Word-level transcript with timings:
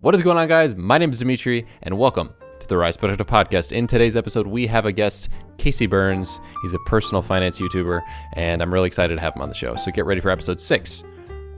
What 0.00 0.14
is 0.14 0.22
going 0.22 0.36
on, 0.38 0.46
guys? 0.46 0.76
My 0.76 0.96
name 0.96 1.10
is 1.10 1.18
Dimitri, 1.18 1.66
and 1.82 1.98
welcome 1.98 2.32
to 2.60 2.68
the 2.68 2.76
Rise 2.76 2.96
Productive 2.96 3.26
Podcast. 3.26 3.72
In 3.72 3.88
today's 3.88 4.16
episode, 4.16 4.46
we 4.46 4.64
have 4.64 4.86
a 4.86 4.92
guest, 4.92 5.28
Casey 5.56 5.86
Burns. 5.88 6.38
He's 6.62 6.72
a 6.72 6.78
personal 6.86 7.20
finance 7.20 7.60
YouTuber, 7.60 8.00
and 8.34 8.62
I'm 8.62 8.72
really 8.72 8.86
excited 8.86 9.16
to 9.16 9.20
have 9.20 9.34
him 9.34 9.42
on 9.42 9.48
the 9.48 9.56
show. 9.56 9.74
So 9.74 9.90
get 9.90 10.06
ready 10.06 10.20
for 10.20 10.30
episode 10.30 10.60
six 10.60 11.02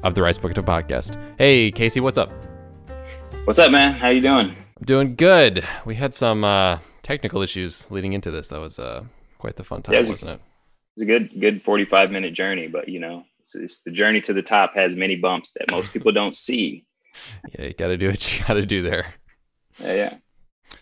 of 0.04 0.14
the 0.14 0.22
Rise 0.22 0.38
Productive 0.38 0.64
Podcast. 0.64 1.22
Hey, 1.36 1.70
Casey, 1.70 2.00
what's 2.00 2.16
up? 2.16 2.32
What's 3.44 3.58
up, 3.58 3.72
man? 3.72 3.92
How 3.92 4.08
you 4.08 4.22
doing? 4.22 4.56
I'm 4.78 4.86
doing 4.86 5.16
good. 5.16 5.62
We 5.84 5.96
had 5.96 6.14
some 6.14 6.42
uh, 6.42 6.78
technical 7.02 7.42
issues 7.42 7.90
leading 7.90 8.14
into 8.14 8.30
this. 8.30 8.48
That 8.48 8.60
was 8.60 8.78
uh, 8.78 9.04
quite 9.36 9.56
the 9.56 9.64
fun 9.64 9.82
time, 9.82 9.92
yeah, 9.92 9.98
it 9.98 10.02
was, 10.04 10.22
wasn't 10.22 10.30
it? 10.30 10.40
It's 10.96 11.02
a 11.02 11.06
good, 11.06 11.38
good 11.38 11.62
45 11.62 12.10
minute 12.10 12.32
journey, 12.32 12.68
but 12.68 12.88
you 12.88 13.00
know, 13.00 13.22
it's, 13.40 13.54
it's 13.54 13.82
the 13.82 13.90
journey 13.90 14.22
to 14.22 14.32
the 14.32 14.40
top 14.40 14.74
has 14.76 14.96
many 14.96 15.16
bumps 15.16 15.52
that 15.58 15.70
most 15.70 15.92
people 15.92 16.10
don't 16.10 16.34
see 16.34 16.86
yeah, 17.58 17.66
you 17.66 17.74
got 17.74 17.88
to 17.88 17.96
do 17.96 18.08
what 18.08 18.32
you 18.32 18.44
got 18.44 18.54
to 18.54 18.66
do 18.66 18.82
there. 18.82 19.14
Yeah, 19.78 19.94
yeah. 19.94 20.14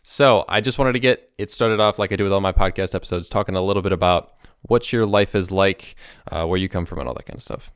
So 0.02 0.45
I 0.48 0.60
just 0.60 0.78
wanted 0.78 0.92
to 0.95 1.00
get 1.00 1.30
it 1.38 1.50
started 1.50 1.80
off 1.80 1.98
like 1.98 2.12
I 2.12 2.16
do 2.16 2.24
with 2.24 2.32
all 2.32 2.41
my 2.41 2.52
podcast 2.52 2.95
episodes, 2.95 3.28
talking 3.28 3.56
a 3.56 3.62
little 3.62 3.82
bit 3.82 3.92
about 3.92 4.33
what 4.62 4.92
your 4.92 5.06
life 5.06 5.34
is 5.34 5.50
like, 5.50 5.96
uh, 6.30 6.46
where 6.46 6.59
you 6.59 6.69
come 6.69 6.86
from, 6.86 6.98
and 6.98 7.09
all 7.09 7.14
that 7.14 7.27
kind 7.27 7.36
of 7.36 7.42
stuff. 7.42 7.70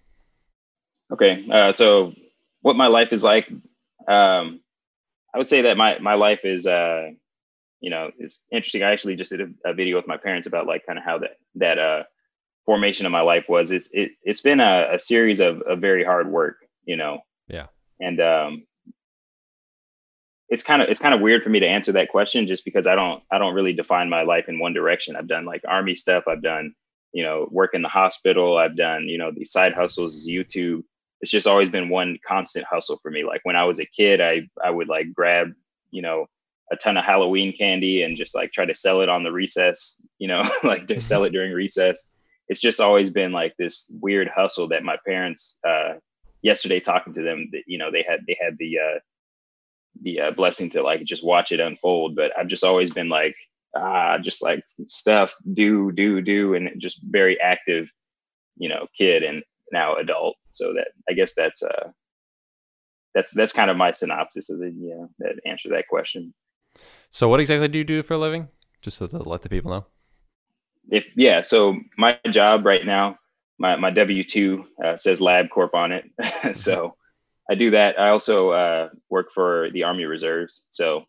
Okay, 1.13 1.47
uh, 1.51 1.73
so 1.73 2.15
what 2.63 2.77
my 2.77 2.87
life 2.87 3.13
is 3.13 3.23
like, 3.23 3.49
um, 4.09 4.61
I 5.35 5.39
would 5.39 5.49
say 5.49 5.63
that 5.63 5.77
my 5.77 5.99
my 5.99 6.15
life 6.15 6.41
is, 6.45 6.67
uh, 6.67 7.11
you 7.81 7.91
know, 7.91 8.11
is 8.19 8.39
interesting. 8.51 8.83
I 8.83 8.93
actually 8.93 9.17
just 9.17 9.31
did 9.31 9.41
a, 9.41 9.71
a 9.71 9.75
video 9.75 9.97
with 9.97 10.07
my 10.07 10.17
parents 10.17 10.47
about 10.47 10.67
like 10.67 10.87
kind 10.87 10.99
of 10.99 11.05
how 11.05 11.19
that 11.19 11.37
that 11.57 11.79
uh, 11.79 12.03
formation 12.67 13.07
of 13.07 13.13
my 13.13 13.21
life 13.21 13.45
was. 13.49 13.71
It's 13.71 13.89
it, 13.93 14.13
it's 14.23 14.41
been 14.41 14.61
a, 14.61 14.89
a 14.95 14.99
series 14.99 15.41
of, 15.41 15.61
of 15.63 15.81
very 15.81 16.05
hard 16.05 16.31
work, 16.31 16.57
you 16.85 16.97
know. 16.97 17.21
And 18.03 18.21
um, 18.21 18.67
it's 20.53 20.63
kind 20.63 20.83
of 20.83 20.89
it's 20.91 21.01
kind 21.01 21.15
of 21.15 21.23
weird 21.23 21.43
for 21.43 21.49
me 21.49 21.61
to 21.61 21.67
answer 21.67 21.93
that 21.93 22.11
question 22.11 22.47
just 22.47 22.67
because 22.67 22.87
I 22.87 22.95
don't 22.95 23.23
I 23.31 23.39
don't 23.39 23.55
really 23.55 23.73
define 23.73 24.11
my 24.11 24.23
life 24.23 24.49
in 24.49 24.59
one 24.59 24.75
direction. 24.75 25.17
I've 25.17 25.27
done 25.27 25.47
like 25.47 25.63
army 25.67 25.95
stuff. 25.95 26.25
I've 26.29 26.43
done 26.43 26.75
you 27.15 27.23
know 27.23 27.49
work 27.51 27.71
in 27.73 27.81
the 27.81 27.89
hospital. 27.89 28.59
I've 28.59 28.77
done 28.77 29.09
you 29.09 29.17
know 29.17 29.31
these 29.35 29.51
side 29.51 29.73
hustles, 29.73 30.29
YouTube. 30.29 30.83
It's 31.23 31.31
just 31.31 31.47
always 31.47 31.71
been 31.71 31.89
one 31.89 32.19
constant 32.29 32.67
hustle 32.67 32.99
for 33.01 33.11
me. 33.11 33.25
Like 33.25 33.41
when 33.45 33.57
I 33.57 33.65
was 33.65 33.81
a 33.81 33.87
kid, 33.87 34.21
I 34.21 34.43
I 34.63 34.71
would 34.71 34.89
like 34.89 35.15
grab 35.15 35.53
you 35.91 36.03
know 36.03 36.27
a 36.71 36.77
ton 36.77 36.99
of 36.99 37.05
Halloween 37.05 37.57
candy 37.57 38.03
and 38.03 38.19
just 38.19 38.35
like 38.35 38.53
try 38.53 38.67
to 38.67 38.75
sell 38.75 39.01
it 39.01 39.09
on 39.09 39.23
the 39.23 39.33
recess. 39.33 40.03
You 40.19 40.29
know, 40.29 40.43
like 40.65 40.87
to 40.89 41.01
sell 41.01 41.25
it 41.25 41.31
during 41.31 41.53
recess. 41.53 42.11
It's 42.49 42.61
just 42.61 42.79
always 42.79 43.09
been 43.09 43.33
like 43.33 43.55
this 43.59 43.91
weird 44.03 44.29
hustle 44.29 44.69
that 44.69 44.83
my 44.83 44.99
parents 45.07 45.59
uh, 45.67 45.95
yesterday 46.43 46.81
talking 46.81 47.15
to 47.15 47.23
them 47.23 47.49
that 47.53 47.63
you 47.67 47.79
know 47.79 47.91
they 47.91 48.05
had 48.07 48.21
they 48.27 48.37
had 48.41 48.57
the 48.59 48.79
uh 48.79 48.99
the 50.03 50.21
uh, 50.21 50.31
blessing 50.33 50.71
to 50.71 50.83
like 50.83 51.05
just 51.05 51.25
watch 51.25 51.53
it 51.53 51.61
unfold. 51.61 52.17
But 52.17 52.33
i've 52.39 52.49
just 52.49 52.65
always 52.65 52.91
been 52.91 53.09
like 53.09 53.37
ah 53.77 54.19
just 54.19 54.43
like 54.43 54.65
stuff 54.67 55.35
do 55.55 55.93
do 55.93 56.21
do 56.21 56.55
and 56.55 56.71
just 56.79 57.01
very 57.05 57.41
active 57.41 57.91
you 58.57 58.69
know 58.69 58.87
kid 58.97 59.23
and 59.23 59.43
now 59.71 59.97
adult. 59.97 60.37
So 60.51 60.75
that 60.75 60.89
i 61.09 61.15
guess 61.15 61.35
that's 61.35 61.63
uh 61.63 61.91
that's 63.15 63.33
that's 63.33 63.53
kind 63.53 63.71
of 63.71 63.77
my 63.77 63.93
synopsis 63.93 64.51
of 64.51 64.59
the 64.59 64.73
yeah 64.77 65.07
that 65.19 65.37
answer 65.47 65.69
that 65.71 65.89
question. 65.89 66.35
So 67.11 67.29
what 67.29 67.41
exactly 67.41 67.69
do 67.69 67.79
you 67.79 67.85
do 67.85 68.03
for 68.03 68.15
a 68.15 68.19
living? 68.19 68.49
Just 68.81 68.97
so 68.97 69.07
to 69.07 69.19
let 69.19 69.43
the 69.43 69.49
people 69.49 69.71
know. 69.71 69.87
If 70.91 71.07
yeah 71.15 71.43
so 71.43 71.77
my 71.97 72.19
job 72.31 72.67
right 72.67 72.85
now 72.85 73.19
my, 73.63 73.77
my 73.77 73.91
W 73.91 74.25
two 74.25 74.67
uh, 74.85 74.97
says 74.97 75.21
LabCorp 75.21 75.73
on 75.73 75.93
it, 75.93 76.11
so 76.57 76.97
I 77.49 77.55
do 77.55 77.71
that. 77.71 77.99
I 77.99 78.09
also 78.09 78.51
uh, 78.51 78.89
work 79.09 79.29
for 79.33 79.71
the 79.71 79.85
Army 79.85 80.05
Reserves, 80.05 80.67
so 80.73 81.05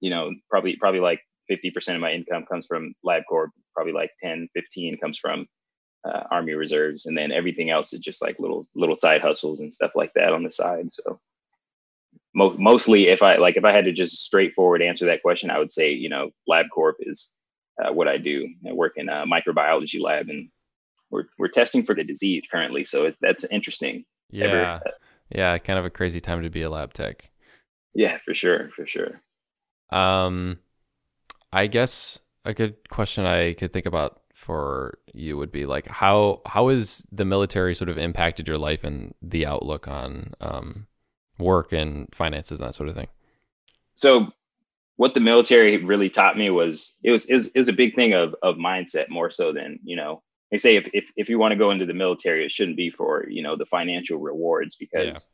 you 0.00 0.10
know 0.10 0.30
probably 0.48 0.76
probably 0.76 1.00
like 1.00 1.20
fifty 1.48 1.72
percent 1.72 1.96
of 1.96 2.00
my 2.00 2.12
income 2.12 2.46
comes 2.46 2.66
from 2.66 2.94
LabCorp. 3.04 3.48
Probably 3.74 3.92
like 3.92 4.10
10, 4.20 4.48
15 4.54 4.98
comes 4.98 5.18
from 5.18 5.46
uh, 6.04 6.24
Army 6.32 6.54
Reserves, 6.54 7.06
and 7.06 7.16
then 7.16 7.30
everything 7.30 7.70
else 7.70 7.92
is 7.92 8.00
just 8.00 8.22
like 8.22 8.38
little 8.38 8.66
little 8.76 8.96
side 8.96 9.20
hustles 9.20 9.60
and 9.60 9.74
stuff 9.74 9.92
like 9.96 10.12
that 10.14 10.32
on 10.32 10.44
the 10.44 10.52
side. 10.52 10.92
So 10.92 11.20
mo- 12.34 12.56
mostly, 12.56 13.08
if 13.08 13.20
I 13.22 13.36
like 13.36 13.56
if 13.56 13.64
I 13.64 13.72
had 13.72 13.86
to 13.86 13.92
just 13.92 14.24
straightforward 14.24 14.80
answer 14.80 15.06
that 15.06 15.22
question, 15.22 15.50
I 15.50 15.58
would 15.58 15.72
say 15.72 15.92
you 15.92 16.08
know 16.08 16.30
LabCorp 16.48 16.94
is 17.00 17.32
uh, 17.82 17.92
what 17.92 18.06
I 18.06 18.16
do. 18.16 18.48
I 18.68 18.72
work 18.72 18.92
in 18.96 19.08
a 19.08 19.26
microbiology 19.26 20.00
lab 20.00 20.28
and 20.28 20.50
we're 21.10 21.24
we're 21.38 21.48
testing 21.48 21.82
for 21.82 21.94
the 21.94 22.04
disease 22.04 22.42
currently, 22.50 22.84
so 22.84 23.06
it, 23.06 23.16
that's 23.20 23.44
interesting. 23.44 24.04
Yeah, 24.30 24.46
Ever, 24.46 24.64
uh, 24.64 24.80
yeah, 25.30 25.58
kind 25.58 25.78
of 25.78 25.84
a 25.84 25.90
crazy 25.90 26.20
time 26.20 26.42
to 26.42 26.50
be 26.50 26.62
a 26.62 26.70
lab 26.70 26.92
tech. 26.92 27.30
Yeah, 27.94 28.18
for 28.24 28.34
sure, 28.34 28.70
for 28.76 28.86
sure. 28.86 29.20
Um, 29.90 30.58
I 31.52 31.66
guess 31.66 32.18
a 32.44 32.54
good 32.54 32.76
question 32.88 33.26
I 33.26 33.54
could 33.54 33.72
think 33.72 33.86
about 33.86 34.22
for 34.34 34.98
you 35.12 35.36
would 35.36 35.50
be 35.50 35.66
like 35.66 35.86
how 35.88 36.40
how 36.46 36.68
is 36.68 37.04
the 37.10 37.24
military 37.24 37.74
sort 37.74 37.88
of 37.88 37.98
impacted 37.98 38.46
your 38.46 38.58
life 38.58 38.84
and 38.84 39.14
the 39.20 39.44
outlook 39.44 39.88
on 39.88 40.32
um, 40.40 40.86
work 41.38 41.72
and 41.72 42.08
finances 42.14 42.60
and 42.60 42.68
that 42.68 42.74
sort 42.74 42.88
of 42.88 42.94
thing? 42.94 43.08
So 43.96 44.28
what 44.96 45.14
the 45.14 45.20
military 45.20 45.76
really 45.84 46.10
taught 46.10 46.36
me 46.36 46.50
was 46.50 46.94
it 47.02 47.10
was 47.10 47.26
it 47.26 47.34
was, 47.34 47.46
it 47.48 47.58
was 47.58 47.68
a 47.68 47.72
big 47.72 47.94
thing 47.94 48.14
of 48.14 48.34
of 48.42 48.56
mindset 48.56 49.08
more 49.08 49.30
so 49.30 49.52
than 49.52 49.80
you 49.82 49.96
know 49.96 50.22
they 50.50 50.58
say 50.58 50.76
if, 50.76 50.88
if 50.94 51.10
if 51.16 51.28
you 51.28 51.38
want 51.38 51.52
to 51.52 51.58
go 51.58 51.70
into 51.70 51.86
the 51.86 51.94
military, 51.94 52.44
it 52.44 52.52
shouldn't 52.52 52.76
be 52.76 52.90
for 52.90 53.28
you 53.28 53.42
know 53.42 53.56
the 53.56 53.66
financial 53.66 54.18
rewards 54.18 54.76
because 54.76 55.28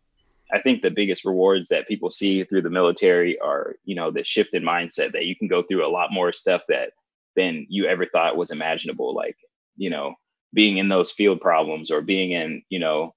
yeah. 0.51 0.59
I 0.59 0.61
think 0.61 0.83
the 0.83 0.91
biggest 0.91 1.25
rewards 1.25 1.69
that 1.69 1.89
people 1.89 2.11
see 2.11 2.45
through 2.45 2.63
the 2.63 2.71
military 2.71 3.39
are 3.39 3.77
you 3.85 3.95
know 3.95 4.11
the 4.11 4.25
shift 4.25 4.55
in 4.55 4.63
mindset 4.63 5.13
that 5.13 5.27
you 5.27 5.37
can 5.37 5.49
go 5.49 5.63
through 5.63 5.87
a 5.87 5.91
lot 5.91 6.13
more 6.13 6.33
stuff 6.33 6.65
that 6.69 6.91
than 7.37 7.67
you 7.69 7.87
ever 7.87 8.07
thought 8.07 8.37
was 8.37 8.51
imaginable, 8.51 9.15
like 9.15 9.37
you 9.77 9.91
know 9.91 10.15
being 10.53 10.79
in 10.79 10.89
those 10.89 11.11
field 11.11 11.41
problems 11.41 11.91
or 11.91 12.01
being 12.01 12.33
in 12.33 12.63
you 12.69 12.79
know 12.79 13.15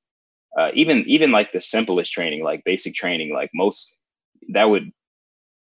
uh, 0.57 0.71
even 0.73 1.03
even 1.07 1.31
like 1.31 1.51
the 1.51 1.61
simplest 1.61 2.11
training, 2.11 2.43
like 2.43 2.63
basic 2.63 2.95
training, 2.95 3.33
like 3.33 3.49
most 3.53 3.97
that 4.49 4.69
would 4.69 4.91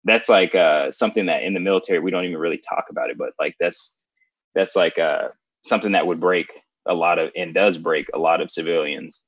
that's 0.04 0.30
like 0.30 0.54
uh, 0.54 0.92
something 0.92 1.26
that 1.28 1.44
in 1.44 1.54
the 1.54 1.60
military 1.60 2.00
we 2.00 2.12
don't 2.12 2.26
even 2.26 2.38
really 2.38 2.62
talk 2.70 2.86
about 2.90 3.10
it, 3.10 3.18
but 3.18 3.34
like 3.40 3.56
that's 3.60 3.98
that's 4.54 4.76
like 4.76 4.98
uh 4.98 5.30
something 5.66 5.94
that 5.94 6.08
would 6.08 6.20
break 6.20 6.48
a 6.88 6.94
lot 6.94 7.20
of 7.20 7.32
and 7.36 7.54
does 7.54 7.78
break 7.78 8.08
a 8.14 8.20
lot 8.20 8.42
of 8.42 8.52
civilians. 8.52 9.26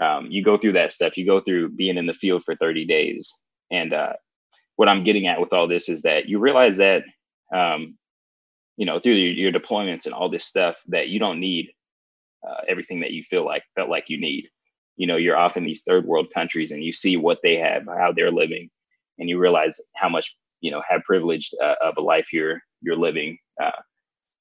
Um, 0.00 0.26
you 0.30 0.44
go 0.44 0.58
through 0.58 0.72
that 0.72 0.92
stuff. 0.92 1.16
You 1.16 1.24
go 1.24 1.40
through 1.40 1.70
being 1.70 1.96
in 1.96 2.06
the 2.06 2.12
field 2.12 2.44
for 2.44 2.54
30 2.56 2.84
days. 2.84 3.32
And 3.70 3.94
uh, 3.94 4.14
what 4.76 4.88
I'm 4.88 5.04
getting 5.04 5.26
at 5.26 5.40
with 5.40 5.52
all 5.52 5.68
this 5.68 5.88
is 5.88 6.02
that 6.02 6.28
you 6.28 6.38
realize 6.38 6.76
that, 6.76 7.02
um, 7.54 7.96
you 8.76 8.84
know, 8.84 9.00
through 9.00 9.14
your, 9.14 9.50
your, 9.50 9.52
deployments 9.52 10.04
and 10.04 10.14
all 10.14 10.28
this 10.28 10.44
stuff, 10.44 10.82
that 10.88 11.08
you 11.08 11.18
don't 11.18 11.40
need 11.40 11.70
uh, 12.46 12.60
everything 12.68 13.00
that 13.00 13.12
you 13.12 13.22
feel 13.22 13.44
like 13.44 13.62
felt 13.74 13.88
like 13.88 14.04
you 14.08 14.20
need. 14.20 14.48
You 14.96 15.06
know, 15.06 15.16
you're 15.16 15.36
off 15.36 15.56
in 15.56 15.64
these 15.64 15.82
third 15.82 16.04
world 16.04 16.28
countries 16.34 16.72
and 16.72 16.84
you 16.84 16.92
see 16.92 17.16
what 17.16 17.38
they 17.42 17.56
have, 17.56 17.86
how 17.86 18.12
they're 18.12 18.30
living, 18.30 18.68
and 19.18 19.28
you 19.28 19.38
realize 19.38 19.80
how 19.94 20.08
much 20.08 20.36
you 20.60 20.70
know 20.70 20.82
have 20.88 21.02
privileged 21.04 21.54
uh, 21.62 21.74
of 21.82 21.94
a 21.96 22.00
life 22.00 22.32
you're 22.32 22.60
you're 22.82 22.96
living. 22.96 23.38
Uh, 23.62 23.70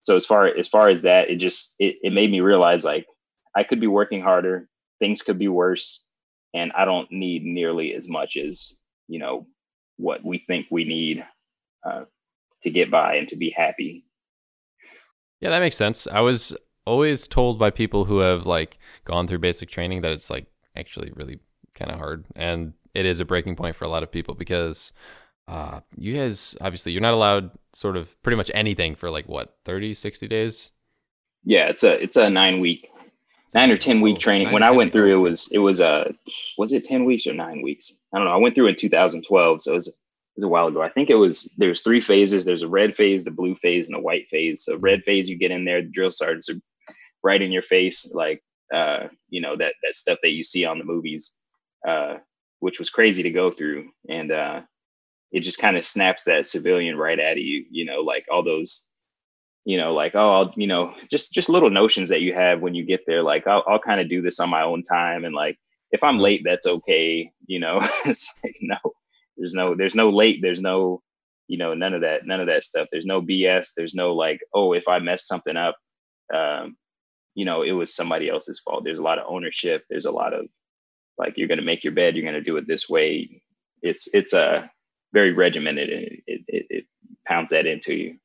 so 0.05 0.15
as 0.15 0.25
far 0.25 0.47
as 0.47 0.67
far 0.67 0.89
as 0.89 1.01
that 1.01 1.29
it 1.29 1.35
just 1.35 1.75
it, 1.79 1.95
it 2.01 2.13
made 2.13 2.31
me 2.31 2.39
realize 2.39 2.85
like 2.85 3.05
i 3.55 3.63
could 3.63 3.79
be 3.79 3.87
working 3.87 4.21
harder 4.21 4.67
things 4.99 5.21
could 5.21 5.37
be 5.37 5.47
worse 5.47 6.05
and 6.53 6.71
i 6.73 6.85
don't 6.85 7.11
need 7.11 7.43
nearly 7.43 7.93
as 7.93 8.07
much 8.07 8.37
as 8.37 8.79
you 9.07 9.19
know 9.19 9.45
what 9.97 10.23
we 10.23 10.43
think 10.47 10.67
we 10.69 10.83
need 10.83 11.25
uh, 11.85 12.05
to 12.63 12.69
get 12.69 12.91
by 12.91 13.15
and 13.15 13.27
to 13.29 13.35
be 13.35 13.53
happy. 13.55 14.05
Yeah 15.39 15.49
that 15.49 15.59
makes 15.59 15.75
sense. 15.75 16.07
I 16.07 16.21
was 16.21 16.55
always 16.85 17.27
told 17.27 17.59
by 17.59 17.69
people 17.69 18.05
who 18.05 18.19
have 18.19 18.45
like 18.45 18.77
gone 19.05 19.27
through 19.27 19.39
basic 19.39 19.69
training 19.69 20.01
that 20.01 20.11
it's 20.11 20.29
like 20.29 20.47
actually 20.75 21.11
really 21.15 21.39
kind 21.73 21.91
of 21.91 21.97
hard 21.97 22.25
and 22.35 22.73
it 22.93 23.05
is 23.05 23.19
a 23.19 23.25
breaking 23.25 23.55
point 23.55 23.75
for 23.75 23.85
a 23.85 23.89
lot 23.89 24.03
of 24.03 24.11
people 24.11 24.33
because 24.35 24.93
uh, 25.47 25.81
you 25.95 26.15
guys 26.15 26.55
obviously 26.61 26.91
you're 26.91 27.01
not 27.01 27.13
allowed 27.13 27.51
sort 27.73 27.97
of 27.97 28.21
pretty 28.23 28.35
much 28.35 28.49
anything 28.53 28.95
for 28.95 29.09
like 29.09 29.27
what 29.27 29.57
30 29.65 29.93
60 29.93 30.27
days? 30.27 30.71
Yeah 31.43 31.67
it's 31.69 31.83
a 31.83 32.01
it's 32.01 32.17
a 32.17 32.29
nine 32.29 32.59
week 32.59 32.89
nine 33.53 33.71
or 33.71 33.77
ten 33.77 34.01
week 34.01 34.17
oh, 34.17 34.19
training. 34.19 34.51
when 34.51 34.63
i 34.63 34.71
went 34.71 34.91
through 34.91 35.13
it 35.13 35.19
was 35.19 35.47
it 35.51 35.59
was 35.59 35.79
a 35.79 35.87
uh, 35.87 36.11
was 36.57 36.73
it 36.73 36.83
10 36.85 37.05
weeks 37.05 37.27
or 37.27 37.33
nine 37.33 37.61
weeks? 37.61 37.93
I 38.13 38.17
don't 38.17 38.25
know. 38.25 38.33
I 38.33 38.37
went 38.37 38.55
through 38.55 38.67
in 38.67 38.75
2012 38.75 39.61
so 39.61 39.71
it 39.71 39.75
was, 39.75 39.87
it 39.87 39.93
was 40.37 40.45
a 40.45 40.49
while 40.49 40.67
ago. 40.67 40.81
I 40.81 40.89
think 40.89 41.09
it 41.09 41.15
was 41.15 41.53
there's 41.57 41.81
three 41.81 42.01
phases. 42.01 42.43
There's 42.43 42.63
a 42.63 42.67
red 42.67 42.95
phase 42.95 43.23
the 43.23 43.31
blue 43.31 43.55
phase 43.55 43.87
and 43.87 43.95
the 43.95 44.01
white 44.01 44.27
phase. 44.29 44.65
So 44.65 44.77
red 44.77 45.03
phase 45.03 45.29
you 45.29 45.37
get 45.37 45.51
in 45.51 45.63
there 45.63 45.81
the 45.81 45.89
drill 45.89 46.11
sergeants 46.11 46.49
are 46.49 46.59
right 47.23 47.41
in 47.41 47.51
your 47.51 47.63
face 47.63 48.09
like 48.13 48.43
uh 48.73 49.07
you 49.29 49.41
know 49.41 49.55
that 49.55 49.73
that 49.83 49.95
stuff 49.95 50.19
that 50.23 50.31
you 50.31 50.43
see 50.43 50.65
on 50.65 50.79
the 50.79 50.85
movies 50.85 51.33
uh 51.87 52.15
which 52.59 52.79
was 52.79 52.89
crazy 52.89 53.21
to 53.21 53.29
go 53.29 53.51
through. 53.51 53.89
And 54.09 54.31
uh 54.31 54.61
it 55.31 55.41
just 55.41 55.59
kind 55.59 55.77
of 55.77 55.85
snaps 55.85 56.23
that 56.25 56.47
civilian 56.47 56.97
right 56.97 57.19
at 57.19 57.37
you, 57.37 57.65
you 57.69 57.85
know, 57.85 58.01
like 58.01 58.25
all 58.31 58.43
those, 58.43 58.85
you 59.65 59.77
know, 59.77 59.93
like, 59.93 60.15
oh, 60.15 60.31
I'll, 60.31 60.53
you 60.55 60.67
know, 60.67 60.93
just, 61.11 61.33
just 61.33 61.49
little 61.49 61.69
notions 61.69 62.09
that 62.09 62.21
you 62.21 62.33
have 62.33 62.61
when 62.61 62.75
you 62.75 62.85
get 62.85 63.01
there. 63.07 63.23
Like, 63.23 63.47
I'll, 63.47 63.63
I'll 63.67 63.79
kind 63.79 63.99
of 64.01 64.09
do 64.09 64.21
this 64.21 64.39
on 64.39 64.49
my 64.49 64.61
own 64.63 64.83
time. 64.83 65.25
And 65.25 65.35
like, 65.35 65.57
if 65.91 66.03
I'm 66.03 66.19
late, 66.19 66.41
that's 66.45 66.67
okay. 66.67 67.31
You 67.47 67.59
know, 67.59 67.79
it's 68.05 68.33
like, 68.43 68.57
no, 68.61 68.77
There's 69.37 69.53
no 69.53 69.75
there's 69.75 69.95
no 69.95 70.09
late. 70.09 70.39
There's 70.41 70.61
no 70.61 71.01
you 71.47 71.57
know 71.57 71.73
none 71.73 71.93
of 71.93 72.01
that 72.01 72.25
none 72.25 72.41
of 72.41 72.47
that 72.47 72.63
stuff. 72.63 72.87
There's 72.91 73.05
no 73.05 73.21
BS. 73.21 73.69
There's 73.75 73.95
no 73.95 74.13
like 74.15 74.39
oh 74.53 74.73
if 74.73 74.87
I 74.87 74.99
mess 74.99 75.27
something 75.27 75.57
up, 75.57 75.77
um, 76.33 76.77
you 77.35 77.45
know 77.45 77.61
it 77.63 77.71
was 77.73 77.95
somebody 77.95 78.29
else's 78.29 78.59
fault. 78.59 78.83
There's 78.83 78.99
a 78.99 79.03
lot 79.03 79.19
of 79.19 79.25
ownership. 79.29 79.83
There's 79.89 80.05
a 80.05 80.11
lot 80.11 80.33
of 80.33 80.47
like 81.17 81.35
you're 81.37 81.47
gonna 81.47 81.61
make 81.63 81.83
your 81.83 81.93
bed. 81.93 82.15
You're 82.15 82.25
gonna 82.25 82.41
do 82.43 82.57
it 82.57 82.67
this 82.67 82.89
way. 82.89 83.41
It's 83.81 84.07
it's 84.13 84.33
a 84.33 84.69
very 85.15 85.31
regimented 85.31 85.89
and 85.89 86.03
it, 86.27 86.41
it, 86.47 86.65
it 86.69 86.85
pounds 87.25 87.49
that 87.51 87.65
into 87.65 87.93
you. 87.93 88.17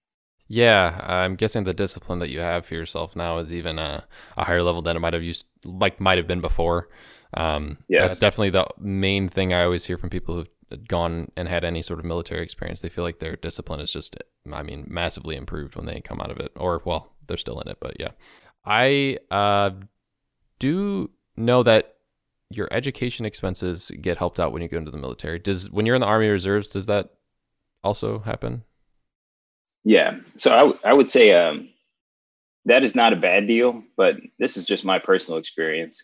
Yeah, 0.48 1.00
I'm 1.04 1.36
guessing 1.36 1.62
the 1.62 1.72
discipline 1.72 2.18
that 2.18 2.30
you 2.30 2.40
have 2.40 2.66
for 2.66 2.74
yourself 2.74 3.14
now 3.14 3.38
is 3.38 3.54
even 3.54 3.78
a, 3.78 4.04
a 4.36 4.44
higher 4.44 4.64
level 4.64 4.82
than 4.82 4.96
it 4.96 5.00
might 5.00 5.12
have 5.12 5.22
used, 5.22 5.46
like 5.64 6.00
might 6.00 6.18
have 6.18 6.26
been 6.26 6.40
before. 6.40 6.88
Um, 7.34 7.78
yeah, 7.88 8.02
that's 8.02 8.18
definitely 8.18 8.50
the 8.50 8.66
main 8.76 9.28
thing 9.28 9.54
I 9.54 9.62
always 9.62 9.84
hear 9.84 9.96
from 9.96 10.10
people 10.10 10.34
who've 10.34 10.88
gone 10.88 11.30
and 11.36 11.46
had 11.46 11.64
any 11.64 11.82
sort 11.82 12.00
of 12.00 12.04
military 12.04 12.42
experience. 12.42 12.80
They 12.80 12.88
feel 12.88 13.04
like 13.04 13.20
their 13.20 13.36
discipline 13.36 13.78
is 13.78 13.92
just, 13.92 14.16
I 14.52 14.64
mean, 14.64 14.86
massively 14.88 15.36
improved 15.36 15.76
when 15.76 15.86
they 15.86 16.00
come 16.00 16.20
out 16.20 16.32
of 16.32 16.38
it, 16.38 16.50
or 16.56 16.82
well, 16.84 17.12
they're 17.28 17.36
still 17.36 17.60
in 17.60 17.68
it, 17.68 17.78
but 17.80 18.00
yeah. 18.00 18.10
I 18.64 19.18
uh, 19.30 19.70
do 20.58 21.10
know 21.36 21.62
that 21.62 21.94
your 22.50 22.68
education 22.72 23.24
expenses 23.24 23.90
get 24.00 24.18
helped 24.18 24.40
out 24.40 24.52
when 24.52 24.60
you 24.60 24.68
go 24.68 24.78
into 24.78 24.90
the 24.90 24.98
military. 24.98 25.38
Does 25.38 25.70
when 25.70 25.86
you're 25.86 25.94
in 25.94 26.00
the 26.00 26.06
Army 26.06 26.28
Reserves, 26.28 26.68
does 26.68 26.86
that 26.86 27.10
also 27.82 28.18
happen? 28.20 28.64
Yeah. 29.84 30.18
So 30.36 30.52
I, 30.52 30.58
w- 30.58 30.78
I 30.84 30.92
would 30.92 31.08
say 31.08 31.32
um, 31.32 31.68
that 32.66 32.82
is 32.82 32.94
not 32.94 33.12
a 33.12 33.16
bad 33.16 33.46
deal, 33.46 33.82
but 33.96 34.16
this 34.38 34.56
is 34.56 34.66
just 34.66 34.84
my 34.84 34.98
personal 34.98 35.38
experience. 35.38 36.02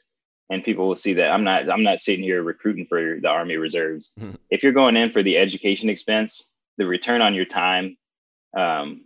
And 0.49 0.63
people 0.63 0.87
will 0.87 0.97
see 0.97 1.15
that 1.15 1.31
I'm 1.31 1.43
not 1.43 1.69
I'm 1.69 1.83
not 1.83 2.01
sitting 2.01 2.25
here 2.25 2.43
recruiting 2.43 2.87
for 2.87 3.19
the 3.21 3.29
Army 3.29 3.57
Reserves. 3.57 4.13
Mm-hmm. 4.19 4.37
If 4.51 4.63
you're 4.63 4.73
going 4.73 4.97
in 4.97 5.11
for 5.11 5.23
the 5.23 5.37
education 5.37 5.89
expense, 5.89 6.51
the 6.79 6.87
return 6.87 7.21
on 7.21 7.35
your 7.35 7.45
time 7.45 7.97
um, 8.57 9.05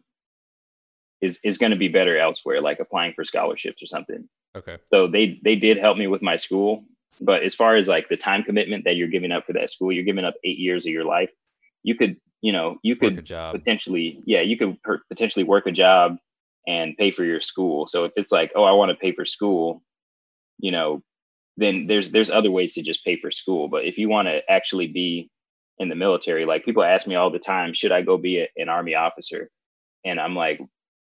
is 1.22 1.40
is 1.42 1.56
going 1.56 1.70
to 1.70 1.78
be 1.78 1.88
better 1.88 2.18
elsewhere, 2.18 2.60
like 2.60 2.78
applying 2.78 3.14
for 3.14 3.24
scholarships 3.24 3.82
or 3.82 3.86
something. 3.86 4.28
Okay. 4.54 4.76
So 4.92 5.06
they 5.06 5.40
they 5.42 5.56
did 5.56 5.78
help 5.78 5.96
me 5.96 6.06
with 6.08 6.20
my 6.20 6.36
school, 6.36 6.84
but 7.20 7.42
as 7.42 7.54
far 7.54 7.76
as 7.76 7.88
like 7.88 8.08
the 8.08 8.16
time 8.16 8.42
commitment 8.42 8.84
that 8.84 8.96
you're 8.96 9.08
giving 9.08 9.32
up 9.32 9.46
for 9.46 9.52
that 9.52 9.70
school, 9.70 9.92
you're 9.92 10.04
giving 10.04 10.24
up 10.24 10.34
eight 10.44 10.58
years 10.58 10.86
of 10.86 10.92
your 10.92 11.04
life. 11.04 11.30
You 11.82 11.94
could 11.94 12.16
you 12.40 12.52
know 12.52 12.78
you 12.82 12.96
could 12.96 13.26
potentially 13.52 14.22
yeah 14.26 14.40
you 14.40 14.56
could 14.56 14.82
per- 14.82 15.02
potentially 15.08 15.44
work 15.44 15.66
a 15.66 15.72
job 15.72 16.16
and 16.66 16.96
pay 16.96 17.10
for 17.10 17.24
your 17.24 17.40
school. 17.40 17.86
So 17.86 18.04
if 18.04 18.12
it's 18.16 18.32
like 18.32 18.52
oh 18.54 18.64
i 18.64 18.72
want 18.72 18.90
to 18.90 18.96
pay 18.96 19.12
for 19.12 19.24
school 19.24 19.82
you 20.58 20.70
know 20.70 21.02
then 21.56 21.86
there's 21.86 22.10
there's 22.10 22.30
other 22.30 22.50
ways 22.50 22.74
to 22.74 22.82
just 22.82 23.04
pay 23.04 23.18
for 23.20 23.30
school. 23.30 23.68
But 23.68 23.84
if 23.84 23.98
you 23.98 24.08
want 24.08 24.28
to 24.28 24.40
actually 24.48 24.86
be 24.86 25.30
in 25.78 25.88
the 25.88 25.94
military 25.94 26.44
like 26.44 26.64
people 26.64 26.82
ask 26.82 27.06
me 27.06 27.14
all 27.14 27.30
the 27.30 27.38
time 27.38 27.72
should 27.72 27.90
i 27.90 28.02
go 28.02 28.18
be 28.18 28.40
a, 28.40 28.48
an 28.56 28.68
army 28.68 28.94
officer? 28.94 29.50
And 30.04 30.20
i'm 30.20 30.34
like 30.34 30.60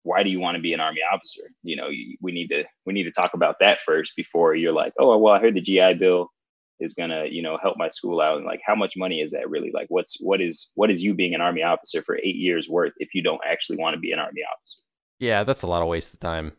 why 0.03 0.23
do 0.23 0.29
you 0.29 0.39
want 0.39 0.55
to 0.55 0.61
be 0.61 0.73
an 0.73 0.79
army 0.79 1.01
officer? 1.13 1.43
You 1.63 1.75
know 1.75 1.89
we 2.21 2.31
need 2.31 2.47
to 2.47 2.63
we 2.85 2.93
need 2.93 3.03
to 3.03 3.11
talk 3.11 3.33
about 3.33 3.57
that 3.59 3.79
first 3.81 4.15
before 4.15 4.55
you're 4.55 4.73
like 4.73 4.93
oh 4.99 5.17
well 5.17 5.33
i 5.33 5.39
heard 5.39 5.55
the 5.55 5.61
gi 5.61 5.93
bill 5.95 6.29
is 6.79 6.93
gonna 6.93 7.25
you 7.29 7.41
know 7.41 7.57
help 7.61 7.77
my 7.77 7.89
school 7.89 8.21
out. 8.21 8.37
And 8.37 8.45
like 8.45 8.61
how 8.65 8.75
much 8.75 8.95
money 8.97 9.21
is 9.21 9.31
that 9.31 9.49
really? 9.49 9.71
Like 9.73 9.87
what's 9.89 10.17
what 10.21 10.41
is 10.41 10.71
what 10.75 10.89
is 10.89 11.03
you 11.03 11.13
being 11.13 11.35
an 11.35 11.41
army 11.41 11.61
officer 11.61 12.01
for 12.01 12.17
eight 12.17 12.35
years 12.35 12.69
worth 12.69 12.93
if 12.97 13.13
you 13.13 13.21
don't 13.21 13.41
actually 13.45 13.77
want 13.77 13.93
to 13.95 13.99
be 13.99 14.11
an 14.11 14.19
army 14.19 14.41
officer? 14.41 14.81
Yeah 15.19 15.43
that's 15.43 15.61
a 15.61 15.67
lot 15.67 15.81
of 15.81 15.87
waste 15.87 16.13
of 16.13 16.19
time. 16.19 16.53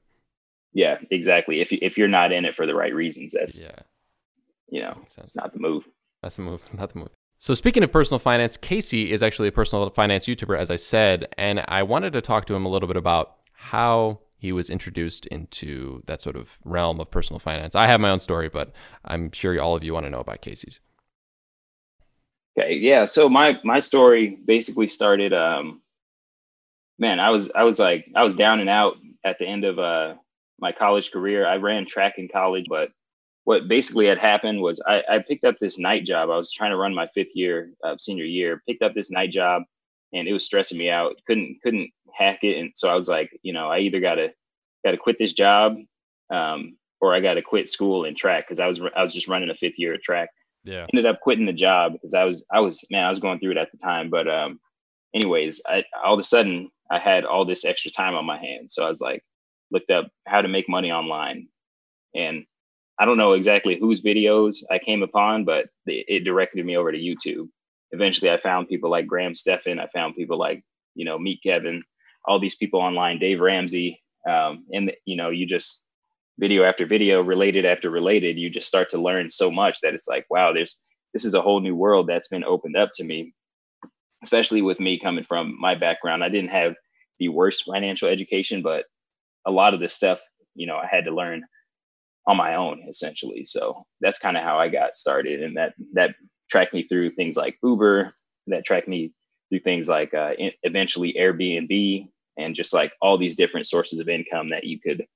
Yeah 0.73 0.99
exactly. 1.11 1.61
If, 1.61 1.73
if 1.73 1.99
you're 1.99 2.09
not 2.09 2.33
in 2.33 2.45
it 2.45 2.55
for 2.55 2.67
the 2.67 2.75
right 2.75 2.95
reasons 2.95 3.33
that's 3.33 3.61
yeah. 3.61 3.81
you 4.69 4.81
know 4.81 4.99
it's 5.19 5.37
not 5.37 5.53
the 5.53 5.61
move. 5.61 5.85
That's 6.23 6.37
the 6.37 6.43
move 6.43 6.63
not 6.75 6.93
the 6.93 7.01
move 7.01 7.11
so 7.41 7.55
speaking 7.55 7.83
of 7.83 7.91
personal 7.91 8.21
finance 8.21 8.57
casey 8.57 9.11
is 9.11 9.23
actually 9.23 9.49
a 9.49 9.53
personal 9.53 9.91
finance 9.91 10.27
youtuber 10.27 10.57
as 10.57 10.71
i 10.71 10.77
said 10.77 11.27
and 11.37 11.65
i 11.67 11.83
wanted 11.83 12.13
to 12.13 12.21
talk 12.21 12.47
to 12.47 12.55
him 12.55 12.65
a 12.65 12.69
little 12.69 12.87
bit 12.87 12.97
about 12.97 13.39
how 13.55 14.21
he 14.41 14.53
was 14.53 14.71
introduced 14.71 15.27
into 15.27 16.03
that 16.07 16.23
sort 16.23 16.35
of 16.35 16.51
realm 16.65 16.99
of 16.99 17.11
personal 17.11 17.39
finance. 17.39 17.77
I 17.77 17.87
have 17.87 18.01
my 18.01 18.09
own 18.09 18.19
story, 18.19 18.49
but 18.49 18.73
I'm 19.05 19.31
sure 19.33 19.61
all 19.61 19.77
of 19.77 19.85
you 19.85 19.93
want 19.93 20.07
to 20.07 20.11
know 20.11 20.21
about 20.21 20.41
Casey's. 20.41 20.81
Okay, 22.59 22.75
yeah. 22.75 23.05
So 23.05 23.29
my 23.29 23.59
my 23.65 23.81
story 23.81 24.39
basically 24.45 24.89
started. 24.89 25.35
Um, 25.35 25.83
man, 26.99 27.21
I 27.21 27.31
was 27.31 27.51
I 27.55 27.65
was 27.65 27.79
like 27.79 28.07
I 28.17 28.25
was 28.25 28.35
down 28.35 28.61
and 28.61 28.71
out 28.71 28.97
at 29.25 29.39
the 29.39 29.47
end 29.47 29.65
of 29.65 29.79
uh, 29.79 30.15
my 30.59 30.73
college 30.73 31.11
career. 31.11 31.47
I 31.47 31.57
ran 31.57 31.87
track 31.87 32.15
in 32.17 32.29
college, 32.29 32.65
but 32.69 32.91
what 33.45 33.69
basically 33.69 34.07
had 34.07 34.19
happened 34.19 34.61
was 34.61 34.81
I, 34.87 35.03
I 35.09 35.19
picked 35.27 35.45
up 35.45 35.57
this 35.61 35.79
night 35.79 36.05
job. 36.05 36.31
I 36.31 36.37
was 36.37 36.53
trying 36.53 36.71
to 36.71 36.77
run 36.77 36.95
my 36.95 37.07
fifth 37.09 37.35
year, 37.35 37.73
uh, 37.85 37.97
senior 37.99 38.25
year. 38.25 38.63
Picked 38.69 38.83
up 38.83 38.95
this 38.95 39.11
night 39.11 39.31
job, 39.31 39.63
and 40.13 40.29
it 40.29 40.33
was 40.33 40.45
stressing 40.45 40.79
me 40.79 40.91
out. 40.91 41.15
Couldn't 41.27 41.59
couldn't 41.63 41.91
hack 42.13 42.41
it. 42.43 42.59
And 42.59 42.73
so 42.75 42.89
I 42.89 42.95
was 42.95 43.09
like, 43.09 43.31
you 43.43 43.53
know, 43.53 43.69
I 43.69 43.81
either 43.81 44.01
got 44.01 44.17
to 44.17 44.33
got 44.85 44.93
to 44.93 44.97
quit 44.97 45.17
this 45.19 45.33
job, 45.33 45.77
um, 46.33 46.77
or 47.01 47.15
I 47.15 47.21
got 47.21 47.35
to 47.35 47.43
quit 47.43 47.71
school 47.71 48.05
and 48.05 48.17
track 48.17 48.47
because 48.47 48.61
I 48.61 48.67
was 48.67 48.81
I 48.97 49.03
was 49.03 49.15
just 49.15 49.29
running 49.29 49.51
a 49.51 49.55
fifth 49.55 49.79
year 49.79 49.95
of 49.95 50.03
track. 50.03 50.29
Yeah. 50.65 50.87
Ended 50.93 51.07
up 51.07 51.21
quitting 51.21 51.47
the 51.47 51.53
job 51.55 51.93
because 51.93 52.13
I 52.13 52.25
was 52.25 52.45
I 52.53 52.61
was 52.61 52.85
man 52.91 53.05
I 53.05 53.11
was 53.11 53.21
going 53.21 53.41
through 53.41 53.53
it 53.53 53.57
at 53.57 53.73
the 53.73 53.79
time. 53.79 54.11
But 54.11 54.29
um, 54.29 54.61
anyways, 55.15 55.63
I 55.67 55.85
all 56.05 56.15
of 56.15 56.21
a 56.21 56.25
sudden 56.25 56.71
I 56.91 56.99
had 56.99 57.25
all 57.25 57.47
this 57.47 57.65
extra 57.65 57.91
time 57.91 58.15
on 58.15 58.27
my 58.27 58.39
hands, 58.39 58.75
so 58.75 58.85
I 58.85 58.89
was 58.89 59.01
like 59.01 59.25
looked 59.71 59.91
up 59.91 60.09
how 60.27 60.43
to 60.43 60.49
make 60.49 60.69
money 60.69 60.93
online, 60.93 61.49
and 62.15 62.45
I 63.01 63.07
don't 63.07 63.17
know 63.17 63.33
exactly 63.33 63.79
whose 63.81 64.03
videos 64.03 64.59
I 64.71 64.79
came 64.79 65.03
upon, 65.03 65.47
but 65.47 65.69
it, 65.87 66.23
directed 66.23 66.65
me 66.67 66.77
over 66.77 66.93
to 66.93 66.99
YouTube. 66.99 67.49
Eventually, 67.93 68.31
I 68.31 68.39
found 68.39 68.69
people 68.69 68.91
like 68.91 69.07
Graham 69.07 69.35
Stephan. 69.35 69.81
I 69.81 69.87
found 69.87 70.17
people 70.17 70.39
like 70.39 70.63
you 70.95 71.07
know 71.07 71.19
Meet 71.19 71.43
Kevin, 71.43 71.83
all 72.27 72.39
these 72.39 72.57
people 72.57 72.79
online, 72.79 73.19
Dave 73.19 73.41
Ramsey, 73.41 74.03
um, 74.29 74.67
and 74.71 74.93
you 75.07 75.17
know 75.17 75.31
you 75.31 75.47
just 75.47 75.89
video 76.39 76.65
after 76.65 76.85
video, 76.85 77.23
related 77.23 77.65
after 77.65 77.89
related, 77.91 78.39
you 78.39 78.51
just 78.51 78.69
start 78.69 78.91
to 78.91 79.01
learn 79.01 79.31
so 79.31 79.51
much 79.51 79.81
that 79.81 79.95
it's 79.95 80.07
like, 80.07 80.27
wow, 80.29 80.53
there's 80.53 80.79
this 81.15 81.25
is 81.25 81.35
a 81.35 81.43
whole 81.43 81.61
new 81.61 81.75
world 81.75 82.07
that's 82.07 82.29
been 82.29 82.45
opened 82.45 82.77
up 82.77 82.91
to 82.97 83.05
me. 83.05 83.33
Especially 84.23 84.61
with 84.61 84.79
me 84.79 84.99
coming 84.99 85.25
from 85.25 85.59
my 85.59 85.75
background, 85.75 86.23
I 86.23 86.29
didn't 86.29 86.51
have 86.51 86.75
the 87.19 87.29
worst 87.29 87.65
financial 87.65 88.09
education, 88.09 88.61
but 88.61 88.85
a 89.47 89.51
lot 89.51 89.73
of 89.73 89.81
this 89.81 89.95
stuff, 89.95 90.21
you 90.55 90.67
know, 90.67 90.77
I 90.77 90.87
had 90.87 91.07
to 91.07 91.15
learn 91.15 91.45
on 92.27 92.37
my 92.37 92.55
own 92.55 92.85
essentially. 92.89 93.47
So 93.47 93.87
that's 94.01 94.19
kind 94.19 94.37
of 94.37 94.43
how 94.43 94.59
I 94.59 94.69
got 94.69 94.99
started, 94.99 95.43
and 95.43 95.57
that 95.57 95.75
that 95.95 96.15
tracked 96.51 96.75
me 96.75 96.85
through 96.85 97.11
things 97.11 97.37
like 97.37 97.59
Uber, 97.63 98.13
that 98.49 98.65
tracked 98.65 98.89
me 98.89 99.13
through 99.51 99.61
things 99.61 99.89
like 99.89 100.15
uh, 100.15 100.33
eventually 100.63 101.15
Airbnb 101.19 102.09
and 102.37 102.55
just 102.55 102.73
like 102.73 102.93
all 103.03 103.19
these 103.19 103.37
different 103.37 103.67
sources 103.67 104.01
of 104.01 104.09
income 104.09 104.51
that 104.51 104.65
you 104.65 104.81
could 104.81 105.07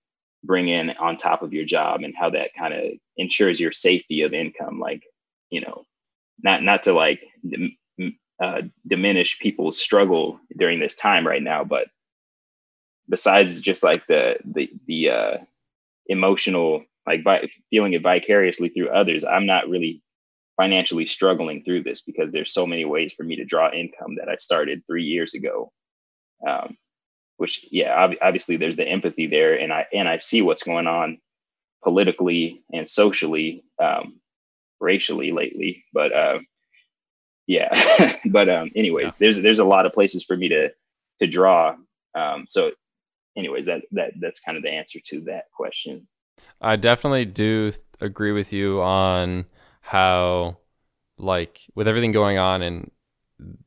bring 0.44 0.68
in 0.68 0.90
on 0.90 1.16
top 1.16 1.42
of 1.42 1.52
your 1.52 1.64
job 1.64 2.02
and 2.02 2.14
how 2.16 2.30
that 2.30 2.54
kind 2.54 2.74
of 2.74 2.82
ensures 3.16 3.58
your 3.58 3.72
safety 3.72 4.22
of 4.22 4.34
income 4.34 4.78
like 4.78 5.02
you 5.50 5.60
know 5.60 5.84
not 6.42 6.62
not 6.62 6.82
to 6.82 6.92
like 6.92 7.22
uh, 8.42 8.62
diminish 8.86 9.38
people's 9.38 9.78
struggle 9.78 10.38
during 10.58 10.80
this 10.80 10.96
time 10.96 11.26
right 11.26 11.42
now 11.42 11.64
but 11.64 11.88
besides 13.08 13.60
just 13.60 13.82
like 13.82 14.06
the 14.06 14.36
the 14.44 14.70
the 14.86 15.10
uh 15.10 15.36
emotional 16.06 16.84
like 17.06 17.24
by 17.24 17.48
feeling 17.70 17.92
it 17.92 18.02
vicariously 18.02 18.68
through 18.68 18.88
others 18.88 19.24
i'm 19.24 19.46
not 19.46 19.68
really 19.68 20.02
financially 20.56 21.06
struggling 21.06 21.62
through 21.62 21.82
this 21.82 22.02
because 22.02 22.32
there's 22.32 22.52
so 22.52 22.66
many 22.66 22.84
ways 22.84 23.12
for 23.16 23.24
me 23.24 23.36
to 23.36 23.44
draw 23.44 23.70
income 23.72 24.16
that 24.16 24.28
I 24.28 24.36
started 24.36 24.82
three 24.86 25.04
years 25.04 25.34
ago. 25.34 25.72
Um, 26.46 26.76
which, 27.36 27.66
yeah, 27.70 27.94
ob- 27.96 28.16
obviously 28.22 28.56
there's 28.56 28.76
the 28.76 28.86
empathy 28.86 29.26
there, 29.26 29.58
and 29.58 29.72
I 29.72 29.86
and 29.92 30.08
I 30.08 30.18
see 30.18 30.40
what's 30.40 30.62
going 30.62 30.86
on 30.86 31.18
politically 31.82 32.62
and 32.72 32.88
socially, 32.88 33.64
um, 33.82 34.20
racially 34.80 35.32
lately. 35.32 35.84
But 35.92 36.12
uh, 36.12 36.38
yeah, 37.48 38.16
but 38.26 38.48
um, 38.48 38.70
anyways, 38.76 39.04
yeah. 39.04 39.12
there's 39.18 39.42
there's 39.42 39.58
a 39.58 39.64
lot 39.64 39.84
of 39.84 39.92
places 39.92 40.22
for 40.22 40.36
me 40.36 40.48
to 40.50 40.70
to 41.20 41.26
draw. 41.26 41.74
Um, 42.14 42.46
so, 42.48 42.70
anyways, 43.36 43.66
that 43.66 43.82
that 43.92 44.12
that's 44.20 44.40
kind 44.40 44.56
of 44.56 44.62
the 44.62 44.70
answer 44.70 45.00
to 45.06 45.22
that 45.22 45.46
question. 45.52 46.06
I 46.60 46.76
definitely 46.76 47.26
do 47.26 47.72
agree 48.00 48.32
with 48.32 48.52
you 48.52 48.80
on 48.80 49.46
how 49.80 50.56
like 51.18 51.60
with 51.74 51.86
everything 51.86 52.12
going 52.12 52.38
on 52.38 52.62
and 52.62 52.90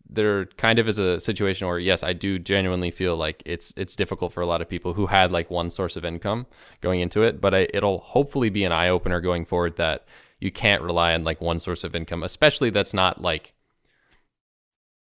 there 0.09 0.45
kind 0.45 0.79
of 0.79 0.87
is 0.87 0.99
a 0.99 1.19
situation 1.19 1.67
where 1.67 1.79
yes 1.79 2.01
i 2.03 2.13
do 2.13 2.39
genuinely 2.39 2.91
feel 2.91 3.15
like 3.15 3.43
it's 3.45 3.73
it's 3.77 3.95
difficult 3.95 4.33
for 4.33 4.41
a 4.41 4.45
lot 4.45 4.61
of 4.61 4.69
people 4.69 4.93
who 4.93 5.05
had 5.07 5.31
like 5.31 5.49
one 5.49 5.69
source 5.69 5.95
of 5.95 6.05
income 6.05 6.45
going 6.81 6.99
into 7.01 7.23
it 7.23 7.39
but 7.39 7.53
I, 7.53 7.67
it'll 7.73 7.99
hopefully 7.99 8.49
be 8.49 8.63
an 8.63 8.71
eye-opener 8.71 9.21
going 9.21 9.45
forward 9.45 9.77
that 9.77 10.05
you 10.39 10.51
can't 10.51 10.81
rely 10.81 11.13
on 11.13 11.23
like 11.23 11.41
one 11.41 11.59
source 11.59 11.83
of 11.83 11.95
income 11.95 12.23
especially 12.23 12.69
that's 12.69 12.93
not 12.93 13.21
like 13.21 13.53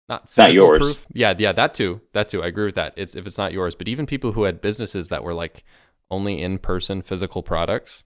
not, 0.08 0.24
it's 0.24 0.38
not 0.38 0.52
yours 0.52 0.78
proof. 0.78 1.06
yeah 1.12 1.34
yeah 1.38 1.52
that 1.52 1.74
too 1.74 2.00
that 2.12 2.28
too 2.28 2.42
i 2.42 2.46
agree 2.46 2.66
with 2.66 2.74
that 2.74 2.92
it's 2.96 3.14
if 3.14 3.26
it's 3.26 3.38
not 3.38 3.52
yours 3.52 3.74
but 3.74 3.88
even 3.88 4.06
people 4.06 4.32
who 4.32 4.44
had 4.44 4.60
businesses 4.60 5.08
that 5.08 5.24
were 5.24 5.34
like 5.34 5.64
only 6.10 6.40
in 6.42 6.58
person 6.58 7.02
physical 7.02 7.42
products 7.42 8.04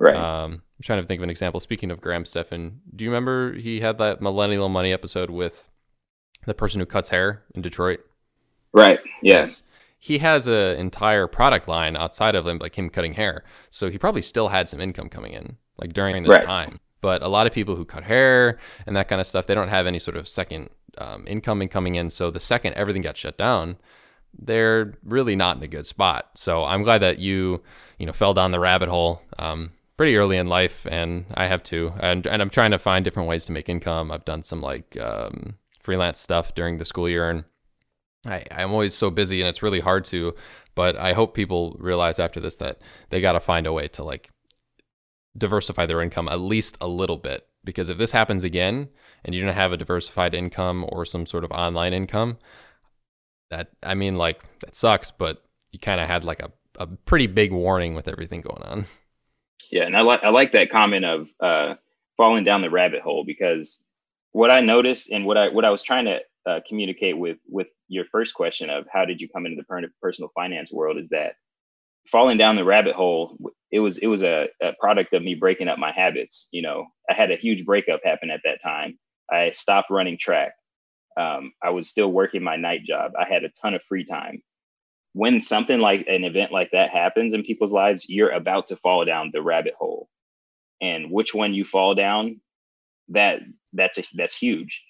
Right. 0.00 0.14
Um, 0.14 0.52
I'm 0.78 0.82
trying 0.84 1.02
to 1.02 1.06
think 1.08 1.18
of 1.18 1.24
an 1.24 1.30
example. 1.30 1.58
Speaking 1.58 1.90
of 1.90 2.00
Graham 2.00 2.24
Stephan, 2.24 2.80
do 2.94 3.04
you 3.04 3.10
remember 3.10 3.54
he 3.54 3.80
had 3.80 3.98
that 3.98 4.22
Millennial 4.22 4.68
Money 4.68 4.92
episode 4.92 5.28
with 5.28 5.68
the 6.46 6.54
person 6.54 6.78
who 6.78 6.86
cuts 6.86 7.10
hair 7.10 7.42
in 7.52 7.62
Detroit? 7.62 7.98
Right. 8.72 9.00
Yes. 9.22 9.62
He 9.98 10.18
has 10.18 10.46
an 10.46 10.76
entire 10.78 11.26
product 11.26 11.66
line 11.66 11.96
outside 11.96 12.36
of 12.36 12.46
him, 12.46 12.58
like 12.58 12.78
him 12.78 12.90
cutting 12.90 13.14
hair. 13.14 13.42
So 13.70 13.90
he 13.90 13.98
probably 13.98 14.22
still 14.22 14.48
had 14.50 14.68
some 14.68 14.80
income 14.80 15.08
coming 15.08 15.32
in, 15.32 15.56
like 15.78 15.92
during 15.92 16.22
this 16.22 16.30
Right. 16.30 16.44
time. 16.44 16.78
But 17.00 17.22
a 17.22 17.28
lot 17.28 17.48
of 17.48 17.52
people 17.52 17.74
who 17.74 17.84
cut 17.84 18.04
hair 18.04 18.58
and 18.86 18.94
that 18.94 19.08
kind 19.08 19.20
of 19.20 19.26
stuff, 19.26 19.48
they 19.48 19.54
don't 19.56 19.66
have 19.68 19.88
any 19.88 19.98
sort 19.98 20.16
of 20.16 20.28
second 20.28 20.70
um, 20.98 21.24
income 21.26 21.66
coming 21.68 21.96
in. 21.96 22.10
So 22.10 22.30
the 22.30 22.38
second 22.38 22.74
everything 22.74 23.02
got 23.02 23.16
shut 23.16 23.36
down, 23.36 23.78
they're 24.36 24.94
really 25.04 25.36
not 25.36 25.56
in 25.56 25.62
a 25.62 25.68
good 25.68 25.86
spot. 25.86 26.30
So 26.34 26.64
I'm 26.64 26.82
glad 26.82 26.98
that 26.98 27.18
you, 27.18 27.62
you 27.98 28.06
know, 28.06 28.12
fell 28.12 28.34
down 28.34 28.50
the 28.50 28.60
rabbit 28.60 28.88
hole 28.88 29.20
um, 29.38 29.72
pretty 29.96 30.16
early 30.16 30.36
in 30.36 30.46
life, 30.46 30.86
and 30.90 31.26
I 31.34 31.46
have 31.46 31.62
too. 31.62 31.92
And 32.00 32.26
and 32.26 32.40
I'm 32.40 32.50
trying 32.50 32.70
to 32.70 32.78
find 32.78 33.04
different 33.04 33.28
ways 33.28 33.44
to 33.46 33.52
make 33.52 33.68
income. 33.68 34.10
I've 34.10 34.24
done 34.24 34.42
some 34.42 34.60
like 34.60 34.96
um, 35.00 35.56
freelance 35.80 36.20
stuff 36.20 36.54
during 36.54 36.78
the 36.78 36.84
school 36.84 37.08
year, 37.08 37.28
and 37.28 37.44
I 38.26 38.44
I'm 38.50 38.72
always 38.72 38.94
so 38.94 39.10
busy, 39.10 39.40
and 39.40 39.48
it's 39.48 39.62
really 39.62 39.80
hard 39.80 40.04
to. 40.06 40.34
But 40.74 40.96
I 40.96 41.12
hope 41.12 41.34
people 41.34 41.76
realize 41.80 42.20
after 42.20 42.40
this 42.40 42.56
that 42.56 42.78
they 43.10 43.20
got 43.20 43.32
to 43.32 43.40
find 43.40 43.66
a 43.66 43.72
way 43.72 43.88
to 43.88 44.04
like 44.04 44.30
diversify 45.36 45.86
their 45.86 46.02
income 46.02 46.28
at 46.28 46.40
least 46.40 46.78
a 46.80 46.88
little 46.88 47.16
bit. 47.16 47.46
Because 47.64 47.88
if 47.88 47.98
this 47.98 48.12
happens 48.12 48.44
again, 48.44 48.88
and 49.24 49.34
you 49.34 49.44
don't 49.44 49.54
have 49.54 49.72
a 49.72 49.76
diversified 49.76 50.34
income 50.34 50.86
or 50.88 51.04
some 51.04 51.26
sort 51.26 51.44
of 51.44 51.50
online 51.50 51.92
income, 51.92 52.38
that 53.50 53.70
I 53.82 53.94
mean, 53.94 54.16
like 54.16 54.42
that 54.60 54.76
sucks. 54.76 55.10
But 55.10 55.42
you 55.72 55.78
kind 55.78 56.00
of 56.00 56.08
had 56.08 56.24
like 56.24 56.40
a 56.40 56.50
a 56.78 56.86
pretty 56.86 57.26
big 57.26 57.52
warning 57.52 57.94
with 57.94 58.08
everything 58.08 58.40
going 58.40 58.62
on. 58.62 58.86
Yeah, 59.70 59.84
and 59.84 59.96
I 59.96 60.00
like 60.00 60.22
I 60.22 60.30
like 60.30 60.52
that 60.52 60.70
comment 60.70 61.04
of 61.04 61.28
uh, 61.40 61.74
falling 62.16 62.44
down 62.44 62.62
the 62.62 62.70
rabbit 62.70 63.02
hole 63.02 63.24
because 63.24 63.84
what 64.32 64.50
I 64.50 64.60
noticed 64.60 65.10
and 65.10 65.26
what 65.26 65.36
I 65.36 65.48
what 65.48 65.64
I 65.64 65.70
was 65.70 65.82
trying 65.82 66.06
to 66.06 66.18
uh, 66.46 66.60
communicate 66.66 67.18
with 67.18 67.38
with 67.48 67.66
your 67.88 68.04
first 68.06 68.34
question 68.34 68.70
of 68.70 68.86
how 68.92 69.04
did 69.04 69.20
you 69.20 69.28
come 69.28 69.46
into 69.46 69.62
the 69.62 69.88
personal 70.00 70.30
finance 70.34 70.70
world 70.72 70.98
is 70.98 71.08
that 71.10 71.34
falling 72.06 72.38
down 72.38 72.56
the 72.56 72.64
rabbit 72.64 72.94
hole 72.94 73.36
it 73.70 73.80
was 73.80 73.98
it 73.98 74.06
was 74.06 74.22
a, 74.22 74.48
a 74.62 74.72
product 74.80 75.12
of 75.12 75.22
me 75.22 75.34
breaking 75.34 75.68
up 75.68 75.78
my 75.78 75.92
habits. 75.92 76.48
You 76.50 76.62
know, 76.62 76.86
I 77.10 77.14
had 77.14 77.30
a 77.30 77.36
huge 77.36 77.64
breakup 77.64 78.00
happen 78.04 78.30
at 78.30 78.40
that 78.44 78.62
time. 78.62 78.98
I 79.30 79.50
stopped 79.52 79.90
running 79.90 80.16
track. 80.18 80.52
Um, 81.18 81.52
I 81.62 81.70
was 81.70 81.88
still 81.88 82.12
working 82.12 82.42
my 82.42 82.56
night 82.56 82.84
job. 82.84 83.12
I 83.18 83.26
had 83.28 83.44
a 83.44 83.50
ton 83.60 83.74
of 83.74 83.82
free 83.82 84.04
time 84.04 84.42
when 85.18 85.42
something 85.42 85.80
like 85.80 86.06
an 86.08 86.24
event 86.24 86.52
like 86.52 86.70
that 86.72 86.90
happens 86.90 87.34
in 87.34 87.42
people's 87.42 87.72
lives, 87.72 88.08
you're 88.08 88.30
about 88.30 88.68
to 88.68 88.76
fall 88.76 89.04
down 89.04 89.30
the 89.32 89.42
rabbit 89.42 89.74
hole. 89.76 90.08
And 90.80 91.10
which 91.10 91.34
one 91.34 91.54
you 91.54 91.64
fall 91.64 91.96
down, 91.96 92.40
that 93.08 93.40
that's 93.72 93.98
a, 93.98 94.04
that's 94.14 94.36
huge. 94.36 94.82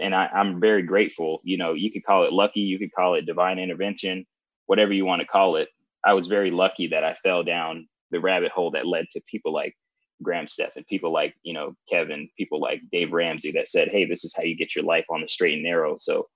And 0.00 0.14
I, 0.14 0.26
I'm 0.26 0.60
very 0.60 0.82
grateful. 0.82 1.40
You 1.42 1.58
know, 1.58 1.72
you 1.74 1.90
could 1.90 2.04
call 2.04 2.24
it 2.24 2.32
lucky, 2.32 2.60
you 2.60 2.78
could 2.78 2.92
call 2.94 3.14
it 3.16 3.26
divine 3.26 3.58
intervention, 3.58 4.24
whatever 4.66 4.92
you 4.92 5.04
want 5.04 5.20
to 5.20 5.26
call 5.26 5.56
it. 5.56 5.68
I 6.04 6.14
was 6.14 6.28
very 6.28 6.52
lucky 6.52 6.88
that 6.88 7.02
I 7.02 7.16
fell 7.22 7.42
down 7.42 7.88
the 8.12 8.20
rabbit 8.20 8.52
hole 8.52 8.70
that 8.72 8.86
led 8.86 9.06
to 9.12 9.22
people 9.28 9.52
like 9.52 9.74
Graham 10.22 10.48
Stephan, 10.48 10.84
people 10.84 11.12
like, 11.12 11.34
you 11.42 11.52
know, 11.52 11.74
Kevin, 11.90 12.28
people 12.38 12.60
like 12.60 12.80
Dave 12.90 13.12
Ramsey 13.12 13.52
that 13.52 13.68
said, 13.68 13.88
Hey, 13.88 14.04
this 14.04 14.24
is 14.24 14.34
how 14.36 14.42
you 14.42 14.56
get 14.56 14.74
your 14.74 14.84
life 14.84 15.06
on 15.10 15.20
the 15.20 15.28
straight 15.28 15.54
and 15.54 15.62
narrow. 15.62 15.96
So 15.96 16.28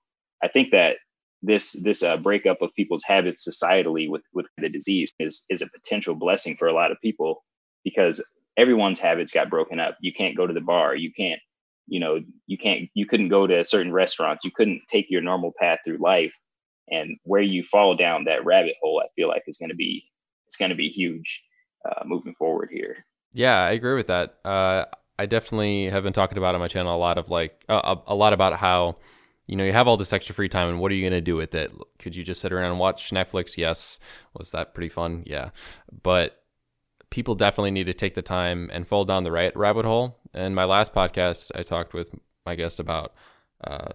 I 0.43 0.47
think 0.47 0.71
that 0.71 0.97
this 1.41 1.73
this 1.83 2.03
uh, 2.03 2.17
breakup 2.17 2.61
of 2.61 2.73
people's 2.75 3.03
habits 3.03 3.47
societally 3.47 4.09
with 4.09 4.23
with 4.33 4.47
the 4.57 4.69
disease 4.69 5.13
is 5.19 5.45
is 5.49 5.61
a 5.61 5.69
potential 5.69 6.15
blessing 6.15 6.55
for 6.55 6.67
a 6.67 6.73
lot 6.73 6.91
of 6.91 6.99
people 7.01 7.43
because 7.83 8.23
everyone's 8.57 8.99
habits 8.99 9.31
got 9.31 9.49
broken 9.49 9.79
up. 9.79 9.97
You 10.01 10.13
can't 10.13 10.35
go 10.35 10.47
to 10.47 10.53
the 10.53 10.61
bar. 10.61 10.95
You 10.95 11.11
can't, 11.13 11.39
you 11.87 11.99
know, 11.99 12.19
you 12.47 12.57
can't 12.57 12.89
you 12.93 13.05
couldn't 13.05 13.29
go 13.29 13.45
to 13.47 13.63
certain 13.63 13.93
restaurants. 13.93 14.43
You 14.43 14.51
couldn't 14.51 14.81
take 14.89 15.07
your 15.09 15.21
normal 15.21 15.53
path 15.59 15.79
through 15.85 15.99
life. 15.99 16.35
And 16.89 17.17
where 17.23 17.41
you 17.41 17.63
fall 17.63 17.95
down 17.95 18.23
that 18.25 18.45
rabbit 18.45 18.75
hole, 18.81 19.01
I 19.03 19.09
feel 19.15 19.27
like 19.27 19.43
is 19.47 19.57
going 19.57 19.69
to 19.69 19.75
be 19.75 20.05
it's 20.47 20.57
going 20.57 20.69
to 20.69 20.75
be 20.75 20.89
huge 20.89 21.43
uh, 21.87 22.03
moving 22.05 22.33
forward 22.35 22.69
here. 22.71 23.05
Yeah, 23.37 23.63
I 23.63 23.71
agree 23.71 23.93
with 23.93 24.07
that. 24.07 24.35
Uh, 24.43 24.85
I 25.19 25.27
definitely 25.27 25.89
have 25.89 26.03
been 26.03 26.13
talking 26.13 26.37
about 26.37 26.55
on 26.55 26.61
my 26.61 26.67
channel 26.67 26.95
a 26.95 26.97
lot 26.97 27.17
of 27.17 27.29
like 27.29 27.63
uh, 27.69 27.95
a, 28.07 28.13
a 28.13 28.15
lot 28.15 28.33
about 28.33 28.57
how 28.57 28.97
you 29.47 29.55
know, 29.55 29.63
you 29.63 29.71
have 29.71 29.87
all 29.87 29.95
this 29.95 30.11
extra 30.11 30.35
free 30.35 30.49
time, 30.49 30.67
and 30.67 30.79
what 30.79 30.91
are 30.91 30.95
you 30.95 31.01
going 31.01 31.13
to 31.13 31.21
do 31.21 31.37
with 31.37 31.55
it? 31.55 31.71
Could 31.99 32.15
you 32.15 32.23
just 32.23 32.41
sit 32.41 32.51
around 32.51 32.71
and 32.71 32.79
watch 32.79 33.11
Netflix? 33.11 33.57
Yes. 33.57 33.97
Was 34.33 34.51
that 34.51 34.73
pretty 34.73 34.89
fun? 34.89 35.23
Yeah. 35.25 35.51
But 36.03 36.43
people 37.09 37.33
definitely 37.33 37.71
need 37.71 37.85
to 37.85 37.93
take 37.93 38.13
the 38.13 38.21
time 38.21 38.69
and 38.73 38.85
fall 38.85 39.05
down 39.05 39.23
the 39.23 39.31
right 39.31 39.55
rabbit 39.55 39.85
hole. 39.85 40.19
And 40.33 40.53
my 40.53 40.65
last 40.65 40.93
podcast, 40.93 41.51
I 41.55 41.63
talked 41.63 41.93
with 41.93 42.13
my 42.45 42.55
guest 42.55 42.81
about 42.81 43.13
uh, 43.63 43.93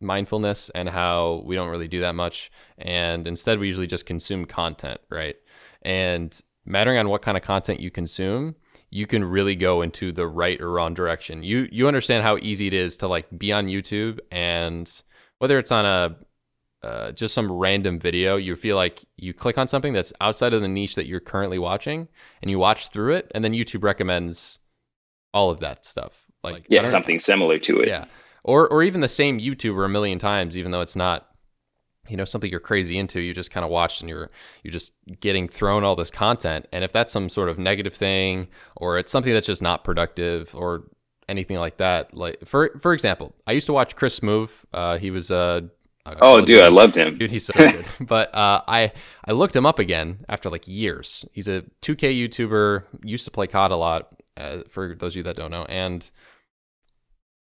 mindfulness 0.00 0.68
and 0.70 0.88
how 0.88 1.44
we 1.46 1.54
don't 1.54 1.68
really 1.68 1.86
do 1.86 2.00
that 2.00 2.16
much. 2.16 2.50
And 2.76 3.28
instead, 3.28 3.60
we 3.60 3.68
usually 3.68 3.86
just 3.86 4.04
consume 4.04 4.46
content, 4.46 5.00
right? 5.08 5.36
And 5.82 6.38
mattering 6.64 6.98
on 6.98 7.08
what 7.08 7.22
kind 7.22 7.36
of 7.36 7.44
content 7.44 7.78
you 7.78 7.92
consume, 7.92 8.56
you 8.94 9.06
can 9.06 9.24
really 9.24 9.56
go 9.56 9.80
into 9.80 10.12
the 10.12 10.28
right 10.28 10.60
or 10.60 10.70
wrong 10.70 10.92
direction. 10.92 11.42
You 11.42 11.66
you 11.72 11.88
understand 11.88 12.22
how 12.22 12.36
easy 12.36 12.66
it 12.66 12.74
is 12.74 12.98
to 12.98 13.08
like 13.08 13.26
be 13.36 13.50
on 13.50 13.66
YouTube 13.66 14.20
and 14.30 15.02
whether 15.38 15.58
it's 15.58 15.72
on 15.72 15.86
a 15.86 16.16
uh, 16.86 17.12
just 17.12 17.32
some 17.32 17.50
random 17.50 17.98
video, 17.98 18.36
you 18.36 18.54
feel 18.54 18.76
like 18.76 19.02
you 19.16 19.32
click 19.32 19.56
on 19.56 19.66
something 19.66 19.92
that's 19.92 20.12
outside 20.20 20.52
of 20.52 20.60
the 20.60 20.68
niche 20.68 20.96
that 20.96 21.06
you're 21.06 21.20
currently 21.20 21.58
watching, 21.58 22.08
and 22.42 22.50
you 22.50 22.58
watch 22.58 22.88
through 22.88 23.14
it, 23.14 23.30
and 23.34 23.42
then 23.42 23.52
YouTube 23.52 23.84
recommends 23.84 24.58
all 25.32 25.50
of 25.50 25.60
that 25.60 25.86
stuff. 25.86 26.26
Like 26.42 26.66
yeah, 26.68 26.84
something 26.84 27.18
similar 27.18 27.58
to 27.60 27.80
it. 27.80 27.88
Yeah, 27.88 28.06
or 28.44 28.68
or 28.68 28.82
even 28.82 29.00
the 29.00 29.08
same 29.08 29.38
YouTuber 29.38 29.86
a 29.86 29.88
million 29.88 30.18
times, 30.18 30.56
even 30.56 30.70
though 30.70 30.80
it's 30.80 30.96
not 30.96 31.28
you 32.08 32.16
know 32.16 32.24
something 32.24 32.50
you're 32.50 32.60
crazy 32.60 32.98
into 32.98 33.20
you 33.20 33.32
just 33.32 33.50
kind 33.50 33.64
of 33.64 33.70
watched 33.70 34.00
and 34.00 34.10
you're 34.10 34.30
you're 34.62 34.72
just 34.72 34.92
getting 35.20 35.48
thrown 35.48 35.84
all 35.84 35.96
this 35.96 36.10
content. 36.10 36.66
And 36.72 36.84
if 36.84 36.92
that's 36.92 37.12
some 37.12 37.28
sort 37.28 37.48
of 37.48 37.58
negative 37.58 37.94
thing 37.94 38.48
or 38.76 38.98
it's 38.98 39.12
something 39.12 39.32
that's 39.32 39.46
just 39.46 39.62
not 39.62 39.84
productive 39.84 40.54
or 40.54 40.84
anything 41.28 41.56
like 41.58 41.76
that 41.76 42.14
like 42.14 42.36
for 42.44 42.76
for 42.80 42.92
example 42.92 43.32
i 43.46 43.52
used 43.52 43.66
to 43.66 43.72
watch 43.72 43.94
chris 43.96 44.18
smoove. 44.18 44.50
Uh, 44.72 44.98
he 44.98 45.10
was 45.10 45.30
uh, 45.30 45.60
oh 46.20 46.40
dude 46.40 46.62
i 46.62 46.68
loved 46.68 46.96
him. 46.96 47.16
Dude 47.16 47.30
he's 47.30 47.46
so 47.46 47.52
good. 47.56 47.86
But 48.00 48.34
uh, 48.34 48.62
i 48.66 48.92
i 49.24 49.32
looked 49.32 49.54
him 49.54 49.64
up 49.64 49.78
again 49.78 50.24
after 50.28 50.50
like 50.50 50.66
years. 50.66 51.24
He's 51.32 51.48
a 51.48 51.62
2k 51.82 52.18
youtuber 52.18 52.84
used 53.04 53.24
to 53.26 53.30
play 53.30 53.46
cod 53.46 53.70
a 53.70 53.76
lot 53.76 54.06
uh, 54.36 54.62
for 54.68 54.94
those 54.94 55.12
of 55.12 55.18
you 55.18 55.22
that 55.22 55.36
don't 55.36 55.52
know. 55.52 55.64
And 55.66 56.10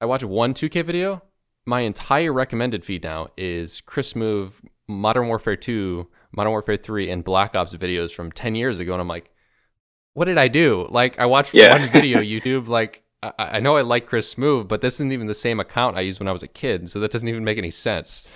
i 0.00 0.04
watched 0.04 0.24
one 0.24 0.52
2k 0.52 0.84
video 0.84 1.22
my 1.66 1.80
entire 1.80 2.32
recommended 2.32 2.84
feed 2.84 3.04
now 3.04 3.28
is 3.36 3.80
Chris 3.82 4.12
Smoove, 4.14 4.54
Modern 4.88 5.28
Warfare 5.28 5.56
2, 5.56 6.08
Modern 6.32 6.50
Warfare 6.50 6.76
3, 6.76 7.10
and 7.10 7.24
Black 7.24 7.54
Ops 7.54 7.74
videos 7.74 8.12
from 8.12 8.32
10 8.32 8.54
years 8.54 8.80
ago. 8.80 8.92
And 8.92 9.00
I'm 9.00 9.08
like, 9.08 9.30
what 10.14 10.26
did 10.26 10.38
I 10.38 10.48
do? 10.48 10.86
Like, 10.90 11.18
I 11.18 11.26
watched 11.26 11.54
Yeah. 11.54 11.68
one 11.68 11.86
video 11.86 12.20
YouTube. 12.22 12.68
Like, 12.68 13.04
I, 13.22 13.32
I 13.38 13.60
know 13.60 13.76
I 13.76 13.82
like 13.82 14.06
Chris 14.06 14.34
Smoove, 14.34 14.68
but 14.68 14.80
this 14.80 14.94
isn't 14.94 15.12
even 15.12 15.26
the 15.26 15.34
same 15.34 15.60
account 15.60 15.96
I 15.96 16.00
used 16.02 16.20
when 16.20 16.28
I 16.28 16.32
was 16.32 16.42
a 16.42 16.48
kid. 16.48 16.88
So 16.90 17.00
that 17.00 17.10
doesn't 17.10 17.28
even 17.28 17.44
make 17.44 17.58
any 17.58 17.70
sense. 17.70 18.28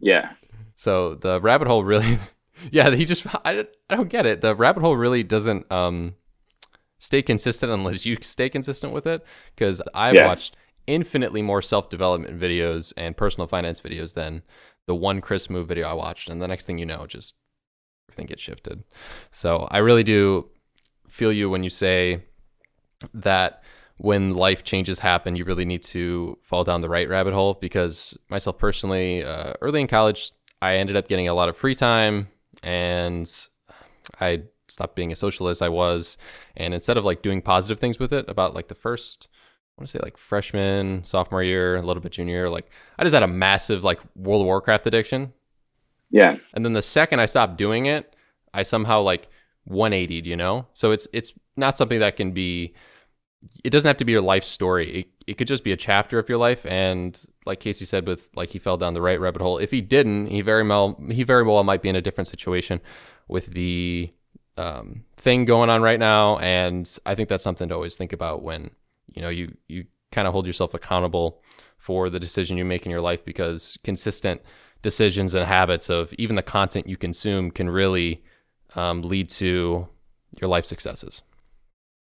yeah 0.00 0.32
So 0.76 1.14
the 1.14 1.40
rabbit 1.40 1.68
hole 1.68 1.84
really, 1.84 2.18
yeah, 2.70 2.90
he 2.90 3.04
just, 3.04 3.26
I, 3.44 3.66
I 3.90 3.96
don't 3.96 4.08
get 4.10 4.26
it. 4.26 4.40
The 4.40 4.54
rabbit 4.54 4.80
hole 4.82 4.96
really 4.96 5.22
doesn't 5.22 5.70
um, 5.72 6.14
stay 6.98 7.22
consistent 7.22 7.72
unless 7.72 8.06
you 8.06 8.16
stay 8.20 8.48
consistent 8.48 8.92
with 8.92 9.06
it. 9.06 9.24
Because 9.54 9.82
I've 9.94 10.16
Yeah. 10.16 10.24
watched 10.26 10.56
infinitely 10.86 11.42
more 11.42 11.62
self 11.62 11.88
development 11.88 12.40
videos 12.40 12.92
and 12.96 13.16
personal 13.16 13.46
finance 13.46 13.80
videos 13.80 14.14
than 14.14 14.42
the 14.86 14.94
one 14.94 15.20
Chris 15.20 15.48
Smoove 15.48 15.66
video 15.66 15.88
I 15.88 15.94
watched. 15.94 16.28
And 16.28 16.40
the 16.40 16.48
next 16.48 16.66
thing 16.66 16.78
you 16.78 16.86
know, 16.86 17.06
just 17.06 17.34
everything 18.08 18.26
gets 18.26 18.42
shifted. 18.42 18.84
So 19.30 19.68
I 19.70 19.78
really 19.78 20.04
do 20.04 20.48
feel 21.08 21.32
you 21.32 21.50
when 21.50 21.64
you 21.64 21.70
say 21.70 22.22
that 23.14 23.62
when 23.98 24.34
life 24.34 24.62
changes 24.62 24.98
happen, 24.98 25.36
you 25.36 25.44
really 25.44 25.64
need 25.64 25.82
to 25.82 26.38
fall 26.42 26.64
down 26.64 26.82
the 26.82 26.88
right 26.88 27.08
rabbit 27.08 27.34
hole. 27.34 27.54
Because 27.54 28.16
myself 28.28 28.58
personally, 28.58 29.24
uh, 29.24 29.54
early 29.60 29.80
in 29.80 29.86
college, 29.86 30.32
I 30.62 30.76
ended 30.76 30.96
up 30.96 31.08
getting 31.08 31.28
a 31.28 31.34
lot 31.34 31.48
of 31.48 31.56
free 31.56 31.74
time 31.74 32.28
and 32.62 33.30
I 34.20 34.42
stopped 34.68 34.96
being 34.96 35.12
a 35.12 35.16
socialist 35.16 35.62
I 35.62 35.68
was. 35.68 36.16
And 36.56 36.74
instead 36.74 36.96
of 36.96 37.04
like 37.04 37.22
doing 37.22 37.42
positive 37.42 37.80
things 37.80 37.98
with 37.98 38.12
it, 38.12 38.28
about 38.28 38.54
like 38.54 38.68
the 38.68 38.74
first, 38.74 39.28
I 39.76 39.82
want 39.82 39.88
to 39.88 39.98
say 39.98 40.00
like 40.02 40.16
freshman, 40.16 41.04
sophomore 41.04 41.42
year, 41.42 41.76
a 41.76 41.82
little 41.82 42.02
bit 42.02 42.12
junior, 42.12 42.48
like 42.48 42.70
I 42.98 43.04
just 43.04 43.14
had 43.14 43.22
a 43.22 43.28
massive 43.28 43.84
like 43.84 44.00
World 44.14 44.42
of 44.42 44.46
Warcraft 44.46 44.86
addiction. 44.86 45.32
yeah 46.10 46.36
And 46.54 46.64
then 46.64 46.72
the 46.72 46.82
second 46.82 47.20
I 47.20 47.26
stopped 47.26 47.58
doing 47.58 47.86
it, 47.86 48.16
I 48.54 48.62
somehow 48.62 49.02
like 49.02 49.28
180'd, 49.68 50.24
you 50.24 50.36
know? 50.36 50.66
So 50.74 50.92
it's 50.92 51.06
it's 51.12 51.32
not 51.56 51.76
something 51.76 52.00
that 52.00 52.16
can 52.16 52.32
be 52.32 52.74
it 53.64 53.70
doesn't 53.70 53.88
have 53.88 53.98
to 53.98 54.04
be 54.04 54.12
your 54.12 54.22
life 54.22 54.44
story. 54.44 55.00
It, 55.00 55.06
it 55.26 55.38
could 55.38 55.46
just 55.46 55.62
be 55.62 55.72
a 55.72 55.76
chapter 55.76 56.18
of 56.18 56.28
your 56.28 56.38
life 56.38 56.64
and 56.64 57.20
like 57.44 57.60
Casey 57.60 57.84
said 57.84 58.06
with 58.06 58.30
like 58.34 58.50
he 58.50 58.58
fell 58.58 58.78
down 58.78 58.94
the 58.94 59.02
right 59.02 59.20
rabbit 59.20 59.42
hole. 59.42 59.58
If 59.58 59.70
he 59.70 59.82
didn't, 59.82 60.28
he 60.28 60.40
very 60.40 60.66
well 60.66 60.98
he 61.10 61.22
very 61.22 61.42
well 61.42 61.62
might 61.64 61.82
be 61.82 61.90
in 61.90 61.96
a 61.96 62.02
different 62.02 62.28
situation 62.28 62.80
with 63.28 63.48
the 63.48 64.10
um, 64.56 65.04
thing 65.16 65.44
going 65.44 65.70
on 65.70 65.82
right 65.82 65.98
now, 65.98 66.38
and 66.38 66.90
I 67.04 67.14
think 67.14 67.28
that's 67.28 67.42
something 67.42 67.68
to 67.68 67.74
always 67.74 67.96
think 67.96 68.12
about 68.12 68.42
when 68.42 68.70
you 69.16 69.22
know 69.22 69.28
you 69.28 69.56
you 69.66 69.86
kind 70.12 70.28
of 70.28 70.32
hold 70.32 70.46
yourself 70.46 70.74
accountable 70.74 71.42
for 71.78 72.08
the 72.08 72.20
decision 72.20 72.56
you 72.56 72.64
make 72.64 72.86
in 72.86 72.90
your 72.90 73.00
life 73.00 73.24
because 73.24 73.76
consistent 73.82 74.40
decisions 74.82 75.34
and 75.34 75.44
habits 75.44 75.90
of 75.90 76.12
even 76.14 76.36
the 76.36 76.42
content 76.42 76.86
you 76.86 76.96
consume 76.96 77.50
can 77.50 77.68
really 77.68 78.22
um, 78.76 79.02
lead 79.02 79.28
to 79.28 79.88
your 80.40 80.48
life 80.48 80.64
successes. 80.64 81.22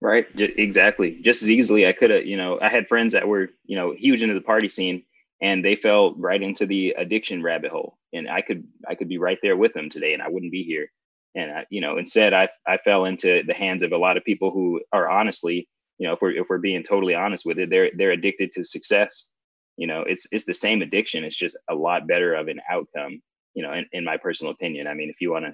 Right. 0.01 0.27
exactly. 0.35 1.19
Just 1.23 1.41
as 1.41 1.49
easily, 1.49 1.87
I 1.87 1.93
could 1.93 2.11
have, 2.11 2.25
you 2.25 2.37
know, 2.37 2.59
I 2.61 2.69
had 2.69 2.87
friends 2.87 3.13
that 3.13 3.27
were, 3.27 3.49
you 3.65 3.75
know, 3.75 3.93
huge 3.97 4.21
into 4.21 4.35
the 4.35 4.41
party 4.41 4.69
scene 4.69 5.03
and 5.41 5.63
they 5.63 5.75
fell 5.75 6.13
right 6.15 6.41
into 6.41 6.65
the 6.65 6.95
addiction 6.97 7.41
rabbit 7.41 7.71
hole. 7.71 7.97
And 8.13 8.29
I 8.29 8.41
could, 8.41 8.65
I 8.87 8.95
could 8.95 9.09
be 9.09 9.17
right 9.17 9.39
there 9.41 9.57
with 9.57 9.73
them 9.73 9.89
today 9.89 10.13
and 10.13 10.21
I 10.21 10.29
wouldn't 10.29 10.51
be 10.51 10.63
here. 10.63 10.91
And, 11.33 11.51
I, 11.51 11.65
you 11.69 11.81
know, 11.81 11.97
instead 11.97 12.33
I, 12.33 12.49
I 12.67 12.77
fell 12.77 13.05
into 13.05 13.43
the 13.47 13.53
hands 13.53 13.83
of 13.83 13.93
a 13.93 13.97
lot 13.97 14.17
of 14.17 14.23
people 14.23 14.51
who 14.51 14.81
are 14.91 15.09
honestly, 15.09 15.67
you 15.97 16.07
know, 16.07 16.13
if 16.13 16.21
we're, 16.21 16.31
if 16.31 16.47
we're 16.49 16.57
being 16.57 16.83
totally 16.83 17.15
honest 17.15 17.45
with 17.45 17.59
it, 17.59 17.69
they're, 17.69 17.91
they're 17.95 18.11
addicted 18.11 18.51
to 18.53 18.63
success. 18.63 19.29
You 19.77 19.87
know, 19.87 20.01
it's, 20.01 20.27
it's 20.31 20.45
the 20.45 20.53
same 20.53 20.81
addiction. 20.81 21.23
It's 21.23 21.35
just 21.35 21.57
a 21.69 21.75
lot 21.75 22.07
better 22.07 22.33
of 22.33 22.47
an 22.47 22.61
outcome, 22.69 23.21
you 23.53 23.63
know, 23.63 23.73
in, 23.73 23.85
in 23.91 24.03
my 24.03 24.17
personal 24.17 24.53
opinion. 24.53 24.87
I 24.87 24.93
mean, 24.93 25.09
if 25.09 25.21
you 25.21 25.31
want 25.31 25.45
to 25.45 25.53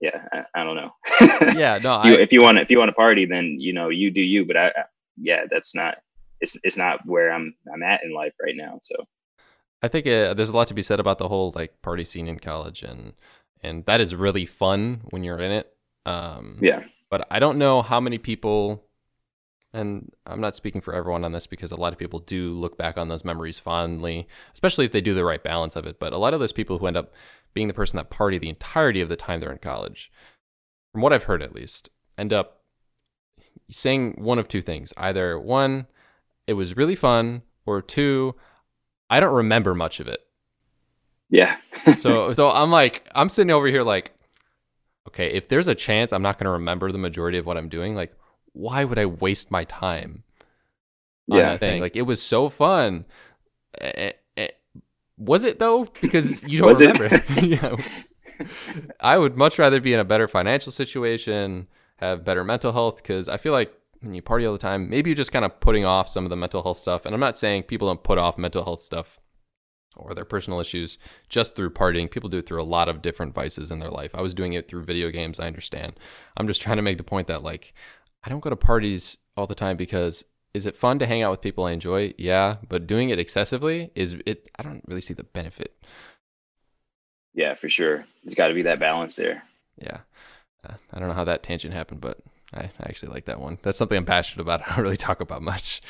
yeah, 0.00 0.22
I, 0.32 0.44
I 0.54 0.64
don't 0.64 0.76
know. 0.76 0.90
yeah, 1.58 1.78
no. 1.82 2.02
you, 2.04 2.14
if 2.14 2.32
you 2.32 2.40
want, 2.40 2.58
if 2.58 2.70
you 2.70 2.78
want 2.78 2.88
to 2.88 2.94
party, 2.94 3.26
then 3.26 3.56
you 3.58 3.72
know 3.72 3.90
you 3.90 4.10
do 4.10 4.22
you. 4.22 4.46
But 4.46 4.56
I, 4.56 4.66
I, 4.68 4.84
yeah, 5.16 5.44
that's 5.50 5.74
not. 5.74 5.98
It's 6.40 6.58
it's 6.64 6.76
not 6.76 7.04
where 7.04 7.30
I'm 7.30 7.54
I'm 7.72 7.82
at 7.82 8.02
in 8.02 8.14
life 8.14 8.32
right 8.42 8.56
now. 8.56 8.78
So, 8.82 8.94
I 9.82 9.88
think 9.88 10.06
uh, 10.06 10.32
there's 10.34 10.48
a 10.48 10.56
lot 10.56 10.68
to 10.68 10.74
be 10.74 10.82
said 10.82 11.00
about 11.00 11.18
the 11.18 11.28
whole 11.28 11.52
like 11.54 11.82
party 11.82 12.04
scene 12.04 12.28
in 12.28 12.38
college, 12.38 12.82
and 12.82 13.12
and 13.62 13.84
that 13.84 14.00
is 14.00 14.14
really 14.14 14.46
fun 14.46 15.02
when 15.10 15.22
you're 15.22 15.40
in 15.40 15.52
it. 15.52 15.72
Um, 16.06 16.58
yeah. 16.62 16.84
But 17.10 17.26
I 17.30 17.38
don't 17.38 17.58
know 17.58 17.82
how 17.82 18.00
many 18.00 18.18
people, 18.18 18.84
and 19.72 20.10
I'm 20.26 20.40
not 20.40 20.56
speaking 20.56 20.80
for 20.80 20.94
everyone 20.94 21.24
on 21.24 21.32
this 21.32 21.46
because 21.46 21.72
a 21.72 21.76
lot 21.76 21.92
of 21.92 21.98
people 21.98 22.18
do 22.20 22.52
look 22.52 22.76
back 22.76 22.98
on 22.98 23.08
those 23.08 23.24
memories 23.24 23.58
fondly, 23.58 24.26
especially 24.52 24.84
if 24.84 24.92
they 24.92 25.00
do 25.00 25.14
the 25.14 25.24
right 25.24 25.42
balance 25.42 25.76
of 25.76 25.86
it. 25.86 25.98
But 26.00 26.12
a 26.12 26.18
lot 26.18 26.34
of 26.34 26.40
those 26.40 26.52
people 26.52 26.78
who 26.78 26.86
end 26.86 26.96
up 26.96 27.12
being 27.54 27.68
the 27.68 27.74
person 27.74 27.96
that 27.96 28.10
party 28.10 28.38
the 28.38 28.48
entirety 28.48 29.00
of 29.00 29.08
the 29.08 29.16
time 29.16 29.40
they're 29.40 29.52
in 29.52 29.58
college, 29.58 30.10
from 30.92 31.02
what 31.02 31.12
I've 31.12 31.24
heard 31.24 31.42
at 31.42 31.54
least, 31.54 31.90
end 32.18 32.32
up 32.32 32.62
saying 33.70 34.14
one 34.18 34.38
of 34.38 34.48
two 34.48 34.62
things. 34.62 34.92
Either 34.96 35.38
one, 35.38 35.86
it 36.46 36.54
was 36.54 36.76
really 36.76 36.96
fun, 36.96 37.42
or 37.66 37.80
two, 37.80 38.34
I 39.08 39.20
don't 39.20 39.34
remember 39.34 39.74
much 39.74 40.00
of 40.00 40.08
it. 40.08 40.20
Yeah. 41.28 41.56
so 41.98 42.32
so 42.34 42.50
I'm 42.50 42.70
like 42.70 43.08
I'm 43.14 43.28
sitting 43.28 43.52
over 43.52 43.68
here 43.68 43.82
like 43.82 44.12
okay, 45.08 45.28
if 45.32 45.48
there's 45.48 45.68
a 45.68 45.74
chance 45.74 46.12
I'm 46.12 46.22
not 46.22 46.38
going 46.38 46.44
to 46.44 46.50
remember 46.50 46.92
the 46.92 46.98
majority 46.98 47.38
of 47.38 47.46
what 47.46 47.56
I'm 47.56 47.68
doing, 47.68 47.94
like 47.94 48.14
why 48.52 48.84
would 48.84 48.98
I 48.98 49.06
waste 49.06 49.50
my 49.50 49.64
time? 49.64 50.24
yeah, 51.26 51.50
that 51.50 51.60
thing? 51.60 51.80
Like 51.80 51.96
it 51.96 52.02
was 52.02 52.20
so 52.20 52.48
fun 52.48 53.04
was 55.20 55.44
it 55.44 55.58
though? 55.58 55.86
Because 56.00 56.42
you 56.42 56.58
don't 56.58 56.80
remember. 56.80 57.22
yeah. 57.40 57.76
I 59.00 59.18
would 59.18 59.36
much 59.36 59.58
rather 59.58 59.80
be 59.80 59.92
in 59.92 60.00
a 60.00 60.04
better 60.04 60.26
financial 60.26 60.72
situation, 60.72 61.68
have 61.96 62.24
better 62.24 62.42
mental 62.42 62.72
health, 62.72 62.96
because 62.96 63.28
I 63.28 63.36
feel 63.36 63.52
like 63.52 63.72
when 64.00 64.14
you 64.14 64.22
party 64.22 64.46
all 64.46 64.52
the 64.52 64.58
time, 64.58 64.88
maybe 64.88 65.10
you're 65.10 65.16
just 65.16 65.30
kind 65.30 65.44
of 65.44 65.60
putting 65.60 65.84
off 65.84 66.08
some 66.08 66.24
of 66.24 66.30
the 66.30 66.36
mental 66.36 66.62
health 66.62 66.78
stuff. 66.78 67.04
And 67.04 67.14
I'm 67.14 67.20
not 67.20 67.38
saying 67.38 67.64
people 67.64 67.86
don't 67.86 68.02
put 68.02 68.16
off 68.16 68.38
mental 68.38 68.64
health 68.64 68.80
stuff 68.80 69.20
or 69.94 70.14
their 70.14 70.24
personal 70.24 70.58
issues 70.58 70.96
just 71.28 71.54
through 71.54 71.70
partying. 71.70 72.10
People 72.10 72.30
do 72.30 72.38
it 72.38 72.46
through 72.46 72.62
a 72.62 72.64
lot 72.64 72.88
of 72.88 73.02
different 73.02 73.34
vices 73.34 73.70
in 73.70 73.78
their 73.78 73.90
life. 73.90 74.14
I 74.14 74.22
was 74.22 74.32
doing 74.32 74.54
it 74.54 74.68
through 74.68 74.84
video 74.84 75.10
games. 75.10 75.38
I 75.38 75.46
understand. 75.46 76.00
I'm 76.38 76.46
just 76.46 76.62
trying 76.62 76.76
to 76.76 76.82
make 76.82 76.96
the 76.96 77.04
point 77.04 77.26
that 77.26 77.42
like 77.42 77.74
I 78.22 78.28
don't 78.28 78.40
go 78.40 78.50
to 78.50 78.56
parties 78.56 79.16
all 79.36 79.46
the 79.46 79.54
time 79.54 79.76
because 79.76 80.24
is 80.52 80.66
it 80.66 80.76
fun 80.76 80.98
to 80.98 81.06
hang 81.06 81.22
out 81.22 81.30
with 81.30 81.40
people 81.40 81.64
I 81.64 81.72
enjoy? 81.72 82.12
Yeah, 82.18 82.56
but 82.68 82.86
doing 82.86 83.10
it 83.10 83.18
excessively 83.18 83.90
is 83.94 84.16
it. 84.26 84.48
I 84.58 84.62
don't 84.62 84.82
really 84.86 85.00
see 85.00 85.14
the 85.14 85.24
benefit. 85.24 85.76
Yeah, 87.34 87.54
for 87.54 87.68
sure. 87.68 88.04
There's 88.24 88.34
got 88.34 88.48
to 88.48 88.54
be 88.54 88.62
that 88.62 88.80
balance 88.80 89.16
there. 89.16 89.44
Yeah, 89.80 89.98
uh, 90.68 90.74
I 90.92 90.98
don't 90.98 91.08
know 91.08 91.14
how 91.14 91.24
that 91.24 91.42
tangent 91.42 91.72
happened, 91.72 92.00
but 92.00 92.18
I, 92.52 92.62
I, 92.62 92.70
actually 92.82 93.12
like 93.12 93.26
that 93.26 93.40
one. 93.40 93.58
That's 93.62 93.78
something 93.78 93.96
I'm 93.96 94.04
passionate 94.04 94.42
about. 94.42 94.62
I 94.66 94.74
don't 94.74 94.84
really 94.84 94.96
talk 94.96 95.20
about 95.20 95.42
much. 95.42 95.80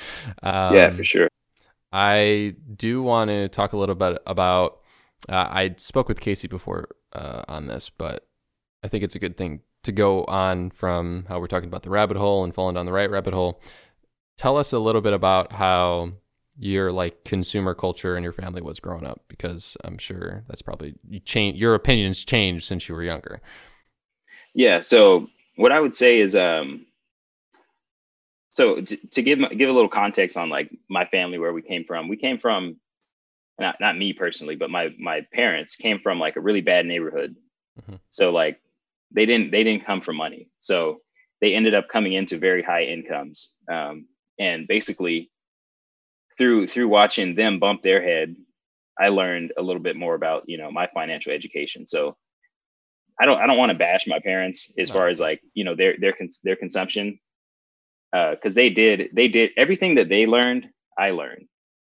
Um, 0.43 0.75
yeah, 0.75 0.90
for 0.90 1.05
sure. 1.05 1.29
I 1.93 2.55
do 2.77 3.03
want 3.03 3.31
to 3.31 3.49
talk 3.49 3.73
a 3.73 3.79
little 3.79 3.95
bit 3.95 4.19
about. 4.27 4.81
Uh, 5.29 5.49
I 5.51 5.75
spoke 5.77 6.09
with 6.09 6.21
Casey 6.21 6.49
before 6.49 6.88
uh, 7.12 7.43
on 7.49 7.66
this, 7.66 7.90
but 7.90 8.27
I 8.83 8.88
think 8.88 9.05
it's 9.05 9.14
a 9.14 9.19
good 9.19 9.37
thing 9.37 9.62
to 9.83 9.93
go 9.93 10.25
on 10.25 10.71
from 10.71 11.25
how 11.29 11.40
we're 11.40 11.47
talking 11.47 11.69
about 11.69 11.83
the 11.83 11.90
rabbit 11.90 12.16
hole 12.16 12.45
and 12.45 12.55
falling 12.55 12.75
down 12.75 12.87
the 12.87 12.93
right 12.93 13.11
rabbit 13.11 13.35
hole. 13.35 13.61
Tell 14.37 14.57
us 14.57 14.73
a 14.73 14.79
little 14.79 15.01
bit 15.01 15.12
about 15.12 15.53
how 15.53 16.12
your 16.61 16.93
like 16.93 17.25
consumer 17.25 17.75
culture 17.75 18.16
and 18.16 18.23
your 18.23 18.35
family 18.35 18.61
was 18.61 18.79
growing 18.79 19.07
up 19.07 19.23
because 19.29 19.79
i'm 19.83 19.97
sure 19.97 20.45
that's 20.47 20.61
probably 20.61 20.95
you 21.09 21.19
change 21.19 21.57
your 21.57 21.75
opinions 21.75 22.23
changed 22.23 22.66
since 22.66 22.87
you 22.87 22.95
were 22.95 23.03
younger. 23.03 23.40
Yeah 24.55 24.83
so 24.83 25.29
what 25.57 25.73
i 25.73 25.81
would 25.81 25.95
say 25.95 26.21
is 26.21 26.37
um 26.37 26.85
so 28.53 28.83
to, 28.83 28.97
to 29.09 29.23
give 29.23 29.38
give 29.57 29.71
a 29.71 29.73
little 29.73 29.88
context 29.88 30.37
on 30.37 30.51
like 30.51 30.71
my 30.90 31.07
family 31.07 31.38
where 31.38 31.55
we 31.55 31.62
came 31.62 31.85
from 31.85 32.09
we 32.09 32.16
came 32.16 32.38
from 32.38 32.77
not 33.59 33.77
not 33.81 33.97
me 33.97 34.12
personally 34.12 34.57
but 34.57 34.71
my 34.71 34.95
my 34.99 35.27
parents 35.33 35.77
came 35.77 35.99
from 35.99 36.19
like 36.19 36.37
a 36.37 36.40
really 36.40 36.61
bad 36.61 36.85
neighborhood. 36.85 37.37
Mm-hmm. 37.81 37.97
so 38.11 38.33
like 38.33 38.61
they 39.14 39.27
didn't 39.27 39.51
they 39.51 39.64
didn't 39.64 39.85
come 39.85 40.01
from 40.01 40.16
money. 40.16 40.49
So 40.59 41.01
they 41.40 41.55
ended 41.55 41.75
up 41.75 41.88
coming 41.88 42.12
into 42.12 42.38
very 42.38 42.62
high 42.62 42.85
incomes 42.85 43.55
um, 43.70 44.07
and 44.38 44.66
basically 44.68 45.31
through 46.38 46.66
through 46.68 46.88
watching 46.88 47.35
them 47.35 47.59
bump 47.59 47.83
their 47.83 48.03
head 48.03 48.35
i 48.99 49.09
learned 49.09 49.53
a 49.59 49.62
little 49.62 49.83
bit 49.83 49.96
more 49.96 50.14
about 50.14 50.44
you 50.46 50.59
know 50.59 50.70
my 50.70 50.88
financial 50.94 51.33
education. 51.33 51.87
So 51.87 52.16
i 53.20 53.27
don't 53.27 53.40
i 53.40 53.46
don't 53.46 53.59
want 53.59 53.73
to 53.73 53.79
bash 53.79 54.07
my 54.07 54.18
parents 54.20 54.73
as 54.79 54.90
no. 54.90 54.94
far 54.94 55.09
as 55.09 55.20
like 55.20 55.42
you 55.55 55.64
know 55.64 55.75
their 55.77 55.96
their 55.99 56.14
their 56.44 56.57
consumption 56.57 57.18
because 58.12 58.53
uh, 58.53 58.61
they 58.61 58.70
did 58.70 59.11
they 59.14 59.29
did 59.29 59.51
everything 59.57 59.96
that 59.96 60.09
they 60.09 60.27
learned 60.27 60.68
i 60.99 61.11
learned 61.11 61.46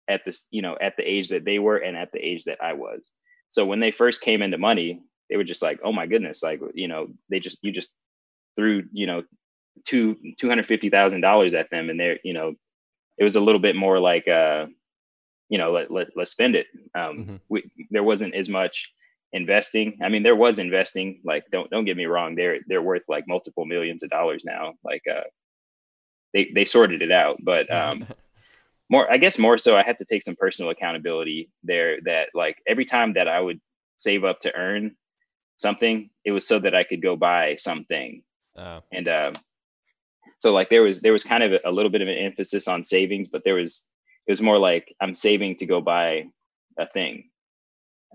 at 0.09 0.25
this 0.25 0.47
you 0.51 0.61
know 0.61 0.77
at 0.81 0.95
the 0.97 1.03
age 1.03 1.29
that 1.29 1.45
they 1.45 1.59
were 1.59 1.77
and 1.77 1.97
at 1.97 2.11
the 2.11 2.19
age 2.19 2.45
that 2.45 2.59
i 2.61 2.73
was. 2.73 3.01
So 3.49 3.65
when 3.65 3.79
they 3.79 3.91
first 3.91 4.21
came 4.21 4.41
into 4.41 4.57
money 4.57 5.01
they 5.29 5.37
were 5.37 5.43
just 5.43 5.61
like 5.61 5.79
oh 5.83 5.91
my 5.91 6.05
goodness 6.05 6.43
like 6.43 6.61
you 6.73 6.87
know 6.87 7.07
they 7.29 7.39
just 7.39 7.57
you 7.61 7.71
just 7.71 7.95
threw 8.55 8.83
you 8.91 9.07
know 9.07 9.23
two 9.85 10.17
two 10.37 10.49
hundred 10.49 10.67
fifty 10.67 10.89
thousand 10.89 11.21
dollars 11.21 11.55
at 11.55 11.69
them, 11.69 11.89
and 11.89 11.99
they're 11.99 12.19
you 12.23 12.33
know, 12.33 12.53
it 13.17 13.23
was 13.23 13.35
a 13.35 13.41
little 13.41 13.59
bit 13.59 13.75
more 13.75 13.99
like 13.99 14.27
uh, 14.27 14.67
you 15.49 15.57
know, 15.57 15.71
let 15.71 15.91
let 15.91 16.07
let's 16.15 16.31
spend 16.31 16.55
it. 16.55 16.67
Um, 16.95 17.17
mm-hmm. 17.17 17.35
we, 17.49 17.63
there 17.89 18.03
wasn't 18.03 18.35
as 18.35 18.49
much 18.49 18.91
investing. 19.31 19.97
I 20.01 20.09
mean, 20.09 20.23
there 20.23 20.35
was 20.35 20.59
investing. 20.59 21.21
Like, 21.23 21.45
don't 21.51 21.69
don't 21.69 21.85
get 21.85 21.97
me 21.97 22.05
wrong, 22.05 22.35
they're 22.35 22.59
they're 22.67 22.81
worth 22.81 23.03
like 23.07 23.27
multiple 23.27 23.65
millions 23.65 24.03
of 24.03 24.09
dollars 24.09 24.43
now. 24.45 24.73
Like, 24.83 25.03
uh, 25.09 25.23
they 26.33 26.51
they 26.53 26.65
sorted 26.65 27.01
it 27.01 27.11
out, 27.11 27.37
but 27.41 27.71
um. 27.71 28.07
more 28.89 29.09
i 29.11 29.15
guess 29.15 29.39
more 29.39 29.57
so 29.57 29.77
i 29.77 29.81
had 29.81 29.97
to 29.97 30.03
take 30.03 30.21
some 30.21 30.35
personal 30.35 30.69
accountability 30.69 31.49
there 31.63 32.01
that 32.01 32.27
like 32.33 32.57
every 32.67 32.83
time 32.83 33.13
that 33.13 33.29
i 33.29 33.39
would 33.39 33.59
save 33.95 34.25
up 34.25 34.41
to 34.41 34.53
earn 34.53 34.93
something 35.57 36.09
it 36.25 36.31
was 36.31 36.47
so 36.47 36.59
that 36.59 36.75
i 36.75 36.83
could 36.83 37.01
go 37.01 37.15
buy 37.15 37.55
something. 37.57 38.23
Uh, 38.55 38.81
and 38.91 39.07
uh, 39.07 39.33
so 40.39 40.53
like 40.53 40.69
there 40.69 40.83
was 40.83 41.01
there 41.01 41.13
was 41.13 41.23
kind 41.23 41.43
of 41.43 41.59
a, 41.65 41.71
little 41.71 41.89
bit 41.89 42.01
of 42.01 42.07
an 42.07 42.17
emphasis 42.17 42.67
on 42.67 42.83
savings 42.83 43.29
but 43.29 43.43
there 43.43 43.55
was 43.55 43.85
it 44.27 44.31
was 44.31 44.41
more 44.41 44.59
like 44.59 44.93
i'm 45.01 45.13
saving 45.13 45.55
to 45.57 45.65
go 45.65 45.81
buy 45.81 46.25
a 46.77 46.87
thing. 46.87 47.29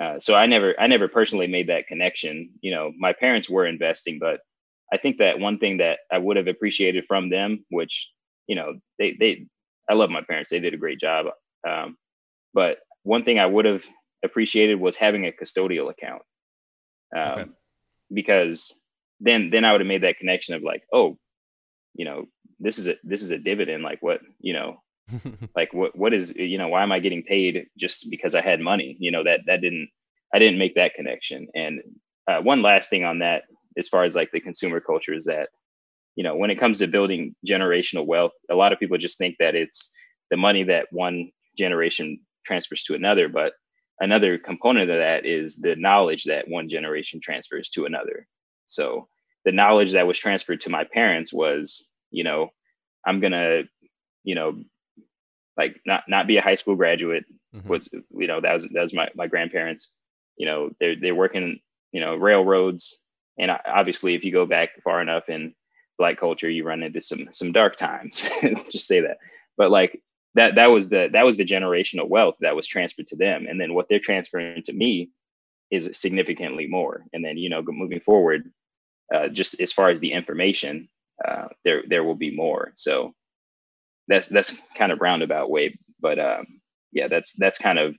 Uh, 0.00 0.18
so 0.20 0.34
i 0.34 0.46
never 0.46 0.78
i 0.78 0.86
never 0.86 1.08
personally 1.08 1.46
made 1.46 1.68
that 1.68 1.86
connection. 1.86 2.50
You 2.60 2.72
know 2.72 2.92
my 2.96 3.12
parents 3.12 3.48
were 3.48 3.66
investing 3.66 4.18
but 4.20 4.40
i 4.92 4.96
think 4.96 5.18
that 5.18 5.40
one 5.40 5.58
thing 5.58 5.78
that 5.78 6.00
i 6.12 6.18
would 6.18 6.36
have 6.36 6.48
appreciated 6.48 7.04
from 7.06 7.30
them 7.30 7.64
which 7.70 8.08
you 8.46 8.56
know 8.56 8.74
they 8.98 9.16
they 9.18 9.46
i 9.88 9.94
love 9.94 10.10
my 10.10 10.22
parents. 10.22 10.50
They 10.50 10.60
did 10.60 10.74
a 10.74 10.78
great 10.84 11.00
job. 11.00 11.26
Um, 11.68 11.96
but 12.54 12.78
one 13.02 13.24
thing 13.24 13.38
i 13.38 13.46
would 13.46 13.64
have 13.64 13.84
appreciated 14.24 14.80
was 14.80 14.96
having 14.96 15.26
a 15.26 15.32
custodial 15.32 15.90
account 15.90 16.22
um, 17.16 17.22
okay. 17.22 17.44
because 18.12 18.80
then 19.20 19.50
then 19.50 19.64
i 19.64 19.72
would 19.72 19.80
have 19.80 19.88
made 19.88 20.02
that 20.02 20.18
connection 20.18 20.54
of 20.54 20.62
like 20.62 20.82
oh 20.92 21.18
you 21.94 22.04
know 22.04 22.26
this 22.60 22.78
is 22.78 22.88
a 22.88 22.96
this 23.04 23.22
is 23.22 23.30
a 23.30 23.38
dividend. 23.38 23.82
Like 23.82 24.02
what 24.02 24.20
you 24.40 24.52
know 24.52 24.82
like 25.56 25.72
what 25.72 25.96
what 25.96 26.14
is 26.14 26.34
you 26.36 26.58
know 26.58 26.68
why 26.68 26.82
am 26.82 26.92
i 26.92 26.98
getting 26.98 27.22
paid 27.22 27.66
just 27.76 28.10
because 28.10 28.34
i 28.34 28.40
had 28.40 28.60
money? 28.60 28.96
You 28.98 29.10
know 29.10 29.24
that 29.24 29.40
that 29.46 29.60
didn't 29.60 29.88
i 30.34 30.38
didn't 30.38 30.58
make 30.58 30.74
that 30.74 30.94
connection. 30.94 31.48
And 31.54 31.80
uh, 32.26 32.40
one 32.40 32.62
last 32.62 32.90
thing 32.90 33.04
on 33.04 33.20
that 33.20 33.44
as 33.76 33.88
far 33.88 34.04
as 34.04 34.14
like 34.14 34.30
the 34.32 34.40
consumer 34.40 34.80
culture 34.80 35.14
is 35.14 35.24
that 35.26 35.48
you 36.16 36.24
know 36.24 36.36
when 36.36 36.50
it 36.50 36.58
comes 36.58 36.78
to 36.78 36.86
building 36.86 37.34
generational 37.46 38.06
wealth 38.06 38.32
a 38.50 38.54
lot 38.54 38.72
of 38.72 38.78
people 38.78 38.98
just 38.98 39.18
think 39.18 39.36
that 39.38 39.54
it's 39.54 39.90
the 40.30 40.36
money 40.36 40.64
that 40.64 40.86
one 40.90 41.30
generation 41.56 42.20
transfers 42.44 42.82
to 42.82 42.94
another 42.94 43.28
but 43.28 43.52
another 44.00 44.38
component 44.38 44.90
of 44.90 44.98
that 44.98 45.26
is 45.26 45.56
the 45.56 45.76
knowledge 45.76 46.24
that 46.24 46.48
one 46.48 46.68
generation 46.68 47.20
transfers 47.20 47.70
to 47.70 47.84
another 47.84 48.26
so 48.68 49.08
the 49.44 49.52
knowledge 49.52 49.92
that 49.92 50.06
was 50.06 50.18
transferred 50.18 50.60
to 50.60 50.70
my 50.70 50.84
parents 50.84 51.32
was, 51.32 51.90
you 52.10 52.22
know, 52.22 52.50
I'm 53.04 53.18
gonna, 53.18 53.62
you 54.22 54.34
know, 54.34 54.62
like 55.56 55.80
not 55.86 56.04
not 56.06 56.26
be 56.26 56.36
a 56.36 56.42
high 56.42 56.54
school 56.54 56.76
graduate. 56.76 57.24
Mm-hmm. 57.54 57.68
Was 57.68 57.88
you 57.92 58.26
know 58.26 58.40
that 58.40 58.52
was 58.52 58.68
that 58.74 58.82
was 58.82 58.92
my 58.92 59.08
my 59.14 59.26
grandparents. 59.26 59.92
You 60.36 60.46
know, 60.46 60.70
they're 60.78 60.96
they're 61.00 61.14
working, 61.14 61.58
you 61.92 62.00
know, 62.00 62.14
railroads, 62.14 63.02
and 63.38 63.50
obviously, 63.66 64.14
if 64.14 64.22
you 64.22 64.32
go 64.32 64.44
back 64.44 64.82
far 64.84 65.00
enough 65.00 65.30
in 65.30 65.54
black 65.96 66.18
culture, 66.18 66.50
you 66.50 66.64
run 66.64 66.82
into 66.82 67.00
some 67.00 67.28
some 67.32 67.52
dark 67.52 67.76
times. 67.76 68.28
just 68.70 68.86
say 68.86 69.00
that, 69.00 69.16
but 69.56 69.70
like 69.70 70.00
that 70.38 70.54
that 70.54 70.70
was 70.70 70.88
the 70.88 71.10
that 71.12 71.24
was 71.24 71.36
the 71.36 71.44
generational 71.44 72.08
wealth 72.08 72.36
that 72.40 72.54
was 72.54 72.68
transferred 72.68 73.08
to 73.08 73.16
them, 73.16 73.46
and 73.48 73.60
then 73.60 73.74
what 73.74 73.88
they're 73.88 73.98
transferring 73.98 74.62
to 74.62 74.72
me 74.72 75.10
is 75.72 75.90
significantly 75.92 76.68
more. 76.68 77.04
And 77.12 77.24
then 77.24 77.36
you 77.36 77.50
know, 77.50 77.60
moving 77.66 78.00
forward, 78.00 78.52
uh, 79.12 79.28
just 79.28 79.60
as 79.60 79.72
far 79.72 79.90
as 79.90 79.98
the 79.98 80.12
information, 80.12 80.88
uh, 81.26 81.48
there 81.64 81.82
there 81.88 82.04
will 82.04 82.14
be 82.14 82.34
more. 82.34 82.72
So 82.76 83.14
that's 84.06 84.28
that's 84.28 84.56
kind 84.76 84.92
of 84.92 85.00
roundabout 85.00 85.50
way, 85.50 85.76
but 86.00 86.20
um, 86.20 86.46
yeah, 86.92 87.08
that's 87.08 87.32
that's 87.32 87.58
kind 87.58 87.80
of 87.80 87.96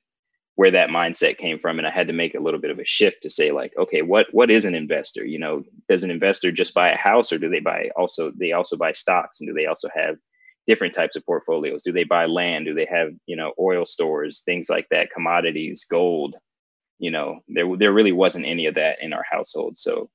where 0.55 0.71
that 0.71 0.89
mindset 0.89 1.37
came 1.37 1.57
from 1.57 1.77
and 1.77 1.87
i 1.87 1.89
had 1.89 2.07
to 2.07 2.11
make 2.11 2.35
a 2.35 2.39
little 2.39 2.59
bit 2.59 2.69
of 2.69 2.79
a 2.79 2.85
shift 2.85 3.23
to 3.23 3.29
say 3.29 3.49
like 3.49 3.71
okay 3.77 4.01
what 4.01 4.25
what 4.33 4.51
is 4.51 4.65
an 4.65 4.75
investor 4.75 5.25
you 5.25 5.39
know 5.39 5.63
does 5.87 6.03
an 6.03 6.11
investor 6.11 6.51
just 6.51 6.73
buy 6.73 6.89
a 6.89 6.97
house 6.97 7.31
or 7.31 7.37
do 7.37 7.47
they 7.47 7.61
buy 7.61 7.89
also 7.95 8.29
they 8.37 8.51
also 8.51 8.75
buy 8.75 8.91
stocks 8.91 9.39
and 9.39 9.47
do 9.47 9.53
they 9.53 9.67
also 9.67 9.87
have 9.95 10.17
different 10.69 10.93
types 10.93 11.15
of 11.15 11.25
portfolios 11.25 11.81
do 11.81 11.91
they 11.91 12.03
buy 12.03 12.27
land 12.27 12.65
do 12.65 12.75
they 12.75 12.85
have 12.85 13.09
you 13.25 13.35
know 13.35 13.51
oil 13.59 13.85
stores 13.87 14.43
things 14.45 14.69
like 14.69 14.87
that 14.91 15.09
commodities 15.11 15.83
gold 15.89 16.35
you 16.99 17.09
know 17.09 17.39
there 17.47 17.65
there 17.77 17.91
really 17.91 18.11
wasn't 18.11 18.45
any 18.45 18.67
of 18.67 18.75
that 18.75 18.97
in 19.01 19.11
our 19.11 19.25
household 19.29 19.75
so 19.77 20.07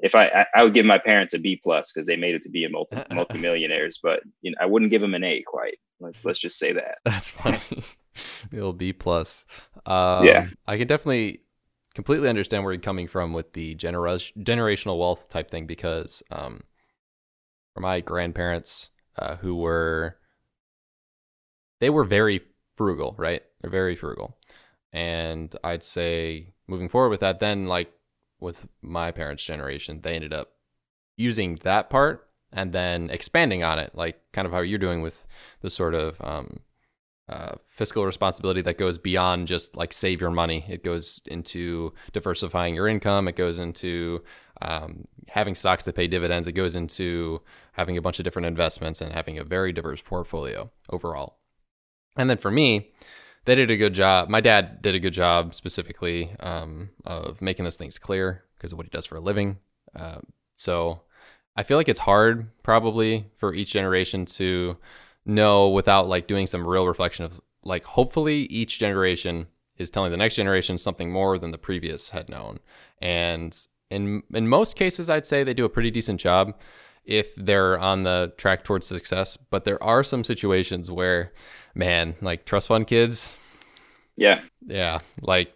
if 0.00 0.14
I, 0.14 0.26
I, 0.26 0.46
I 0.56 0.64
would 0.64 0.74
give 0.74 0.86
my 0.86 0.98
parents 0.98 1.34
a 1.34 1.38
B 1.38 1.60
plus 1.62 1.92
because 1.92 2.06
they 2.06 2.16
made 2.16 2.34
it 2.34 2.42
to 2.42 2.50
be 2.50 2.64
a 2.64 2.68
multi 2.68 2.96
multimillionaires, 3.10 4.00
but 4.02 4.20
you 4.42 4.50
know 4.50 4.56
I 4.60 4.66
wouldn't 4.66 4.90
give 4.90 5.00
them 5.00 5.14
an 5.14 5.24
A 5.24 5.42
quite. 5.46 5.78
Let's, 6.00 6.18
let's 6.24 6.40
just 6.40 6.58
say 6.58 6.72
that. 6.72 6.98
That's 7.04 7.30
funny. 7.30 7.60
the 8.50 8.60
old 8.60 8.78
B 8.78 8.92
plus. 8.92 9.46
Um, 9.86 10.26
yeah, 10.26 10.48
I 10.66 10.78
can 10.78 10.88
definitely 10.88 11.40
completely 11.94 12.28
understand 12.28 12.64
where 12.64 12.72
you're 12.72 12.80
coming 12.80 13.06
from 13.06 13.32
with 13.32 13.52
the 13.52 13.74
genera- 13.76 14.18
generational 14.38 14.98
wealth 14.98 15.28
type 15.28 15.50
thing 15.50 15.66
because 15.66 16.22
um, 16.30 16.62
for 17.72 17.80
my 17.80 18.00
grandparents 18.00 18.90
uh, 19.18 19.36
who 19.36 19.56
were 19.56 20.16
they 21.80 21.90
were 21.90 22.04
very 22.04 22.40
frugal, 22.76 23.14
right? 23.18 23.42
They're 23.60 23.70
very 23.70 23.96
frugal, 23.96 24.36
and 24.92 25.54
I'd 25.62 25.84
say 25.84 26.54
moving 26.66 26.88
forward 26.88 27.10
with 27.10 27.20
that, 27.20 27.40
then 27.40 27.64
like 27.64 27.92
with 28.40 28.66
my 28.82 29.10
parents' 29.10 29.44
generation, 29.44 30.00
they 30.02 30.14
ended 30.14 30.32
up 30.32 30.52
using 31.16 31.56
that 31.62 31.90
part 31.90 32.28
and 32.52 32.72
then 32.72 33.10
expanding 33.10 33.62
on 33.62 33.78
it, 33.78 33.92
like 33.94 34.20
kind 34.32 34.46
of 34.46 34.52
how 34.52 34.60
you're 34.60 34.78
doing 34.78 35.02
with 35.02 35.26
the 35.60 35.70
sort 35.70 35.94
of 35.94 36.20
um, 36.20 36.60
uh, 37.28 37.52
fiscal 37.66 38.04
responsibility 38.06 38.62
that 38.62 38.78
goes 38.78 38.98
beyond 38.98 39.48
just 39.48 39.76
like 39.76 39.92
save 39.92 40.20
your 40.20 40.30
money. 40.30 40.64
It 40.68 40.84
goes 40.84 41.20
into 41.26 41.92
diversifying 42.12 42.74
your 42.74 42.86
income. 42.86 43.26
It 43.28 43.36
goes 43.36 43.58
into 43.58 44.22
um, 44.62 45.04
having 45.28 45.54
stocks 45.54 45.84
that 45.84 45.96
pay 45.96 46.06
dividends. 46.06 46.46
It 46.46 46.52
goes 46.52 46.76
into 46.76 47.40
having 47.72 47.96
a 47.96 48.02
bunch 48.02 48.18
of 48.18 48.24
different 48.24 48.46
investments 48.46 49.00
and 49.00 49.12
having 49.12 49.38
a 49.38 49.44
very 49.44 49.72
diverse 49.72 50.02
portfolio 50.02 50.70
overall. 50.90 51.38
And 52.16 52.30
then 52.30 52.38
for 52.38 52.50
me, 52.50 52.92
they 53.44 53.54
did 53.54 53.70
a 53.70 53.76
good 53.76 53.94
job. 53.94 54.28
My 54.28 54.40
dad 54.40 54.80
did 54.80 54.94
a 54.94 55.00
good 55.00 55.12
job 55.12 55.54
specifically 55.54 56.34
um, 56.40 56.90
of 57.04 57.42
making 57.42 57.64
those 57.64 57.76
things 57.76 57.98
clear 57.98 58.44
because 58.56 58.72
of 58.72 58.78
what 58.78 58.86
he 58.86 58.90
does 58.90 59.06
for 59.06 59.16
a 59.16 59.20
living. 59.20 59.58
Uh, 59.94 60.20
so 60.54 61.02
I 61.56 61.62
feel 61.62 61.76
like 61.76 61.88
it's 61.88 62.00
hard 62.00 62.48
probably 62.62 63.26
for 63.36 63.54
each 63.54 63.72
generation 63.72 64.24
to 64.26 64.76
know 65.26 65.68
without 65.68 66.08
like 66.08 66.26
doing 66.26 66.46
some 66.46 66.66
real 66.66 66.86
reflection 66.86 67.24
of 67.24 67.40
like 67.64 67.84
hopefully 67.84 68.42
each 68.44 68.78
generation 68.78 69.46
is 69.76 69.90
telling 69.90 70.10
the 70.10 70.16
next 70.16 70.36
generation 70.36 70.78
something 70.78 71.10
more 71.10 71.38
than 71.38 71.50
the 71.50 71.58
previous 71.58 72.10
had 72.10 72.28
known. 72.28 72.60
And 73.00 73.58
in 73.94 74.22
in 74.32 74.48
most 74.48 74.76
cases 74.76 75.08
I'd 75.08 75.26
say 75.26 75.44
they 75.44 75.54
do 75.54 75.64
a 75.64 75.70
pretty 75.70 75.90
decent 75.90 76.20
job 76.20 76.54
if 77.04 77.34
they're 77.36 77.78
on 77.78 78.02
the 78.02 78.32
track 78.36 78.64
towards 78.64 78.86
success, 78.86 79.36
but 79.36 79.64
there 79.64 79.82
are 79.82 80.02
some 80.02 80.24
situations 80.24 80.90
where 80.90 81.32
man, 81.74 82.16
like 82.20 82.44
trust 82.44 82.68
fund 82.68 82.86
kids. 82.86 83.34
Yeah. 84.16 84.40
Yeah. 84.66 85.00
Like 85.20 85.52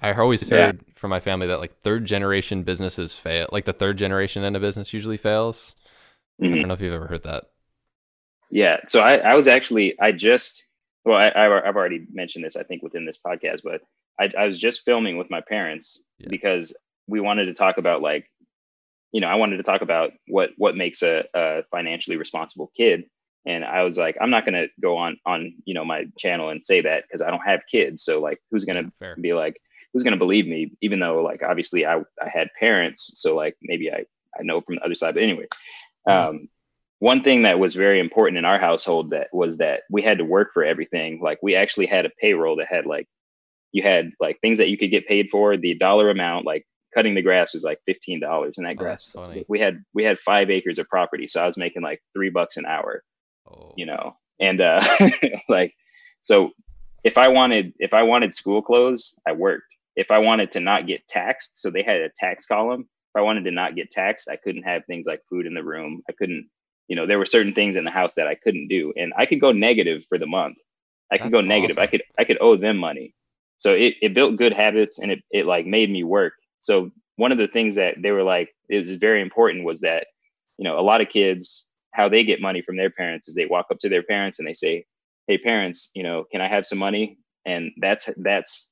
I 0.00 0.12
always 0.12 0.48
heard 0.48 0.76
yeah. 0.76 0.92
from 0.96 1.10
my 1.10 1.20
family 1.20 1.46
that 1.48 1.60
like 1.60 1.80
third 1.82 2.04
generation 2.04 2.62
businesses 2.62 3.12
fail. 3.12 3.48
Like 3.50 3.64
the 3.64 3.72
third 3.72 3.98
generation 3.98 4.44
in 4.44 4.54
a 4.54 4.60
business 4.60 4.92
usually 4.92 5.16
fails. 5.16 5.74
Mm-hmm. 6.40 6.54
I 6.54 6.58
don't 6.58 6.68
know 6.68 6.74
if 6.74 6.80
you've 6.80 6.94
ever 6.94 7.06
heard 7.06 7.24
that. 7.24 7.44
Yeah. 8.50 8.78
So 8.88 9.00
I, 9.00 9.16
I 9.16 9.34
was 9.34 9.48
actually, 9.48 9.94
I 10.00 10.12
just, 10.12 10.64
well, 11.04 11.16
I, 11.16 11.28
I've 11.28 11.76
already 11.76 12.06
mentioned 12.12 12.44
this, 12.44 12.56
I 12.56 12.62
think, 12.62 12.82
within 12.82 13.06
this 13.06 13.18
podcast, 13.24 13.60
but 13.64 13.82
I, 14.18 14.30
I 14.36 14.46
was 14.46 14.58
just 14.58 14.84
filming 14.84 15.16
with 15.16 15.30
my 15.30 15.40
parents 15.40 16.02
yeah. 16.18 16.28
because 16.28 16.74
we 17.10 17.20
wanted 17.20 17.46
to 17.46 17.54
talk 17.54 17.76
about 17.78 18.00
like, 18.00 18.30
you 19.12 19.20
know, 19.20 19.26
I 19.26 19.34
wanted 19.34 19.58
to 19.58 19.62
talk 19.62 19.82
about 19.82 20.12
what 20.28 20.50
what 20.56 20.76
makes 20.76 21.02
a, 21.02 21.24
a 21.34 21.62
financially 21.70 22.16
responsible 22.16 22.70
kid. 22.76 23.04
And 23.46 23.64
i 23.64 23.84
was 23.84 23.96
like 23.96 24.18
i'm 24.20 24.28
not 24.28 24.44
going 24.44 24.52
to 24.52 24.68
go 24.82 24.98
on 24.98 25.16
on 25.24 25.54
you 25.64 25.72
know 25.72 25.82
my 25.82 26.04
channel 26.18 26.50
and 26.50 26.62
say 26.62 26.82
that 26.82 27.04
because 27.04 27.22
i 27.22 27.30
don't 27.30 27.40
have 27.40 27.60
kids. 27.70 28.04
So 28.04 28.20
like 28.20 28.38
who's 28.50 28.66
going 28.66 28.84
to 28.84 28.92
yeah, 29.00 29.14
be 29.18 29.32
like 29.32 29.58
who's 29.92 30.02
going 30.02 30.12
to 30.12 30.18
believe 30.18 30.46
me? 30.46 30.72
Even 30.82 31.00
though 31.00 31.22
like 31.22 31.42
obviously 31.42 31.86
i 31.86 31.96
i 31.96 32.28
had 32.30 32.48
parents. 32.58 33.12
So 33.14 33.34
like 33.34 33.56
maybe 33.62 33.90
i 33.90 34.04
i 34.38 34.42
know 34.42 34.60
from 34.60 34.76
the 34.76 34.84
other 34.84 34.94
side. 34.94 35.14
But 35.14 35.22
anyway 35.22 35.46
um 36.06 36.48
one 37.00 37.22
thing 37.22 37.42
that 37.42 37.58
was 37.58 37.74
very 37.74 37.98
important 37.98 38.36
in 38.36 38.44
our 38.44 38.58
household 38.58 39.10
that 39.10 39.28
was 39.32 39.56
that 39.56 39.84
we 39.90 40.02
had 40.02 40.18
to 40.18 40.24
work 40.24 40.50
for 40.52 40.62
everything. 40.62 41.20
Like 41.22 41.38
we 41.42 41.56
actually 41.56 41.86
had 41.86 42.04
a 42.04 42.10
payroll 42.20 42.56
that 42.56 42.68
had 42.68 42.84
like 42.84 43.08
you 43.72 43.82
had 43.82 44.12
like 44.20 44.38
things 44.40 44.58
that 44.58 44.68
you 44.68 44.76
could 44.76 44.90
get 44.90 45.06
paid 45.06 45.30
for 45.30 45.56
the 45.56 45.74
dollar 45.74 46.10
amount 46.10 46.44
like 46.44 46.66
cutting 46.94 47.14
the 47.14 47.22
grass 47.22 47.52
was 47.52 47.62
like 47.62 47.78
$15 47.88 48.52
and 48.56 48.66
that 48.66 48.72
oh, 48.72 48.74
grass 48.74 49.16
we 49.48 49.60
had 49.60 49.84
we 49.94 50.04
had 50.04 50.18
five 50.18 50.50
acres 50.50 50.78
of 50.78 50.88
property 50.88 51.28
so 51.28 51.40
i 51.40 51.46
was 51.46 51.56
making 51.56 51.82
like 51.82 52.02
three 52.14 52.30
bucks 52.30 52.56
an 52.56 52.66
hour 52.66 53.02
oh. 53.50 53.74
you 53.76 53.86
know, 53.86 54.16
and 54.38 54.60
uh, 54.60 54.82
like, 55.48 55.74
so 56.22 56.52
if 57.04 57.18
I 57.18 57.28
wanted, 57.28 57.74
if 57.78 57.94
I 57.94 58.02
wanted 58.02 58.34
school 58.34 58.62
clothes, 58.62 59.14
I 59.26 59.32
worked. 59.32 59.64
If 59.96 60.10
I 60.10 60.18
wanted 60.18 60.52
to 60.52 60.60
not 60.60 60.86
get 60.86 61.06
taxed, 61.08 61.60
so 61.60 61.70
they 61.70 61.82
had 61.82 62.00
a 62.00 62.10
tax 62.16 62.46
column. 62.46 62.82
If 62.82 63.18
I 63.18 63.22
wanted 63.22 63.44
to 63.44 63.50
not 63.50 63.74
get 63.74 63.90
taxed, 63.90 64.28
I 64.30 64.36
couldn't 64.36 64.62
have 64.62 64.84
things 64.86 65.06
like 65.06 65.22
food 65.28 65.46
in 65.46 65.54
the 65.54 65.64
room. 65.64 66.02
I 66.08 66.12
couldn't, 66.12 66.48
you 66.88 66.96
know, 66.96 67.06
there 67.06 67.18
were 67.18 67.26
certain 67.26 67.52
things 67.52 67.76
in 67.76 67.84
the 67.84 67.90
house 67.90 68.14
that 68.14 68.28
I 68.28 68.34
couldn't 68.34 68.68
do, 68.68 68.92
and 68.96 69.12
I 69.16 69.26
could 69.26 69.40
go 69.40 69.52
negative 69.52 70.04
for 70.08 70.16
the 70.16 70.26
month. 70.26 70.58
I 71.12 71.18
could 71.18 71.32
That's 71.32 71.32
go 71.32 71.40
negative. 71.40 71.76
Awesome. 71.76 71.82
I 71.82 71.86
could, 71.88 72.02
I 72.18 72.24
could 72.24 72.38
owe 72.40 72.56
them 72.56 72.78
money. 72.78 73.14
So 73.58 73.74
it, 73.74 73.94
it 74.00 74.14
built 74.14 74.36
good 74.36 74.52
habits, 74.52 75.00
and 75.00 75.10
it, 75.10 75.22
it 75.30 75.44
like 75.44 75.66
made 75.66 75.90
me 75.90 76.04
work. 76.04 76.34
So 76.60 76.90
one 77.16 77.32
of 77.32 77.38
the 77.38 77.48
things 77.48 77.74
that 77.76 77.96
they 78.02 78.10
were 78.12 78.22
like, 78.22 78.50
it 78.68 78.78
was 78.78 78.94
very 78.94 79.20
important 79.22 79.64
was 79.64 79.80
that, 79.80 80.06
you 80.58 80.64
know, 80.64 80.78
a 80.78 80.82
lot 80.82 81.00
of 81.00 81.08
kids 81.08 81.66
how 81.92 82.08
they 82.08 82.24
get 82.24 82.40
money 82.40 82.62
from 82.62 82.76
their 82.76 82.90
parents 82.90 83.28
is 83.28 83.34
they 83.34 83.46
walk 83.46 83.66
up 83.70 83.78
to 83.80 83.88
their 83.88 84.02
parents 84.02 84.38
and 84.38 84.46
they 84.46 84.54
say, 84.54 84.84
"Hey, 85.26 85.38
parents, 85.38 85.90
you 85.94 86.02
know, 86.02 86.24
can 86.30 86.40
I 86.40 86.48
have 86.48 86.66
some 86.66 86.78
money?" 86.78 87.18
And 87.46 87.72
that's 87.80 88.08
that's 88.18 88.70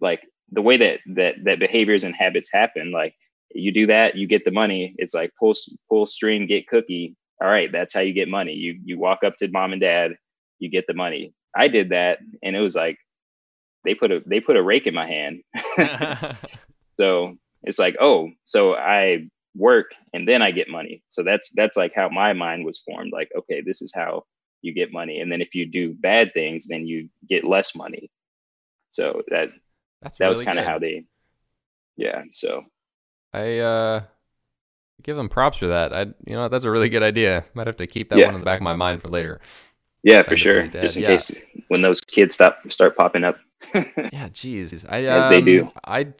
like 0.00 0.22
the 0.50 0.62
way 0.62 0.76
that 0.76 1.00
that 1.14 1.36
that 1.44 1.58
behaviors 1.60 2.04
and 2.04 2.14
habits 2.14 2.50
happen. 2.52 2.92
Like 2.92 3.14
you 3.54 3.72
do 3.72 3.86
that, 3.86 4.16
you 4.16 4.26
get 4.26 4.44
the 4.44 4.50
money. 4.50 4.94
It's 4.98 5.14
like 5.14 5.32
pull 5.38 5.54
pull 5.88 6.06
string, 6.06 6.46
get 6.46 6.66
cookie. 6.68 7.16
All 7.42 7.48
right, 7.48 7.70
that's 7.72 7.94
how 7.94 8.00
you 8.00 8.12
get 8.12 8.28
money. 8.28 8.52
You 8.54 8.80
you 8.84 8.98
walk 8.98 9.20
up 9.24 9.36
to 9.38 9.48
mom 9.48 9.72
and 9.72 9.80
dad, 9.80 10.12
you 10.58 10.70
get 10.70 10.86
the 10.86 10.94
money. 10.94 11.34
I 11.56 11.68
did 11.68 11.90
that, 11.90 12.18
and 12.42 12.56
it 12.56 12.60
was 12.60 12.74
like 12.74 12.98
they 13.84 13.94
put 13.94 14.12
a 14.12 14.22
they 14.26 14.40
put 14.40 14.56
a 14.56 14.62
rake 14.62 14.86
in 14.86 14.94
my 14.94 15.06
hand. 15.06 15.42
so 17.00 17.36
it's 17.62 17.78
like, 17.78 17.96
oh, 18.00 18.30
so 18.44 18.74
I 18.74 19.28
work 19.54 19.94
and 20.12 20.26
then 20.26 20.42
I 20.42 20.50
get 20.50 20.68
money. 20.68 21.02
So 21.08 21.22
that's 21.22 21.50
that's 21.54 21.76
like 21.76 21.92
how 21.94 22.08
my 22.08 22.32
mind 22.32 22.64
was 22.64 22.80
formed. 22.80 23.12
Like, 23.12 23.30
okay, 23.36 23.60
this 23.60 23.82
is 23.82 23.92
how 23.94 24.24
you 24.62 24.72
get 24.72 24.92
money. 24.92 25.20
And 25.20 25.30
then 25.30 25.40
if 25.40 25.54
you 25.54 25.66
do 25.66 25.94
bad 25.94 26.32
things, 26.34 26.66
then 26.66 26.86
you 26.86 27.08
get 27.28 27.44
less 27.44 27.74
money. 27.74 28.10
So 28.90 29.22
that 29.28 29.50
that's 30.00 30.18
that 30.18 30.26
really 30.26 30.38
was 30.38 30.44
kind 30.44 30.58
of 30.58 30.64
how 30.64 30.78
they 30.78 31.04
yeah. 31.96 32.22
So 32.32 32.62
I 33.32 33.58
uh 33.58 34.02
give 35.02 35.16
them 35.16 35.28
props 35.28 35.58
for 35.58 35.68
that. 35.68 35.92
I 35.92 36.02
you 36.26 36.34
know, 36.34 36.48
that's 36.48 36.64
a 36.64 36.70
really 36.70 36.88
good 36.88 37.02
idea. 37.02 37.44
Might 37.54 37.66
have 37.66 37.76
to 37.76 37.86
keep 37.86 38.10
that 38.10 38.18
yeah. 38.18 38.26
one 38.26 38.34
in 38.34 38.40
the 38.40 38.44
back 38.44 38.60
of 38.60 38.64
my 38.64 38.76
mind 38.76 39.02
for 39.02 39.08
later. 39.08 39.40
Yeah, 40.02 40.22
for 40.22 40.36
sure. 40.36 40.66
Just 40.66 40.96
in 40.96 41.02
yeah. 41.02 41.08
case 41.08 41.40
when 41.68 41.82
those 41.82 42.00
kids 42.00 42.34
stop 42.34 42.60
start 42.70 42.96
popping 42.96 43.24
up. 43.24 43.38
yeah, 44.12 44.28
geez. 44.32 44.84
I 44.88 45.06
um, 45.06 45.22
as 45.22 45.30
they 45.30 45.40
do. 45.40 45.68
I 45.84 46.12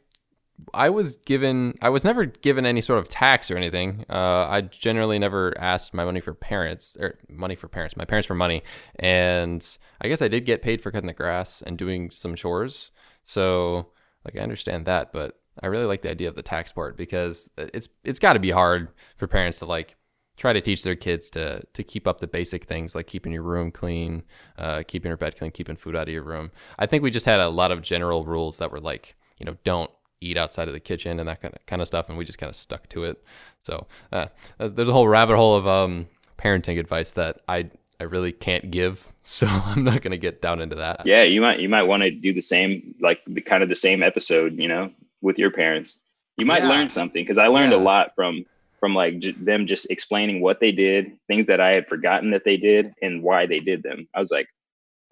I 0.75 0.91
was 0.91 1.17
given, 1.17 1.77
I 1.83 1.89
was 1.89 2.05
never 2.05 2.27
given 2.27 2.67
any 2.67 2.81
sort 2.81 2.99
of 2.99 3.09
tax 3.09 3.51
or 3.51 3.57
anything. 3.57 4.05
Uh, 4.09 4.47
I 4.49 4.61
generally 4.63 5.19
never 5.19 5.57
asked 5.59 5.93
my 5.95 6.05
money 6.05 6.21
for 6.21 6.35
parents 6.35 6.97
or 7.01 7.19
money 7.29 7.55
for 7.57 7.69
parents, 7.69 7.97
my 7.97 8.05
parents 8.05 8.27
for 8.27 8.35
money. 8.35 8.63
And 8.97 9.67
I 10.01 10.09
guess 10.09 10.23
I 10.23 10.29
did 10.29 10.47
get 10.47 10.63
paid 10.63 10.81
for 10.81 10.91
cutting 10.91 11.07
the 11.07 11.15
grass 11.15 11.63
and 11.63 11.77
doing 11.77 12.11
some 12.11 12.35
chores. 12.35 12.91
So, 13.25 13.89
like, 14.25 14.37
I 14.37 14.41
understand 14.41 14.87
that, 14.87 15.13
but 15.13 15.41
I 15.63 15.67
really 15.67 15.85
like 15.85 16.03
the 16.03 16.11
idea 16.11 16.29
of 16.29 16.35
the 16.35 16.43
tax 16.43 16.73
part 16.73 16.97
because 16.97 17.51
it's 17.57 17.89
it's 18.05 18.19
got 18.19 18.35
to 18.35 18.39
be 18.39 18.51
hard 18.51 18.89
for 19.17 19.27
parents 19.27 19.59
to 19.59 19.67
like 19.67 19.97
try 20.37 20.53
to 20.53 20.61
teach 20.61 20.83
their 20.83 20.97
kids 20.97 21.31
to 21.31 21.63
to 21.73 21.83
keep 21.83 22.07
up 22.07 22.21
the 22.21 22.27
basic 22.27 22.65
things 22.65 22.95
like 22.95 23.07
keeping 23.07 23.33
your 23.33 23.43
room 23.43 23.71
clean, 23.71 24.25
uh, 24.59 24.83
keeping 24.87 25.09
your 25.09 25.17
bed 25.17 25.37
clean, 25.37 25.51
keeping 25.51 25.77
food 25.77 25.97
out 25.97 26.09
of 26.09 26.15
your 26.15 26.23
room. 26.23 26.51
I 26.79 26.87
think 26.87 27.03
we 27.03 27.11
just 27.11 27.27
had 27.27 27.41
a 27.41 27.49
lot 27.49 27.71
of 27.71 27.83
general 27.83 28.25
rules 28.25 28.59
that 28.59 28.71
were 28.71 28.81
like, 28.81 29.15
you 29.39 29.47
know, 29.47 29.57
don't 29.65 29.91
eat 30.21 30.37
outside 30.37 30.69
of 30.69 30.75
the 30.75 30.81
kitchen 30.81 31.19
and 31.19 31.29
that 31.29 31.43
kind 31.43 31.55
of 31.55 31.65
kind 31.67 31.83
of 31.83 31.89
stuff, 31.89 32.09
and 32.09 32.17
we 32.17 32.25
just 32.25 32.39
kind 32.39 32.49
of 32.49 32.57
stuck 32.57 32.89
to 32.91 33.05
it. 33.05 33.23
So 33.63 33.87
uh, 34.11 34.27
there's 34.59 34.89
a 34.89 34.93
whole 34.93 35.09
rabbit 35.09 35.37
hole 35.37 35.57
of 35.57 35.67
um, 35.67 36.09
parenting 36.39 36.79
advice 36.79 37.13
that 37.13 37.41
I 37.49 37.71
I 38.01 38.05
really 38.05 38.33
can't 38.33 38.71
give, 38.71 39.13
so 39.25 39.47
I'm 39.47 39.85
not 39.85 40.03
gonna 40.03 40.17
get 40.17 40.41
down 40.41 40.61
into 40.61 40.77
that. 40.77 41.05
Yeah, 41.05 41.25
you 41.25 41.41
might 41.41 41.61
you 41.61 41.69
might 41.69 41.85
want 41.85 42.03
to 42.05 42.11
do 42.11 42.33
the 42.33 42.41
same, 42.41 42.95
like 43.01 43.21
the 43.27 43.41
kind 43.41 43.63
of 43.63 43.69
the 43.69 43.77
same 43.77 44.03
episode, 44.03 44.59
you 44.59 44.69
know, 44.69 44.91
with 45.21 45.39
your 45.39 45.51
parents. 45.51 46.01
You 46.39 46.47
might 46.47 46.63
yeah. 46.63 46.71
learn 46.71 46.89
something 46.89 47.23
because 47.23 47.37
I 47.37 47.49
learned 47.49 47.73
yeah. 47.73 47.79
a 47.79 47.83
lot 47.83 48.15
from 48.15 48.47
from 48.83 48.97
like 48.97 49.21
j- 49.21 49.37
them 49.39 49.69
just 49.69 49.89
explaining 49.93 50.41
what 50.41 50.59
they 50.59 50.73
did, 50.73 51.13
things 51.29 51.47
that 51.47 51.61
I 51.61 51.71
had 51.71 51.87
forgotten 51.87 52.33
that 52.33 52.45
they 52.45 52.57
did, 52.57 52.93
and 53.01 53.23
why 53.23 53.47
they 53.47 53.61
did 53.61 53.85
them. 53.85 54.09
I 54.13 54.19
was 54.19 54.33
like, 54.33 54.49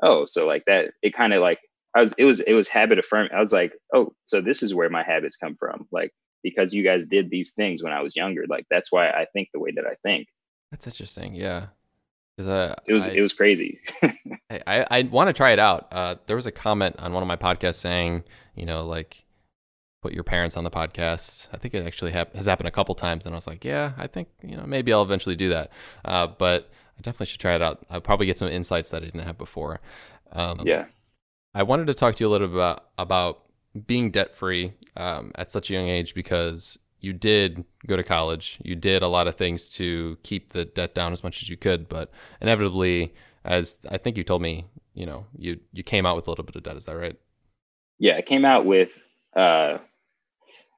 oh, 0.03 0.27
so 0.27 0.45
like 0.45 0.65
that. 0.67 0.91
It 1.03 1.15
kind 1.15 1.33
of 1.33 1.41
like 1.41 1.61
I 1.95 2.01
was. 2.01 2.13
It 2.19 2.25
was 2.25 2.41
it 2.41 2.53
was 2.53 2.67
habit 2.67 2.99
affirming. 2.99 3.31
I 3.33 3.41
was 3.41 3.53
like, 3.53 3.73
oh, 3.95 4.13
so 4.27 4.41
this 4.41 4.65
is 4.65 4.75
where 4.75 4.91
my 4.91 5.05
habits 5.05 5.37
come 5.37 5.55
from. 5.55 5.87
Like 5.93 6.11
because 6.43 6.75
you 6.75 6.83
guys 6.83 7.07
did 7.07 7.31
these 7.31 7.53
things 7.53 7.81
when 7.81 7.93
I 7.93 8.03
was 8.03 8.17
younger. 8.17 8.45
Like 8.49 8.67
that's 8.71 8.91
why 8.91 9.09
I 9.09 9.27
think 9.33 9.51
the 9.55 9.61
way 9.61 9.71
that 9.77 9.87
I 9.87 9.95
think. 10.03 10.27
That's 10.73 10.89
interesting. 10.89 11.37
Yeah. 11.37 11.67
Uh, 12.37 12.75
it 12.89 12.93
was 12.93 13.07
I, 13.07 13.11
it 13.11 13.21
was 13.21 13.35
crazy. 13.35 13.79
I, 14.51 14.61
I, 14.67 14.87
I 14.91 15.03
want 15.03 15.29
to 15.29 15.33
try 15.33 15.53
it 15.53 15.61
out. 15.61 15.89
Uh, 15.93 16.17
there 16.27 16.37
was 16.37 16.47
a 16.47 16.53
comment 16.53 16.97
on 16.99 17.13
one 17.13 17.23
of 17.23 17.27
my 17.29 17.37
podcasts 17.37 17.77
saying, 17.77 18.25
you 18.57 18.67
know, 18.67 18.85
like 18.85 19.25
put 20.03 20.13
your 20.13 20.25
parents 20.25 20.57
on 20.57 20.65
the 20.65 20.71
podcast. 20.71 21.49
I 21.53 21.57
think 21.57 21.75
it 21.75 21.87
actually 21.87 22.13
ha- 22.13 22.27
has 22.35 22.47
happened 22.47 22.69
a 22.69 22.73
couple 22.73 22.95
times, 22.95 23.27
and 23.27 23.35
I 23.35 23.37
was 23.37 23.47
like, 23.47 23.65
yeah, 23.65 23.93
I 23.97 24.07
think 24.07 24.29
you 24.43 24.57
know 24.57 24.65
maybe 24.67 24.93
I'll 24.93 25.03
eventually 25.03 25.37
do 25.37 25.49
that. 25.51 25.71
Uh, 26.05 26.27
but 26.27 26.71
I 26.99 27.03
definitely 27.03 27.27
should 27.27 27.41
try 27.41 27.55
it 27.55 27.63
out. 27.63 27.85
I'll 27.91 28.01
probably 28.01 28.27
get 28.27 28.39
some 28.39 28.49
insights 28.49 28.91
that 28.91 29.03
I 29.03 29.07
didn't 29.07 29.23
have 29.23 29.39
before. 29.39 29.81
Um, 30.33 30.61
yeah, 30.65 30.87
I 31.55 31.63
wanted 31.63 31.87
to 31.89 31.95
talk 31.95 32.17
to 32.17 32.25
you 32.25 32.29
a 32.29 32.33
little 32.33 32.49
bit 32.49 32.57
about 32.57 32.87
about 32.99 33.43
being 33.87 34.11
debt 34.11 34.35
free 34.35 34.73
um, 34.97 35.33
at 35.37 35.53
such 35.53 35.71
a 35.71 35.75
young 35.75 35.89
age 35.89 36.15
because 36.15 36.79
you 37.01 37.13
did 37.13 37.65
go 37.87 37.97
to 37.97 38.03
college. 38.03 38.59
You 38.63 38.75
did 38.75 39.03
a 39.03 39.09
lot 39.09 39.27
of 39.27 39.37
things 39.37 39.69
to 39.71 40.19
keep 40.23 40.53
the 40.53 40.65
debt 40.65 40.95
down 40.95 41.13
as 41.13 41.23
much 41.23 41.43
as 41.43 41.49
you 41.49 41.57
could, 41.57 41.89
but 41.89 42.11
inevitably, 42.41 43.15
as 43.45 43.79
I 43.89 43.97
think 43.97 44.17
you 44.17 44.25
told 44.25 44.43
me, 44.43 44.67
you 44.95 45.07
know, 45.07 45.27
you 45.37 45.61
you 45.73 45.83
came 45.83 46.07
out 46.07 46.17
with 46.17 46.27
a 46.27 46.31
little 46.31 46.45
bit 46.45 46.57
of 46.57 46.63
debt. 46.63 46.77
Is 46.77 46.87
that 46.87 46.97
right? 46.97 47.17
Yeah, 47.99 48.17
I 48.17 48.23
came 48.23 48.45
out 48.45 48.65
with 48.65 48.91
uh, 49.37 49.79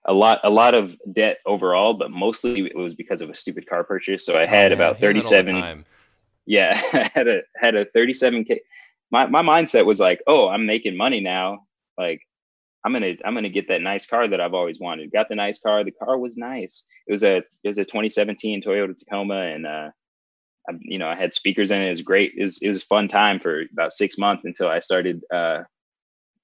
a 0.05 0.12
lot 0.12 0.41
a 0.43 0.51
lot 0.51 0.75
of 0.75 0.97
debt 1.12 1.38
overall, 1.47 1.95
but 1.95 2.11
mostly 2.11 2.67
it 2.67 2.77
was 2.77 2.95
because 2.95 3.23
of 3.23 3.31
a 3.31 3.35
stupid 3.35 3.69
car 3.69 3.85
purchase. 3.85 4.27
So 4.27 4.37
I 4.37 4.47
had 4.47 4.73
oh, 4.73 4.77
about 4.77 4.99
thirty 4.99 5.23
seven. 5.23 5.85
Yeah, 6.45 6.81
I 6.93 7.11
had 7.15 7.29
a 7.29 7.43
had 7.57 7.75
a 7.75 7.85
thirty 7.85 8.15
seven 8.15 8.45
k. 8.45 8.61
My 9.11 9.27
my 9.27 9.43
mindset 9.43 9.87
was 9.87 10.01
like, 10.01 10.23
oh, 10.27 10.49
I'm 10.49 10.67
making 10.67 10.97
money 10.97 11.21
now. 11.21 11.67
Like 11.97 12.23
I'm 12.85 12.93
gonna 12.93 13.15
I'm 13.25 13.35
gonna 13.35 13.49
get 13.49 13.69
that 13.69 13.81
nice 13.81 14.07
car 14.07 14.27
that 14.27 14.41
I've 14.41 14.55
always 14.55 14.81
wanted. 14.81 15.12
Got 15.12 15.29
the 15.29 15.37
nice 15.37 15.61
car. 15.61 15.85
The 15.85 15.93
car 15.93 16.19
was 16.19 16.37
nice. 16.37 16.85
It 17.07 17.12
was 17.12 17.23
a 17.23 17.37
it 17.37 17.69
was 17.69 17.79
a 17.79 17.85
2017 17.85 18.62
Toyota 18.62 18.97
Tacoma, 18.99 19.37
and 19.37 19.67
uh, 19.67 19.91
I, 20.69 20.73
you 20.81 20.99
know 20.99 21.09
I 21.09 21.15
had 21.15 21.33
speakers 21.33 21.71
in 21.71 21.81
it. 21.81 21.87
It 21.87 21.91
was 21.91 22.03
great. 22.03 22.33
It 22.37 22.43
was 22.43 22.61
it 22.61 22.69
was 22.69 22.83
a 22.83 22.87
fun 22.87 23.07
time 23.07 23.38
for 23.38 23.62
about 23.73 23.93
six 23.93 24.19
months 24.19 24.45
until 24.45 24.69
I 24.69 24.81
started 24.81 25.23
uh, 25.33 25.62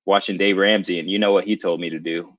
watching 0.07 0.37
Dave 0.37 0.59
Ramsey, 0.59 1.01
and 1.01 1.11
you 1.11 1.19
know 1.19 1.33
what 1.33 1.45
he 1.45 1.57
told 1.57 1.81
me 1.81 1.91
to 1.91 1.99
do? 1.99 2.38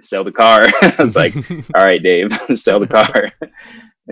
Sell 0.00 0.24
the 0.24 0.32
car. 0.32 0.62
I 0.82 0.94
was 0.98 1.16
like, 1.16 1.34
all 1.74 1.84
right, 1.84 2.02
Dave, 2.02 2.32
sell 2.54 2.80
the 2.80 2.86
car. 2.86 3.28
and 3.40 3.50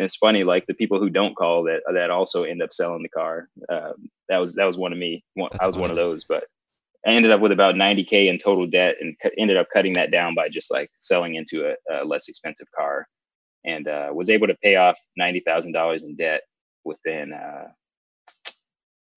it's 0.04 0.16
funny, 0.16 0.44
like 0.44 0.66
the 0.66 0.74
people 0.74 1.00
who 1.00 1.10
don't 1.10 1.36
call 1.36 1.64
that 1.64 1.82
that 1.92 2.10
also 2.10 2.44
end 2.44 2.62
up 2.62 2.72
selling 2.72 3.02
the 3.02 3.08
car. 3.08 3.48
Uh, 3.68 3.92
that 4.28 4.38
was 4.38 4.54
that 4.54 4.64
was 4.64 4.76
one 4.76 4.92
of 4.92 4.98
me. 4.98 5.24
One, 5.34 5.50
I 5.60 5.66
was 5.66 5.76
funny. 5.76 5.82
one 5.82 5.90
of 5.90 5.96
those, 5.96 6.24
but 6.24 6.44
I 7.06 7.10
ended 7.10 7.32
up 7.32 7.40
with 7.40 7.52
about 7.52 7.74
90k 7.76 8.28
in 8.28 8.38
total 8.38 8.66
debt 8.66 8.96
and 9.00 9.16
ended 9.38 9.56
up 9.56 9.68
cutting 9.72 9.94
that 9.94 10.10
down 10.10 10.34
by 10.34 10.48
just 10.48 10.70
like 10.70 10.90
selling 10.94 11.36
into 11.36 11.66
a, 11.66 12.02
a 12.02 12.04
less 12.04 12.28
expensive 12.28 12.66
car 12.76 13.06
and 13.64 13.88
uh, 13.88 14.10
was 14.12 14.30
able 14.30 14.46
to 14.48 14.56
pay 14.62 14.76
off 14.76 14.98
$90,000 15.18 16.02
in 16.02 16.16
debt 16.16 16.42
within 16.84 17.32
uh, 17.32 17.68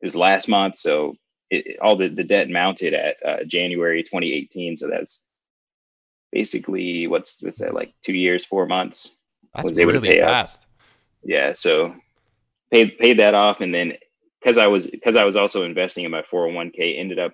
it 0.01 0.05
was 0.05 0.15
last 0.15 0.47
month. 0.47 0.77
So 0.77 1.15
it, 1.49 1.77
all 1.81 1.95
the, 1.95 2.07
the 2.09 2.23
debt 2.23 2.49
mounted 2.49 2.93
at 2.93 3.17
uh, 3.25 3.43
January 3.45 4.03
2018. 4.03 4.77
So 4.77 4.89
that's 4.89 5.23
basically 6.31 7.07
what's 7.07 7.41
what's 7.41 7.59
that 7.59 7.73
like 7.73 7.93
two 8.03 8.13
years, 8.13 8.45
four 8.45 8.65
months. 8.65 9.19
That's 9.53 9.67
was 9.67 9.79
able 9.79 9.93
really 9.93 10.07
to 10.07 10.13
pay 10.13 10.21
fast. 10.21 10.61
Off. 10.61 10.67
Yeah, 11.23 11.53
so 11.53 11.93
paid 12.71 12.97
paid 12.97 13.19
that 13.19 13.33
off, 13.33 13.61
and 13.61 13.73
then 13.73 13.93
because 14.39 14.57
I 14.57 14.67
was 14.67 14.87
because 14.87 15.15
I 15.15 15.23
was 15.23 15.35
also 15.35 15.63
investing 15.63 16.05
in 16.05 16.11
my 16.11 16.21
401k, 16.23 16.99
ended 16.99 17.19
up 17.19 17.33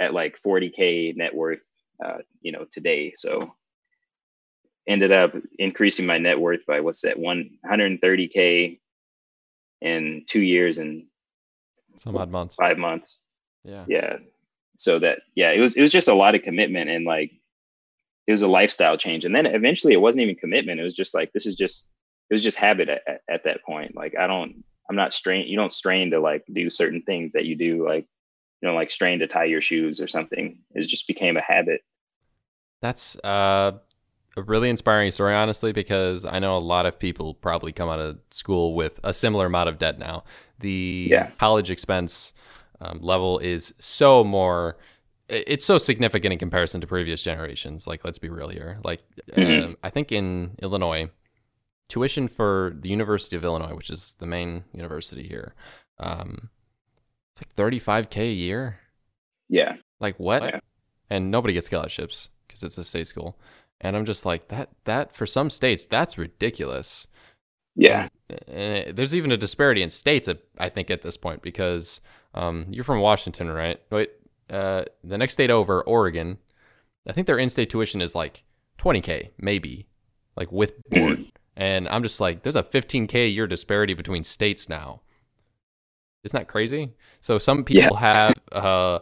at 0.00 0.14
like 0.14 0.38
40k 0.44 1.16
net 1.16 1.34
worth 1.34 1.62
uh, 2.04 2.18
you 2.40 2.52
know 2.52 2.66
today 2.70 3.12
so 3.14 3.54
ended 4.86 5.12
up 5.12 5.34
increasing 5.58 6.06
my 6.06 6.18
net 6.18 6.40
worth 6.40 6.66
by 6.66 6.80
what's 6.80 7.02
that 7.02 7.18
130k 7.18 8.80
in 9.80 10.24
two 10.26 10.40
years 10.40 10.78
and 10.78 11.04
some 11.96 12.16
odd 12.16 12.30
months 12.30 12.54
five 12.54 12.78
months 12.78 13.20
yeah 13.64 13.84
yeah 13.86 14.16
so 14.76 14.98
that 14.98 15.20
yeah 15.34 15.50
it 15.50 15.60
was 15.60 15.76
it 15.76 15.80
was 15.80 15.92
just 15.92 16.08
a 16.08 16.14
lot 16.14 16.34
of 16.34 16.42
commitment 16.42 16.90
and 16.90 17.04
like 17.04 17.30
it 18.26 18.30
was 18.30 18.42
a 18.42 18.48
lifestyle 18.48 18.96
change 18.96 19.24
and 19.24 19.34
then 19.34 19.46
eventually 19.46 19.92
it 19.92 20.00
wasn't 20.00 20.22
even 20.22 20.34
commitment 20.36 20.80
it 20.80 20.84
was 20.84 20.94
just 20.94 21.14
like 21.14 21.32
this 21.32 21.46
is 21.46 21.56
just 21.56 21.88
it 22.30 22.34
was 22.34 22.42
just 22.42 22.56
habit 22.56 22.88
at, 22.88 23.20
at 23.28 23.44
that 23.44 23.62
point 23.64 23.94
like 23.94 24.14
i 24.18 24.26
don't 24.26 24.64
i'm 24.88 24.96
not 24.96 25.14
strained 25.14 25.48
you 25.48 25.56
don't 25.56 25.72
strain 25.72 26.10
to 26.10 26.20
like 26.20 26.44
do 26.52 26.70
certain 26.70 27.02
things 27.02 27.32
that 27.32 27.44
you 27.44 27.56
do 27.56 27.86
like 27.86 28.06
you 28.62 28.68
know, 28.68 28.74
like 28.74 28.90
strain 28.90 29.18
to 29.18 29.26
tie 29.26 29.44
your 29.44 29.60
shoes 29.60 30.00
or 30.00 30.06
something. 30.06 30.58
It 30.74 30.86
just 30.86 31.06
became 31.06 31.36
a 31.36 31.42
habit. 31.42 31.80
That's 32.80 33.16
uh, 33.24 33.72
a 34.36 34.42
really 34.42 34.70
inspiring 34.70 35.10
story, 35.10 35.34
honestly, 35.34 35.72
because 35.72 36.24
I 36.24 36.38
know 36.38 36.56
a 36.56 36.58
lot 36.58 36.86
of 36.86 36.98
people 36.98 37.34
probably 37.34 37.72
come 37.72 37.88
out 37.88 37.98
of 37.98 38.18
school 38.30 38.74
with 38.74 39.00
a 39.02 39.12
similar 39.12 39.46
amount 39.46 39.68
of 39.68 39.78
debt 39.78 39.98
now. 39.98 40.24
The 40.60 41.08
yeah. 41.10 41.30
college 41.38 41.70
expense 41.70 42.32
um, 42.80 43.00
level 43.02 43.40
is 43.40 43.74
so 43.78 44.22
more 44.22 44.76
it's 45.28 45.64
so 45.64 45.78
significant 45.78 46.32
in 46.32 46.38
comparison 46.38 46.80
to 46.80 46.86
previous 46.86 47.22
generations. 47.22 47.86
Like, 47.86 48.04
let's 48.04 48.18
be 48.18 48.28
real 48.28 48.48
here. 48.48 48.78
Like, 48.84 49.02
mm-hmm. 49.30 49.68
um, 49.68 49.76
I 49.82 49.90
think 49.90 50.12
in 50.12 50.56
Illinois, 50.62 51.10
tuition 51.88 52.28
for 52.28 52.76
the 52.80 52.88
University 52.88 53.36
of 53.36 53.44
Illinois, 53.44 53.74
which 53.74 53.90
is 53.90 54.14
the 54.18 54.26
main 54.26 54.64
university 54.72 55.26
here, 55.26 55.54
um, 55.98 56.50
it's 57.32 57.42
like 57.46 57.54
35k 57.54 58.18
a 58.18 58.32
year. 58.32 58.78
Yeah. 59.48 59.76
Like 60.00 60.16
what? 60.18 60.42
Yeah. 60.42 60.60
And 61.10 61.30
nobody 61.30 61.54
gets 61.54 61.66
scholarships 61.66 62.30
because 62.46 62.62
it's 62.62 62.78
a 62.78 62.84
state 62.84 63.06
school. 63.06 63.38
And 63.80 63.96
I'm 63.96 64.04
just 64.04 64.24
like 64.24 64.48
that. 64.48 64.70
That 64.84 65.12
for 65.12 65.26
some 65.26 65.50
states, 65.50 65.84
that's 65.84 66.16
ridiculous. 66.16 67.06
Yeah. 67.74 68.08
And 68.28 68.76
it, 68.76 68.96
there's 68.96 69.14
even 69.14 69.32
a 69.32 69.36
disparity 69.36 69.82
in 69.82 69.90
states. 69.90 70.28
I 70.58 70.68
think 70.68 70.90
at 70.90 71.02
this 71.02 71.16
point 71.16 71.42
because 71.42 72.00
um, 72.34 72.66
you're 72.70 72.84
from 72.84 73.00
Washington, 73.00 73.50
right? 73.50 73.80
Wait, 73.90 74.10
uh, 74.52 74.84
the 75.02 75.18
next 75.18 75.32
state 75.32 75.50
over, 75.50 75.82
Oregon. 75.82 76.38
I 77.08 77.12
think 77.12 77.26
their 77.26 77.38
in-state 77.38 77.70
tuition 77.70 78.00
is 78.00 78.14
like 78.14 78.44
20k, 78.78 79.30
maybe, 79.38 79.88
like 80.36 80.52
with 80.52 80.72
board. 80.90 81.18
Mm-hmm. 81.18 81.22
and 81.56 81.88
I'm 81.88 82.02
just 82.02 82.20
like, 82.20 82.42
there's 82.42 82.56
a 82.56 82.62
15k 82.62 83.14
a 83.14 83.28
year 83.28 83.46
disparity 83.46 83.94
between 83.94 84.24
states 84.24 84.68
now. 84.68 85.00
Isn't 86.24 86.38
that 86.38 86.48
crazy? 86.48 86.92
So 87.20 87.38
some 87.38 87.64
people 87.64 87.82
yeah. 87.94 87.98
have 87.98 88.34
uh, 88.52 88.98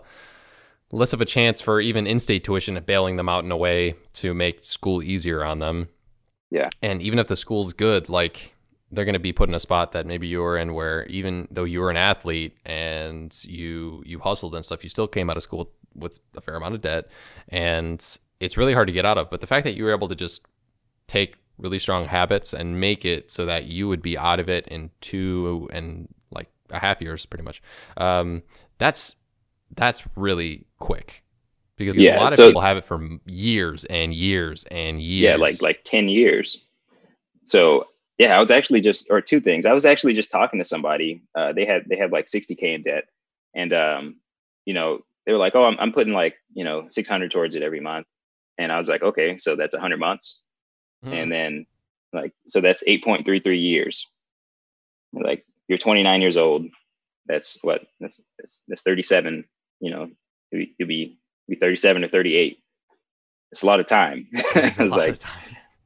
less 0.92 1.12
of 1.12 1.20
a 1.20 1.26
chance 1.26 1.60
for 1.60 1.80
even 1.80 2.06
in-state 2.06 2.44
tuition 2.44 2.80
bailing 2.84 3.16
them 3.16 3.28
out 3.28 3.44
in 3.44 3.52
a 3.52 3.56
way 3.56 3.94
to 4.14 4.32
make 4.32 4.64
school 4.64 5.02
easier 5.02 5.44
on 5.44 5.58
them. 5.58 5.88
Yeah. 6.50 6.70
And 6.82 7.02
even 7.02 7.18
if 7.18 7.26
the 7.26 7.36
school's 7.36 7.72
good, 7.72 8.08
like 8.08 8.54
they're 8.92 9.05
going 9.05 9.14
to 9.14 9.18
be 9.20 9.33
put 9.33 9.48
in 9.48 9.55
a 9.55 9.61
spot 9.61 9.92
that 9.92 10.07
maybe 10.07 10.26
you 10.26 10.40
were 10.40 10.59
in 10.59 10.74
where 10.74 11.07
even 11.07 11.46
though 11.50 11.64
you 11.64 11.81
were 11.81 11.90
an 11.90 11.96
athlete 11.96 12.57
and 12.64 13.42
you 13.44 14.03
you 14.05 14.18
hustled 14.18 14.55
and 14.55 14.64
stuff, 14.64 14.83
you 14.83 14.90
still 14.90 15.09
came 15.09 15.31
out 15.31 15.37
of 15.37 15.42
school 15.42 15.70
with 15.94 16.18
a 16.37 16.40
fair 16.40 16.57
amount 16.57 16.74
of 16.74 16.81
debt 16.81 17.09
and 17.48 18.18
it's 18.40 18.57
really 18.57 18.72
hard 18.72 18.88
to 18.88 18.92
get 18.92 19.05
out 19.05 19.18
of. 19.18 19.31
But 19.31 19.40
the 19.40 19.46
fact 19.46 19.64
that 19.64 19.74
you 19.74 19.85
were 19.85 19.92
able 19.92 20.09
to 20.09 20.14
just 20.14 20.42
take 21.07 21.37
really 21.59 21.79
strong 21.79 22.07
habits 22.07 22.53
and 22.53 22.81
make 22.81 23.05
it 23.05 23.31
so 23.31 23.46
that 23.46 23.64
you 23.64 23.87
would 23.87 24.03
be 24.03 24.16
out 24.16 24.40
of 24.40 24.48
it 24.48 24.66
in 24.68 24.90
two 25.00 25.68
and 25.72 26.09
like 26.31 26.48
a 26.70 26.79
half 26.79 27.00
years 27.00 27.26
pretty 27.26 27.44
much. 27.44 27.62
Um, 27.96 28.42
that's 28.79 29.16
that's 29.76 30.03
really 30.16 30.66
quick 30.79 31.22
because 31.76 31.94
yeah, 31.96 32.18
a 32.18 32.20
lot 32.20 32.33
of 32.33 32.37
so, 32.37 32.48
people 32.48 32.62
have 32.62 32.76
it 32.76 32.85
for 32.85 33.09
years 33.26 33.85
and 33.85 34.14
years 34.14 34.64
and 34.64 35.00
years. 35.00 35.31
Yeah, 35.31 35.37
like 35.37 35.62
like 35.62 35.83
ten 35.85 36.09
years. 36.09 36.59
So 37.44 37.87
yeah, 38.20 38.37
I 38.37 38.40
was 38.40 38.50
actually 38.50 38.83
just 38.83 39.11
or 39.11 39.20
two 39.20 39.40
things. 39.40 39.64
I 39.64 39.72
was 39.72 39.87
actually 39.87 40.14
just 40.14 40.30
talking 40.30 40.59
to 40.61 40.64
somebody. 40.64 41.22
Uh, 41.35 41.52
they 41.52 41.64
had 41.64 41.85
they 41.88 41.96
had 41.96 42.12
like 42.12 42.28
sixty 42.28 42.54
k 42.54 42.74
in 42.74 42.83
debt, 42.83 43.04
and 43.54 43.72
um, 43.72 44.16
you 44.66 44.74
know 44.74 45.00
they 45.24 45.33
were 45.33 45.38
like, 45.38 45.54
oh, 45.54 45.64
I'm 45.64 45.76
I'm 45.80 45.92
putting 45.92 46.12
like 46.12 46.37
you 46.52 46.64
know 46.64 46.87
six 46.88 47.09
hundred 47.09 47.30
towards 47.30 47.56
it 47.56 47.62
every 47.62 47.80
month. 47.80 48.06
And 48.61 48.70
I 48.70 48.76
was 48.76 48.88
like, 48.88 49.02
okay, 49.02 49.38
so 49.38 49.56
that's 49.56 49.72
100 49.72 49.98
months. 49.98 50.38
Hmm. 51.02 51.14
And 51.14 51.33
then, 51.33 51.66
like, 52.12 52.35
so 52.46 52.61
that's 52.61 52.85
8.33 52.87 53.59
years. 53.59 54.06
Like, 55.14 55.46
you're 55.66 55.78
29 55.78 56.20
years 56.20 56.37
old. 56.37 56.66
That's 57.24 57.56
what? 57.62 57.87
That's, 58.00 58.20
that's, 58.38 58.61
that's 58.68 58.83
37. 58.83 59.44
You 59.80 59.90
know, 59.90 60.11
you'd 60.52 60.76
be, 60.88 61.18
be 61.48 61.54
37 61.54 62.04
or 62.04 62.09
38. 62.09 62.59
It's 63.52 63.62
a 63.62 63.66
lot 63.66 63.80
of 63.80 63.87
time. 63.87 64.28
I 64.54 64.74
was 64.78 64.94
like, 64.94 65.16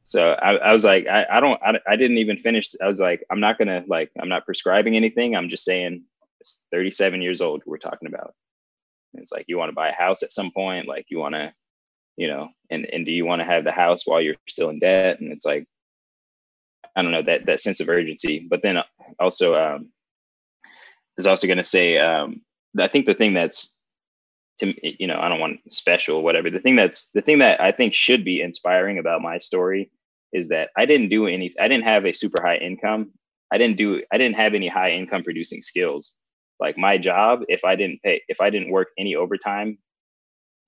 so 0.05 0.33
I, 0.33 0.57
I, 0.57 0.73
was 0.73 0.85
like, 0.85 1.07
I, 1.07 1.27
I 1.31 1.41
don't, 1.41 1.61
I, 1.63 1.81
I 1.89 1.97
didn't 1.97 2.19
even 2.19 2.37
finish. 2.39 2.75
I 2.83 2.87
was 2.87 3.01
like, 3.01 3.25
I'm 3.31 3.41
not 3.41 3.59
gonna 3.59 3.85
like, 3.87 4.11
I'm 4.21 4.29
not 4.29 4.45
prescribing 4.45 4.97
anything. 4.97 5.35
I'm 5.35 5.49
just 5.49 5.65
saying, 5.65 6.05
37 6.71 7.23
years 7.23 7.41
old. 7.41 7.63
We're 7.67 7.79
talking 7.79 8.09
about. 8.09 8.35
It's 9.15 9.33
like 9.33 9.47
you 9.49 9.59
want 9.59 9.71
to 9.71 9.75
buy 9.75 9.89
a 9.89 9.95
house 9.95 10.23
at 10.23 10.33
some 10.33 10.51
point. 10.51 10.89
Like 10.89 11.07
you 11.09 11.19
want 11.19 11.35
to, 11.35 11.53
you 12.17 12.29
know, 12.29 12.49
and 12.71 12.87
and 12.87 13.07
do 13.07 13.13
you 13.13 13.25
want 13.25 13.41
to 13.41 13.47
have 13.47 13.65
the 13.65 13.73
house 13.73 14.07
while 14.07 14.21
you're 14.21 14.37
still 14.49 14.71
in 14.71 14.79
debt? 14.79 15.21
And 15.21 15.33
it's 15.33 15.45
like, 15.45 15.67
I 16.97 17.03
don't 17.03 17.13
know 17.13 17.23
that 17.23 17.47
that 17.47 17.61
sense 17.61 17.81
of 17.81 17.89
urgency. 17.89 18.47
But 18.49 18.63
then 18.63 18.79
also, 19.19 19.55
um, 19.55 19.93
is 21.17 21.27
also 21.27 21.47
going 21.47 21.59
to 21.59 21.65
say, 21.65 21.99
um, 21.99 22.43
I 22.79 22.89
think 22.89 23.07
the 23.07 23.15
thing 23.15 23.35
that's 23.35 23.74
to 24.61 24.75
you 25.03 25.07
know, 25.07 25.19
I 25.19 25.29
don't 25.29 25.41
want 25.41 25.61
special, 25.73 26.17
or 26.17 26.23
whatever. 26.23 26.51
The 26.51 26.61
thing 26.61 26.77
that's 26.77 27.11
the 27.15 27.23
thing 27.23 27.39
that 27.39 27.61
I 27.61 27.73
think 27.73 27.95
should 27.95 28.25
be 28.25 28.41
inspiring 28.41 28.99
about 28.99 29.23
my 29.23 29.39
story 29.39 29.91
is 30.33 30.49
that 30.49 30.71
I 30.77 30.87
didn't 30.87 31.09
do 31.09 31.27
any. 31.27 31.53
I 31.59 31.69
didn't 31.69 31.85
have 31.85 32.05
a 32.05 32.13
super 32.13 32.43
high 32.43 32.57
income. 32.57 33.13
I 33.53 33.59
didn't 33.59 33.77
do. 33.77 34.03
I 34.13 34.19
didn't 34.19 34.37
have 34.37 34.55
any 34.55 34.69
high 34.69 34.93
income 34.93 35.23
producing 35.23 35.63
skills. 35.63 36.15
Like 36.61 36.79
my 36.79 36.99
job, 36.99 37.41
if 37.49 37.65
I 37.65 37.77
didn't 37.77 38.03
pay, 38.03 38.23
if 38.29 38.41
I 38.41 38.51
didn't 38.51 38.71
work 38.71 38.89
any 38.99 39.17
overtime, 39.17 39.79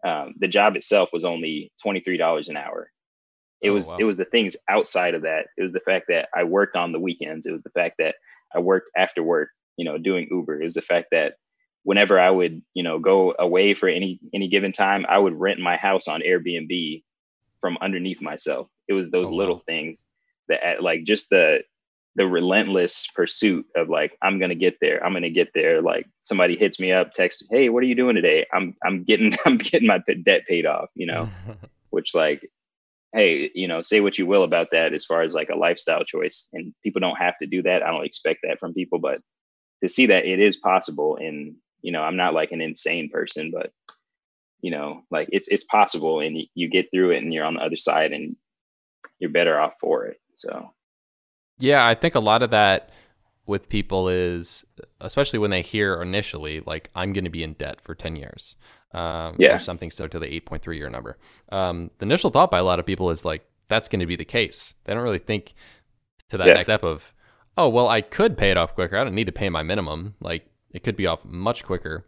um, 0.04 0.34
the 0.38 0.48
job 0.48 0.76
itself 0.76 1.10
was 1.12 1.24
only 1.24 1.72
twenty 1.82 2.00
three 2.00 2.16
dollars 2.16 2.48
an 2.48 2.56
hour. 2.56 2.90
It 3.62 3.70
oh, 3.70 3.74
was 3.74 3.86
wow. 3.86 3.96
it 3.98 4.04
was 4.04 4.16
the 4.16 4.24
things 4.24 4.56
outside 4.68 5.14
of 5.14 5.22
that. 5.22 5.46
It 5.56 5.62
was 5.62 5.72
the 5.72 5.80
fact 5.80 6.06
that 6.08 6.28
I 6.34 6.44
worked 6.44 6.76
on 6.76 6.92
the 6.92 7.00
weekends. 7.00 7.46
It 7.46 7.52
was 7.52 7.62
the 7.62 7.70
fact 7.70 7.96
that 7.98 8.16
I 8.54 8.58
worked 8.58 8.90
after 8.96 9.22
work. 9.22 9.50
You 9.76 9.84
know, 9.84 9.98
doing 9.98 10.28
Uber. 10.30 10.60
It 10.60 10.64
was 10.64 10.74
the 10.74 10.82
fact 10.82 11.08
that 11.12 11.34
whenever 11.86 12.18
I 12.18 12.28
would, 12.28 12.62
you 12.74 12.82
know, 12.82 12.98
go 12.98 13.32
away 13.38 13.72
for 13.72 13.88
any 13.88 14.18
any 14.34 14.48
given 14.48 14.72
time, 14.72 15.06
I 15.08 15.18
would 15.18 15.38
rent 15.38 15.60
my 15.60 15.76
house 15.76 16.08
on 16.08 16.20
Airbnb 16.20 17.04
from 17.60 17.78
underneath 17.80 18.20
myself. 18.20 18.68
It 18.88 18.92
was 18.92 19.12
those 19.12 19.28
oh, 19.28 19.34
little 19.34 19.56
wow. 19.56 19.62
things 19.66 20.04
that 20.48 20.60
uh, 20.66 20.82
like 20.82 21.04
just 21.04 21.30
the 21.30 21.60
the 22.16 22.26
relentless 22.26 23.06
pursuit 23.14 23.66
of 23.76 23.88
like 23.88 24.18
I'm 24.20 24.40
gonna 24.40 24.56
get 24.56 24.78
there. 24.80 25.04
I'm 25.04 25.12
gonna 25.12 25.30
get 25.30 25.50
there. 25.54 25.80
Like 25.80 26.08
somebody 26.22 26.56
hits 26.56 26.80
me 26.80 26.90
up, 26.90 27.14
text, 27.14 27.44
"Hey, 27.50 27.68
what 27.68 27.84
are 27.84 27.86
you 27.86 27.94
doing 27.94 28.16
today?" 28.16 28.46
I'm 28.52 28.74
I'm 28.84 29.04
getting 29.04 29.36
I'm 29.46 29.56
getting 29.56 29.86
my 29.86 30.02
debt 30.24 30.42
paid 30.48 30.66
off. 30.66 30.90
You 30.96 31.06
know, 31.06 31.28
which 31.90 32.16
like, 32.16 32.50
hey, 33.14 33.48
you 33.54 33.68
know, 33.68 33.80
say 33.80 34.00
what 34.00 34.18
you 34.18 34.26
will 34.26 34.42
about 34.42 34.72
that 34.72 34.92
as 34.92 35.04
far 35.04 35.22
as 35.22 35.34
like 35.34 35.50
a 35.50 35.56
lifestyle 35.56 36.02
choice, 36.02 36.48
and 36.52 36.74
people 36.82 37.00
don't 37.00 37.18
have 37.18 37.38
to 37.42 37.46
do 37.46 37.62
that. 37.62 37.84
I 37.84 37.92
don't 37.92 38.06
expect 38.06 38.40
that 38.42 38.58
from 38.58 38.74
people, 38.74 38.98
but 38.98 39.20
to 39.84 39.88
see 39.88 40.06
that 40.06 40.24
it 40.24 40.40
is 40.40 40.56
possible 40.56 41.16
and 41.16 41.54
you 41.86 41.92
know 41.92 42.02
i'm 42.02 42.16
not 42.16 42.34
like 42.34 42.50
an 42.50 42.60
insane 42.60 43.08
person 43.08 43.52
but 43.52 43.70
you 44.60 44.72
know 44.72 45.02
like 45.10 45.28
it's 45.30 45.46
it's 45.48 45.64
possible 45.64 46.18
and 46.20 46.36
you, 46.36 46.46
you 46.54 46.68
get 46.68 46.90
through 46.90 47.12
it 47.12 47.22
and 47.22 47.32
you're 47.32 47.44
on 47.44 47.54
the 47.54 47.60
other 47.60 47.76
side 47.76 48.12
and 48.12 48.34
you're 49.20 49.30
better 49.30 49.58
off 49.58 49.76
for 49.80 50.04
it 50.06 50.20
so. 50.34 50.70
Yeah 51.58 51.86
i 51.86 51.94
think 51.94 52.14
a 52.14 52.20
lot 52.20 52.42
of 52.42 52.50
that 52.50 52.90
with 53.46 53.68
people 53.68 54.08
is 54.08 54.64
especially 55.00 55.38
when 55.38 55.50
they 55.50 55.62
hear 55.62 56.02
initially 56.02 56.60
like 56.66 56.90
i'm 56.94 57.12
going 57.12 57.24
to 57.24 57.30
be 57.30 57.44
in 57.44 57.52
debt 57.54 57.80
for 57.80 57.94
10 57.94 58.16
years 58.16 58.56
um, 58.92 59.36
yeah. 59.38 59.54
or 59.54 59.58
something 59.58 59.90
so 59.90 60.08
to 60.08 60.18
the 60.18 60.26
8.3 60.40 60.76
year 60.76 60.90
number. 60.90 61.18
Um, 61.52 61.90
the 61.98 62.06
initial 62.06 62.30
thought 62.30 62.50
by 62.50 62.58
a 62.58 62.64
lot 62.64 62.80
of 62.80 62.86
people 62.86 63.10
is 63.10 63.24
like 63.24 63.46
that's 63.68 63.88
going 63.88 64.00
to 64.00 64.06
be 64.06 64.16
the 64.16 64.24
case. 64.24 64.74
They 64.84 64.94
don't 64.94 65.02
really 65.02 65.18
think 65.18 65.54
to 66.30 66.38
that 66.38 66.46
yeah. 66.46 66.54
next 66.54 66.66
step 66.66 66.82
of 66.82 67.14
oh 67.56 67.68
well 67.68 67.86
i 67.88 68.00
could 68.00 68.36
pay 68.36 68.50
it 68.50 68.56
off 68.56 68.74
quicker. 68.74 68.96
I 68.96 69.04
don't 69.04 69.14
need 69.14 69.26
to 69.26 69.32
pay 69.32 69.48
my 69.48 69.62
minimum. 69.62 70.14
Like 70.20 70.48
it 70.76 70.82
could 70.82 70.94
be 70.94 71.06
off 71.06 71.24
much 71.24 71.64
quicker. 71.64 72.06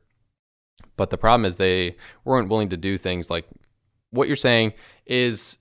But 0.98 1.08
the 1.08 1.16
problem 1.16 1.46
is 1.46 1.56
they 1.56 1.96
weren't 2.26 2.50
willing 2.50 2.68
to 2.68 2.76
do 2.76 2.98
things 2.98 3.30
like 3.30 3.46
what 4.10 4.28
you're 4.28 4.36
saying 4.36 4.74
is 5.06 5.56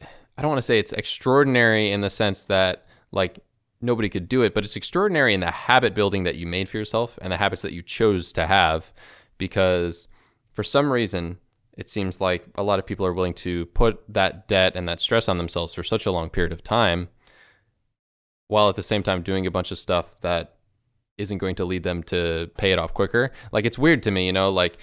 I 0.00 0.42
don't 0.42 0.50
want 0.50 0.58
to 0.58 0.62
say 0.62 0.78
it's 0.78 0.92
extraordinary 0.92 1.90
in 1.90 2.00
the 2.00 2.10
sense 2.10 2.44
that 2.44 2.86
like 3.10 3.40
nobody 3.80 4.08
could 4.08 4.28
do 4.28 4.42
it, 4.42 4.54
but 4.54 4.64
it's 4.64 4.76
extraordinary 4.76 5.34
in 5.34 5.40
the 5.40 5.50
habit 5.50 5.96
building 5.96 6.22
that 6.24 6.36
you 6.36 6.46
made 6.46 6.68
for 6.68 6.78
yourself 6.78 7.18
and 7.20 7.32
the 7.32 7.36
habits 7.36 7.62
that 7.62 7.72
you 7.72 7.82
chose 7.82 8.32
to 8.34 8.46
have 8.46 8.92
because 9.36 10.06
for 10.52 10.62
some 10.62 10.92
reason 10.92 11.38
it 11.76 11.90
seems 11.90 12.20
like 12.20 12.46
a 12.54 12.62
lot 12.62 12.78
of 12.78 12.86
people 12.86 13.04
are 13.04 13.12
willing 13.12 13.34
to 13.34 13.66
put 13.66 14.00
that 14.08 14.46
debt 14.46 14.76
and 14.76 14.88
that 14.88 15.00
stress 15.00 15.28
on 15.28 15.38
themselves 15.38 15.74
for 15.74 15.82
such 15.82 16.06
a 16.06 16.12
long 16.12 16.30
period 16.30 16.52
of 16.52 16.62
time 16.62 17.08
while 18.46 18.68
at 18.68 18.76
the 18.76 18.82
same 18.82 19.02
time 19.02 19.22
doing 19.22 19.44
a 19.44 19.50
bunch 19.50 19.72
of 19.72 19.78
stuff 19.78 20.20
that 20.20 20.57
isn't 21.18 21.38
going 21.38 21.56
to 21.56 21.64
lead 21.64 21.82
them 21.82 22.02
to 22.04 22.50
pay 22.56 22.72
it 22.72 22.78
off 22.78 22.94
quicker. 22.94 23.32
Like 23.52 23.64
it's 23.64 23.78
weird 23.78 24.02
to 24.04 24.10
me, 24.10 24.26
you 24.26 24.32
know, 24.32 24.50
like 24.50 24.78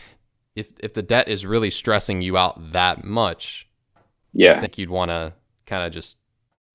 if 0.56 0.69
if 0.80 0.93
the 0.93 1.02
debt 1.02 1.28
is 1.28 1.45
really 1.45 1.69
stressing 1.69 2.21
you 2.21 2.38
out 2.38 2.74
that 2.74 3.04
much, 3.04 3.67
yeah, 4.34 4.58
I 4.58 4.62
think 4.62 4.78
you'd 4.78 4.89
want 4.89 5.10
to 5.10 5.34
kind 5.65 5.84
of 5.84 5.91
just 5.91 6.17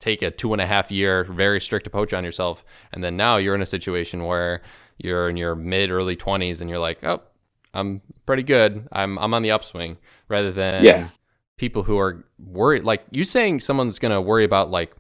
take 0.00 0.22
a 0.22 0.30
two 0.30 0.52
and 0.52 0.62
a 0.62 0.66
half 0.66 0.90
year 0.90 1.24
very 1.24 1.60
strict 1.60 1.86
approach 1.86 2.12
on 2.12 2.24
yourself, 2.24 2.64
and 2.92 3.04
then 3.04 3.16
now 3.16 3.36
you're 3.36 3.54
in 3.54 3.62
a 3.62 3.66
situation 3.66 4.24
where 4.24 4.62
you're 4.98 5.28
in 5.28 5.36
your 5.36 5.54
mid 5.54 5.90
early 5.90 6.16
twenties 6.16 6.60
and 6.60 6.68
you're 6.68 6.78
like, 6.78 7.04
oh, 7.04 7.22
I'm 7.72 8.02
pretty 8.26 8.42
good. 8.42 8.88
I'm 8.92 9.18
I'm 9.18 9.34
on 9.34 9.42
the 9.42 9.50
upswing, 9.50 9.98
rather 10.28 10.52
than 10.52 10.84
yeah. 10.84 11.08
people 11.56 11.82
who 11.82 11.98
are 11.98 12.24
worried. 12.38 12.84
Like 12.84 13.04
you 13.10 13.24
saying, 13.24 13.60
someone's 13.60 13.98
gonna 13.98 14.20
worry 14.20 14.44
about 14.44 14.70
like 14.70 14.94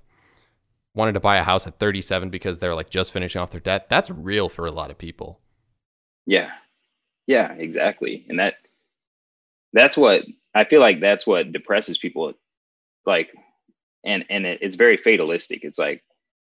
wanted 0.94 1.12
to 1.12 1.20
buy 1.20 1.36
a 1.36 1.42
house 1.42 1.66
at 1.66 1.78
37 1.78 2.30
because 2.30 2.58
they're 2.58 2.74
like 2.74 2.90
just 2.90 3.12
finishing 3.12 3.40
off 3.40 3.50
their 3.50 3.60
debt, 3.60 3.88
that's 3.88 4.10
real 4.10 4.48
for 4.48 4.66
a 4.66 4.72
lot 4.72 4.90
of 4.90 4.98
people. 4.98 5.40
Yeah. 6.26 6.50
Yeah, 7.26 7.52
exactly. 7.52 8.24
And 8.28 8.38
that 8.38 8.54
that's 9.72 9.96
what 9.96 10.24
I 10.54 10.64
feel 10.64 10.80
like 10.80 11.00
that's 11.00 11.26
what 11.26 11.52
depresses 11.52 11.98
people 11.98 12.32
like 13.06 13.30
and 14.04 14.24
and 14.28 14.46
it, 14.46 14.58
it's 14.62 14.76
very 14.76 14.96
fatalistic. 14.96 15.60
It's 15.62 15.78
like 15.78 16.02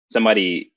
somebody 0.10 0.72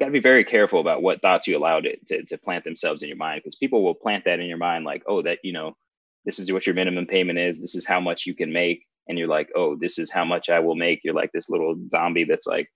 got 0.00 0.06
to 0.06 0.12
be 0.12 0.20
very 0.20 0.44
careful 0.44 0.80
about 0.80 1.02
what 1.02 1.20
thoughts 1.20 1.46
you 1.46 1.56
allow 1.56 1.80
to, 1.80 1.96
to, 2.06 2.24
to 2.24 2.38
plant 2.38 2.64
themselves 2.64 3.02
in 3.02 3.08
your 3.08 3.16
mind 3.16 3.40
because 3.42 3.56
people 3.56 3.82
will 3.82 3.94
plant 3.94 4.24
that 4.24 4.40
in 4.40 4.46
your 4.46 4.58
mind 4.58 4.84
like 4.84 5.02
oh 5.06 5.22
that 5.22 5.38
you 5.42 5.52
know 5.52 5.76
this 6.24 6.38
is 6.38 6.52
what 6.52 6.66
your 6.66 6.74
minimum 6.74 7.06
payment 7.06 7.38
is 7.38 7.60
this 7.60 7.74
is 7.74 7.86
how 7.86 8.00
much 8.00 8.26
you 8.26 8.34
can 8.34 8.52
make 8.52 8.86
and 9.08 9.18
you're 9.18 9.28
like, 9.28 9.50
oh, 9.56 9.76
this 9.76 9.98
is 9.98 10.10
how 10.10 10.24
much 10.24 10.50
I 10.50 10.60
will 10.60 10.76
make. 10.76 11.00
You're 11.04 11.14
like 11.14 11.32
this 11.32 11.50
little 11.50 11.76
zombie 11.90 12.24
that's 12.24 12.46
like, 12.46 12.68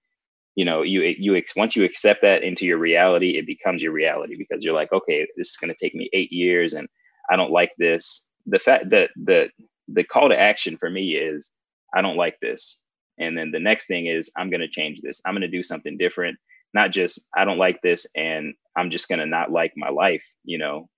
you 0.55 0.65
know, 0.65 0.83
you 0.83 1.03
you 1.19 1.43
once 1.57 1.77
you 1.77 1.85
accept 1.85 2.23
that 2.23 2.43
into 2.43 2.67
your 2.67 2.79
reality, 2.79 3.39
it 3.39 3.47
becomes 3.47 3.83
your 3.83 3.93
reality 3.93 4.37
because 4.37 4.65
you're 4.65 4.75
like, 4.75 4.93
okay, 4.93 5.27
this 5.37 5.51
is 5.51 5.57
going 5.57 5.75
to 5.75 5.77
take 5.81 5.95
me 5.95 6.11
eight 6.13 6.33
years, 6.33 6.75
and 6.75 6.89
I 7.31 7.37
don't 7.37 7.53
like 7.53 7.73
this. 7.79 8.31
The 8.47 8.59
fact 8.59 8.91
that 8.91 9.11
the 9.17 9.51
the 9.89 10.05
call 10.05 10.29
to 10.29 10.39
action 10.39 10.77
for 10.79 10.91
me 10.91 11.13
is 11.13 11.51
I 11.95 12.03
don't 12.03 12.17
like 12.17 12.39
this, 12.41 12.83
and 13.19 13.37
then 13.37 13.51
the 13.51 13.61
next 13.61 13.87
thing 13.87 14.07
is 14.07 14.31
I'm 14.37 14.51
going 14.51 14.61
to 14.61 14.69
change 14.69 15.01
this. 15.01 15.23
I'm 15.25 15.35
going 15.35 15.43
to 15.43 15.49
do 15.49 15.63
something 15.63 15.97
different. 15.99 16.39
Not 16.75 16.93
just 16.93 17.29
I 17.37 17.45
don't 17.47 17.59
like 17.59 17.81
this, 17.83 18.07
and 18.17 18.55
I'm 18.77 18.91
just 18.91 19.09
going 19.09 19.21
to 19.21 19.27
not 19.27 19.53
like 19.53 19.73
my 19.77 19.91
life. 19.91 20.27
You 20.45 20.59
know, 20.59 20.89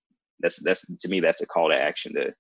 that's 0.40 0.62
that's 0.62 0.85
to 0.99 1.09
me 1.09 1.20
that's 1.20 1.42
a 1.42 1.47
call 1.47 1.68
to 1.68 1.77
action 1.77 2.14
to 2.14 2.35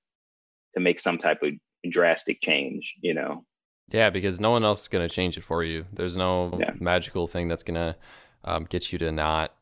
to 0.74 0.80
make 0.80 1.00
some 1.00 1.18
type 1.18 1.42
of 1.42 1.52
drastic 1.90 2.40
change, 2.40 2.94
you 3.00 3.14
know? 3.14 3.44
Yeah, 3.90 4.10
because 4.10 4.40
no 4.40 4.50
one 4.50 4.64
else 4.64 4.82
is 4.82 4.88
going 4.88 5.06
to 5.06 5.14
change 5.14 5.36
it 5.36 5.44
for 5.44 5.62
you. 5.62 5.84
There's 5.92 6.16
no 6.16 6.56
yeah. 6.58 6.72
magical 6.78 7.26
thing 7.26 7.48
that's 7.48 7.62
going 7.62 7.74
to 7.74 7.96
um, 8.44 8.64
get 8.64 8.92
you 8.92 8.98
to 9.00 9.12
not 9.12 9.54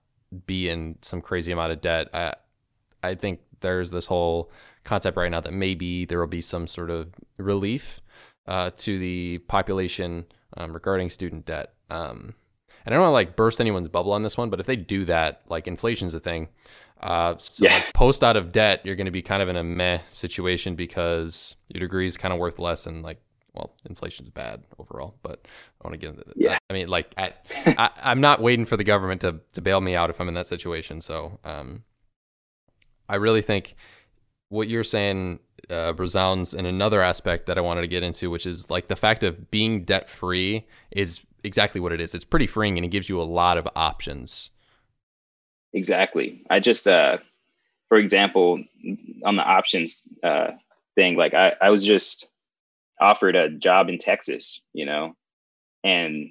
be 0.46 0.68
in 0.68 0.96
some 1.02 1.20
crazy 1.20 1.52
amount 1.52 1.72
of 1.72 1.80
debt. 1.80 2.08
I, 2.14 2.34
I 3.02 3.14
think 3.14 3.40
there's 3.60 3.90
this 3.90 4.06
whole 4.06 4.50
concept 4.84 5.16
right 5.16 5.30
now 5.30 5.40
that 5.40 5.52
maybe 5.52 6.04
there 6.04 6.20
will 6.20 6.26
be 6.26 6.40
some 6.40 6.66
sort 6.66 6.90
of 6.90 7.12
relief 7.36 8.00
uh, 8.46 8.70
to 8.76 8.98
the 8.98 9.38
population 9.38 10.26
um, 10.56 10.72
regarding 10.72 11.10
student 11.10 11.46
debt. 11.46 11.74
Um, 11.90 12.34
and 12.84 12.94
I 12.94 12.96
don't 12.96 13.02
want 13.02 13.10
to 13.10 13.14
like 13.14 13.36
burst 13.36 13.60
anyone's 13.60 13.88
bubble 13.88 14.12
on 14.12 14.22
this 14.22 14.36
one, 14.36 14.50
but 14.50 14.60
if 14.60 14.66
they 14.66 14.76
do 14.76 15.04
that, 15.04 15.42
like 15.48 15.66
inflation's 15.66 16.14
a 16.14 16.20
thing. 16.20 16.48
Uh, 17.02 17.36
so 17.38 17.64
yeah. 17.64 17.74
like 17.74 17.92
post 17.94 18.22
out 18.22 18.36
of 18.36 18.52
debt, 18.52 18.80
you're 18.84 18.96
going 18.96 19.06
to 19.06 19.10
be 19.10 19.22
kind 19.22 19.42
of 19.42 19.48
in 19.48 19.56
a 19.56 19.64
meh 19.64 19.98
situation 20.08 20.74
because 20.74 21.56
your 21.68 21.80
degree 21.80 22.06
is 22.06 22.16
kind 22.16 22.32
of 22.32 22.38
worth 22.38 22.58
less 22.58 22.86
and 22.86 23.02
like, 23.02 23.20
well, 23.54 23.74
inflation's 23.84 24.30
bad 24.30 24.62
overall, 24.78 25.16
but 25.22 25.46
I 25.80 25.86
want 25.86 25.94
to 25.94 25.98
get 25.98 26.10
into 26.10 26.24
that. 26.24 26.36
Yeah. 26.36 26.58
I 26.70 26.72
mean, 26.72 26.88
like, 26.88 27.12
I, 27.18 27.32
I, 27.66 28.12
am 28.12 28.20
not 28.20 28.40
waiting 28.40 28.64
for 28.64 28.76
the 28.76 28.84
government 28.84 29.20
to, 29.22 29.40
to 29.52 29.60
bail 29.60 29.80
me 29.80 29.94
out 29.94 30.10
if 30.10 30.20
I'm 30.20 30.28
in 30.28 30.34
that 30.34 30.46
situation. 30.46 31.00
So, 31.00 31.38
um, 31.44 31.82
I 33.08 33.16
really 33.16 33.42
think 33.42 33.74
what 34.48 34.68
you're 34.68 34.84
saying 34.84 35.40
uh, 35.68 35.92
resounds 35.96 36.54
in 36.54 36.66
another 36.66 37.02
aspect 37.02 37.46
that 37.46 37.58
I 37.58 37.60
wanted 37.60 37.82
to 37.82 37.88
get 37.88 38.02
into, 38.02 38.30
which 38.30 38.46
is 38.46 38.70
like 38.70 38.88
the 38.88 38.96
fact 38.96 39.22
of 39.22 39.50
being 39.50 39.84
debt 39.84 40.08
free 40.08 40.66
is 40.90 41.26
exactly 41.44 41.80
what 41.80 41.92
it 41.92 42.00
is. 42.00 42.14
It's 42.14 42.24
pretty 42.24 42.46
freeing 42.46 42.78
and 42.78 42.84
it 42.84 42.90
gives 42.90 43.08
you 43.08 43.20
a 43.20 43.24
lot 43.24 43.58
of 43.58 43.68
options 43.74 44.50
Exactly. 45.74 46.42
I 46.50 46.60
just, 46.60 46.86
uh, 46.86 47.18
for 47.88 47.98
example, 47.98 48.62
on 49.24 49.36
the 49.36 49.42
options 49.42 50.02
uh, 50.22 50.52
thing, 50.94 51.16
like 51.16 51.34
I, 51.34 51.54
I 51.60 51.70
was 51.70 51.84
just, 51.84 52.28
offered 53.00 53.34
a 53.36 53.50
job 53.50 53.88
in 53.88 53.98
Texas, 53.98 54.60
you 54.72 54.86
know, 54.86 55.14
and 55.84 56.30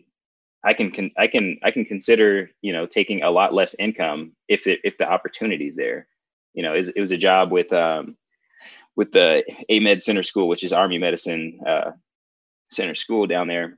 I 0.63 0.73
can, 0.73 0.91
can 0.91 1.11
I 1.17 1.27
can 1.27 1.59
I 1.63 1.71
can 1.71 1.85
consider 1.85 2.51
you 2.61 2.71
know 2.71 2.85
taking 2.85 3.23
a 3.23 3.31
lot 3.31 3.53
less 3.53 3.75
income 3.77 4.33
if 4.47 4.67
it, 4.67 4.79
if 4.83 4.97
the 4.97 5.09
opportunity's 5.09 5.75
there. 5.75 6.07
You 6.53 6.63
know, 6.63 6.73
it 6.73 6.91
it 6.95 6.99
was 7.01 7.11
a 7.11 7.17
job 7.17 7.51
with 7.51 7.73
um, 7.73 8.15
with 8.95 9.11
the 9.11 9.43
AMEDD 9.69 10.03
Center 10.03 10.23
School, 10.23 10.47
which 10.47 10.63
is 10.63 10.73
Army 10.73 10.97
Medicine 10.97 11.59
uh, 11.65 11.91
Center 12.69 12.95
School 12.95 13.27
down 13.27 13.47
there. 13.47 13.77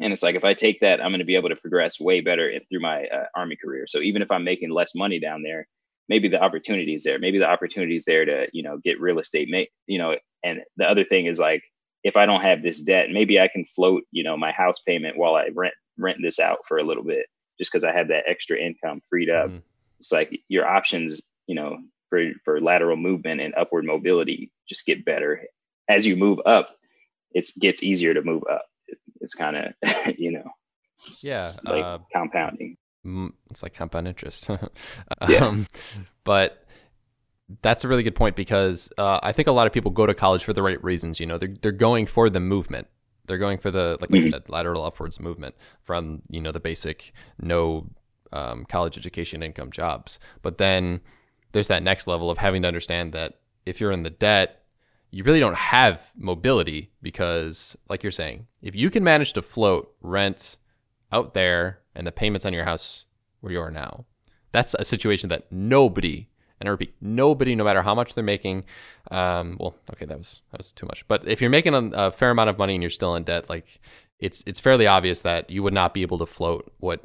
And 0.00 0.12
it's 0.12 0.22
like 0.22 0.34
if 0.34 0.44
I 0.44 0.54
take 0.54 0.80
that, 0.80 1.00
I'm 1.00 1.10
going 1.10 1.20
to 1.20 1.24
be 1.24 1.36
able 1.36 1.50
to 1.50 1.56
progress 1.56 2.00
way 2.00 2.20
better 2.20 2.52
through 2.68 2.80
my 2.80 3.04
uh, 3.06 3.26
Army 3.36 3.56
career. 3.56 3.86
So 3.86 4.00
even 4.00 4.22
if 4.22 4.30
I'm 4.30 4.44
making 4.44 4.70
less 4.70 4.94
money 4.94 5.20
down 5.20 5.42
there, 5.42 5.68
maybe 6.08 6.28
the 6.28 6.42
opportunity 6.42 6.94
is 6.94 7.04
there. 7.04 7.18
Maybe 7.18 7.38
the 7.38 7.48
opportunity 7.48 7.96
is 7.96 8.04
there 8.04 8.24
to 8.24 8.46
you 8.52 8.62
know 8.62 8.78
get 8.82 9.00
real 9.00 9.18
estate. 9.18 9.48
Make 9.48 9.70
you 9.86 9.98
know, 9.98 10.16
and 10.42 10.60
the 10.76 10.84
other 10.84 11.04
thing 11.04 11.26
is 11.26 11.38
like 11.38 11.62
if 12.02 12.16
I 12.16 12.26
don't 12.26 12.42
have 12.42 12.62
this 12.62 12.82
debt, 12.82 13.10
maybe 13.10 13.40
I 13.40 13.48
can 13.48 13.64
float 13.64 14.02
you 14.10 14.24
know 14.24 14.36
my 14.36 14.52
house 14.52 14.80
payment 14.86 15.16
while 15.16 15.34
I 15.34 15.50
rent 15.54 15.74
rent 15.98 16.18
this 16.22 16.38
out 16.38 16.58
for 16.66 16.78
a 16.78 16.84
little 16.84 17.04
bit, 17.04 17.26
just 17.58 17.70
because 17.70 17.84
I 17.84 17.92
have 17.92 18.08
that 18.08 18.24
extra 18.26 18.58
income 18.58 19.00
freed 19.08 19.30
up. 19.30 19.48
Mm-hmm. 19.48 19.58
It's 20.00 20.12
like 20.12 20.40
your 20.48 20.66
options, 20.66 21.22
you 21.46 21.54
know, 21.54 21.78
for 22.08 22.30
for 22.44 22.60
lateral 22.60 22.96
movement 22.96 23.40
and 23.40 23.54
upward 23.56 23.84
mobility 23.84 24.50
just 24.68 24.86
get 24.86 25.04
better 25.04 25.44
as 25.88 26.06
you 26.06 26.16
move 26.16 26.40
up. 26.46 26.76
It 27.32 27.50
gets 27.60 27.82
easier 27.82 28.14
to 28.14 28.22
move 28.22 28.44
up. 28.50 28.64
It's 29.24 29.34
kind 29.34 29.56
of 29.56 30.16
you 30.18 30.32
know, 30.32 30.50
yeah, 31.22 31.50
like 31.64 31.84
uh, 31.84 31.98
compounding. 32.12 32.76
It's 33.50 33.62
like 33.62 33.74
compound 33.74 34.08
interest. 34.08 34.48
yeah. 35.28 35.46
Um, 35.46 35.66
but 36.24 36.66
that's 37.60 37.84
a 37.84 37.88
really 37.88 38.02
good 38.02 38.14
point 38.14 38.36
because 38.36 38.90
uh, 38.96 39.20
I 39.22 39.32
think 39.32 39.48
a 39.48 39.52
lot 39.52 39.66
of 39.66 39.72
people 39.72 39.90
go 39.90 40.06
to 40.06 40.14
college 40.14 40.44
for 40.44 40.52
the 40.52 40.62
right 40.62 40.82
reasons. 40.82 41.20
You 41.20 41.26
know, 41.26 41.38
they're 41.38 41.54
they're 41.60 41.72
going 41.72 42.06
for 42.06 42.30
the 42.30 42.40
movement. 42.40 42.86
They're 43.26 43.38
going 43.38 43.58
for 43.58 43.70
the 43.70 43.98
like, 44.00 44.10
mm-hmm. 44.10 44.30
like 44.30 44.48
lateral 44.48 44.84
upwards 44.84 45.18
movement 45.18 45.54
from 45.82 46.22
you 46.28 46.40
know 46.40 46.52
the 46.52 46.60
basic 46.60 47.12
no 47.40 47.88
um, 48.32 48.64
college 48.66 48.96
education 48.96 49.42
income 49.42 49.70
jobs. 49.70 50.18
But 50.42 50.58
then 50.58 51.00
there's 51.52 51.68
that 51.68 51.82
next 51.82 52.06
level 52.06 52.30
of 52.30 52.38
having 52.38 52.62
to 52.62 52.68
understand 52.68 53.12
that 53.12 53.38
if 53.64 53.80
you're 53.80 53.92
in 53.92 54.02
the 54.02 54.10
debt, 54.10 54.63
you 55.14 55.22
really 55.22 55.38
don't 55.38 55.54
have 55.54 56.10
mobility 56.16 56.90
because, 57.00 57.76
like 57.88 58.02
you're 58.02 58.10
saying, 58.10 58.48
if 58.60 58.74
you 58.74 58.90
can 58.90 59.04
manage 59.04 59.32
to 59.34 59.42
float 59.42 59.94
rent 60.00 60.56
out 61.12 61.34
there 61.34 61.78
and 61.94 62.04
the 62.04 62.10
payments 62.10 62.44
on 62.44 62.52
your 62.52 62.64
house 62.64 63.04
where 63.40 63.52
you 63.52 63.60
are 63.60 63.70
now, 63.70 64.06
that's 64.50 64.74
a 64.74 64.84
situation 64.84 65.28
that 65.28 65.50
nobody 65.52 66.28
and 66.60 66.68
I 66.68 66.70
repeat, 66.70 66.94
nobody, 67.00 67.54
no 67.54 67.64
matter 67.64 67.82
how 67.82 67.94
much 67.94 68.14
they're 68.14 68.24
making, 68.24 68.64
um, 69.10 69.56
well, 69.60 69.74
okay, 69.92 70.06
that 70.06 70.16
was 70.16 70.42
that 70.50 70.58
was 70.58 70.72
too 70.72 70.86
much. 70.86 71.06
But 71.06 71.26
if 71.28 71.40
you're 71.40 71.50
making 71.50 71.74
a, 71.74 71.90
a, 72.06 72.10
fair 72.10 72.30
amount 72.30 72.48
of 72.48 72.58
money 72.58 72.74
and 72.74 72.82
you're 72.82 72.90
still 72.90 73.14
in 73.16 73.24
debt, 73.24 73.48
like 73.48 73.80
it's 74.18 74.42
it's 74.46 74.60
fairly 74.60 74.86
obvious 74.86 75.20
that 75.22 75.50
you 75.50 75.62
would 75.62 75.74
not 75.74 75.94
be 75.94 76.02
able 76.02 76.18
to 76.18 76.26
float 76.26 76.72
what 76.78 77.02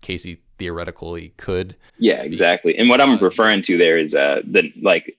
Casey 0.00 0.42
theoretically 0.58 1.34
could. 1.36 1.76
Yeah, 1.98 2.22
exactly. 2.22 2.76
And 2.76 2.88
what 2.88 3.00
I'm 3.00 3.18
referring 3.18 3.62
to 3.62 3.78
there 3.78 3.98
is 3.98 4.14
uh 4.14 4.40
the 4.44 4.72
like 4.82 5.16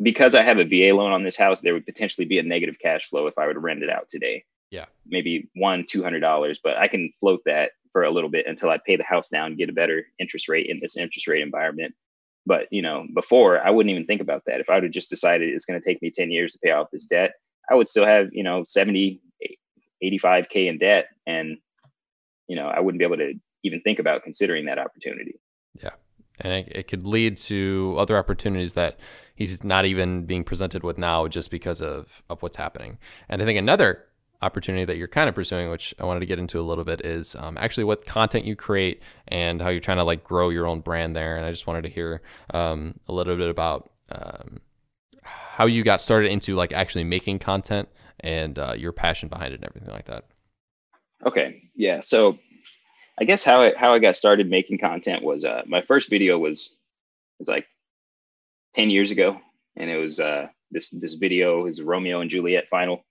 because 0.00 0.34
I 0.34 0.42
have 0.42 0.58
a 0.58 0.64
VA 0.64 0.94
loan 0.94 1.12
on 1.12 1.24
this 1.24 1.36
house, 1.36 1.60
there 1.60 1.74
would 1.74 1.86
potentially 1.86 2.26
be 2.26 2.38
a 2.38 2.42
negative 2.42 2.76
cash 2.80 3.08
flow 3.08 3.26
if 3.26 3.38
I 3.38 3.46
were 3.46 3.54
to 3.54 3.60
rent 3.60 3.82
it 3.82 3.90
out 3.90 4.08
today. 4.08 4.44
Yeah. 4.70 4.86
Maybe 5.06 5.48
one, 5.54 5.84
two 5.88 6.02
hundred 6.02 6.20
dollars, 6.20 6.60
but 6.62 6.76
I 6.76 6.88
can 6.88 7.12
float 7.20 7.40
that 7.46 7.72
for 7.92 8.04
a 8.04 8.10
little 8.10 8.30
bit 8.30 8.46
until 8.46 8.70
I 8.70 8.78
pay 8.84 8.96
the 8.96 9.04
house 9.04 9.28
down 9.28 9.46
and 9.46 9.58
get 9.58 9.70
a 9.70 9.72
better 9.72 10.04
interest 10.18 10.48
rate 10.48 10.66
in 10.66 10.78
this 10.80 10.96
interest 10.96 11.26
rate 11.26 11.42
environment. 11.42 11.94
But 12.46 12.66
you 12.70 12.82
know, 12.82 13.06
before 13.14 13.60
I 13.60 13.70
wouldn't 13.70 13.90
even 13.90 14.06
think 14.06 14.20
about 14.20 14.42
that. 14.46 14.60
If 14.60 14.68
I 14.68 14.74
would 14.74 14.84
have 14.84 14.92
just 14.92 15.10
decided 15.10 15.48
it's 15.48 15.64
going 15.64 15.80
to 15.80 15.84
take 15.84 16.02
me 16.02 16.10
10 16.10 16.30
years 16.30 16.52
to 16.52 16.58
pay 16.62 16.70
off 16.70 16.88
this 16.92 17.06
debt, 17.06 17.32
I 17.70 17.74
would 17.74 17.88
still 17.88 18.06
have, 18.06 18.28
you 18.32 18.42
know, 18.42 18.62
70, 18.64 19.20
85K 20.02 20.68
in 20.68 20.78
debt. 20.78 21.08
And, 21.26 21.58
you 22.46 22.56
know, 22.56 22.66
I 22.66 22.80
wouldn't 22.80 22.98
be 22.98 23.04
able 23.04 23.18
to 23.18 23.34
even 23.64 23.80
think 23.82 23.98
about 23.98 24.22
considering 24.22 24.66
that 24.66 24.78
opportunity. 24.78 25.40
Yeah. 25.74 25.90
And 26.40 26.52
it, 26.52 26.68
it 26.74 26.88
could 26.88 27.06
lead 27.06 27.36
to 27.38 27.96
other 27.98 28.16
opportunities 28.16 28.74
that 28.74 28.98
he's 29.34 29.62
not 29.64 29.84
even 29.84 30.26
being 30.26 30.44
presented 30.44 30.82
with 30.82 30.98
now 30.98 31.28
just 31.28 31.50
because 31.50 31.80
of, 31.80 32.22
of 32.28 32.42
what's 32.42 32.56
happening. 32.56 32.98
And 33.28 33.42
I 33.42 33.44
think 33.44 33.58
another 33.58 34.04
opportunity 34.40 34.84
that 34.84 34.96
you're 34.96 35.08
kind 35.08 35.28
of 35.28 35.34
pursuing, 35.34 35.70
which 35.70 35.94
I 35.98 36.04
wanted 36.04 36.20
to 36.20 36.26
get 36.26 36.38
into 36.38 36.60
a 36.60 36.62
little 36.62 36.84
bit, 36.84 37.04
is 37.04 37.34
um, 37.36 37.58
actually 37.58 37.84
what 37.84 38.06
content 38.06 38.44
you 38.44 38.56
create 38.56 39.02
and 39.26 39.60
how 39.60 39.68
you're 39.68 39.80
trying 39.80 39.96
to 39.96 40.04
like 40.04 40.22
grow 40.24 40.50
your 40.50 40.66
own 40.66 40.80
brand 40.80 41.16
there. 41.16 41.36
And 41.36 41.44
I 41.44 41.50
just 41.50 41.66
wanted 41.66 41.82
to 41.82 41.88
hear 41.88 42.22
um, 42.54 42.98
a 43.08 43.12
little 43.12 43.36
bit 43.36 43.48
about 43.48 43.90
um, 44.12 44.60
how 45.22 45.66
you 45.66 45.82
got 45.82 46.00
started 46.00 46.30
into 46.30 46.54
like 46.54 46.72
actually 46.72 47.04
making 47.04 47.40
content 47.40 47.88
and 48.20 48.58
uh, 48.58 48.74
your 48.76 48.92
passion 48.92 49.28
behind 49.28 49.52
it 49.52 49.60
and 49.60 49.64
everything 49.64 49.92
like 49.92 50.06
that. 50.06 50.24
Okay, 51.26 51.62
yeah. 51.74 52.00
So 52.00 52.38
I 53.20 53.24
guess 53.24 53.42
how 53.42 53.62
I, 53.62 53.72
how 53.76 53.94
I 53.94 53.98
got 53.98 54.16
started 54.16 54.48
making 54.48 54.78
content 54.78 55.22
was 55.22 55.44
uh, 55.44 55.62
my 55.66 55.82
first 55.82 56.10
video 56.10 56.38
was 56.38 56.78
was 57.38 57.48
like 57.48 57.66
ten 58.74 58.90
years 58.90 59.10
ago, 59.10 59.40
and 59.76 59.90
it 59.90 59.96
was 59.96 60.20
uh, 60.20 60.48
this 60.70 60.90
this 60.90 61.14
video 61.14 61.66
is 61.66 61.82
Romeo 61.82 62.20
and 62.20 62.30
Juliet 62.30 62.68
final 62.68 63.04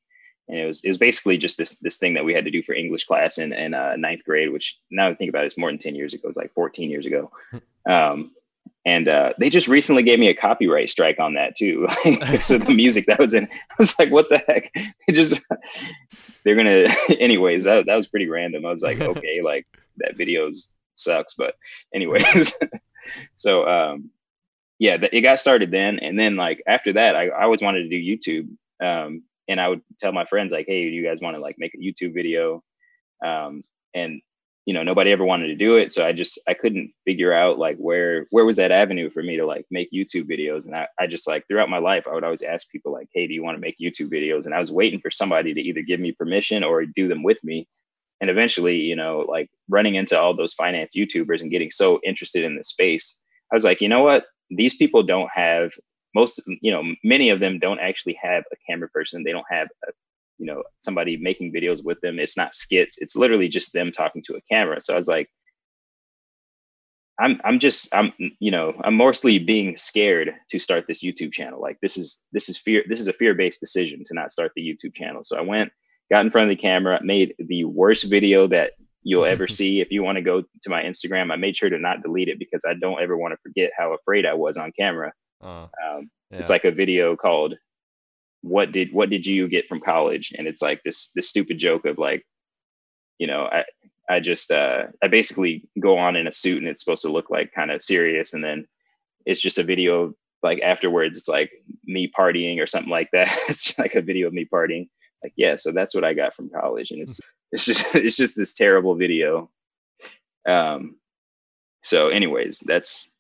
and 0.49 0.57
it 0.57 0.65
was 0.65 0.83
it 0.83 0.87
was 0.87 0.97
basically 0.97 1.37
just 1.37 1.57
this 1.57 1.71
this 1.79 1.97
thing 1.97 2.13
that 2.13 2.25
we 2.25 2.33
had 2.33 2.45
to 2.45 2.51
do 2.51 2.63
for 2.63 2.73
English 2.73 3.05
class 3.05 3.37
in 3.37 3.53
in 3.53 3.73
uh, 3.73 3.95
ninth 3.97 4.23
grade, 4.23 4.51
which 4.51 4.79
now 4.89 5.07
I 5.07 5.13
think 5.13 5.29
about 5.29 5.43
it, 5.43 5.47
it's 5.47 5.57
more 5.57 5.69
than 5.69 5.77
ten 5.77 5.95
years 5.95 6.13
ago. 6.13 6.21
It 6.23 6.27
was 6.27 6.37
like 6.37 6.51
fourteen 6.51 6.89
years 6.89 7.05
ago, 7.05 7.31
hmm. 7.51 7.91
um, 7.91 8.31
and 8.85 9.07
uh, 9.07 9.33
they 9.39 9.49
just 9.49 9.67
recently 9.67 10.03
gave 10.03 10.19
me 10.19 10.29
a 10.29 10.33
copyright 10.33 10.89
strike 10.89 11.19
on 11.19 11.33
that 11.33 11.57
too. 11.57 11.87
so 12.39 12.57
the 12.57 12.69
music 12.73 13.05
that 13.07 13.19
was 13.19 13.33
in, 13.33 13.45
I 13.45 13.75
was 13.77 13.97
like, 13.99 14.11
what 14.11 14.29
the 14.29 14.43
heck? 14.47 14.71
They 15.07 15.13
just 15.13 15.45
they're 16.43 16.55
gonna. 16.55 16.87
anyways, 17.19 17.65
that 17.65 17.85
that 17.85 17.95
was 17.95 18.07
pretty 18.07 18.27
random. 18.27 18.65
I 18.65 18.71
was 18.71 18.83
like, 18.83 19.01
okay, 19.01 19.41
like 19.41 19.67
that 19.97 20.17
videos 20.17 20.73
sucks, 20.95 21.33
but 21.35 21.55
anyways, 21.93 22.57
so 23.35 23.67
um, 23.67 24.11
yeah, 24.79 24.97
it 25.11 25.21
got 25.21 25.39
started 25.39 25.71
then, 25.71 25.99
and 25.99 26.19
then 26.19 26.35
like 26.35 26.61
after 26.67 26.93
that, 26.93 27.15
I, 27.15 27.27
I 27.27 27.43
always 27.43 27.61
wanted 27.61 27.83
to 27.83 27.89
do 27.89 28.17
YouTube. 28.17 28.49
Um, 28.83 29.23
and 29.47 29.61
I 29.61 29.69
would 29.69 29.81
tell 29.99 30.11
my 30.11 30.25
friends 30.25 30.51
like, 30.51 30.65
"Hey, 30.67 30.89
do 30.89 30.95
you 30.95 31.03
guys 31.03 31.21
want 31.21 31.35
to 31.35 31.41
like 31.41 31.55
make 31.57 31.73
a 31.73 31.77
YouTube 31.77 32.13
video?" 32.13 32.63
Um, 33.25 33.63
and 33.93 34.21
you 34.65 34.73
know, 34.73 34.83
nobody 34.83 35.11
ever 35.11 35.23
wanted 35.23 35.47
to 35.47 35.55
do 35.55 35.75
it, 35.75 35.93
so 35.93 36.05
I 36.05 36.11
just 36.11 36.39
I 36.47 36.53
couldn't 36.53 36.91
figure 37.05 37.33
out 37.33 37.57
like 37.57 37.77
where 37.77 38.27
where 38.31 38.45
was 38.45 38.57
that 38.57 38.71
avenue 38.71 39.09
for 39.09 39.23
me 39.23 39.37
to 39.37 39.45
like 39.45 39.65
make 39.71 39.89
YouTube 39.91 40.29
videos. 40.29 40.65
And 40.65 40.75
I, 40.75 40.87
I 40.99 41.07
just 41.07 41.25
like 41.25 41.47
throughout 41.47 41.69
my 41.69 41.77
life, 41.77 42.05
I 42.05 42.13
would 42.13 42.25
always 42.25 42.43
ask 42.43 42.69
people 42.69 42.91
like, 42.91 43.07
"Hey, 43.13 43.27
do 43.27 43.33
you 43.33 43.43
want 43.43 43.55
to 43.55 43.61
make 43.61 43.77
YouTube 43.81 44.11
videos?" 44.11 44.45
And 44.45 44.53
I 44.53 44.59
was 44.59 44.71
waiting 44.71 44.99
for 44.99 45.09
somebody 45.09 45.53
to 45.53 45.61
either 45.61 45.81
give 45.81 46.01
me 46.01 46.11
permission 46.11 46.63
or 46.63 46.85
do 46.85 47.07
them 47.07 47.23
with 47.23 47.41
me. 47.43 47.67
And 48.20 48.30
eventually, 48.30 48.78
you 48.78 48.95
know, 48.95 49.26
like 49.28 49.49
running 49.70 49.95
into 49.95 50.20
all 50.20 50.36
those 50.36 50.53
finance 50.53 50.93
YouTubers 50.95 51.41
and 51.41 51.51
getting 51.51 51.72
so 51.72 51.99
interested 52.03 52.43
in 52.43 52.55
the 52.55 52.63
space, 52.63 53.15
I 53.51 53.55
was 53.55 53.63
like, 53.63 53.80
you 53.82 53.89
know 53.89 54.03
what? 54.03 54.26
These 54.49 54.78
people 54.78 55.03
don't 55.03 55.30
have 55.34 55.72
most 56.15 56.41
you 56.61 56.72
know 56.72 56.84
many 57.03 57.30
of 57.30 57.39
them 57.39 57.59
don't 57.59 57.80
actually 57.80 58.18
have 58.22 58.43
a 58.51 58.55
camera 58.68 58.89
person. 58.89 59.24
They 59.24 59.32
don't 59.32 59.45
have 59.49 59.68
a, 59.88 59.91
you 60.38 60.45
know 60.47 60.63
somebody 60.80 61.18
making 61.18 61.53
videos 61.53 61.84
with 61.84 61.99
them. 62.01 62.20
It's 62.20 62.38
not 62.38 62.55
skits. 62.55 62.97
It's 62.99 63.15
literally 63.15 63.47
just 63.47 63.74
them 63.74 63.91
talking 63.91 64.24
to 64.24 64.36
a 64.36 64.41
camera. 64.51 64.82
So 64.82 64.93
i 64.93 64.95
was 64.95 65.07
like 65.07 65.30
i'm 67.20 67.39
i'm 67.43 67.59
just 67.59 67.93
i'm 67.95 68.11
you 68.39 68.51
know 68.51 68.74
i'm 68.84 68.95
mostly 68.95 69.39
being 69.39 69.76
scared 69.76 70.30
to 70.51 70.59
start 70.59 70.86
this 70.88 71.03
youtube 71.03 71.34
channel. 71.34 71.61
Like 71.61 71.78
this 71.82 71.97
is 71.97 72.26
this 72.32 72.49
is 72.49 72.57
fear 72.57 72.84
this 72.89 73.01
is 73.01 73.07
a 73.07 73.13
fear-based 73.22 73.59
decision 73.59 74.03
to 74.07 74.13
not 74.13 74.32
start 74.32 74.51
the 74.55 74.65
youtube 74.70 74.95
channel. 74.95 75.24
So 75.24 75.38
i 75.38 75.41
went 75.41 75.72
got 76.11 76.25
in 76.25 76.31
front 76.31 76.45
of 76.45 76.49
the 76.49 76.61
camera 76.61 76.99
made 77.03 77.33
the 77.39 77.63
worst 77.65 78.09
video 78.09 78.47
that 78.47 78.71
you'll 79.03 79.25
ever 79.25 79.47
see 79.59 79.81
if 79.81 79.91
you 79.91 80.03
want 80.03 80.17
to 80.17 80.21
go 80.21 80.41
to 80.41 80.69
my 80.69 80.83
instagram 80.83 81.31
i 81.31 81.35
made 81.35 81.55
sure 81.55 81.69
to 81.69 81.79
not 81.79 82.01
delete 82.01 82.29
it 82.29 82.39
because 82.39 82.63
i 82.67 82.73
don't 82.73 83.01
ever 83.01 83.17
want 83.17 83.33
to 83.33 83.39
forget 83.41 83.71
how 83.77 83.93
afraid 83.93 84.25
i 84.25 84.33
was 84.33 84.57
on 84.57 84.71
camera 84.77 85.11
uh, 85.41 85.67
um, 85.85 86.09
yeah. 86.31 86.39
It's 86.39 86.49
like 86.49 86.65
a 86.65 86.71
video 86.71 87.15
called 87.15 87.55
"What 88.41 88.71
did 88.71 88.93
What 88.93 89.09
did 89.09 89.25
you 89.25 89.47
get 89.47 89.67
from 89.67 89.79
college?" 89.79 90.33
and 90.37 90.47
it's 90.47 90.61
like 90.61 90.81
this 90.83 91.11
this 91.15 91.29
stupid 91.29 91.57
joke 91.57 91.85
of 91.85 91.97
like, 91.97 92.25
you 93.17 93.27
know, 93.27 93.45
I 93.45 93.63
I 94.09 94.19
just 94.19 94.51
uh, 94.51 94.85
I 95.01 95.07
basically 95.07 95.67
go 95.79 95.97
on 95.97 96.15
in 96.15 96.27
a 96.27 96.33
suit 96.33 96.59
and 96.59 96.67
it's 96.67 96.83
supposed 96.83 97.03
to 97.03 97.11
look 97.11 97.29
like 97.29 97.53
kind 97.53 97.71
of 97.71 97.83
serious, 97.83 98.33
and 98.33 98.43
then 98.43 98.67
it's 99.25 99.41
just 99.41 99.57
a 99.57 99.63
video 99.63 100.13
like 100.43 100.61
afterwards. 100.61 101.17
It's 101.17 101.27
like 101.27 101.51
me 101.85 102.11
partying 102.17 102.61
or 102.61 102.67
something 102.67 102.91
like 102.91 103.09
that. 103.11 103.35
it's 103.49 103.77
like 103.79 103.95
a 103.95 104.01
video 104.01 104.27
of 104.27 104.33
me 104.33 104.45
partying. 104.51 104.89
Like 105.24 105.34
yeah, 105.36 105.55
so 105.57 105.72
that's 105.72 105.95
what 105.95 106.03
I 106.03 106.13
got 106.13 106.34
from 106.34 106.49
college, 106.49 106.91
and 106.91 107.01
it's 107.01 107.20
it's 107.51 107.65
just 107.65 107.84
it's 107.95 108.18
just 108.18 108.36
this 108.36 108.53
terrible 108.53 108.95
video. 108.95 109.49
Um, 110.47 110.97
so 111.84 112.09
anyways, 112.09 112.59
that's 112.65 113.13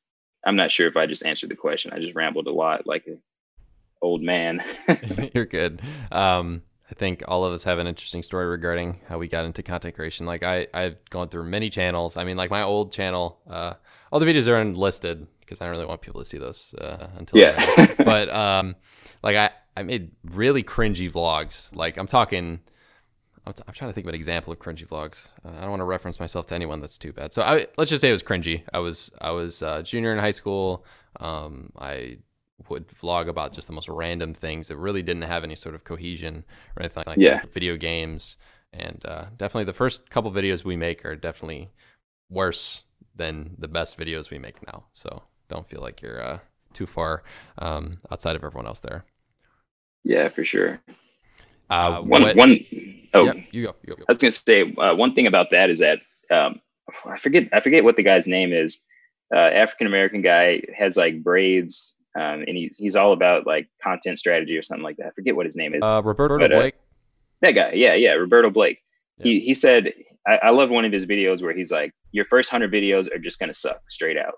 I'm 0.45 0.55
not 0.55 0.71
sure 0.71 0.87
if 0.87 0.95
I 0.95 1.05
just 1.05 1.25
answered 1.25 1.49
the 1.49 1.55
question. 1.55 1.91
I 1.93 1.99
just 1.99 2.15
rambled 2.15 2.47
a 2.47 2.51
lot 2.51 2.87
like 2.87 3.05
an 3.07 3.21
old 4.01 4.21
man. 4.21 4.63
You're 5.33 5.45
good. 5.45 5.81
Um, 6.11 6.63
I 6.89 6.93
think 6.93 7.23
all 7.27 7.43
of 7.43 7.51
us 7.51 7.65
have 7.65 7.79
an 7.79 7.87
interesting 7.87 8.23
story 8.23 8.45
regarding 8.45 9.01
how 9.09 9.17
we 9.17 9.27
got 9.27 9.43
into 9.43 9.61
content 9.61 9.95
creation. 9.95 10.25
Like 10.25 10.43
I, 10.43 10.67
I've 10.73 10.97
gone 11.09 11.27
through 11.27 11.43
many 11.43 11.69
channels. 11.69 12.15
I 12.15 12.23
mean, 12.23 12.37
like 12.37 12.49
my 12.49 12.63
old 12.63 12.93
channel, 12.93 13.39
uh, 13.49 13.73
all 14.11 14.21
the 14.21 14.25
videos 14.25 14.47
are 14.47 14.55
unlisted 14.55 15.27
because 15.41 15.59
I 15.59 15.65
don't 15.65 15.71
really 15.71 15.85
want 15.85 16.01
people 16.01 16.21
to 16.21 16.25
see 16.25 16.37
those 16.37 16.73
uh, 16.75 17.07
until. 17.17 17.41
Yeah. 17.41 17.87
but 17.97 18.29
um, 18.29 18.75
like 19.21 19.35
I, 19.35 19.51
I 19.77 19.83
made 19.83 20.11
really 20.25 20.63
cringy 20.63 21.11
vlogs. 21.11 21.75
Like 21.75 21.97
I'm 21.97 22.07
talking. 22.07 22.61
I'm, 23.45 23.53
t- 23.53 23.63
I'm 23.65 23.73
trying 23.73 23.89
to 23.91 23.93
think 23.93 24.05
of 24.05 24.09
an 24.09 24.15
example 24.15 24.51
of 24.51 24.59
cringy 24.59 24.85
vlogs. 24.85 25.31
Uh, 25.45 25.51
I 25.57 25.61
don't 25.61 25.69
want 25.69 25.79
to 25.79 25.85
reference 25.85 26.19
myself 26.19 26.47
to 26.47 26.55
anyone 26.55 26.81
that's 26.81 26.97
too 26.97 27.13
bad. 27.13 27.31
So 27.31 27.43
I, 27.43 27.67
let's 27.77 27.89
just 27.89 28.01
say 28.01 28.09
it 28.09 28.11
was 28.11 28.23
cringy. 28.23 28.63
I 28.73 28.79
was 28.79 29.11
I 29.21 29.31
was 29.31 29.61
uh, 29.63 29.81
junior 29.83 30.11
in 30.11 30.19
high 30.19 30.31
school. 30.31 30.83
Um, 31.19 31.71
I 31.77 32.17
would 32.69 32.87
vlog 32.89 33.29
about 33.29 33.53
just 33.53 33.67
the 33.67 33.73
most 33.73 33.87
random 33.87 34.33
things 34.33 34.67
that 34.67 34.77
really 34.77 35.03
didn't 35.03 35.21
have 35.23 35.43
any 35.43 35.55
sort 35.55 35.75
of 35.75 35.83
cohesion 35.83 36.43
or 36.75 36.83
anything 36.83 37.03
like 37.05 37.19
Yeah. 37.19 37.41
that. 37.41 37.53
Video 37.53 37.77
games, 37.77 38.37
and 38.73 39.05
uh, 39.05 39.25
definitely 39.37 39.65
the 39.65 39.73
first 39.73 40.09
couple 40.09 40.31
videos 40.31 40.63
we 40.65 40.75
make 40.75 41.05
are 41.05 41.15
definitely 41.15 41.69
worse 42.29 42.83
than 43.15 43.55
the 43.59 43.67
best 43.67 43.97
videos 43.97 44.31
we 44.31 44.39
make 44.39 44.65
now. 44.65 44.85
So 44.93 45.23
don't 45.49 45.69
feel 45.69 45.81
like 45.81 46.01
you're 46.01 46.21
uh, 46.21 46.39
too 46.73 46.87
far 46.87 47.23
um, 47.59 47.99
outside 48.11 48.35
of 48.35 48.43
everyone 48.43 48.67
else 48.67 48.79
there. 48.81 49.05
Yeah, 50.07 50.29
for 50.29 50.45
sure. 50.45 50.79
Uh, 51.69 51.99
One 52.01 52.23
what- 52.23 52.35
one 52.37 52.59
oh 53.13 53.25
Yep, 53.25 53.35
you 53.51 53.65
go. 53.65 53.75
You 53.85 53.95
go. 53.95 54.03
I 54.07 54.11
was 54.11 54.17
gonna 54.19 54.31
say 54.31 54.73
uh, 54.75 54.95
one 54.95 55.13
thing 55.13 55.27
about 55.27 55.49
that 55.51 55.69
is 55.69 55.79
that 55.79 55.99
um, 56.31 56.61
I 57.05 57.17
forget 57.17 57.49
I 57.51 57.59
forget 57.59 57.83
what 57.83 57.97
the 57.97 58.03
guy's 58.03 58.25
name 58.25 58.53
is. 58.53 58.79
Uh, 59.35 59.39
African 59.39 59.85
American 59.85 60.21
guy 60.21 60.61
has 60.77 60.95
like 60.95 61.21
braids, 61.21 61.95
um, 62.15 62.45
and 62.47 62.55
he's 62.55 62.77
he's 62.77 62.95
all 62.95 63.11
about 63.11 63.45
like 63.45 63.67
content 63.83 64.17
strategy 64.17 64.57
or 64.57 64.63
something 64.63 64.83
like 64.83 64.95
that. 64.97 65.07
I 65.07 65.11
forget 65.11 65.35
what 65.35 65.45
his 65.45 65.57
name 65.57 65.75
is. 65.75 65.81
Uh, 65.83 66.01
Roberto 66.03 66.39
But, 66.39 66.53
uh, 66.53 66.59
Blake. 66.59 66.75
that 67.41 67.51
guy, 67.51 67.71
yeah, 67.73 67.95
yeah, 67.95 68.11
Roberto 68.13 68.49
Blake. 68.49 68.79
Yeah. 69.17 69.23
He 69.25 69.39
he 69.41 69.53
said 69.53 69.91
I, 70.25 70.37
I 70.43 70.49
love 70.51 70.69
one 70.69 70.85
of 70.85 70.93
his 70.93 71.05
videos 71.05 71.43
where 71.43 71.53
he's 71.53 71.71
like, 71.71 71.91
"Your 72.13 72.23
first 72.23 72.49
hundred 72.49 72.71
videos 72.71 73.13
are 73.13 73.19
just 73.19 73.39
gonna 73.39 73.53
suck 73.53 73.81
straight 73.89 74.17
out." 74.17 74.35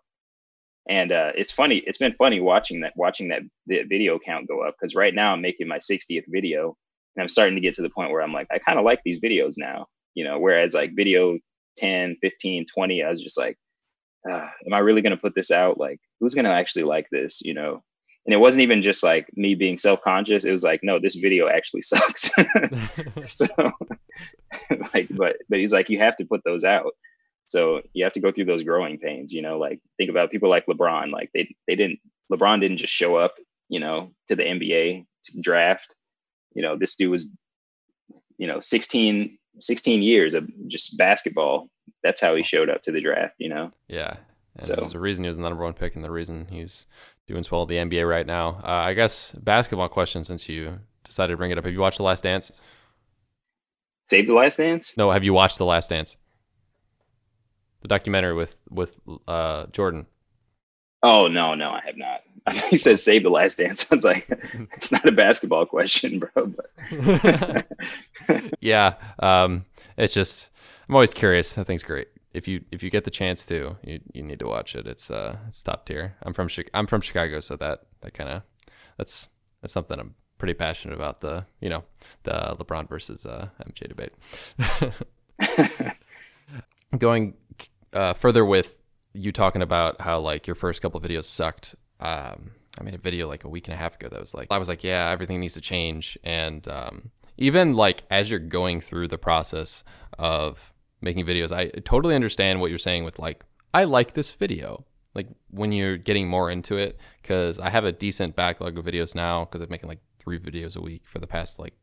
And 0.87 1.11
uh, 1.11 1.31
it's 1.35 1.51
funny. 1.51 1.83
It's 1.85 1.97
been 1.97 2.13
funny 2.13 2.39
watching 2.39 2.81
that 2.81 2.93
watching 2.95 3.29
that 3.29 3.41
the 3.67 3.83
video 3.83 4.17
count 4.17 4.47
go 4.47 4.63
up 4.63 4.75
because 4.79 4.95
right 4.95 5.13
now 5.13 5.33
I'm 5.33 5.41
making 5.41 5.67
my 5.67 5.77
60th 5.77 6.23
video, 6.27 6.75
and 7.15 7.21
I'm 7.21 7.29
starting 7.29 7.55
to 7.55 7.61
get 7.61 7.75
to 7.75 7.81
the 7.81 7.89
point 7.89 8.11
where 8.11 8.21
I'm 8.21 8.33
like, 8.33 8.47
I 8.51 8.59
kind 8.59 8.79
of 8.79 8.85
like 8.85 9.01
these 9.03 9.19
videos 9.19 9.55
now, 9.57 9.87
you 10.15 10.23
know. 10.23 10.39
Whereas 10.39 10.73
like 10.73 10.95
video 10.95 11.37
10, 11.77 12.17
15, 12.21 12.65
20, 12.73 13.03
I 13.03 13.09
was 13.09 13.21
just 13.21 13.37
like, 13.37 13.57
ah, 14.29 14.49
am 14.65 14.73
I 14.73 14.79
really 14.79 15.01
gonna 15.01 15.17
put 15.17 15.35
this 15.35 15.51
out? 15.51 15.77
Like, 15.79 15.99
who's 16.19 16.33
gonna 16.33 16.49
actually 16.49 16.83
like 16.83 17.07
this, 17.11 17.41
you 17.41 17.53
know? 17.53 17.83
And 18.25 18.33
it 18.33 18.37
wasn't 18.37 18.61
even 18.61 18.81
just 18.81 19.03
like 19.03 19.27
me 19.35 19.55
being 19.55 19.77
self 19.77 20.01
conscious. 20.01 20.45
It 20.45 20.51
was 20.51 20.63
like, 20.63 20.81
no, 20.83 20.99
this 20.99 21.15
video 21.15 21.49
actually 21.49 21.81
sucks. 21.83 22.31
so 23.27 23.47
like 24.93 25.07
but 25.11 25.37
but 25.49 25.59
he's 25.59 25.73
like 25.73 25.89
you 25.89 25.99
have 25.99 26.15
to 26.17 26.25
put 26.25 26.41
those 26.45 26.63
out 26.63 26.91
so 27.49 27.81
you 27.93 28.03
have 28.03 28.13
to 28.13 28.19
go 28.19 28.31
through 28.31 28.45
those 28.45 28.63
growing 28.63 28.97
pains 28.99 29.33
you 29.33 29.41
know 29.41 29.57
like 29.57 29.79
think 29.97 30.09
about 30.09 30.29
people 30.31 30.49
like 30.49 30.65
lebron 30.67 31.11
like 31.11 31.29
they 31.33 31.53
they 31.67 31.75
didn't 31.75 31.99
lebron 32.31 32.61
didn't 32.61 32.77
just 32.77 32.93
show 32.93 33.15
up 33.15 33.33
you 33.69 33.79
know 33.79 34.11
to 34.27 34.35
the 34.35 34.43
nba 34.43 35.05
draft 35.41 35.95
you 36.53 36.61
know 36.61 36.77
this 36.77 36.95
dude 36.95 37.11
was 37.11 37.29
you 38.37 38.47
know 38.47 38.59
16 38.59 39.37
16 39.59 40.01
years 40.01 40.33
of 40.33 40.47
just 40.67 40.95
basketball 40.97 41.67
that's 42.03 42.21
how 42.21 42.35
he 42.35 42.43
showed 42.43 42.69
up 42.69 42.81
to 42.83 42.91
the 42.91 43.01
draft 43.01 43.33
you 43.39 43.49
know 43.49 43.71
yeah. 43.87 44.15
And 44.55 44.65
So- 44.67 44.75
there's 44.75 44.93
a 44.95 44.99
reason 44.99 45.23
he 45.23 45.27
was 45.29 45.37
the 45.37 45.43
number 45.43 45.63
one 45.63 45.73
pick, 45.73 45.95
and 45.95 46.03
the 46.03 46.09
reason 46.11 46.47
he's 46.49 46.85
doing 47.27 47.43
so 47.43 47.49
well 47.51 47.63
in 47.63 47.89
the 47.89 47.97
NBA 47.97 48.09
right 48.09 48.25
now. 48.25 48.59
Uh, 48.63 48.81
I 48.89 48.93
guess 48.93 49.31
basketball 49.33 49.87
question, 49.89 50.23
since 50.23 50.49
you 50.49 50.79
decided 51.03 51.33
to 51.33 51.37
bring 51.37 51.51
it 51.51 51.57
up. 51.57 51.63
Have 51.65 51.73
you 51.73 51.79
watched 51.79 51.97
The 51.97 52.03
Last 52.03 52.23
Dance? 52.23 52.61
save 54.05 54.25
the 54.27 54.33
last 54.33 54.57
dance 54.57 54.95
No. 54.97 55.11
Have 55.11 55.23
you 55.23 55.33
watched 55.33 55.57
The 55.59 55.65
Last 55.65 55.91
Dance? 55.91 56.17
The 57.81 57.87
documentary 57.87 58.33
with 58.33 58.61
with 58.69 58.97
uh, 59.27 59.67
Jordan. 59.67 60.05
oh 61.03 61.27
no 61.27 61.55
no 61.55 61.69
i 61.71 61.81
have 61.85 61.95
not 61.97 62.21
I 62.47 62.53
he 62.53 62.77
said 62.77 62.99
save 62.99 63.23
the 63.23 63.29
last 63.29 63.57
dance 63.57 63.85
i 63.91 63.95
was 63.95 64.03
like 64.03 64.27
it's 64.75 64.91
not 64.91 65.05
a 65.05 65.11
basketball 65.13 65.65
question 65.65 66.19
bro 66.19 66.47
but 66.47 67.65
yeah, 68.59 68.95
um, 69.19 69.65
it's 69.97 70.13
just 70.13 70.49
I'm 70.87 70.95
always 70.95 71.11
curious. 71.11 71.57
I 71.57 71.63
think 71.63 71.75
it's 71.77 71.83
great. 71.83 72.07
If 72.33 72.47
you 72.47 72.63
if 72.71 72.83
you 72.83 72.89
get 72.89 73.03
the 73.05 73.11
chance 73.11 73.45
to, 73.47 73.77
you, 73.83 73.99
you 74.13 74.23
need 74.23 74.39
to 74.39 74.47
watch 74.47 74.75
it. 74.75 74.87
It's 74.87 75.09
uh 75.11 75.37
it's 75.47 75.63
top 75.63 75.85
tier. 75.85 76.15
I'm 76.23 76.33
from 76.33 76.47
Chi- 76.49 76.69
I'm 76.73 76.87
from 76.87 77.01
Chicago, 77.01 77.39
so 77.39 77.55
that 77.57 77.81
that 78.01 78.13
kind 78.13 78.29
of 78.29 78.41
that's 78.97 79.29
that's 79.61 79.73
something 79.73 79.99
I'm 79.99 80.15
pretty 80.37 80.53
passionate 80.53 80.95
about. 80.95 81.21
The 81.21 81.45
you 81.61 81.69
know 81.69 81.83
the 82.23 82.55
LeBron 82.59 82.87
versus 82.89 83.25
uh, 83.25 83.49
MJ 83.67 83.87
debate. 83.87 84.13
Going 86.97 87.35
uh, 87.93 88.13
further 88.13 88.45
with 88.45 88.81
you 89.13 89.31
talking 89.31 89.61
about 89.61 89.99
how 90.01 90.19
like 90.19 90.47
your 90.47 90.55
first 90.55 90.81
couple 90.81 90.99
videos 91.01 91.25
sucked. 91.25 91.75
Um, 91.99 92.51
I 92.79 92.83
made 92.83 92.93
a 92.93 92.99
video 92.99 93.27
like 93.27 93.43
a 93.43 93.49
week 93.49 93.67
and 93.67 93.73
a 93.73 93.77
half 93.77 93.95
ago 93.95 94.07
that 94.09 94.19
was 94.19 94.33
like 94.33 94.47
I 94.51 94.57
was 94.57 94.67
like, 94.67 94.83
yeah, 94.83 95.09
everything 95.09 95.39
needs 95.39 95.55
to 95.55 95.61
change, 95.61 96.17
and 96.23 96.67
um, 96.67 97.11
even 97.37 97.73
like 97.73 98.03
as 98.09 98.29
you're 98.29 98.39
going 98.39 98.81
through 98.81 99.07
the 99.07 99.17
process 99.17 99.83
of 100.17 100.73
making 101.01 101.25
videos, 101.25 101.51
I 101.51 101.67
totally 101.81 102.15
understand 102.15 102.59
what 102.59 102.69
you're 102.69 102.77
saying 102.77 103.05
with 103.05 103.19
like, 103.19 103.43
I 103.73 103.85
like 103.85 104.13
this 104.13 104.33
video. 104.33 104.85
Like 105.15 105.29
when 105.49 105.71
you're 105.71 105.97
getting 105.97 106.27
more 106.27 106.51
into 106.51 106.77
it, 106.77 106.99
because 107.21 107.59
I 107.59 107.69
have 107.69 107.85
a 107.85 107.91
decent 107.91 108.35
backlog 108.35 108.77
of 108.77 108.85
videos 108.85 109.15
now 109.15 109.45
because 109.45 109.61
I'm 109.61 109.69
making 109.69 109.89
like 109.89 110.01
three 110.19 110.39
videos 110.39 110.77
a 110.77 110.81
week 110.81 111.03
for 111.05 111.19
the 111.19 111.27
past 111.27 111.59
like 111.59 111.73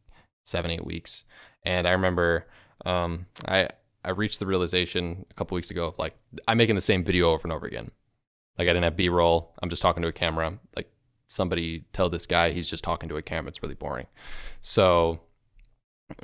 seven, 0.45 0.71
eight 0.71 0.85
weeks. 0.85 1.25
And 1.65 1.89
I 1.89 1.93
remember 1.93 2.47
um, 2.85 3.27
I 3.49 3.71
I 4.07 4.11
reached 4.11 4.39
the 4.39 4.47
realization 4.47 5.27
a 5.31 5.35
couple 5.35 5.57
weeks 5.57 5.71
ago 5.71 5.87
of 5.87 5.99
like 5.99 6.17
I'm 6.47 6.59
making 6.59 6.77
the 6.77 6.81
same 6.81 7.05
video 7.05 7.31
over 7.31 7.43
and 7.43 7.53
over 7.53 7.67
again. 7.67 7.91
Like 8.59 8.69
I 8.69 8.73
didn't 8.73 8.85
have 8.85 8.97
B-roll. 8.97 9.55
I'm 9.63 9.69
just 9.69 9.83
talking 9.83 10.03
to 10.03 10.09
a 10.09 10.13
camera. 10.13 10.59
Like 10.75 10.91
somebody 11.27 11.85
tell 11.93 12.09
this 12.09 12.27
guy 12.27 12.53
he's 12.53 12.71
just 12.71 12.85
talking 12.85 13.09
to 13.09 13.17
a 13.17 13.23
camera. 13.23 13.49
It's 13.49 13.63
really 13.63 13.75
boring. 13.75 14.07
So 14.61 15.21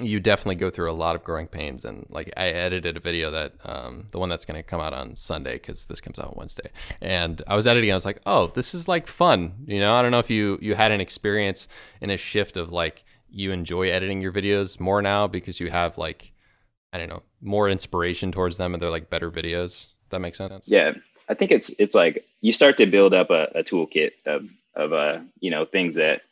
you 0.00 0.20
definitely 0.20 0.54
go 0.54 0.70
through 0.70 0.90
a 0.90 0.94
lot 0.94 1.16
of 1.16 1.24
growing 1.24 1.48
pains 1.48 1.84
and 1.84 2.06
like 2.08 2.32
i 2.36 2.46
edited 2.46 2.96
a 2.96 3.00
video 3.00 3.32
that 3.32 3.54
um, 3.64 4.06
the 4.12 4.18
one 4.18 4.28
that's 4.28 4.44
going 4.44 4.56
to 4.56 4.62
come 4.62 4.80
out 4.80 4.92
on 4.92 5.16
sunday 5.16 5.54
because 5.54 5.86
this 5.86 6.00
comes 6.00 6.20
out 6.20 6.28
on 6.28 6.34
wednesday 6.36 6.70
and 7.00 7.42
i 7.48 7.56
was 7.56 7.66
editing 7.66 7.90
i 7.90 7.94
was 7.94 8.06
like 8.06 8.20
oh 8.24 8.46
this 8.54 8.74
is 8.74 8.86
like 8.86 9.08
fun 9.08 9.52
you 9.66 9.80
know 9.80 9.92
i 9.94 10.00
don't 10.00 10.12
know 10.12 10.20
if 10.20 10.30
you 10.30 10.56
you 10.62 10.76
had 10.76 10.92
an 10.92 11.00
experience 11.00 11.66
in 12.00 12.10
a 12.10 12.16
shift 12.16 12.56
of 12.56 12.70
like 12.70 13.04
you 13.28 13.50
enjoy 13.50 13.88
editing 13.88 14.20
your 14.20 14.32
videos 14.32 14.78
more 14.78 15.02
now 15.02 15.26
because 15.26 15.58
you 15.58 15.68
have 15.68 15.98
like 15.98 16.32
i 16.92 16.98
don't 16.98 17.08
know 17.08 17.22
more 17.40 17.68
inspiration 17.68 18.32
towards 18.32 18.56
them 18.56 18.74
and 18.74 18.82
they're 18.82 18.90
like 18.90 19.10
better 19.10 19.30
videos. 19.30 19.86
That 20.10 20.20
makes 20.20 20.38
sense. 20.38 20.68
Yeah 20.68 20.92
i 21.28 21.34
think 21.34 21.50
it's 21.50 21.70
it's 21.78 21.94
like 21.94 22.24
you 22.40 22.52
start 22.52 22.76
to 22.76 22.86
build 22.86 23.14
up 23.14 23.30
a, 23.30 23.44
a 23.54 23.62
toolkit 23.62 24.12
of 24.26 24.50
of 24.74 24.92
uh 24.92 25.20
you 25.40 25.50
know 25.50 25.64
things 25.64 25.94
that 25.94 26.22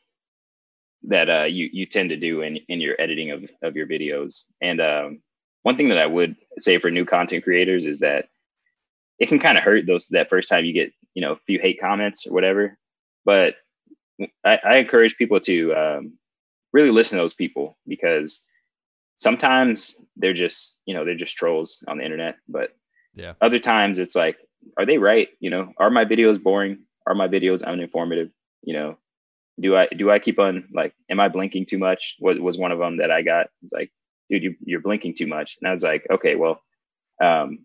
that 1.04 1.30
uh 1.30 1.44
you 1.44 1.68
you 1.72 1.86
tend 1.86 2.10
to 2.10 2.16
do 2.16 2.42
in 2.42 2.56
in 2.68 2.80
your 2.80 3.00
editing 3.00 3.30
of 3.30 3.44
of 3.62 3.76
your 3.76 3.86
videos. 3.86 4.50
And 4.60 4.80
um 4.80 5.20
one 5.62 5.76
thing 5.76 5.88
that 5.88 5.98
i 5.98 6.06
would 6.06 6.36
say 6.58 6.78
for 6.78 6.90
new 6.90 7.04
content 7.04 7.44
creators 7.44 7.86
is 7.86 8.00
that 8.00 8.28
it 9.18 9.28
can 9.28 9.38
kind 9.38 9.58
of 9.58 9.64
hurt 9.64 9.86
those 9.86 10.08
that 10.08 10.30
first 10.30 10.48
time 10.48 10.64
you 10.64 10.72
get 10.72 10.92
you 11.14 11.22
know 11.22 11.32
a 11.32 11.40
few 11.46 11.58
hate 11.58 11.80
comments 11.80 12.26
or 12.26 12.32
whatever. 12.32 12.76
But 13.24 13.56
i, 14.44 14.58
I 14.64 14.76
encourage 14.76 15.16
people 15.16 15.40
to 15.40 15.74
um 15.74 16.12
really 16.72 16.90
listen 16.90 17.16
to 17.16 17.22
those 17.22 17.34
people 17.34 17.76
because 17.88 18.44
sometimes 19.20 20.00
they're 20.16 20.34
just 20.34 20.80
you 20.86 20.94
know 20.94 21.04
they're 21.04 21.14
just 21.14 21.36
trolls 21.36 21.84
on 21.86 21.98
the 21.98 22.04
internet 22.04 22.36
but 22.48 22.70
Yeah. 23.14 23.34
other 23.40 23.58
times 23.60 23.98
it's 24.00 24.16
like 24.16 24.38
are 24.78 24.86
they 24.86 24.98
right? 24.98 25.28
You 25.40 25.50
know 25.50 25.72
are 25.78 25.90
my 25.90 26.04
videos 26.04 26.42
boring? 26.42 26.80
Are 27.06 27.14
my 27.14 27.28
videos 27.28 27.62
uninformative? 27.62 28.30
You 28.62 28.74
know 28.74 28.98
do 29.60 29.76
i 29.76 29.86
do 29.88 30.10
i 30.10 30.18
keep 30.18 30.38
on 30.38 30.68
like 30.72 30.94
am 31.10 31.20
i 31.20 31.28
blinking 31.28 31.66
too 31.66 31.78
much? 31.78 32.16
Was, 32.20 32.38
was 32.38 32.58
one 32.58 32.72
of 32.72 32.78
them 32.78 32.96
that 32.98 33.10
i 33.10 33.22
got? 33.22 33.48
It's 33.62 33.72
like 33.72 33.90
dude 34.30 34.42
you, 34.42 34.56
you're 34.64 34.80
blinking 34.80 35.14
too 35.16 35.26
much. 35.26 35.58
And 35.60 35.68
i 35.68 35.72
was 35.72 35.82
like 35.82 36.06
okay 36.10 36.34
well 36.36 36.62
um 37.22 37.60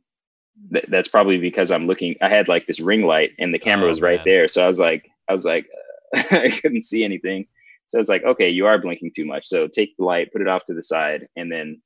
th- 0.73 0.85
that's 0.89 1.07
probably 1.07 1.37
because 1.37 1.71
i'm 1.71 1.87
looking 1.87 2.15
i 2.21 2.29
had 2.29 2.47
like 2.47 2.67
this 2.67 2.79
ring 2.81 3.03
light 3.03 3.31
and 3.39 3.53
the 3.53 3.59
camera 3.59 3.87
Oh, 3.87 3.89
was 3.89 4.01
right 4.01 4.21
man. 4.25 4.35
there. 4.35 4.47
So 4.47 4.63
i 4.63 4.67
was 4.67 4.79
like 4.79 5.09
i 5.29 5.33
was 5.33 5.45
like 5.45 5.67
i 6.15 6.49
couldn't 6.49 6.83
see 6.83 7.03
anything 7.05 7.47
so 7.87 7.99
it's 7.99 8.09
like 8.09 8.23
okay 8.23 8.49
you 8.49 8.65
are 8.65 8.77
blinking 8.79 9.11
too 9.15 9.25
much 9.25 9.45
so 9.47 9.67
take 9.67 9.95
the 9.97 10.03
light 10.03 10.31
put 10.31 10.41
it 10.41 10.47
off 10.47 10.65
to 10.65 10.73
the 10.73 10.81
side 10.81 11.27
and 11.35 11.51
then 11.51 11.81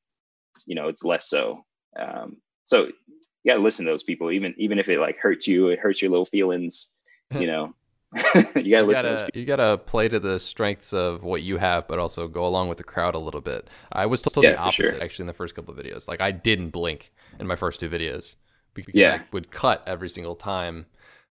you 0.66 0.76
know 0.76 0.88
it's 0.88 1.04
less 1.04 1.30
so 1.30 1.64
um 2.00 2.38
so 2.64 2.86
you 2.86 3.52
gotta 3.52 3.62
listen 3.62 3.86
to 3.86 3.92
those 3.92 4.04
people 4.04 4.32
even 4.32 4.54
even 4.58 4.80
if 4.80 4.90
it 4.90 5.00
like 5.00 5.18
hurts 5.18 5.48
you 5.48 5.70
it 5.70 5.80
hurts 5.80 6.02
your 6.02 6.12
little 6.12 6.26
feelings 6.26 6.92
you 7.38 7.48
know 7.48 7.74
you 8.36 8.72
gotta 8.72 8.86
you 8.86 8.86
listen 8.88 9.12
to 9.12 9.18
those 9.18 9.22
gotta, 9.22 9.30
you 9.34 9.46
gotta 9.46 9.78
play 9.78 10.08
to 10.10 10.20
the 10.20 10.40
strengths 10.40 10.94
of 10.94 11.24
what 11.24 11.44
you 11.44 11.58
have, 11.58 11.88
but 11.88 12.00
also 12.00 12.28
go 12.28 12.46
along 12.46 12.68
with 12.68 12.80
the 12.80 12.84
crowd 12.84 13.14
a 13.14 13.20
little 13.20 13.42
bit. 13.42 13.70
I 13.92 14.08
was 14.08 14.22
told 14.24 14.44
Yeah, 14.44 14.52
the 14.52 14.58
opposite 14.58 14.94
sure. 14.94 15.04
actually 15.04 15.24
in 15.24 15.28
the 15.28 15.34
first 15.34 15.54
couple 15.54 15.74
of 15.74 15.80
videos. 15.80 16.08
Like 16.08 16.20
I 16.22 16.32
didn't 16.32 16.72
blink 16.72 17.12
in 17.40 17.46
my 17.46 17.56
first 17.56 17.80
two 17.80 17.90
videos 17.90 18.36
because 18.74 18.94
Yeah. 18.96 19.16
I 19.16 19.22
would 19.32 19.52
cut 19.52 19.84
every 19.86 20.10
single 20.10 20.36
time. 20.36 20.88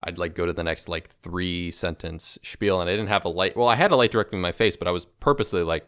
I'd 0.04 0.18
like 0.18 0.36
go 0.36 0.46
to 0.46 0.54
the 0.54 0.64
next 0.64 0.90
like 0.90 1.10
three 1.22 1.72
sentence 1.72 2.38
spiel, 2.44 2.82
and 2.82 2.90
I 2.90 2.94
didn't 2.94 3.08
have 3.08 3.26
a 3.26 3.30
light. 3.30 3.56
Well, 3.56 3.68
I 3.68 3.76
had 3.76 3.92
a 3.92 3.96
light 3.96 4.12
directly 4.12 4.38
in 4.38 4.42
my 4.42 4.52
face, 4.52 4.76
but 4.76 4.88
I 4.88 4.92
was 4.92 5.06
purposely 5.06 5.64
like, 5.64 5.88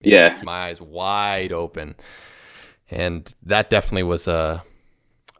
Yeah. 0.00 0.38
my 0.42 0.68
eyes 0.68 0.80
wide 0.80 1.52
open, 1.52 1.94
and 2.90 3.32
that 3.42 3.70
definitely 3.70 4.02
was 4.04 4.28
a 4.28 4.62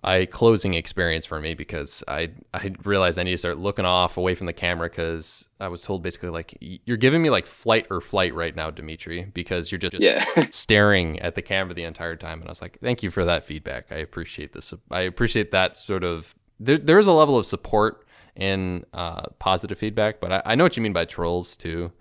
a 0.06 0.26
closing 0.26 0.74
experience 0.74 1.24
for 1.24 1.40
me 1.40 1.54
because 1.54 2.04
I 2.06 2.30
I 2.52 2.74
realized 2.84 3.18
I 3.18 3.22
need 3.22 3.30
to 3.30 3.38
start 3.38 3.56
looking 3.56 3.86
off 3.86 4.18
away 4.18 4.34
from 4.34 4.46
the 4.46 4.52
camera 4.52 4.90
because 4.90 5.48
I 5.60 5.68
was 5.68 5.80
told 5.80 6.02
basically 6.02 6.28
like 6.28 6.54
you're 6.60 6.98
giving 6.98 7.22
me 7.22 7.30
like 7.30 7.46
flight 7.46 7.86
or 7.90 8.02
flight 8.02 8.34
right 8.34 8.54
now, 8.54 8.70
Dimitri, 8.70 9.30
because 9.32 9.72
you're 9.72 9.78
just, 9.78 9.92
just 9.92 10.04
Yeah. 10.04 10.24
staring 10.50 11.20
at 11.20 11.36
the 11.36 11.42
camera 11.42 11.72
the 11.72 11.84
entire 11.84 12.16
time. 12.16 12.40
And 12.40 12.48
I 12.48 12.50
was 12.50 12.60
like, 12.60 12.78
thank 12.80 13.02
you 13.02 13.10
for 13.10 13.24
that 13.24 13.46
feedback. 13.46 13.86
I 13.90 13.96
appreciate 13.96 14.52
this. 14.52 14.74
I 14.90 15.02
appreciate 15.02 15.52
that 15.52 15.74
sort 15.74 16.04
of. 16.04 16.34
There, 16.64 16.78
there 16.78 16.98
is 16.98 17.06
a 17.06 17.12
level 17.12 17.36
of 17.38 17.46
support 17.46 18.06
in 18.36 18.84
uh, 18.92 19.22
positive 19.38 19.78
feedback, 19.78 20.20
but 20.20 20.32
I, 20.32 20.42
I 20.46 20.54
know 20.54 20.64
what 20.64 20.76
you 20.76 20.82
mean 20.82 20.92
by 20.92 21.04
trolls 21.04 21.56
too. 21.56 21.92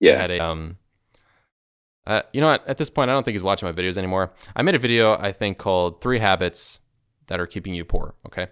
Yeah. 0.00 0.26
a, 0.26 0.38
um, 0.38 0.76
uh, 2.06 2.22
you 2.32 2.40
know 2.40 2.48
what? 2.48 2.66
At 2.66 2.78
this 2.78 2.90
point, 2.90 3.10
I 3.10 3.14
don't 3.14 3.24
think 3.24 3.34
he's 3.34 3.42
watching 3.42 3.68
my 3.68 3.72
videos 3.72 3.98
anymore. 3.98 4.32
I 4.56 4.62
made 4.62 4.74
a 4.74 4.78
video 4.78 5.14
I 5.14 5.32
think 5.32 5.58
called 5.58 6.00
Three 6.00 6.18
Habits 6.18 6.80
That 7.26 7.40
Are 7.40 7.46
Keeping 7.46 7.74
You 7.74 7.84
Poor. 7.84 8.14
Okay, 8.26 8.48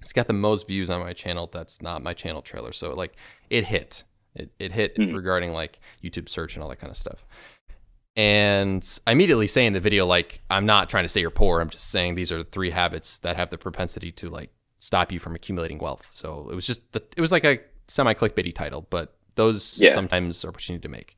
it's 0.00 0.12
got 0.12 0.26
the 0.26 0.32
most 0.32 0.66
views 0.66 0.90
on 0.90 1.00
my 1.00 1.12
channel. 1.12 1.48
That's 1.52 1.80
not 1.82 2.02
my 2.02 2.12
channel 2.14 2.42
trailer, 2.42 2.72
so 2.72 2.92
like 2.94 3.14
it 3.50 3.64
hit. 3.64 4.04
It 4.34 4.50
it 4.58 4.72
hit 4.72 4.96
Hmm. 4.96 5.14
regarding 5.14 5.52
like 5.52 5.80
YouTube 6.04 6.28
search 6.28 6.54
and 6.56 6.62
all 6.62 6.68
that 6.68 6.76
kind 6.80 6.90
of 6.90 6.96
stuff. 6.96 7.24
And 8.16 8.86
I 9.06 9.12
immediately 9.12 9.46
say 9.46 9.66
in 9.66 9.74
the 9.74 9.80
video, 9.80 10.06
like, 10.06 10.40
I'm 10.48 10.64
not 10.64 10.88
trying 10.88 11.04
to 11.04 11.08
say 11.08 11.20
you're 11.20 11.30
poor. 11.30 11.60
I'm 11.60 11.68
just 11.68 11.90
saying 11.90 12.14
these 12.14 12.32
are 12.32 12.38
the 12.38 12.44
three 12.50 12.70
habits 12.70 13.18
that 13.18 13.36
have 13.36 13.50
the 13.50 13.58
propensity 13.58 14.10
to 14.12 14.30
like 14.30 14.50
stop 14.78 15.12
you 15.12 15.18
from 15.18 15.34
accumulating 15.34 15.78
wealth. 15.78 16.06
So 16.10 16.48
it 16.50 16.54
was 16.54 16.66
just 16.66 16.80
the, 16.92 17.02
it 17.16 17.20
was 17.20 17.30
like 17.32 17.44
a 17.44 17.58
semi 17.88 18.14
clickbaity 18.14 18.54
title, 18.54 18.86
but 18.88 19.16
those 19.34 19.78
Yeah. 19.78 19.92
sometimes 19.94 20.44
are 20.44 20.50
what 20.50 20.66
you 20.68 20.74
need 20.74 20.82
to 20.82 20.88
make. 20.88 21.16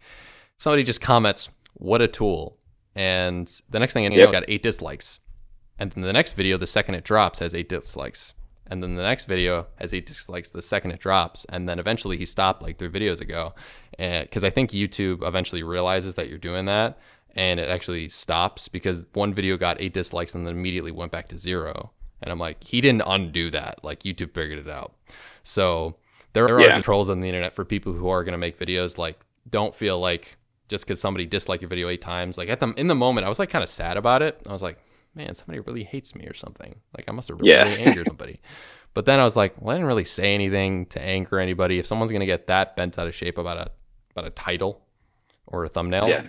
Somebody 0.57 0.83
just 0.83 1.01
comments, 1.01 1.49
"What 1.75 2.03
a 2.03 2.09
tool!" 2.09 2.59
And 2.97 3.47
the 3.71 3.79
next 3.79 3.93
thing 3.95 4.05
I 4.05 4.09
know, 4.09 4.17
Yep. 4.17 4.29
I 4.29 4.33
got 4.33 4.45
eight 4.49 4.63
dislikes. 4.65 5.21
And 5.79 5.93
then 5.93 6.03
the 6.03 6.13
next 6.13 6.33
video, 6.33 6.59
the 6.59 6.67
second 6.67 6.97
it 6.97 7.05
drops, 7.05 7.39
has 7.39 7.55
eight 7.55 7.69
dislikes. 7.69 8.35
And 8.71 8.83
then 8.83 8.95
the 8.95 9.03
next 9.03 9.25
video 9.27 9.66
has 9.77 9.95
eight 9.95 10.07
dislikes 10.07 10.51
the 10.51 10.62
second 10.62 10.91
it 10.93 11.01
drops. 11.01 11.47
And 11.49 11.69
then 11.69 11.79
eventually 11.79 12.16
he 12.19 12.27
stopped 12.27 12.62
like 12.62 12.79
three 12.79 12.89
videos 12.89 13.21
ago. 13.21 13.55
Eh, 13.99 14.23
because 14.23 14.45
I 14.45 14.51
think 14.51 14.71
YouTube 14.71 15.27
eventually 15.27 15.62
realizes 15.62 16.14
that 16.16 16.29
you're 16.29 16.39
doing 16.39 16.66
that 16.66 16.99
and 17.35 17.59
it 17.61 17.69
actually 17.69 18.09
stops 18.09 18.69
because 18.69 19.07
one 19.12 19.33
video 19.35 19.57
got 19.57 19.81
eight 19.81 19.93
dislikes 19.93 20.35
and 20.35 20.47
then 20.47 20.55
immediately 20.55 20.93
went 20.93 21.12
back 21.12 21.29
to 21.29 21.39
zero. 21.39 21.91
And 22.23 22.31
I'm 22.33 22.39
like, 22.39 22.62
he 22.64 22.81
didn't 22.81 23.03
undo 23.07 23.51
that. 23.51 23.83
Like 23.85 24.01
YouTube 24.01 24.35
figured 24.35 24.59
it 24.59 24.69
out. 24.69 24.95
So 25.43 25.97
there 26.33 26.47
are 26.49 26.61
Yeah. 26.61 26.81
trolls 26.81 27.09
on 27.09 27.21
the 27.21 27.29
internet 27.29 27.55
for 27.55 27.64
people 27.64 27.93
who 27.93 28.09
are 28.09 28.25
going 28.25 28.33
to 28.33 28.39
make 28.39 28.59
videos. 28.59 28.99
Like, 28.99 29.19
don't 29.49 29.75
feel 29.75 29.99
like 29.99 30.37
just 30.69 30.85
because 30.85 31.01
somebody 31.01 31.27
disliked 31.27 31.62
your 31.62 31.69
video 31.71 31.89
eight 31.89 32.03
times. 32.03 32.37
Like 32.37 32.49
at 32.51 32.61
the 32.61 32.69
in 32.77 32.89
the 32.89 32.95
moment, 32.95 33.25
I 33.25 33.29
was 33.29 33.39
like 33.39 33.49
kind 33.51 33.62
of 33.62 33.69
sad 33.71 33.97
about 33.97 34.21
it. 34.21 34.41
I 34.47 34.53
was 34.53 34.62
like, 34.62 34.79
man, 35.19 35.35
somebody 35.35 35.61
really 35.61 35.85
hates 35.85 36.14
me 36.14 36.25
or 36.27 36.33
something. 36.35 36.77
Like 36.97 37.05
I 37.09 37.12
must 37.12 37.29
have 37.29 37.39
really, 37.39 37.51
Yeah. 37.51 37.64
really 37.64 37.83
angered 37.83 38.07
somebody. 38.12 38.41
But 38.95 39.05
then 39.05 39.21
I 39.21 39.25
was 39.25 39.37
like, 39.37 39.55
well, 39.61 39.71
I 39.71 39.75
didn't 39.75 39.89
really 39.89 40.05
say 40.07 40.35
anything 40.35 40.87
to 40.87 41.01
anger 41.03 41.39
anybody. 41.39 41.79
If 41.79 41.87
someone's 41.87 42.11
gonna 42.12 42.25
get 42.27 42.47
that 42.47 42.75
bent 42.77 42.99
out 42.99 43.07
of 43.07 43.14
shape 43.14 43.37
about 43.37 43.59
a 43.59 43.71
about 44.12 44.27
a 44.27 44.31
title 44.31 44.81
or 45.47 45.64
a 45.64 45.69
thumbnail, 45.69 46.09
Yeah. 46.09 46.27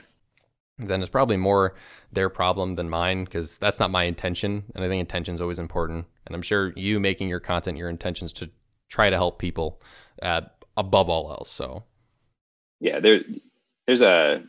then 0.78 1.02
it's 1.02 1.10
probably 1.10 1.38
more 1.38 1.76
their 2.12 2.30
problem 2.30 2.76
than 2.76 2.90
mine 2.90 3.24
because 3.24 3.58
that's 3.58 3.80
not 3.80 3.92
my 3.92 4.04
intention. 4.04 4.66
And 4.76 4.84
I 4.84 4.88
think 4.90 5.00
intention 5.00 5.34
is 5.36 5.42
always 5.42 5.60
important. 5.60 6.06
And 6.26 6.36
I'm 6.36 6.42
sure 6.42 6.74
you 6.76 7.00
making 7.00 7.30
your 7.30 7.40
content, 7.40 7.78
your 7.78 7.90
intentions 7.90 8.34
to 8.34 8.50
try 8.90 9.10
to 9.10 9.16
help 9.16 9.40
people 9.40 9.82
uh, 10.22 10.42
above 10.78 11.10
all 11.10 11.32
else. 11.32 11.50
So 11.52 11.84
yeah 12.82 13.00
there 13.00 13.20
there's 13.88 14.02
a 14.02 14.42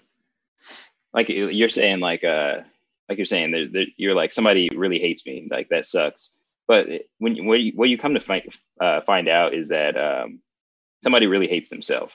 like 1.13 1.29
you- 1.29 1.49
you're 1.49 1.69
saying 1.69 2.01
like 2.01 2.23
uh 2.25 2.59
like 3.11 3.19
you're 3.19 3.27
saying 3.27 3.53
there, 3.73 3.87
you're 3.99 4.15
like 4.17 4.33
somebody 4.33 4.71
really 4.75 5.01
hates 5.01 5.27
me 5.27 5.49
like 5.51 5.69
that 5.71 5.87
sucks. 5.87 6.33
But 6.69 6.89
when 7.19 7.37
you- 7.37 7.45
what 7.45 7.61
you, 7.61 7.73
what 7.77 7.91
you 7.91 7.99
come 7.99 8.15
to 8.15 8.21
find 8.21 8.45
uh, 8.81 9.03
find 9.03 9.29
out 9.29 9.55
is 9.55 9.71
that 9.71 9.99
um 9.99 10.41
somebody 11.05 11.27
really 11.27 11.49
hates 11.49 11.71
themselves 11.71 12.15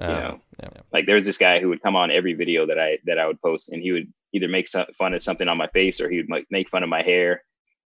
uh, 0.00 0.08
know, 0.08 0.40
yeah, 0.60 0.68
yeah. 0.74 0.82
like 0.92 1.06
there 1.06 1.16
was 1.16 1.26
this 1.26 1.38
guy 1.38 1.60
who 1.60 1.68
would 1.68 1.82
come 1.82 1.96
on 1.96 2.10
every 2.10 2.34
video 2.34 2.66
that 2.66 2.78
i 2.78 2.98
that 3.04 3.18
i 3.18 3.26
would 3.26 3.40
post 3.42 3.70
and 3.70 3.82
he 3.82 3.92
would 3.92 4.12
either 4.32 4.48
make 4.48 4.66
some, 4.68 4.86
fun 4.98 5.14
of 5.14 5.22
something 5.22 5.48
on 5.48 5.58
my 5.58 5.68
face 5.68 6.00
or 6.00 6.08
he 6.08 6.16
would 6.18 6.30
like 6.30 6.46
make 6.50 6.70
fun 6.70 6.82
of 6.82 6.88
my 6.88 7.02
hair. 7.02 7.44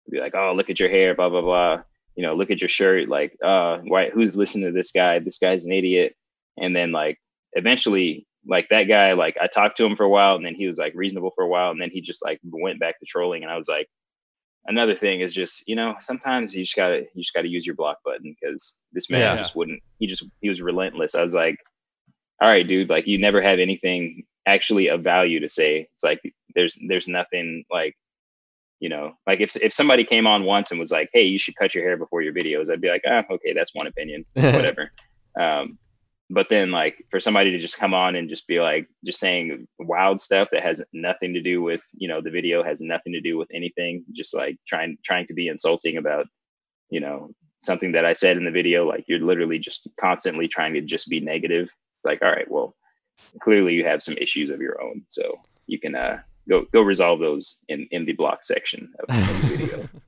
He'd 0.06 0.12
be 0.12 0.20
like 0.20 0.34
oh 0.34 0.54
look 0.56 0.70
at 0.70 0.80
your 0.80 0.88
hair 0.88 1.14
blah 1.14 1.28
blah 1.28 1.42
blah. 1.42 1.82
You 2.16 2.22
know 2.24 2.34
look 2.34 2.50
at 2.50 2.60
your 2.62 2.68
shirt 2.70 3.08
like 3.10 3.36
uh 3.44 3.78
why 3.84 4.10
who's 4.10 4.36
listening 4.36 4.66
to 4.66 4.72
this 4.72 4.92
guy? 4.92 5.18
This 5.18 5.38
guy's 5.38 5.66
an 5.66 5.72
idiot. 5.72 6.16
And 6.56 6.74
then 6.74 6.92
like 6.92 7.18
eventually 7.52 8.26
like 8.46 8.66
that 8.70 8.84
guy 8.84 9.12
like 9.12 9.36
i 9.40 9.46
talked 9.46 9.76
to 9.76 9.84
him 9.84 9.96
for 9.96 10.04
a 10.04 10.08
while 10.08 10.34
and 10.36 10.44
then 10.44 10.54
he 10.54 10.66
was 10.66 10.78
like 10.78 10.92
reasonable 10.94 11.30
for 11.34 11.44
a 11.44 11.48
while 11.48 11.70
and 11.70 11.80
then 11.80 11.90
he 11.90 12.00
just 12.00 12.24
like 12.24 12.40
went 12.44 12.80
back 12.80 12.98
to 12.98 13.06
trolling 13.06 13.42
and 13.42 13.52
i 13.52 13.56
was 13.56 13.68
like 13.68 13.86
another 14.66 14.94
thing 14.96 15.20
is 15.20 15.34
just 15.34 15.66
you 15.68 15.76
know 15.76 15.94
sometimes 16.00 16.54
you 16.54 16.64
just 16.64 16.76
gotta 16.76 17.00
you 17.14 17.22
just 17.22 17.34
gotta 17.34 17.48
use 17.48 17.66
your 17.66 17.74
block 17.76 17.98
button 18.04 18.34
because 18.40 18.80
this 18.92 19.10
man 19.10 19.20
Yeah. 19.20 19.36
just 19.36 19.54
wouldn't 19.56 19.82
he 19.98 20.06
just 20.06 20.24
he 20.40 20.48
was 20.48 20.62
relentless 20.62 21.14
i 21.14 21.22
was 21.22 21.34
like 21.34 21.56
all 22.40 22.48
right 22.48 22.66
dude 22.66 22.88
like 22.88 23.06
you 23.06 23.18
never 23.18 23.42
have 23.42 23.58
anything 23.58 24.24
actually 24.46 24.88
of 24.88 25.02
value 25.02 25.40
to 25.40 25.48
say 25.48 25.86
it's 25.94 26.04
like 26.04 26.20
there's 26.54 26.78
there's 26.88 27.08
nothing 27.08 27.64
like 27.70 27.94
you 28.80 28.88
know 28.88 29.12
like 29.26 29.40
if 29.40 29.54
if 29.56 29.72
somebody 29.74 30.02
came 30.04 30.26
on 30.26 30.44
once 30.44 30.70
and 30.70 30.80
was 30.80 30.90
like 30.90 31.10
hey 31.12 31.22
you 31.24 31.38
should 31.38 31.54
cut 31.56 31.74
your 31.74 31.84
hair 31.84 31.98
before 31.98 32.22
your 32.22 32.32
videos 32.32 32.70
i'd 32.70 32.80
be 32.80 32.88
like 32.88 33.02
ah 33.06 33.22
okay 33.30 33.52
that's 33.52 33.74
one 33.74 33.86
opinion 33.86 34.24
whatever. 34.34 34.90
um, 35.38 35.78
but 36.30 36.46
then 36.48 36.70
like 36.70 37.04
for 37.10 37.18
somebody 37.18 37.50
to 37.50 37.58
just 37.58 37.78
come 37.78 37.92
on 37.92 38.14
and 38.14 38.30
just 38.30 38.46
be 38.46 38.60
like 38.60 38.88
just 39.04 39.18
saying 39.18 39.66
wild 39.80 40.20
stuff 40.20 40.48
that 40.52 40.62
has 40.62 40.80
nothing 40.92 41.34
to 41.34 41.42
do 41.42 41.60
with 41.60 41.82
you 41.92 42.08
know 42.08 42.20
the 42.20 42.30
video 42.30 42.62
has 42.62 42.80
nothing 42.80 43.12
to 43.12 43.20
do 43.20 43.36
with 43.36 43.48
anything, 43.52 44.04
just 44.12 44.32
like 44.34 44.56
trying 44.66 44.96
trying 45.04 45.26
to 45.26 45.34
be 45.34 45.48
insulting 45.48 45.96
about 45.96 46.26
you 46.88 47.00
know 47.00 47.30
something 47.62 47.92
that 47.92 48.04
I 48.04 48.12
said 48.12 48.36
in 48.36 48.44
the 48.44 48.50
video. 48.50 48.86
Like 48.86 49.04
you're 49.08 49.18
literally 49.18 49.58
just 49.58 49.88
constantly 49.98 50.46
trying 50.46 50.74
to 50.74 50.80
just 50.80 51.08
be 51.08 51.20
negative. 51.20 51.64
It's 51.64 52.04
like 52.04 52.22
all 52.22 52.30
right, 52.30 52.50
well 52.50 52.76
clearly 53.40 53.74
you 53.74 53.84
have 53.84 54.02
some 54.02 54.16
issues 54.16 54.50
of 54.50 54.60
your 54.60 54.80
own, 54.80 55.02
so 55.08 55.40
you 55.66 55.80
can 55.80 55.96
uh, 55.96 56.20
go 56.48 56.64
go 56.72 56.82
resolve 56.82 57.18
those 57.18 57.64
in 57.68 57.88
in 57.90 58.04
the 58.06 58.12
block 58.12 58.44
section 58.44 58.92
of, 59.00 59.14
of 59.14 59.42
the 59.42 59.56
video. 59.56 59.88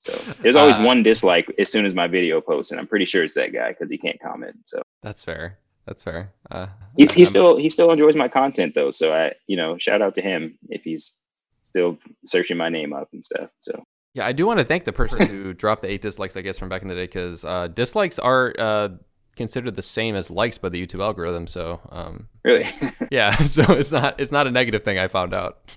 So 0.00 0.16
there's 0.42 0.54
always 0.56 0.76
Uh, 0.76 0.84
one 0.84 1.02
dislike 1.02 1.52
as 1.58 1.72
soon 1.72 1.84
as 1.84 1.92
my 1.92 2.06
video 2.06 2.40
posts, 2.40 2.70
and 2.70 2.80
I'm 2.80 2.86
pretty 2.86 3.04
sure 3.04 3.24
it's 3.24 3.34
that 3.34 3.52
guy 3.52 3.70
because 3.70 3.90
he 3.90 3.98
can't 3.98 4.18
comment. 4.20 4.56
So 4.64 4.80
That's 5.02 5.24
fair. 5.24 5.58
That's 5.88 6.02
fair. 6.02 6.34
Uh, 6.50 6.66
he's 6.98 7.12
he 7.12 7.24
still 7.24 7.56
he 7.56 7.70
still 7.70 7.90
enjoys 7.90 8.14
my 8.14 8.28
content 8.28 8.74
though. 8.74 8.90
So 8.90 9.14
I 9.14 9.32
you 9.46 9.56
know 9.56 9.78
shout 9.78 10.02
out 10.02 10.14
to 10.16 10.22
him 10.22 10.58
if 10.68 10.82
he's 10.82 11.16
still 11.64 11.96
searching 12.26 12.58
my 12.58 12.68
name 12.68 12.92
up 12.92 13.08
and 13.14 13.24
stuff. 13.24 13.50
So 13.60 13.82
Yeah, 14.12 14.26
I 14.26 14.32
do 14.32 14.46
want 14.46 14.58
to 14.58 14.66
thank 14.66 14.84
the 14.84 14.92
person 14.92 15.26
who 15.26 15.54
dropped 15.64 15.80
the 15.80 15.90
eight 15.90 16.02
dislikes, 16.02 16.36
I 16.36 16.42
guess, 16.42 16.58
from 16.58 16.68
back 16.68 16.82
in 16.82 16.88
the 16.88 16.94
day, 16.94 17.06
because 17.06 17.42
uh, 17.42 17.68
dislikes 17.68 18.18
are 18.18 18.54
uh, 18.58 18.88
considered 19.34 19.76
the 19.76 19.82
same 19.82 20.14
as 20.14 20.30
likes 20.30 20.58
by 20.58 20.68
the 20.68 20.86
YouTube 20.86 21.00
algorithm. 21.00 21.46
So, 21.46 21.80
um, 21.90 22.28
really, 22.44 22.66
yeah, 23.10 23.34
so 23.44 23.62
it's 23.72 23.90
not 23.90 24.20
it's 24.20 24.32
not 24.32 24.46
a 24.46 24.50
negative 24.50 24.82
thing. 24.82 24.98
I 24.98 25.08
found 25.08 25.32
out. 25.32 25.74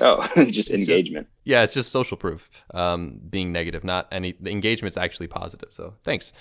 Oh, 0.00 0.26
just 0.36 0.52
just- 0.52 0.70
engagement. 0.70 1.28
Yeah, 1.44 1.62
it's 1.62 1.74
just 1.74 1.92
social 1.92 2.16
proof 2.16 2.50
um, 2.74 3.20
being 3.28 3.52
negative, 3.52 3.84
not 3.84 4.08
any. 4.10 4.34
The 4.40 4.50
engagement's 4.50 4.96
actually 4.96 5.28
positive. 5.28 5.68
So 5.72 5.94
thanks. 6.04 6.32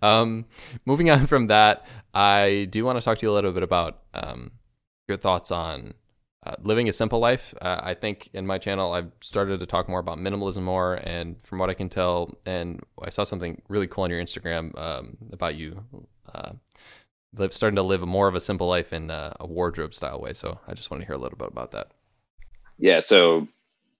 Um, 0.00 0.46
moving 0.86 1.10
on 1.10 1.26
from 1.26 1.48
that, 1.48 1.86
I 2.14 2.66
do 2.70 2.84
want 2.84 2.98
to 2.98 3.04
talk 3.04 3.18
to 3.18 3.26
you 3.26 3.30
a 3.30 3.34
little 3.34 3.52
bit 3.52 3.62
about 3.62 3.98
um, 4.14 4.52
your 5.08 5.18
thoughts 5.18 5.50
on 5.50 5.94
uh, 6.46 6.56
living 6.62 6.88
a 6.88 6.92
simple 6.92 7.18
life. 7.18 7.54
Uh, 7.60 7.80
I 7.82 7.94
think 7.94 8.30
in 8.32 8.46
my 8.46 8.58
channel, 8.58 8.92
I've 8.92 9.10
started 9.20 9.60
to 9.60 9.66
talk 9.66 9.88
more 9.88 10.00
about 10.00 10.18
minimalism 10.18 10.62
more, 10.62 10.94
and 10.94 11.36
from 11.42 11.58
what 11.58 11.70
I 11.70 11.74
can 11.74 11.88
tell, 11.88 12.36
and 12.46 12.80
I 13.02 13.10
saw 13.10 13.24
something 13.24 13.62
really 13.68 13.86
cool 13.86 14.04
on 14.04 14.10
your 14.10 14.20
Instagram 14.22 14.78
um, 14.78 15.16
about 15.32 15.56
you. 15.56 15.84
Uh, 16.34 16.52
live, 17.36 17.52
starting 17.52 17.76
to 17.76 17.82
live 17.82 18.02
a 18.02 18.06
more 18.06 18.28
of 18.28 18.34
a 18.34 18.40
simple 18.40 18.68
life 18.68 18.92
in 18.92 19.10
uh, 19.10 19.34
a 19.40 19.46
wardrobe 19.46 19.94
style 19.94 20.20
way. 20.20 20.32
So 20.32 20.60
I 20.68 20.74
just 20.74 20.90
want 20.90 21.00
to 21.00 21.06
hear 21.06 21.16
a 21.16 21.18
little 21.18 21.38
bit 21.38 21.48
about 21.48 21.72
that. 21.72 21.92
Yeah. 22.78 23.00
So 23.00 23.48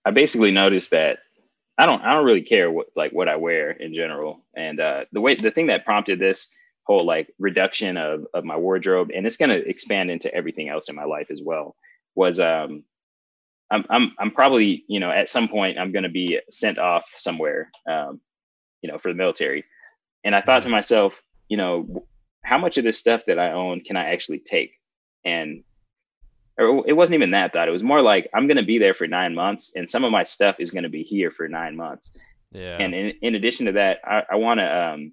I 0.05 0.11
basically 0.11 0.51
noticed 0.51 0.91
that 0.91 1.19
I 1.79 1.87
don't 1.87 2.03
I 2.03 2.15
don't 2.15 2.25
really 2.27 2.43
care 2.43 2.71
what 2.71 2.89
like 2.97 3.13
what 3.13 3.29
I 3.29 3.37
wear 3.37 3.71
in 3.73 3.95
general. 3.95 4.45
And 4.57 4.81
uh, 4.81 5.05
the 5.13 5.21
way 5.21 5.35
the 5.37 5.51
thing 5.51 5.67
that 5.69 5.85
prompted 5.85 6.19
this 6.19 6.49
whole 6.85 7.05
like 7.05 7.33
reduction 7.39 7.97
of 7.97 8.27
of 8.35 8.45
my 8.45 8.57
wardrobe, 8.57 9.11
and 9.15 9.27
it's 9.27 9.37
gonna 9.37 9.55
expand 9.55 10.11
into 10.11 10.33
everything 10.35 10.69
else 10.69 10.89
in 10.89 10.95
my 10.95 11.05
life 11.05 11.31
as 11.31 11.43
well, 11.43 11.77
was 12.15 12.39
um 12.41 12.85
I'm 13.71 13.85
I'm 13.91 14.13
I'm 14.19 14.31
probably 14.31 14.85
you 14.89 15.01
know 15.01 15.11
at 15.11 15.29
some 15.29 15.49
point 15.49 15.79
I'm 15.79 15.93
gonna 15.93 16.09
be 16.09 16.41
sent 16.51 16.79
off 16.79 17.13
somewhere 17.17 17.71
um 17.91 18.21
you 18.83 18.91
know 18.91 18.99
for 18.99 19.09
the 19.09 19.17
military, 19.17 19.65
and 20.25 20.35
I 20.35 20.43
thought 20.43 20.63
to 20.65 20.69
myself 20.69 21.23
you 21.49 21.57
know 21.57 22.07
how 22.45 22.59
much 22.59 22.79
of 22.79 22.85
this 22.85 22.99
stuff 22.99 23.25
that 23.27 23.39
I 23.39 23.53
own 23.53 23.81
can 23.81 23.97
I 23.97 24.13
actually 24.13 24.39
take 24.39 24.73
and 25.25 25.65
or 26.59 26.85
it 26.87 26.93
wasn't 26.93 27.15
even 27.15 27.33
that 27.33 27.53
thought. 27.53 27.69
It 27.69 27.73
was 27.73 27.83
more 27.83 28.03
like 28.03 28.31
I'm 28.35 28.47
going 28.47 28.57
to 28.57 28.63
be 28.63 28.79
there 28.79 28.95
for 28.95 29.07
nine 29.07 29.35
months, 29.35 29.73
and 29.75 29.89
some 29.89 30.05
of 30.05 30.13
my 30.13 30.25
stuff 30.25 30.61
is 30.61 30.71
going 30.71 30.85
to 30.85 30.89
be 30.89 31.03
here 31.03 31.31
for 31.31 31.49
nine 31.49 31.77
months. 31.77 32.17
Yeah. 32.53 32.77
And 32.79 32.95
in, 32.95 33.15
in 33.23 33.35
addition 33.35 33.67
to 33.67 33.73
that, 33.73 33.99
I, 34.05 34.23
I 34.33 34.35
want 34.37 34.61
to 34.61 34.65
um, 34.65 35.13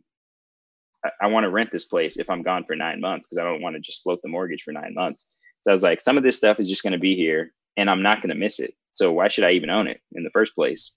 I, 1.03 1.09
I 1.23 1.27
want 1.27 1.45
to 1.45 1.49
rent 1.49 1.71
this 1.71 1.85
place 1.85 2.17
if 2.17 2.29
I'm 2.29 2.43
gone 2.43 2.65
for 2.65 2.75
nine 2.75 3.01
months 3.01 3.27
because 3.27 3.39
I 3.39 3.43
don't 3.43 3.61
want 3.61 3.75
to 3.75 3.81
just 3.81 4.03
float 4.03 4.21
the 4.21 4.29
mortgage 4.29 4.63
for 4.63 4.71
nine 4.71 4.93
months. 4.93 5.27
So 5.63 5.71
I 5.71 5.73
was 5.73 5.83
like, 5.83 6.01
some 6.01 6.17
of 6.17 6.23
this 6.23 6.37
stuff 6.37 6.59
is 6.59 6.69
just 6.69 6.83
going 6.83 6.93
to 6.93 6.99
be 6.99 7.15
here, 7.15 7.53
and 7.77 7.89
I'm 7.89 8.03
not 8.03 8.21
going 8.21 8.29
to 8.29 8.35
miss 8.35 8.59
it. 8.59 8.75
So 8.91 9.11
why 9.11 9.29
should 9.29 9.43
I 9.43 9.51
even 9.51 9.69
own 9.69 9.87
it 9.87 10.01
in 10.13 10.23
the 10.23 10.31
first 10.31 10.55
place? 10.55 10.95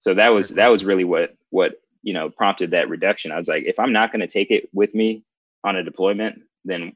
So 0.00 0.14
that 0.14 0.32
was 0.32 0.50
that 0.50 0.68
was 0.68 0.84
really 0.84 1.04
what 1.04 1.34
what 1.50 1.72
you 2.02 2.14
know 2.14 2.30
prompted 2.30 2.70
that 2.70 2.88
reduction. 2.88 3.32
I 3.32 3.36
was 3.36 3.48
like, 3.48 3.64
if 3.64 3.78
I'm 3.78 3.92
not 3.92 4.12
going 4.12 4.20
to 4.20 4.28
take 4.28 4.50
it 4.50 4.68
with 4.72 4.94
me 4.94 5.24
on 5.64 5.76
a 5.76 5.82
deployment, 5.82 6.42
then 6.64 6.92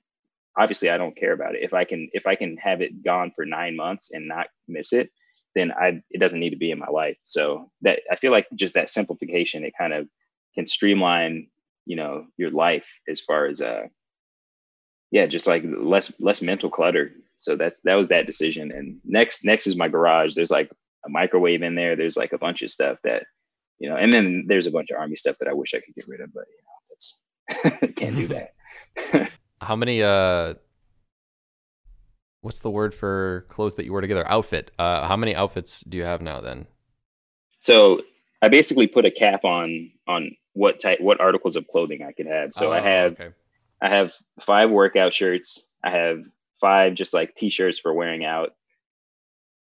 obviously 0.56 0.90
I 0.90 0.98
don't 0.98 1.16
care 1.16 1.32
about 1.32 1.54
it. 1.54 1.62
If 1.62 1.74
I 1.74 1.84
can 1.84 2.08
if 2.12 2.26
I 2.26 2.34
can 2.34 2.56
have 2.58 2.80
it 2.80 3.02
gone 3.04 3.32
for 3.34 3.44
nine 3.44 3.76
months 3.76 4.10
and 4.12 4.28
not 4.28 4.48
miss 4.68 4.92
it, 4.92 5.10
then 5.54 5.72
I 5.72 6.02
it 6.10 6.18
doesn't 6.18 6.40
need 6.40 6.50
to 6.50 6.56
be 6.56 6.70
in 6.70 6.78
my 6.78 6.88
life. 6.88 7.16
So 7.24 7.70
that 7.82 8.00
I 8.10 8.16
feel 8.16 8.32
like 8.32 8.46
just 8.54 8.74
that 8.74 8.90
simplification, 8.90 9.64
it 9.64 9.74
kind 9.78 9.92
of 9.92 10.08
can 10.54 10.68
streamline, 10.68 11.48
you 11.86 11.96
know, 11.96 12.26
your 12.36 12.50
life 12.50 12.88
as 13.08 13.20
far 13.20 13.46
as 13.46 13.60
uh 13.60 13.84
yeah, 15.10 15.26
just 15.26 15.46
like 15.46 15.64
less 15.64 16.18
less 16.20 16.42
mental 16.42 16.70
clutter. 16.70 17.12
So 17.38 17.56
that's 17.56 17.80
that 17.82 17.94
was 17.94 18.08
that 18.08 18.26
decision. 18.26 18.72
And 18.72 19.00
next 19.04 19.44
next 19.44 19.66
is 19.66 19.76
my 19.76 19.88
garage. 19.88 20.34
There's 20.34 20.50
like 20.50 20.70
a 21.06 21.08
microwave 21.08 21.62
in 21.62 21.74
there. 21.74 21.96
There's 21.96 22.16
like 22.16 22.32
a 22.32 22.38
bunch 22.38 22.62
of 22.62 22.70
stuff 22.70 22.98
that, 23.04 23.24
you 23.78 23.88
know, 23.88 23.96
and 23.96 24.12
then 24.12 24.46
there's 24.48 24.66
a 24.66 24.72
bunch 24.72 24.90
of 24.90 24.98
army 24.98 25.16
stuff 25.16 25.38
that 25.38 25.48
I 25.48 25.52
wish 25.52 25.74
I 25.74 25.80
could 25.80 25.94
get 25.94 26.08
rid 26.08 26.20
of, 26.20 26.32
but 26.32 26.44
you 26.48 26.62
know, 26.64 27.80
that's 27.80 27.94
can't 27.96 28.16
do 28.16 28.28
that. 28.28 29.30
How 29.64 29.76
many 29.76 30.02
uh 30.02 30.54
what's 32.42 32.60
the 32.60 32.70
word 32.70 32.94
for 32.94 33.46
clothes 33.48 33.76
that 33.76 33.84
you 33.84 33.92
wear 33.92 34.00
together? 34.00 34.26
Outfit. 34.28 34.70
Uh 34.78 35.06
how 35.06 35.16
many 35.16 35.34
outfits 35.34 35.80
do 35.80 35.96
you 35.96 36.04
have 36.04 36.20
now 36.22 36.40
then? 36.40 36.66
So 37.60 38.02
I 38.42 38.48
basically 38.48 38.86
put 38.86 39.06
a 39.06 39.10
cap 39.10 39.44
on 39.44 39.90
on 40.06 40.36
what 40.52 40.80
type 40.80 41.00
what 41.00 41.20
articles 41.20 41.56
of 41.56 41.66
clothing 41.68 42.02
I 42.02 42.12
could 42.12 42.26
have. 42.26 42.52
So 42.52 42.68
oh, 42.68 42.72
I 42.72 42.80
have 42.80 43.12
okay. 43.12 43.30
I 43.80 43.88
have 43.88 44.12
five 44.40 44.70
workout 44.70 45.14
shirts. 45.14 45.68
I 45.82 45.90
have 45.90 46.22
five 46.60 46.94
just 46.94 47.12
like 47.12 47.34
t-shirts 47.34 47.78
for 47.78 47.92
wearing 47.92 48.24
out. 48.24 48.50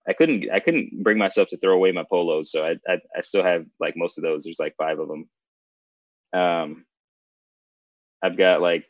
I 0.08 0.12
couldn't 0.12 0.50
I 0.52 0.60
couldn't 0.60 1.02
bring 1.02 1.18
myself 1.18 1.48
to 1.50 1.56
throw 1.56 1.74
away 1.74 1.92
my 1.92 2.04
polos, 2.08 2.50
so 2.50 2.64
I 2.64 2.76
I, 2.88 2.98
I 3.16 3.20
still 3.22 3.42
have 3.42 3.66
like 3.80 3.96
most 3.96 4.18
of 4.18 4.24
those. 4.24 4.44
There's 4.44 4.60
like 4.60 4.76
five 4.76 4.98
of 4.98 5.08
them. 5.08 5.28
Um, 6.32 6.84
I've 8.22 8.36
got 8.36 8.60
like 8.60 8.84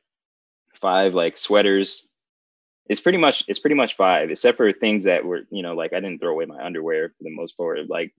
five 0.79 1.15
like 1.15 1.39
sweaters. 1.39 2.07
It's 2.89 3.01
pretty 3.01 3.19
much 3.19 3.45
it's 3.49 3.59
pretty 3.59 3.77
much 3.77 3.97
five, 3.97 4.31
except 4.31 4.57
for 4.57 4.73
things 4.73 5.05
that 5.05 5.25
were 5.25 5.43
you 5.51 5.63
know 5.63 5.75
like 5.75 5.93
I 5.93 6.01
didn't 6.01 6.21
throw 6.21 6.33
away 6.33 6.45
my 6.47 6.65
underwear 6.65 7.09
for 7.09 7.25
the 7.25 7.35
most 7.35 7.57
part. 7.57 7.89
Like 7.89 8.15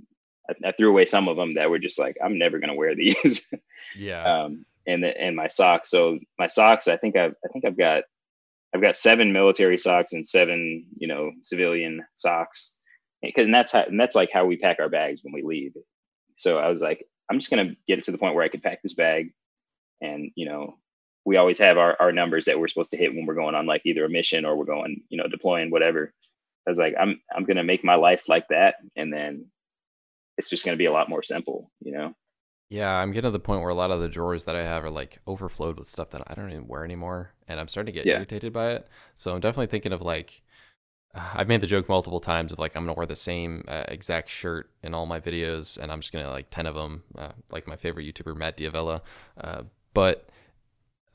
I, 0.49 0.69
I 0.69 0.71
threw 0.71 0.89
away 0.89 1.05
some 1.05 1.27
of 1.27 1.37
them 1.37 1.55
that 1.55 1.69
were 1.69 1.79
just 1.79 1.99
like 1.99 2.17
I'm 2.23 2.37
never 2.37 2.59
gonna 2.59 2.75
wear 2.75 2.95
these. 2.95 3.53
yeah. 3.97 4.23
Um, 4.23 4.65
and 4.85 5.03
the, 5.03 5.21
and 5.21 5.35
my 5.35 5.49
socks. 5.49 5.89
So 5.89 6.19
my 6.39 6.47
socks, 6.47 6.87
I 6.87 6.97
think 6.97 7.15
I've 7.15 7.35
I 7.43 7.47
think 7.49 7.65
I've 7.65 7.77
got 7.77 8.03
I've 8.73 8.81
got 8.81 8.97
seven 8.97 9.33
military 9.33 9.77
socks 9.77 10.13
and 10.13 10.27
seven 10.27 10.85
you 10.97 11.07
know 11.07 11.31
civilian 11.41 12.05
socks 12.15 12.75
because 13.21 13.45
and 13.45 13.53
that's 13.53 13.71
how 13.71 13.83
and 13.83 13.99
that's 13.99 14.15
like 14.15 14.31
how 14.31 14.45
we 14.45 14.57
pack 14.57 14.79
our 14.79 14.89
bags 14.89 15.21
when 15.23 15.33
we 15.33 15.43
leave. 15.43 15.73
So 16.37 16.57
I 16.57 16.69
was 16.69 16.81
like, 16.81 17.05
I'm 17.29 17.39
just 17.39 17.49
gonna 17.49 17.75
get 17.87 17.99
it 17.99 18.05
to 18.05 18.11
the 18.11 18.17
point 18.17 18.35
where 18.35 18.43
I 18.43 18.49
could 18.49 18.63
pack 18.63 18.81
this 18.81 18.93
bag, 18.93 19.33
and 20.01 20.31
you 20.35 20.47
know, 20.47 20.77
we 21.27 21.35
always 21.35 21.59
have 21.59 21.77
our 21.77 21.97
our 21.99 22.13
numbers 22.13 22.45
that 22.45 22.57
we're 22.57 22.69
supposed 22.69 22.91
to 22.91 22.97
hit 22.97 23.13
when 23.13 23.25
we're 23.25 23.35
going 23.35 23.53
on 23.53 23.65
like 23.65 23.81
either 23.83 24.05
a 24.05 24.09
mission 24.09 24.45
or 24.45 24.55
we're 24.55 24.63
going, 24.63 25.01
you 25.09 25.17
know, 25.17 25.27
deploying 25.27 25.69
whatever. 25.69 26.13
I 26.65 26.71
was 26.71 26.79
like, 26.79 26.95
I'm 26.97 27.19
I'm 27.35 27.43
gonna 27.43 27.65
make 27.65 27.83
my 27.83 27.95
life 27.95 28.29
like 28.29 28.47
that, 28.47 28.75
and 28.95 29.11
then 29.11 29.47
it's 30.37 30.49
just 30.49 30.63
gonna 30.63 30.77
be 30.77 30.85
a 30.85 30.91
lot 30.91 31.09
more 31.09 31.21
simple, 31.21 31.69
you 31.81 31.91
know. 31.91 32.15
Yeah, 32.69 32.91
I'm 32.91 33.11
getting 33.11 33.27
to 33.27 33.31
the 33.31 33.39
point 33.39 33.59
where 33.59 33.69
a 33.69 33.75
lot 33.75 33.91
of 33.91 33.99
the 33.99 34.07
drawers 34.07 34.45
that 34.45 34.55
I 34.55 34.63
have 34.63 34.85
are 34.85 34.89
like 34.89 35.19
overflowed 35.27 35.77
with 35.77 35.89
stuff 35.89 36.11
that 36.11 36.23
I 36.27 36.33
don't 36.33 36.49
even 36.49 36.65
wear 36.65 36.85
anymore, 36.85 37.33
and 37.45 37.59
I'm 37.59 37.67
starting 37.67 37.93
to 37.93 37.99
get 37.99 38.05
yeah. 38.05 38.15
irritated 38.15 38.53
by 38.53 38.71
it. 38.71 38.87
So 39.13 39.33
I'm 39.33 39.41
definitely 39.41 39.67
thinking 39.67 39.91
of 39.91 40.01
like 40.01 40.41
I've 41.13 41.49
made 41.49 41.59
the 41.59 41.67
joke 41.67 41.89
multiple 41.89 42.21
times 42.21 42.53
of 42.53 42.59
like 42.59 42.73
I'm 42.77 42.83
gonna 42.83 42.93
wear 42.93 43.05
the 43.05 43.17
same 43.17 43.65
uh, 43.67 43.83
exact 43.89 44.29
shirt 44.29 44.71
in 44.81 44.93
all 44.93 45.05
my 45.05 45.19
videos, 45.19 45.77
and 45.77 45.91
I'm 45.91 45.99
just 45.99 46.13
gonna 46.13 46.29
like 46.29 46.51
ten 46.51 46.67
of 46.67 46.75
them, 46.75 47.03
uh, 47.17 47.33
like 47.51 47.67
my 47.67 47.75
favorite 47.75 48.05
YouTuber 48.05 48.37
Matt 48.37 48.55
D'Avella. 48.55 49.01
Uh, 49.37 49.63
but 49.93 50.29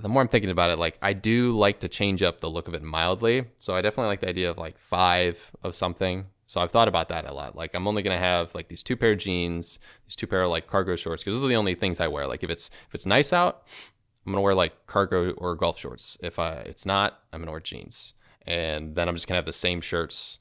the 0.02 0.08
more 0.08 0.22
I'm 0.22 0.28
thinking 0.28 0.50
about 0.50 0.70
it, 0.70 0.78
like 0.78 0.98
I 1.00 1.12
do 1.12 1.52
like 1.52 1.80
to 1.80 1.88
change 1.88 2.22
up 2.22 2.40
the 2.40 2.50
look 2.50 2.68
of 2.68 2.74
it 2.74 2.82
mildly. 2.82 3.46
So 3.58 3.74
I 3.74 3.80
definitely 3.80 4.08
like 4.08 4.20
the 4.20 4.28
idea 4.28 4.50
of 4.50 4.58
like 4.58 4.78
five 4.78 5.50
of 5.62 5.74
something. 5.74 6.26
So 6.46 6.60
I've 6.60 6.70
thought 6.70 6.88
about 6.88 7.08
that 7.08 7.28
a 7.28 7.32
lot. 7.32 7.56
Like 7.56 7.74
I'm 7.74 7.88
only 7.88 8.02
gonna 8.02 8.18
have 8.18 8.54
like 8.54 8.68
these 8.68 8.82
two 8.82 8.96
pair 8.96 9.12
of 9.12 9.18
jeans, 9.18 9.78
these 10.06 10.16
two 10.16 10.26
pair 10.26 10.42
of 10.42 10.50
like 10.50 10.66
cargo 10.66 10.96
shorts, 10.96 11.22
because 11.22 11.38
those 11.38 11.44
are 11.44 11.48
the 11.48 11.56
only 11.56 11.74
things 11.74 12.00
I 12.00 12.08
wear. 12.08 12.26
Like 12.26 12.42
if 12.42 12.50
it's 12.50 12.68
if 12.88 12.94
it's 12.94 13.06
nice 13.06 13.32
out, 13.32 13.62
I'm 14.26 14.32
gonna 14.32 14.42
wear 14.42 14.54
like 14.54 14.86
cargo 14.86 15.30
or 15.32 15.54
golf 15.54 15.78
shorts. 15.78 16.18
If 16.22 16.38
I 16.38 16.52
it's 16.56 16.84
not, 16.84 17.20
I'm 17.32 17.40
gonna 17.40 17.52
wear 17.52 17.60
jeans 17.60 18.14
and 18.46 18.94
then 18.94 19.08
I'm 19.08 19.14
just 19.14 19.26
gonna 19.26 19.38
have 19.38 19.44
the 19.44 19.52
same 19.52 19.80
shirts 19.80 20.38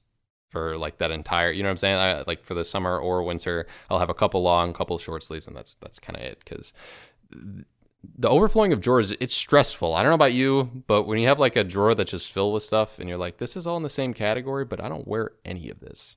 for 0.49 0.77
like 0.77 0.97
that 0.97 1.11
entire 1.11 1.51
you 1.51 1.63
know 1.63 1.69
what 1.69 1.71
I'm 1.71 1.77
saying 1.77 1.97
I, 1.97 2.23
like 2.27 2.43
for 2.43 2.53
the 2.53 2.65
summer 2.65 2.97
or 2.99 3.23
winter 3.23 3.67
I'll 3.89 3.99
have 3.99 4.09
a 4.09 4.13
couple 4.13 4.41
long 4.41 4.73
couple 4.73 4.97
short 4.97 5.23
sleeves 5.23 5.47
and 5.47 5.55
that's 5.55 5.75
that's 5.75 5.99
kind 5.99 6.17
of 6.17 6.23
it 6.23 6.39
because 6.43 6.73
the 8.17 8.29
overflowing 8.29 8.73
of 8.73 8.81
drawers 8.81 9.11
it's 9.11 9.33
stressful. 9.33 9.93
I 9.93 10.01
don't 10.01 10.11
know 10.11 10.15
about 10.15 10.33
you 10.33 10.83
but 10.87 11.03
when 11.03 11.19
you 11.19 11.27
have 11.27 11.39
like 11.39 11.55
a 11.55 11.63
drawer 11.63 11.95
that's 11.95 12.11
just 12.11 12.31
filled 12.31 12.53
with 12.53 12.63
stuff 12.63 12.99
and 12.99 13.07
you're 13.07 13.17
like 13.17 13.37
this 13.37 13.55
is 13.55 13.67
all 13.67 13.77
in 13.77 13.83
the 13.83 13.89
same 13.89 14.13
category 14.13 14.65
but 14.65 14.83
I 14.83 14.89
don't 14.89 15.07
wear 15.07 15.31
any 15.45 15.69
of 15.69 15.79
this. 15.79 16.15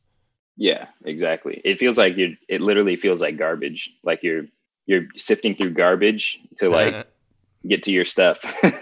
Yeah 0.57 0.89
exactly. 1.05 1.61
It 1.65 1.79
feels 1.79 1.99
like 1.99 2.17
you 2.17 2.37
it 2.49 2.61
literally 2.61 2.97
feels 2.97 3.21
like 3.21 3.37
garbage 3.37 3.95
like 4.03 4.23
you're 4.23 4.47
you're 4.87 5.07
sifting 5.17 5.55
through 5.55 5.71
garbage 5.71 6.39
to 6.59 6.69
like 6.71 7.07
get 7.67 7.83
to 7.85 7.91
your 7.91 8.05
stuff. 8.05 8.45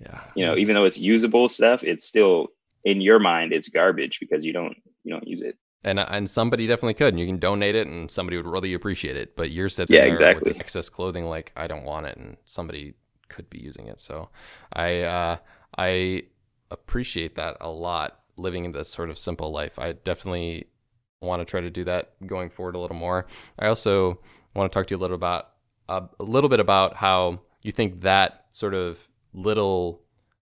Yeah 0.00 0.20
you 0.34 0.44
know 0.44 0.56
even 0.56 0.74
though 0.74 0.84
it's 0.84 0.98
usable 0.98 1.48
stuff 1.48 1.84
it's 1.84 2.04
still 2.04 2.48
in 2.84 3.00
your 3.00 3.18
mind 3.18 3.52
it's 3.52 3.68
garbage 3.68 4.20
because 4.20 4.44
you 4.44 4.52
don't 4.52 4.76
you 5.04 5.12
don't 5.12 5.26
use 5.26 5.42
it 5.42 5.56
and 5.84 5.98
and 5.98 6.28
somebody 6.28 6.66
definitely 6.66 6.94
could 6.94 7.14
and 7.14 7.20
you 7.20 7.26
can 7.26 7.38
donate 7.38 7.74
it 7.74 7.86
and 7.86 8.10
somebody 8.10 8.36
would 8.36 8.46
really 8.46 8.74
appreciate 8.74 9.16
it. 9.16 9.36
But 9.36 9.50
you're 9.50 9.68
sitting 9.68 9.94
yeah, 9.96 10.04
there 10.04 10.12
exactly. 10.12 10.48
with 10.50 10.60
excess 10.60 10.88
clothing 10.88 11.26
like 11.26 11.52
i 11.56 11.66
don't 11.66 11.84
want 11.84 12.06
it 12.06 12.16
and 12.16 12.36
somebody 12.44 12.94
could 13.28 13.48
be 13.50 13.58
using 13.58 13.86
it. 13.86 14.00
So 14.00 14.30
i 14.72 15.00
uh 15.00 15.36
i 15.76 16.22
appreciate 16.70 17.36
that 17.36 17.56
a 17.60 17.68
lot 17.68 18.20
living 18.36 18.64
in 18.64 18.72
this 18.72 18.88
sort 18.88 19.10
of 19.10 19.18
simple 19.18 19.50
life. 19.50 19.78
I 19.78 19.92
definitely 19.92 20.68
want 21.20 21.40
to 21.40 21.44
try 21.44 21.60
to 21.60 21.70
do 21.70 21.84
that 21.84 22.14
going 22.26 22.50
forward 22.50 22.76
a 22.76 22.78
little 22.78 22.96
more. 22.96 23.26
I 23.58 23.66
also 23.66 24.20
want 24.54 24.70
to 24.70 24.76
talk 24.76 24.86
to 24.88 24.94
you 24.94 24.98
a 24.98 25.02
little 25.02 25.14
about 25.14 25.50
uh, 25.88 26.02
a 26.18 26.24
little 26.24 26.48
bit 26.48 26.60
about 26.60 26.96
how 26.96 27.40
you 27.62 27.72
think 27.72 28.00
that 28.02 28.46
sort 28.50 28.74
of 28.74 28.98
little 29.32 30.03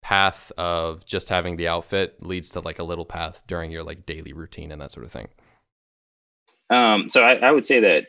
path 0.04 0.52
of 0.58 1.02
just 1.06 1.30
having 1.30 1.56
the 1.56 1.66
outfit 1.66 2.22
leads 2.22 2.50
to 2.50 2.60
like 2.60 2.78
a 2.78 2.84
little 2.84 3.06
path 3.06 3.42
during 3.46 3.70
your 3.70 3.82
like 3.82 4.04
daily 4.04 4.34
routine 4.34 4.70
and 4.70 4.80
that 4.80 4.90
sort 4.90 5.06
of 5.06 5.10
thing? 5.10 5.28
Um, 6.68 7.08
so 7.08 7.22
I, 7.22 7.36
I 7.36 7.50
would 7.50 7.66
say 7.66 7.80
that, 7.80 8.08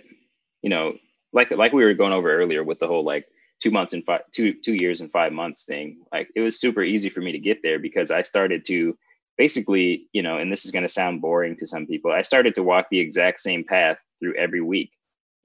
you 0.61 0.69
know, 0.69 0.95
like 1.31 1.51
like 1.51 1.71
we 1.71 1.85
were 1.85 1.93
going 1.93 2.11
over 2.11 2.29
earlier 2.29 2.65
with 2.65 2.79
the 2.79 2.87
whole 2.87 3.05
like 3.05 3.25
two 3.63 3.71
months 3.71 3.93
and 3.93 4.05
five 4.05 4.21
two 4.33 4.53
two 4.53 4.73
years 4.73 4.99
and 4.99 5.09
five 5.09 5.31
months 5.31 5.63
thing, 5.63 6.01
like 6.11 6.27
it 6.35 6.41
was 6.41 6.59
super 6.59 6.83
easy 6.83 7.07
for 7.07 7.21
me 7.21 7.31
to 7.31 7.39
get 7.39 7.59
there 7.63 7.79
because 7.79 8.11
I 8.11 8.23
started 8.23 8.65
to 8.65 8.97
basically, 9.37 10.07
you 10.11 10.21
know, 10.21 10.37
and 10.37 10.51
this 10.51 10.65
is 10.65 10.71
going 10.71 10.83
to 10.83 10.89
sound 10.89 11.21
boring 11.21 11.55
to 11.57 11.65
some 11.65 11.87
people, 11.87 12.11
I 12.11 12.23
started 12.23 12.55
to 12.55 12.63
walk 12.63 12.87
the 12.91 12.99
exact 12.99 13.39
same 13.39 13.63
path 13.63 13.97
through 14.19 14.35
every 14.35 14.61
week, 14.61 14.91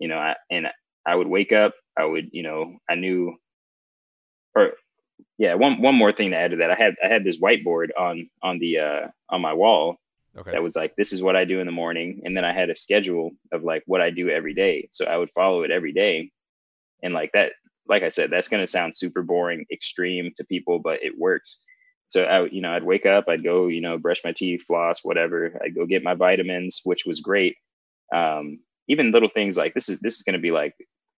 you 0.00 0.08
know, 0.08 0.18
I, 0.18 0.34
and 0.50 0.66
I 1.06 1.14
would 1.14 1.28
wake 1.28 1.52
up, 1.52 1.74
I 1.96 2.04
would, 2.04 2.30
you 2.32 2.42
know, 2.42 2.76
I 2.88 2.96
knew, 2.96 3.36
or 4.56 4.72
yeah, 5.40 5.54
one 5.54 5.80
one 5.80 5.94
more 5.94 6.12
thing 6.12 6.32
to 6.32 6.36
add 6.36 6.50
to 6.50 6.58
that. 6.58 6.70
I 6.70 6.74
had 6.74 6.96
I 7.02 7.08
had 7.08 7.24
this 7.24 7.40
whiteboard 7.40 7.88
on 7.98 8.28
on 8.42 8.58
the 8.58 8.78
uh 8.78 9.08
on 9.30 9.40
my 9.40 9.54
wall 9.54 9.96
okay. 10.36 10.50
that 10.52 10.62
was 10.62 10.76
like 10.76 10.94
this 10.96 11.14
is 11.14 11.22
what 11.22 11.34
I 11.34 11.46
do 11.46 11.60
in 11.60 11.66
the 11.66 11.72
morning, 11.72 12.20
and 12.26 12.36
then 12.36 12.44
I 12.44 12.52
had 12.52 12.68
a 12.68 12.76
schedule 12.76 13.30
of 13.50 13.64
like 13.64 13.82
what 13.86 14.02
I 14.02 14.10
do 14.10 14.28
every 14.28 14.52
day. 14.52 14.90
So 14.92 15.06
I 15.06 15.16
would 15.16 15.30
follow 15.30 15.62
it 15.62 15.70
every 15.70 15.94
day, 15.94 16.30
and 17.02 17.14
like 17.14 17.32
that, 17.32 17.52
like 17.88 18.02
I 18.02 18.10
said, 18.10 18.28
that's 18.28 18.48
gonna 18.48 18.66
sound 18.66 18.94
super 18.94 19.22
boring, 19.22 19.64
extreme 19.72 20.30
to 20.36 20.44
people, 20.44 20.78
but 20.78 21.02
it 21.02 21.18
works. 21.18 21.62
So 22.08 22.24
I, 22.24 22.44
you 22.44 22.60
know, 22.60 22.72
I'd 22.72 22.84
wake 22.84 23.06
up, 23.06 23.24
I'd 23.26 23.42
go, 23.42 23.68
you 23.68 23.80
know, 23.80 23.96
brush 23.96 24.20
my 24.22 24.32
teeth, 24.32 24.64
floss, 24.64 25.02
whatever. 25.02 25.58
I'd 25.64 25.74
go 25.74 25.86
get 25.86 26.04
my 26.04 26.12
vitamins, 26.12 26.82
which 26.84 27.06
was 27.06 27.20
great. 27.20 27.56
Um, 28.14 28.58
even 28.88 29.10
little 29.10 29.30
things 29.30 29.56
like 29.56 29.72
this 29.72 29.88
is 29.88 30.00
this 30.00 30.16
is 30.16 30.22
gonna 30.22 30.38
be 30.38 30.50
like 30.50 30.74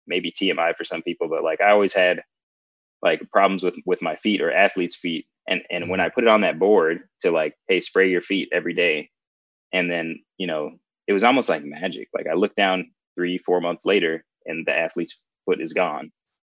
maybe 0.07 0.31
TMI 0.31 0.77
for 0.77 0.85
some 0.85 1.03
people, 1.03 1.29
but 1.29 1.43
like 1.43 1.61
I 1.61 1.71
always 1.73 1.93
had 1.93 2.23
like 3.03 3.29
problems 3.31 3.63
with 3.63 3.77
with 3.85 4.03
my 4.03 4.17
feet 4.17 4.41
or 4.41 4.53
athletes' 4.53 4.97
feet. 4.97 5.27
And 5.49 5.63
and 5.71 5.89
when 5.91 5.99
mm-hmm. 5.99 6.07
I 6.07 6.11
put 6.11 6.25
it 6.25 6.31
on 6.31 6.43
that 6.43 6.59
board 6.59 7.01
to 7.23 7.31
like, 7.31 7.55
hey, 7.69 7.81
spray 7.81 8.09
your 8.09 8.23
feet 8.23 8.49
every 8.53 8.75
day, 8.75 9.11
and 9.73 9.91
then 9.91 10.21
you 10.39 10.47
know 10.47 10.73
it 11.09 11.13
was 11.13 11.25
almost 11.25 11.49
like 11.49 11.65
magic. 11.65 12.09
Like 12.15 12.27
I 12.31 12.35
looked 12.35 12.57
down 12.57 12.91
three 13.17 13.39
four 13.39 13.61
months 13.61 13.85
later, 13.85 14.25
and 14.47 14.67
the 14.67 14.77
athlete's 14.77 15.21
foot 15.47 15.61
is 15.61 15.73
gone. 15.73 16.13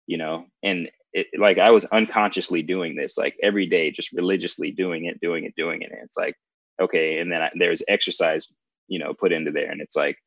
You 0.07 0.17
know, 0.17 0.45
and 0.63 0.89
it 1.13 1.27
like 1.37 1.57
I 1.57 1.71
was 1.71 1.85
unconsciously 1.85 2.61
doing 2.61 2.95
this 2.95 3.17
like 3.17 3.35
every 3.43 3.65
day, 3.65 3.91
just 3.91 4.13
religiously 4.13 4.71
doing 4.71 5.05
it, 5.05 5.19
doing 5.19 5.43
it, 5.43 5.53
doing 5.57 5.81
it. 5.81 5.91
And 5.91 6.01
it's 6.03 6.17
like 6.17 6.35
okay, 6.81 7.19
and 7.19 7.31
then 7.31 7.41
I, 7.41 7.51
there's 7.55 7.81
exercise, 7.87 8.53
you 8.87 8.99
know, 8.99 9.13
put 9.13 9.33
into 9.33 9.51
there, 9.51 9.69
and 9.69 9.81
it's 9.81 9.95
like 9.95 10.17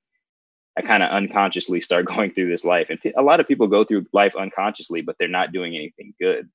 I 0.79 0.83
kind 0.83 1.03
of 1.03 1.11
unconsciously 1.11 1.81
start 1.81 2.07
going 2.15 2.33
through 2.33 2.51
this 2.51 2.65
life. 2.65 2.89
And 2.91 2.99
a 3.17 3.23
lot 3.23 3.41
of 3.41 3.49
people 3.49 3.67
go 3.67 3.85
through 3.85 4.07
life 4.13 4.35
unconsciously, 4.37 5.03
but 5.03 5.17
they're 5.19 5.29
not 5.29 5.53
doing 5.53 5.75
anything 5.77 6.15
good. 6.21 6.49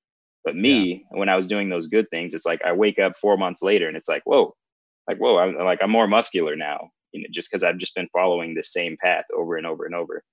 But 0.43 0.55
me, 0.55 1.05
yeah. 1.11 1.17
when 1.19 1.29
I 1.29 1.35
was 1.35 1.47
doing 1.47 1.69
those 1.69 1.87
good 1.87 2.09
things, 2.11 2.33
it's 2.33 2.45
like 2.45 2.63
I 2.63 2.73
wake 2.73 2.99
up 2.99 3.17
four 3.17 3.35
months 3.35 3.63
later 3.63 3.87
and 3.87 3.97
it's 3.97 4.07
like, 4.07 4.21
whoa, 4.25 4.55
like, 5.07 5.17
whoa, 5.17 5.37
I'm 5.37 5.55
like, 5.57 5.79
I'm 5.81 5.91
more 5.91 6.07
muscular 6.07 6.55
now. 6.55 6.89
you 7.11 7.21
know, 7.21 7.27
just 7.31 7.49
because 7.49 7.63
I've 7.63 7.77
just 7.77 7.95
been 7.95 8.09
following 8.13 8.53
the 8.53 8.63
same 8.63 8.95
path 9.01 9.25
over 9.35 9.57
and 9.57 9.65
over 9.65 9.85
and 9.85 9.95
over. 9.95 10.23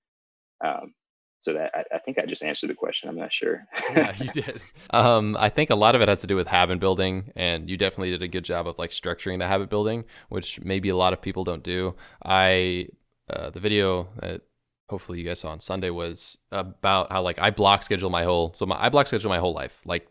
Um, 0.63 0.93
so 1.39 1.53
that 1.53 1.71
I, 1.73 1.95
I, 1.95 1.99
think 1.99 2.17
I 2.17 2.25
just 2.25 2.41
answered 2.41 2.69
the 2.69 2.73
question. 2.73 3.09
I'm 3.09 3.17
not 3.17 3.33
sure. 3.33 3.65
yeah, 3.93 4.15
you 4.17 4.29
did. 4.29 4.61
Um, 4.91 5.35
I 5.37 5.49
think 5.49 5.71
a 5.71 5.75
lot 5.75 5.93
of 5.93 6.01
it 6.01 6.07
has 6.07 6.21
to 6.21 6.27
do 6.27 6.37
with 6.37 6.47
habit 6.47 6.79
building, 6.79 7.33
and 7.35 7.69
you 7.69 7.75
definitely 7.75 8.11
did 8.11 8.21
a 8.21 8.29
good 8.29 8.45
job 8.45 8.65
of 8.65 8.79
like 8.79 8.91
structuring 8.91 9.39
the 9.39 9.47
habit 9.47 9.69
building, 9.69 10.05
which 10.29 10.61
maybe 10.61 10.87
a 10.87 10.95
lot 10.95 11.11
of 11.11 11.21
people 11.21 11.43
don't 11.43 11.63
do. 11.63 11.95
I 12.23 12.87
uh, 13.29 13.49
the 13.49 13.59
video 13.59 14.09
that 14.19 14.41
hopefully 14.89 15.19
you 15.19 15.25
guys 15.25 15.39
saw 15.39 15.49
on 15.49 15.59
Sunday 15.59 15.89
was 15.89 16.37
about 16.51 17.11
how 17.11 17.21
like 17.21 17.39
I 17.39 17.51
block 17.51 17.83
schedule 17.83 18.09
my 18.09 18.23
whole 18.23 18.53
so 18.53 18.65
my 18.65 18.77
I 18.83 18.89
block 18.89 19.07
schedule 19.07 19.29
my 19.29 19.39
whole 19.39 19.53
life 19.53 19.81
like 19.85 20.07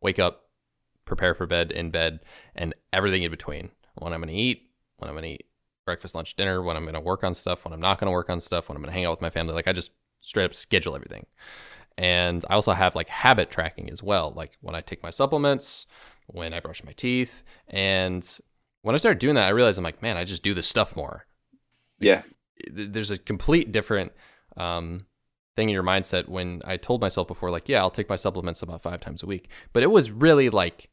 wake 0.00 0.18
up, 0.18 0.48
prepare 1.04 1.34
for 1.34 1.46
bed, 1.46 1.72
in 1.72 1.90
bed, 1.90 2.20
and 2.54 2.74
everything 2.92 3.22
in 3.22 3.30
between. 3.30 3.70
When 3.94 4.12
I'm 4.12 4.20
gonna 4.20 4.32
eat, 4.32 4.70
when 4.98 5.08
I'm 5.08 5.14
gonna 5.16 5.28
eat 5.28 5.46
breakfast, 5.86 6.14
lunch, 6.14 6.36
dinner, 6.36 6.62
when 6.62 6.76
I'm 6.76 6.84
gonna 6.84 7.00
work 7.00 7.24
on 7.24 7.34
stuff, 7.34 7.64
when 7.64 7.72
I'm 7.72 7.80
not 7.80 7.98
gonna 7.98 8.12
work 8.12 8.30
on 8.30 8.40
stuff, 8.40 8.68
when 8.68 8.76
I'm 8.76 8.82
gonna 8.82 8.92
hang 8.92 9.04
out 9.04 9.10
with 9.12 9.20
my 9.20 9.30
family. 9.30 9.54
Like 9.54 9.68
I 9.68 9.72
just 9.72 9.92
straight 10.20 10.44
up 10.44 10.54
schedule 10.54 10.94
everything. 10.94 11.26
And 11.98 12.44
I 12.48 12.54
also 12.54 12.72
have 12.72 12.94
like 12.94 13.08
habit 13.08 13.50
tracking 13.50 13.90
as 13.90 14.02
well, 14.02 14.32
like 14.34 14.56
when 14.60 14.74
I 14.74 14.80
take 14.80 15.02
my 15.02 15.10
supplements, 15.10 15.86
when 16.26 16.54
I 16.54 16.60
brush 16.60 16.82
my 16.84 16.92
teeth. 16.92 17.42
And 17.68 18.26
when 18.82 18.94
I 18.94 18.98
started 18.98 19.18
doing 19.18 19.34
that, 19.34 19.46
I 19.46 19.50
realized 19.50 19.78
I'm 19.78 19.84
like, 19.84 20.02
man, 20.02 20.16
I 20.16 20.24
just 20.24 20.42
do 20.42 20.54
this 20.54 20.66
stuff 20.66 20.96
more. 20.96 21.26
Yeah. 22.00 22.22
There's 22.70 23.10
a 23.10 23.18
complete 23.18 23.72
different 23.72 24.12
um, 24.56 25.06
thing 25.56 25.68
in 25.68 25.74
your 25.74 25.82
mindset 25.82 26.28
when 26.28 26.62
I 26.64 26.76
told 26.76 27.00
myself 27.00 27.28
before, 27.28 27.50
like, 27.50 27.68
yeah, 27.68 27.80
I'll 27.80 27.90
take 27.90 28.08
my 28.08 28.16
supplements 28.16 28.62
about 28.62 28.82
five 28.82 29.00
times 29.00 29.22
a 29.22 29.26
week. 29.26 29.48
But 29.72 29.82
it 29.82 29.90
was 29.90 30.10
really 30.10 30.50
like, 30.50 30.90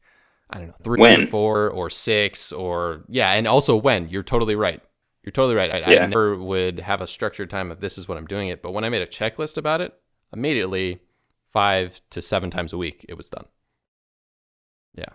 I 0.48 0.58
don't 0.58 0.68
know, 0.68 0.74
three 0.82 1.00
when? 1.00 1.22
or 1.22 1.26
four 1.26 1.70
or 1.70 1.90
six 1.90 2.52
or, 2.52 3.04
yeah. 3.08 3.32
And 3.32 3.46
also 3.46 3.76
when, 3.76 4.08
you're 4.08 4.22
totally 4.22 4.56
right. 4.56 4.82
You're 5.22 5.32
totally 5.32 5.54
right. 5.54 5.70
I, 5.70 5.92
yeah. 5.92 6.02
I 6.02 6.06
never 6.06 6.36
would 6.36 6.80
have 6.80 7.00
a 7.00 7.06
structured 7.06 7.50
time 7.50 7.70
of 7.70 7.80
this 7.80 7.98
is 7.98 8.08
what 8.08 8.18
I'm 8.18 8.26
doing 8.26 8.48
it. 8.48 8.62
But 8.62 8.72
when 8.72 8.84
I 8.84 8.88
made 8.88 9.02
a 9.02 9.06
checklist 9.06 9.56
about 9.56 9.80
it, 9.80 9.94
immediately 10.32 11.00
five 11.52 12.00
to 12.10 12.22
seven 12.22 12.50
times 12.50 12.72
a 12.72 12.78
week, 12.78 13.04
it 13.08 13.16
was 13.16 13.28
done. 13.28 13.44
Yeah. 14.94 15.10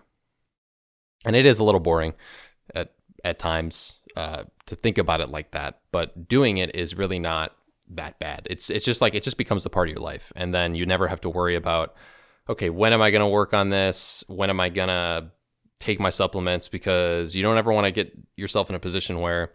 And 1.26 1.36
it 1.36 1.46
is 1.46 1.60
a 1.60 1.64
little 1.64 1.80
boring 1.80 2.14
at, 2.74 2.94
at 3.26 3.40
times 3.40 4.00
uh, 4.16 4.44
to 4.68 4.76
think 4.76 4.98
about 4.98 5.20
it 5.20 5.30
like 5.30 5.52
that. 5.52 5.80
But 5.92 6.30
doing 6.30 6.58
it 6.58 6.76
is 6.76 6.96
really 6.96 7.20
not 7.20 7.54
that 7.90 8.18
bad. 8.20 8.48
It's 8.50 8.70
it's 8.70 8.86
just 8.86 9.02
like 9.02 9.16
it 9.16 9.24
just 9.24 9.38
becomes 9.38 9.66
a 9.66 9.70
part 9.70 9.90
of 9.90 9.96
your 9.96 10.04
life, 10.04 10.32
and 10.36 10.54
then 10.54 10.76
you 10.76 10.86
never 10.86 11.08
have 11.08 11.22
to 11.22 11.30
worry 11.30 11.56
about, 11.56 11.96
okay, 12.48 12.70
when 12.70 12.94
am 12.94 13.02
I 13.02 13.12
going 13.12 13.22
to 13.22 13.28
work 13.28 13.54
on 13.54 13.70
this? 13.70 14.24
When 14.28 14.50
am 14.50 14.60
I 14.60 14.70
going 14.70 14.88
to 14.88 15.32
take 15.80 16.00
my 16.00 16.12
supplements? 16.12 16.70
Because 16.70 17.36
you 17.36 17.44
don't 17.44 17.58
ever 17.58 17.74
want 17.74 17.86
to 17.86 17.92
get 17.92 18.18
yourself 18.38 18.70
in 18.70 18.76
a 18.76 18.80
position 18.80 19.20
where 19.20 19.52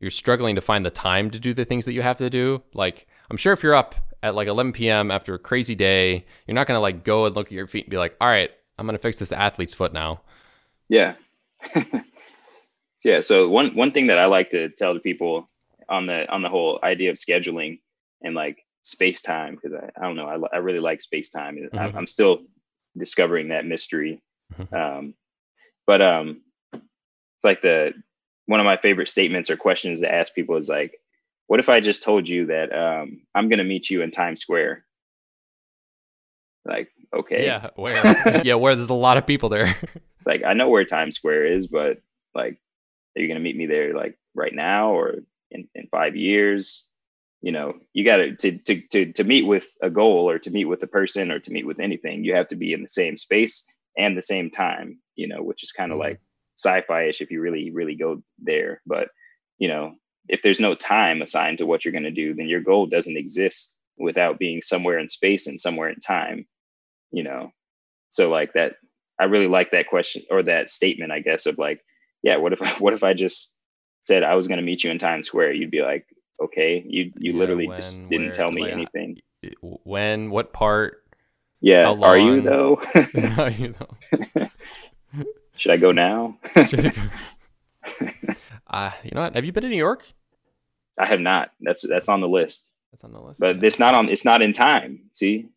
you're 0.00 0.10
struggling 0.10 0.56
to 0.56 0.60
find 0.60 0.84
the 0.84 0.90
time 0.90 1.30
to 1.30 1.38
do 1.38 1.54
the 1.54 1.64
things 1.64 1.84
that 1.84 1.92
you 1.92 2.02
have 2.02 2.18
to 2.18 2.28
do. 2.28 2.62
Like, 2.74 3.06
I'm 3.30 3.36
sure 3.36 3.52
if 3.52 3.62
you're 3.62 3.74
up 3.74 3.94
at 4.22 4.34
like 4.34 4.48
11 4.48 4.72
p.m. 4.72 5.10
after 5.10 5.34
a 5.34 5.38
crazy 5.38 5.74
day, 5.74 6.26
you're 6.46 6.54
not 6.54 6.66
going 6.66 6.76
to 6.76 6.80
like 6.80 7.04
go 7.04 7.26
and 7.26 7.36
look 7.36 7.46
at 7.46 7.52
your 7.52 7.66
feet 7.66 7.84
and 7.84 7.90
be 7.90 7.98
like, 7.98 8.16
all 8.20 8.28
right, 8.28 8.50
I'm 8.78 8.86
going 8.86 8.96
to 8.96 9.02
fix 9.02 9.16
this 9.18 9.32
athlete's 9.32 9.74
foot 9.74 9.92
now. 9.92 10.22
Yeah. 10.88 11.14
yeah. 13.04 13.20
So 13.20 13.48
one, 13.48 13.74
one 13.74 13.92
thing 13.92 14.08
that 14.08 14.18
I 14.18 14.26
like 14.26 14.50
to 14.50 14.68
tell 14.70 14.94
the 14.94 15.00
people 15.00 15.48
on 15.88 16.06
the, 16.06 16.30
on 16.30 16.42
the 16.42 16.48
whole 16.48 16.78
idea 16.82 17.10
of 17.10 17.16
scheduling 17.16 17.80
and 18.22 18.34
like 18.34 18.64
space 18.82 19.22
time, 19.22 19.56
cause 19.56 19.72
I, 19.72 19.90
I 19.98 20.06
don't 20.06 20.16
know, 20.16 20.26
I, 20.26 20.56
I 20.56 20.58
really 20.58 20.80
like 20.80 21.02
space 21.02 21.30
time. 21.30 21.56
Mm-hmm. 21.56 21.96
I'm 21.96 22.06
still 22.06 22.42
discovering 22.96 23.48
that 23.48 23.66
mystery. 23.66 24.22
Mm-hmm. 24.58 24.74
Um, 24.74 25.14
but, 25.86 26.02
um, 26.02 26.42
it's 26.72 27.44
like 27.44 27.62
the, 27.62 27.92
one 28.46 28.60
of 28.60 28.66
my 28.66 28.76
favorite 28.76 29.08
statements 29.08 29.50
or 29.50 29.56
questions 29.56 30.00
to 30.00 30.12
ask 30.12 30.34
people 30.34 30.56
is 30.56 30.68
like, 30.68 30.98
what 31.46 31.60
if 31.60 31.68
I 31.68 31.80
just 31.80 32.02
told 32.02 32.28
you 32.28 32.46
that 32.46 32.72
um, 32.72 33.22
I'm 33.34 33.48
going 33.48 33.58
to 33.58 33.64
meet 33.64 33.90
you 33.90 34.02
in 34.02 34.10
Times 34.10 34.40
Square? 34.40 34.84
Like, 36.64 36.88
okay. 37.14 37.44
Yeah, 37.44 37.70
where? 37.76 38.42
yeah, 38.44 38.54
where 38.54 38.74
there's 38.74 38.88
a 38.88 38.94
lot 38.94 39.16
of 39.16 39.26
people 39.26 39.48
there. 39.48 39.76
like, 40.26 40.44
I 40.44 40.54
know 40.54 40.68
where 40.68 40.84
Times 40.84 41.16
Square 41.16 41.46
is, 41.46 41.66
but 41.66 41.98
like, 42.34 42.58
are 43.16 43.20
you 43.20 43.28
going 43.28 43.38
to 43.38 43.44
meet 43.44 43.56
me 43.56 43.66
there 43.66 43.94
like 43.94 44.16
right 44.34 44.54
now 44.54 44.92
or 44.92 45.16
in, 45.50 45.68
in 45.74 45.88
five 45.90 46.16
years? 46.16 46.86
You 47.40 47.52
know, 47.52 47.74
you 47.92 48.04
got 48.04 48.16
to, 48.16 48.36
to, 48.36 48.80
to, 48.88 49.12
to 49.12 49.24
meet 49.24 49.46
with 49.46 49.66
a 49.82 49.90
goal 49.90 50.30
or 50.30 50.38
to 50.38 50.50
meet 50.50 50.66
with 50.66 50.82
a 50.82 50.86
person 50.86 51.32
or 51.32 51.40
to 51.40 51.50
meet 51.50 51.66
with 51.66 51.80
anything, 51.80 52.24
you 52.24 52.34
have 52.34 52.48
to 52.48 52.56
be 52.56 52.72
in 52.72 52.82
the 52.82 52.88
same 52.88 53.16
space 53.16 53.64
and 53.98 54.16
the 54.16 54.22
same 54.22 54.48
time, 54.48 54.98
you 55.16 55.26
know, 55.26 55.42
which 55.42 55.62
is 55.62 55.72
kind 55.72 55.90
of 55.90 55.96
mm-hmm. 55.96 56.10
like 56.10 56.20
sci-fi-ish 56.62 57.20
if 57.20 57.30
you 57.30 57.40
really 57.40 57.70
really 57.70 57.94
go 57.94 58.22
there 58.38 58.80
but 58.86 59.08
you 59.58 59.68
know 59.68 59.94
if 60.28 60.40
there's 60.42 60.60
no 60.60 60.74
time 60.74 61.20
assigned 61.22 61.58
to 61.58 61.66
what 61.66 61.84
you're 61.84 61.92
going 61.92 62.02
to 62.04 62.10
do 62.10 62.34
then 62.34 62.48
your 62.48 62.60
goal 62.60 62.86
doesn't 62.86 63.16
exist 63.16 63.76
without 63.98 64.38
being 64.38 64.62
somewhere 64.62 64.98
in 64.98 65.08
space 65.08 65.46
and 65.46 65.60
somewhere 65.60 65.88
in 65.88 66.00
time 66.00 66.46
you 67.10 67.22
know 67.22 67.50
so 68.10 68.30
like 68.30 68.52
that 68.52 68.74
i 69.20 69.24
really 69.24 69.48
like 69.48 69.70
that 69.70 69.88
question 69.88 70.22
or 70.30 70.42
that 70.42 70.70
statement 70.70 71.12
i 71.12 71.20
guess 71.20 71.46
of 71.46 71.58
like 71.58 71.80
yeah 72.22 72.36
what 72.36 72.52
if 72.52 72.60
what 72.80 72.92
if 72.92 73.04
i 73.04 73.12
just 73.12 73.52
said 74.00 74.22
i 74.22 74.34
was 74.34 74.48
going 74.48 74.58
to 74.58 74.64
meet 74.64 74.84
you 74.84 74.90
in 74.90 74.98
times 74.98 75.26
square 75.26 75.52
you'd 75.52 75.70
be 75.70 75.82
like 75.82 76.06
okay 76.40 76.82
you 76.86 77.12
you 77.18 77.32
yeah, 77.32 77.38
literally 77.38 77.68
when, 77.68 77.80
just 77.80 78.08
didn't 78.08 78.26
where, 78.26 78.34
tell 78.34 78.50
me 78.50 78.62
like, 78.62 78.72
anything 78.72 79.18
when 79.84 80.30
what 80.30 80.52
part 80.52 81.04
yeah 81.60 81.88
are 81.88 82.18
you 82.18 82.40
though 82.40 82.80
are 83.38 83.50
you 83.50 83.74
though 83.78 84.48
should 85.62 85.70
I 85.70 85.76
go 85.76 85.92
now? 85.92 86.38
uh, 88.68 88.90
you 89.04 89.12
know 89.14 89.22
what? 89.22 89.36
Have 89.36 89.44
you 89.44 89.52
been 89.52 89.62
to 89.62 89.68
New 89.68 89.76
York? 89.76 90.04
I 90.98 91.06
have 91.06 91.20
not. 91.20 91.52
That's 91.60 91.86
that's 91.86 92.08
on 92.08 92.20
the 92.20 92.28
list. 92.28 92.72
That's 92.90 93.04
on 93.04 93.12
the 93.12 93.20
list. 93.20 93.38
But 93.38 93.56
yeah. 93.56 93.66
it's 93.66 93.78
not 93.78 93.94
on. 93.94 94.08
It's 94.08 94.24
not 94.24 94.42
in 94.42 94.52
time. 94.52 95.02
See. 95.12 95.50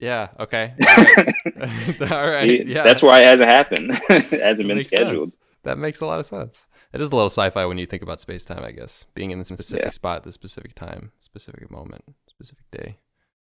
Yeah. 0.00 0.30
Okay. 0.40 0.74
All 0.84 1.04
right. 1.04 2.12
All 2.12 2.26
right. 2.26 2.38
See, 2.38 2.64
yeah. 2.66 2.82
That's 2.82 3.02
why 3.02 3.20
it 3.20 3.26
hasn't 3.26 3.50
happened. 3.50 3.92
it 4.10 4.40
hasn't 4.42 4.66
been 4.66 4.82
scheduled. 4.82 5.30
Sense. 5.30 5.38
That 5.64 5.78
makes 5.78 6.00
a 6.00 6.06
lot 6.06 6.18
of 6.18 6.26
sense. 6.26 6.66
It 6.92 7.00
is 7.00 7.10
a 7.10 7.14
little 7.14 7.30
sci-fi 7.30 7.64
when 7.66 7.78
you 7.78 7.86
think 7.86 8.02
about 8.02 8.20
space 8.20 8.44
time. 8.44 8.64
I 8.64 8.72
guess 8.72 9.06
being 9.14 9.30
in 9.30 9.38
this 9.38 9.48
specific 9.48 9.84
yeah. 9.84 9.90
spot, 9.90 10.16
at 10.18 10.24
the 10.24 10.32
specific 10.32 10.74
time, 10.74 11.12
specific 11.18 11.70
moment, 11.70 12.04
specific 12.26 12.64
day. 12.70 12.98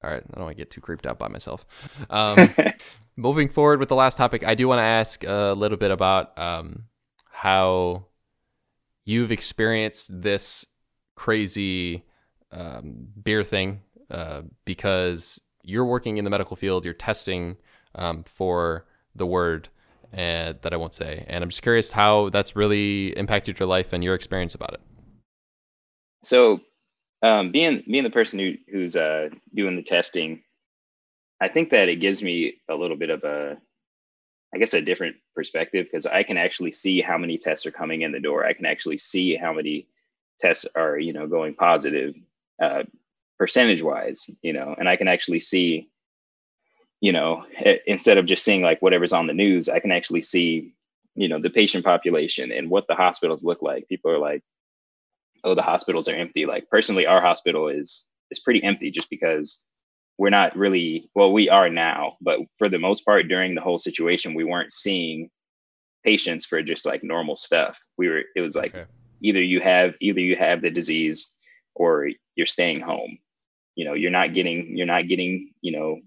All 0.04 0.10
right, 0.10 0.22
I 0.22 0.36
don't 0.36 0.44
want 0.44 0.58
to 0.58 0.62
get 0.62 0.70
too 0.70 0.82
creeped 0.82 1.06
out 1.06 1.18
by 1.18 1.30
myself. 1.30 1.66
Um, 2.10 2.50
moving 3.16 3.48
forward 3.48 3.80
with 3.80 3.88
the 3.88 3.96
last 3.96 4.18
topic, 4.18 4.46
I 4.46 4.54
do 4.54 4.68
want 4.68 4.80
to 4.80 4.84
ask 4.84 5.24
a 5.24 5.54
little 5.54 5.78
bit 5.78 5.92
about 5.92 6.38
um, 6.38 6.84
how 7.32 8.08
you've 9.06 9.32
experienced 9.32 10.22
this 10.22 10.66
crazy 11.16 12.04
um, 12.52 13.08
beer 13.22 13.46
thing 13.46 13.82
uh, 14.12 14.42
because 14.66 15.40
you're 15.64 15.86
working 15.86 16.18
in 16.18 16.26
the 16.26 16.30
medical 16.30 16.58
field, 16.58 16.84
you're 16.84 16.94
testing 16.94 17.56
um, 17.96 18.24
for 18.24 18.86
the 19.16 19.26
word 19.26 19.70
and, 20.14 20.58
that 20.62 20.74
I 20.74 20.78
won't 20.78 20.94
say. 20.94 21.26
And 21.28 21.44
I'm 21.44 21.50
just 21.50 21.62
curious 21.62 21.92
how 21.92 22.30
that's 22.30 22.56
really 22.56 23.18
impacted 23.18 23.60
your 23.60 23.68
life 23.68 23.94
and 23.94 24.04
your 24.04 24.16
experience 24.16 24.56
about 24.56 24.74
it. 24.74 24.82
So 26.24 26.62
um, 27.22 27.52
being 27.52 27.84
being 27.88 28.04
the 28.04 28.10
person 28.10 28.40
who 28.40 28.54
who's 28.72 28.96
uh, 28.96 29.30
doing 29.54 29.76
the 29.76 29.84
testing, 29.84 30.44
I 31.42 31.48
think 31.48 31.70
that 31.72 31.90
it 31.90 31.98
gives 31.98 32.22
me 32.22 32.56
a 32.70 32.76
little 32.76 32.98
bit 32.98 33.10
of 33.10 33.24
a, 33.24 33.58
I 34.54 34.58
guess, 34.58 34.74
a 34.74 34.82
different 34.82 35.18
perspective 35.36 35.88
because 35.92 36.06
I 36.06 36.24
can 36.24 36.38
actually 36.38 36.72
see 36.72 37.02
how 37.02 37.18
many 37.18 37.38
tests 37.38 37.66
are 37.66 37.72
coming 37.72 38.02
in 38.02 38.12
the 38.12 38.20
door. 38.20 38.46
I 38.46 38.54
can 38.54 38.66
actually 38.66 38.98
see 38.98 39.36
how 39.36 39.54
many 39.54 39.88
tests 40.40 40.66
are 40.76 40.98
you 40.98 41.14
know 41.14 41.28
going 41.28 41.56
positive, 41.56 42.16
uh, 42.62 42.84
percentage 43.38 43.82
wise, 43.82 44.30
you 44.42 44.54
know, 44.54 44.76
and 44.78 44.88
I 44.88 44.96
can 44.96 45.08
actually 45.08 45.40
see, 45.40 45.90
you 47.04 47.12
know, 47.12 47.44
eh, 47.58 47.78
instead 47.86 48.18
of 48.18 48.26
just 48.26 48.44
seeing 48.44 48.62
like 48.62 48.82
whatever's 48.82 49.14
on 49.14 49.28
the 49.28 49.34
news, 49.34 49.68
I 49.68 49.80
can 49.80 49.92
actually 49.92 50.22
see, 50.22 50.74
you 51.16 51.28
know, 51.28 51.40
the 51.40 51.50
patient 51.50 51.84
population 51.84 52.52
and 52.52 52.70
what 52.70 52.88
the 52.88 52.96
hospitals 52.96 53.44
look 53.44 53.62
like. 53.62 53.90
People 53.90 54.10
are 54.12 54.20
like, 54.20 54.42
oh 55.44 55.54
the 55.54 55.62
hospitals 55.62 56.08
are 56.08 56.16
empty 56.16 56.46
like 56.46 56.70
personally 56.70 57.06
our 57.06 57.22
hospital 57.22 57.68
is 57.68 58.08
is 58.32 58.40
pretty 58.40 58.64
empty 58.64 58.90
just 58.90 59.10
because 59.10 59.64
we're 60.18 60.30
not 60.30 60.56
really 60.56 61.10
well 61.16 61.32
we 61.32 61.50
are 61.50 61.70
now 61.70 62.14
but 62.22 62.40
for 62.58 62.70
the 62.70 62.80
most 62.80 63.06
part 63.06 63.28
during 63.28 63.56
the 63.56 63.62
whole 63.62 63.78
situation 63.78 64.34
we 64.34 64.44
weren't 64.44 64.72
seeing 64.72 65.30
patients 66.04 66.46
for 66.46 66.62
just 66.62 66.86
like 66.86 67.04
normal 67.04 67.36
stuff 67.36 67.80
we 67.98 68.08
were 68.08 68.24
it 68.36 68.42
was 68.42 68.56
like 68.56 68.76
okay. 68.76 68.90
either 69.22 69.42
you 69.42 69.60
have 69.60 69.94
either 70.00 70.20
you 70.20 70.36
have 70.36 70.62
the 70.62 70.70
disease 70.70 71.32
or 71.76 72.10
you're 72.36 72.48
staying 72.48 72.80
home 72.80 73.18
you 73.76 73.86
know 73.86 73.94
you're 73.94 74.12
not 74.12 74.34
getting 74.34 74.78
you're 74.78 74.86
not 74.86 75.08
getting 75.08 75.52
you 75.62 75.72
know 75.72 76.00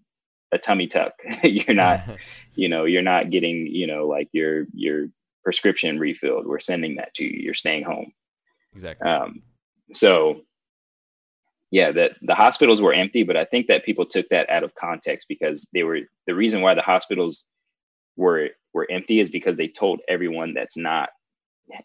a 0.53 0.59
tummy 0.59 0.87
tuck 0.87 1.13
you're 1.43 1.75
not 1.75 2.01
you 2.55 2.69
know 2.69 2.85
you're 2.85 3.03
not 3.03 3.31
getting 3.31 3.67
you 3.67 3.87
know 3.87 4.07
like 4.07 4.29
your 4.33 4.67
your 4.73 5.07
prescription 5.45 5.99
refilled 5.99 6.47
we're 6.47 6.59
sending 6.59 6.97
that 6.97 7.15
to 7.15 7.25
you 7.25 7.41
you're 7.41 7.55
staying 7.55 7.85
home 7.85 8.13
Exactly. 8.77 9.09
Um, 9.09 9.43
so 9.93 10.43
yeah, 11.71 11.91
that 11.93 12.13
the 12.23 12.35
hospitals 12.35 12.81
were 12.81 12.93
empty, 12.93 13.25
but 13.25 13.37
I 13.37 13.45
think 13.45 13.67
that 13.67 13.85
people 13.85 14.07
took 14.07 14.29
that 14.29 14.49
out 14.51 14.63
of 14.63 14.75
context 14.75 15.27
because 15.29 15.67
they 15.73 15.83
were 15.83 16.01
the 16.27 16.35
reason 16.35 16.61
why 16.61 16.75
the 16.75 16.83
hospitals 16.83 17.45
were 18.17 18.51
were 18.73 18.87
empty 18.91 19.19
is 19.19 19.31
because 19.31 19.57
they 19.57 19.69
told 19.69 20.01
everyone 20.09 20.55
that's 20.55 20.77
not 20.77 21.09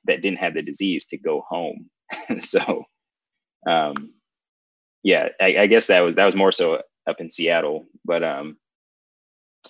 that 0.06 0.22
didn't 0.22 0.40
have 0.40 0.54
the 0.54 0.62
disease 0.62 1.08
to 1.08 1.18
go 1.18 1.44
home. 1.50 1.90
so, 2.40 2.84
um, 3.68 4.14
yeah, 5.02 5.30
I, 5.40 5.58
I, 5.60 5.68
guess 5.68 5.88
that 5.88 6.02
was 6.02 6.16
that 6.18 6.26
was 6.26 6.36
more 6.36 6.52
so 6.52 6.82
up 7.12 7.22
in 7.22 7.30
Seattle, 7.30 7.86
but 8.06 8.24
um, 8.24 8.58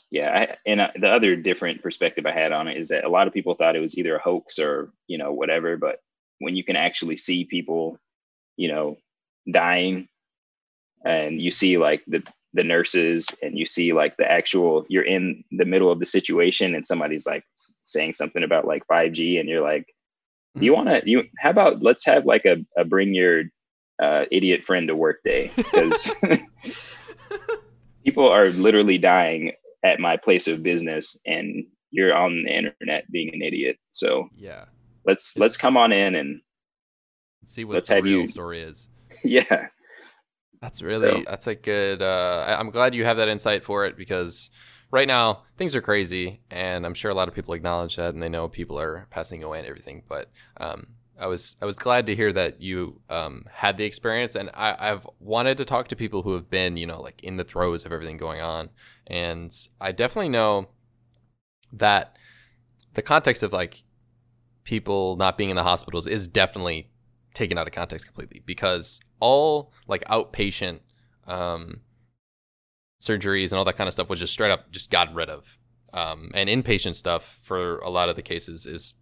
yeah, 0.10 0.30
I, 0.32 0.56
and 0.66 0.82
uh, 0.82 0.92
the 1.00 1.10
other 1.10 1.36
different 1.36 1.82
perspective 1.82 2.26
I 2.26 2.32
had 2.32 2.52
on 2.52 2.68
it 2.68 2.78
is 2.78 2.90
that 2.90 3.04
a 3.04 3.10
lot 3.10 3.28
of 3.28 3.34
people 3.34 3.56
thought 3.56 3.76
it 3.76 3.82
was 3.82 3.98
either 3.98 4.16
a 4.16 4.22
hoax 4.22 4.60
or 4.60 4.92
you 5.08 5.18
know 5.18 5.34
whatever, 5.34 5.78
but 5.78 6.00
when 6.40 6.56
you 6.56 6.64
can 6.64 6.76
actually 6.76 7.18
see 7.18 7.46
people, 7.46 7.98
you 8.58 8.68
know, 8.68 8.98
dying, 9.52 10.08
and 11.06 11.42
you 11.42 11.52
see 11.52 11.78
like 11.78 12.04
the 12.08 12.24
the 12.54 12.64
nurses 12.64 13.28
and 13.42 13.58
you 13.58 13.66
see 13.66 13.94
like 13.94 14.18
the 14.18 14.30
actual 14.30 14.86
you're 14.90 15.04
in 15.04 15.44
the 15.52 15.66
middle 15.66 15.92
of 15.92 16.00
the 16.00 16.06
situation 16.06 16.76
and 16.76 16.86
somebody's 16.86 17.26
like 17.26 17.46
saying 17.56 18.14
something 18.14 18.44
about 18.44 18.68
like 18.68 18.84
5G 18.92 19.40
and 19.40 19.48
you're 19.48 19.62
like 19.62 19.84
mm-hmm. 19.84 20.64
you 20.64 20.74
want 20.74 20.90
to 20.90 21.02
you 21.06 21.24
how 21.40 21.50
about 21.50 21.82
let's 21.82 22.06
have 22.06 22.26
like 22.26 22.46
a, 22.46 22.58
a 22.78 22.84
bring 22.84 23.14
your 23.14 23.44
uh, 24.02 24.26
idiot 24.32 24.64
friend 24.64 24.88
to 24.88 24.96
work 24.96 25.20
day 25.24 25.52
because 25.56 26.12
people 28.06 28.28
are 28.28 28.50
literally 28.50 28.98
dying 28.98 29.52
at 29.84 30.00
my 30.00 30.18
place 30.18 30.48
of 30.48 30.64
business 30.64 31.20
and 31.26 31.66
you're 31.92 32.16
on 32.16 32.44
the 32.44 32.56
internet 32.56 33.10
being 33.12 33.34
an 33.34 33.42
idiot 33.42 33.78
so 33.92 34.30
yeah 34.36 34.66
let's 35.06 35.38
let's 35.38 35.58
come 35.58 35.78
on 35.78 35.92
in 35.92 36.16
and 36.16 36.42
see 37.46 37.64
what 37.64 37.86
the 37.86 38.02
real 38.02 38.22
you, 38.22 38.28
story 38.28 38.62
is 38.62 38.90
yeah 39.24 39.68
that's 40.62 40.82
really 40.84 41.10
so. 41.10 41.24
that's 41.28 41.48
a 41.48 41.56
good. 41.56 42.02
Uh, 42.02 42.56
I'm 42.60 42.70
glad 42.70 42.94
you 42.94 43.04
have 43.04 43.18
that 43.18 43.28
insight 43.28 43.64
for 43.64 43.86
it 43.86 43.98
because 43.98 44.52
right 44.92 45.08
now 45.08 45.44
things 45.58 45.76
are 45.76 45.82
crazy, 45.82 46.42
and 46.52 46.86
I'm 46.86 46.94
sure 46.94 47.10
a 47.10 47.16
lot 47.16 47.28
of 47.28 47.34
people 47.34 47.56
acknowledge 47.56 47.96
that, 47.96 48.14
and 48.14 48.22
they 48.22 48.30
know 48.30 48.48
people 48.48 48.80
are 48.80 49.08
passing 49.10 49.44
away 49.44 49.58
and 49.58 49.68
everything. 49.68 50.04
But 50.08 50.30
um, 50.58 50.88
I 51.22 51.28
was 51.28 51.56
I 51.62 51.66
was 51.66 51.76
glad 51.76 52.08
to 52.08 52.16
hear 52.16 52.34
that 52.34 52.62
you 52.62 53.00
um, 53.10 53.46
had 53.52 53.78
the 53.78 53.86
experience, 53.86 54.36
and 54.36 54.50
I, 54.56 54.76
I've 54.78 55.08
wanted 55.20 55.58
to 55.58 55.66
talk 55.66 55.88
to 55.90 55.96
people 55.96 56.24
who 56.24 56.34
have 56.34 56.50
been, 56.50 56.78
you 56.78 56.88
know, 56.88 57.00
like 57.00 57.24
in 57.24 57.38
the 57.38 57.44
throes 57.44 57.86
of 57.86 57.92
everything 57.94 58.18
going 58.18 58.42
on, 58.42 58.70
and 59.06 59.56
I 59.80 59.92
definitely 59.92 60.30
know 60.30 60.70
that 61.72 62.18
the 62.96 63.04
context 63.04 63.44
of 63.44 63.54
like 63.54 63.84
people 64.64 65.16
not 65.16 65.38
being 65.38 65.52
in 65.52 65.56
the 65.56 65.64
hospitals 65.64 66.08
is 66.08 66.28
definitely 66.28 66.90
taken 67.34 67.58
out 67.58 67.68
of 67.68 67.74
context 67.74 68.06
completely 68.06 68.42
because 68.46 69.00
all 69.20 69.72
like 69.88 70.04
outpatient 70.06 70.80
um, 71.28 71.82
surgeries 73.00 73.52
and 73.52 73.60
all 73.60 73.66
that 73.66 73.78
kind 73.78 73.88
of 73.88 73.94
stuff 73.94 74.10
was 74.10 74.20
just 74.20 74.34
straight 74.34 74.52
up 74.52 74.72
just 74.72 74.90
gotten 74.90 75.16
rid 75.16 75.30
of. 75.30 75.58
Um, 75.94 76.32
and 76.34 76.50
inpatient 76.50 76.96
stuff 76.96 77.40
for 77.44 77.80
a 77.80 77.90
lot 77.90 78.08
of 78.08 78.16
the 78.16 78.22
cases 78.22 78.66
is 78.66 78.94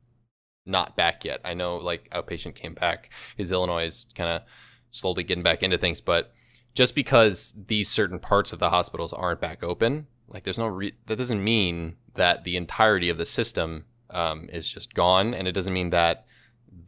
not 0.70 0.95
back 0.95 1.26
yet. 1.26 1.41
I 1.43 1.53
know 1.53 1.78
like 1.78 2.09
outpatient 2.11 2.55
came 2.55 2.74
back 2.74 3.09
because 3.36 3.51
Illinois 3.51 3.86
is 3.86 4.05
kind 4.15 4.30
of 4.30 4.43
slowly 4.91 5.24
getting 5.24 5.43
back 5.43 5.63
into 5.63 5.78
things, 5.78 6.01
but 6.01 6.32
just 6.74 6.95
because 6.95 7.53
these 7.67 7.89
certain 7.89 8.20
parts 8.20 8.53
of 8.53 8.59
the 8.59 8.70
hospitals 8.70 9.11
aren't 9.11 9.41
back 9.41 9.63
open, 9.63 10.07
like 10.28 10.43
there's 10.43 10.59
no 10.59 10.67
re- 10.67 10.93
that 11.07 11.17
doesn't 11.17 11.43
mean 11.43 11.95
that 12.15 12.43
the 12.43 12.55
entirety 12.55 13.09
of 13.09 13.17
the 13.17 13.26
system 13.26 13.86
um, 14.09 14.49
is 14.51 14.67
just 14.70 14.93
gone, 14.93 15.34
and 15.34 15.47
it 15.47 15.51
doesn't 15.51 15.74
mean 15.74 15.89
that 15.89 16.26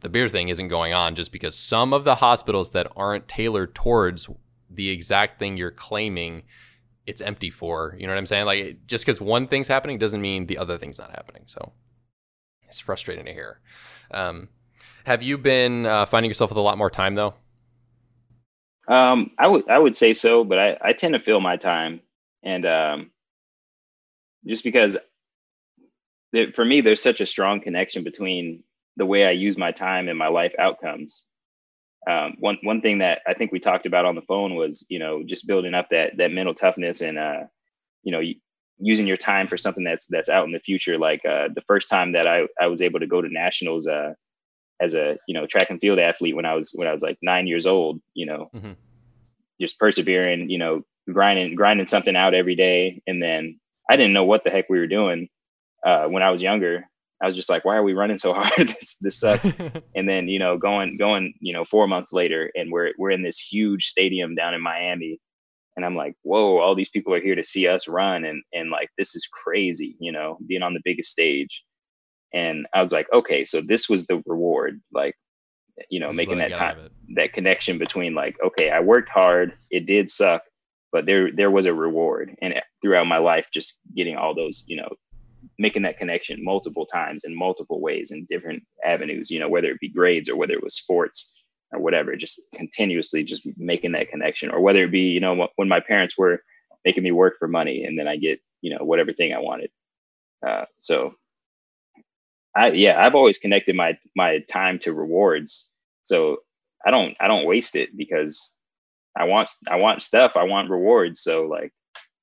the 0.00 0.08
beer 0.08 0.28
thing 0.28 0.48
isn't 0.48 0.68
going 0.68 0.92
on 0.92 1.14
just 1.14 1.32
because 1.32 1.56
some 1.56 1.92
of 1.92 2.04
the 2.04 2.16
hospitals 2.16 2.72
that 2.72 2.90
aren't 2.96 3.28
tailored 3.28 3.74
towards 3.74 4.28
the 4.70 4.88
exact 4.90 5.38
thing 5.38 5.56
you're 5.56 5.70
claiming 5.70 6.42
it's 7.06 7.20
empty 7.20 7.50
for. 7.50 7.96
You 7.98 8.06
know 8.06 8.12
what 8.12 8.18
I'm 8.18 8.26
saying? 8.26 8.46
Like 8.46 8.86
just 8.86 9.04
because 9.04 9.20
one 9.20 9.48
thing's 9.48 9.68
happening 9.68 9.98
doesn't 9.98 10.20
mean 10.20 10.46
the 10.46 10.58
other 10.58 10.78
thing's 10.78 10.98
not 10.98 11.10
happening. 11.10 11.42
So 11.46 11.72
it's 12.72 12.80
frustrating 12.80 13.26
to 13.26 13.32
hear. 13.32 13.60
Um, 14.10 14.48
have 15.04 15.22
you 15.22 15.36
been 15.36 15.84
uh, 15.84 16.06
finding 16.06 16.30
yourself 16.30 16.50
with 16.50 16.56
a 16.56 16.62
lot 16.62 16.78
more 16.78 16.90
time 16.90 17.14
though? 17.14 17.34
Um, 18.88 19.30
I 19.38 19.46
would 19.46 19.68
I 19.68 19.78
would 19.78 19.96
say 19.96 20.14
so, 20.14 20.42
but 20.42 20.58
I, 20.58 20.78
I 20.80 20.92
tend 20.94 21.12
to 21.12 21.20
fill 21.20 21.40
my 21.40 21.56
time, 21.56 22.00
and 22.42 22.66
um, 22.66 23.10
just 24.46 24.64
because 24.64 24.96
for 26.54 26.64
me, 26.64 26.80
there's 26.80 27.02
such 27.02 27.20
a 27.20 27.26
strong 27.26 27.60
connection 27.60 28.04
between 28.04 28.64
the 28.96 29.06
way 29.06 29.26
I 29.26 29.32
use 29.32 29.58
my 29.58 29.70
time 29.70 30.08
and 30.08 30.18
my 30.18 30.28
life 30.28 30.54
outcomes. 30.58 31.24
Um, 32.08 32.36
one 32.40 32.58
one 32.62 32.80
thing 32.80 32.98
that 32.98 33.20
I 33.26 33.34
think 33.34 33.52
we 33.52 33.60
talked 33.60 33.86
about 33.86 34.06
on 34.06 34.14
the 34.14 34.22
phone 34.22 34.56
was 34.56 34.84
you 34.88 34.98
know 34.98 35.22
just 35.22 35.46
building 35.46 35.74
up 35.74 35.90
that 35.90 36.16
that 36.16 36.32
mental 36.32 36.54
toughness 36.54 37.02
and 37.02 37.18
uh, 37.18 37.42
you 38.02 38.12
know 38.12 38.22
using 38.82 39.06
your 39.06 39.16
time 39.16 39.46
for 39.46 39.56
something 39.56 39.84
that's 39.84 40.06
that's 40.06 40.28
out 40.28 40.44
in 40.44 40.52
the 40.52 40.60
future. 40.60 40.98
Like 40.98 41.24
uh, 41.24 41.48
the 41.54 41.62
first 41.66 41.88
time 41.88 42.12
that 42.12 42.26
I 42.26 42.48
I 42.60 42.66
was 42.66 42.82
able 42.82 43.00
to 43.00 43.06
go 43.06 43.22
to 43.22 43.28
nationals 43.28 43.86
uh, 43.86 44.14
as 44.80 44.94
a 44.94 45.18
you 45.28 45.34
know 45.34 45.46
track 45.46 45.70
and 45.70 45.80
field 45.80 45.98
athlete 45.98 46.36
when 46.36 46.44
I 46.44 46.54
was 46.54 46.72
when 46.74 46.88
I 46.88 46.92
was 46.92 47.02
like 47.02 47.18
nine 47.22 47.46
years 47.46 47.66
old. 47.66 48.00
You 48.14 48.26
know, 48.26 48.50
mm-hmm. 48.54 48.72
just 49.60 49.78
persevering. 49.78 50.50
You 50.50 50.58
know, 50.58 50.82
grinding 51.10 51.54
grinding 51.54 51.86
something 51.86 52.16
out 52.16 52.34
every 52.34 52.56
day, 52.56 53.00
and 53.06 53.22
then 53.22 53.58
I 53.90 53.96
didn't 53.96 54.12
know 54.12 54.24
what 54.24 54.44
the 54.44 54.50
heck 54.50 54.68
we 54.68 54.78
were 54.78 54.86
doing 54.86 55.28
uh, 55.86 56.06
when 56.06 56.22
I 56.22 56.30
was 56.30 56.42
younger. 56.42 56.84
I 57.22 57.28
was 57.28 57.36
just 57.36 57.48
like, 57.48 57.64
why 57.64 57.76
are 57.76 57.84
we 57.84 57.92
running 57.92 58.18
so 58.18 58.32
hard? 58.36 58.68
this 58.68 58.96
this 59.00 59.20
sucks. 59.20 59.46
and 59.94 60.08
then 60.08 60.28
you 60.28 60.40
know, 60.40 60.58
going 60.58 60.96
going 60.96 61.34
you 61.40 61.52
know 61.52 61.64
four 61.64 61.86
months 61.86 62.12
later, 62.12 62.50
and 62.56 62.72
we're 62.72 62.92
we're 62.98 63.10
in 63.10 63.22
this 63.22 63.38
huge 63.38 63.86
stadium 63.86 64.34
down 64.34 64.54
in 64.54 64.60
Miami, 64.60 65.20
and 65.76 65.84
I'm 65.84 65.96
like, 65.96 66.14
whoa, 66.22 66.58
all 66.58 66.74
these 66.74 66.90
people 66.90 67.14
are 67.14 67.20
here 67.20 67.34
to 67.34 67.44
see 67.44 67.66
us 67.66 67.88
run, 67.88 68.24
and 68.24 68.42
and 68.52 68.70
like 68.70 68.90
this 68.98 69.14
is 69.14 69.26
crazy, 69.26 69.96
you 69.98 70.12
know, 70.12 70.38
being 70.46 70.62
on 70.62 70.74
the 70.74 70.82
biggest 70.84 71.10
stage. 71.10 71.62
And 72.34 72.66
I 72.74 72.80
was 72.80 72.92
like, 72.92 73.12
okay, 73.12 73.44
so 73.44 73.60
this 73.60 73.88
was 73.88 74.06
the 74.06 74.22
reward, 74.26 74.80
like, 74.92 75.14
you 75.90 76.00
know, 76.00 76.12
making 76.12 76.38
that 76.38 76.54
time, 76.54 76.88
that 77.14 77.34
connection 77.34 77.76
between 77.76 78.14
like, 78.14 78.36
okay, 78.42 78.70
I 78.70 78.80
worked 78.80 79.10
hard, 79.10 79.52
it 79.70 79.84
did 79.84 80.08
suck, 80.08 80.42
but 80.92 81.06
there 81.06 81.30
there 81.32 81.50
was 81.50 81.66
a 81.66 81.74
reward, 81.74 82.34
and 82.42 82.54
throughout 82.82 83.06
my 83.06 83.18
life, 83.18 83.48
just 83.52 83.80
getting 83.94 84.16
all 84.16 84.34
those, 84.34 84.64
you 84.66 84.76
know, 84.76 84.88
making 85.58 85.82
that 85.82 85.98
connection 85.98 86.42
multiple 86.44 86.86
times 86.86 87.24
in 87.24 87.34
multiple 87.36 87.80
ways 87.80 88.10
in 88.10 88.26
different 88.30 88.62
avenues, 88.84 89.30
you 89.30 89.40
know, 89.40 89.48
whether 89.48 89.68
it 89.68 89.80
be 89.80 89.88
grades 89.88 90.28
or 90.28 90.36
whether 90.36 90.54
it 90.54 90.62
was 90.62 90.76
sports 90.76 91.41
or 91.72 91.80
whatever, 91.80 92.16
just 92.16 92.40
continuously 92.54 93.24
just 93.24 93.46
making 93.56 93.92
that 93.92 94.10
connection, 94.10 94.50
or 94.50 94.60
whether 94.60 94.84
it 94.84 94.90
be, 94.90 95.00
you 95.00 95.20
know, 95.20 95.48
when 95.56 95.68
my 95.68 95.80
parents 95.80 96.16
were 96.16 96.42
making 96.84 97.02
me 97.02 97.12
work 97.12 97.36
for 97.38 97.48
money 97.48 97.84
and 97.84 97.98
then 97.98 98.08
I 98.08 98.16
get, 98.16 98.40
you 98.60 98.74
know, 98.76 98.84
whatever 98.84 99.12
thing 99.12 99.32
I 99.32 99.38
wanted. 99.38 99.70
Uh, 100.46 100.64
so 100.78 101.14
I, 102.56 102.70
yeah, 102.70 103.00
I've 103.00 103.14
always 103.14 103.38
connected 103.38 103.76
my, 103.76 103.96
my 104.16 104.40
time 104.50 104.78
to 104.80 104.92
rewards. 104.92 105.70
So 106.02 106.38
I 106.84 106.90
don't, 106.90 107.16
I 107.20 107.28
don't 107.28 107.46
waste 107.46 107.76
it 107.76 107.96
because 107.96 108.58
I 109.16 109.24
want, 109.24 109.48
I 109.70 109.76
want 109.76 110.02
stuff, 110.02 110.32
I 110.36 110.42
want 110.44 110.70
rewards. 110.70 111.22
So 111.22 111.46
like, 111.46 111.72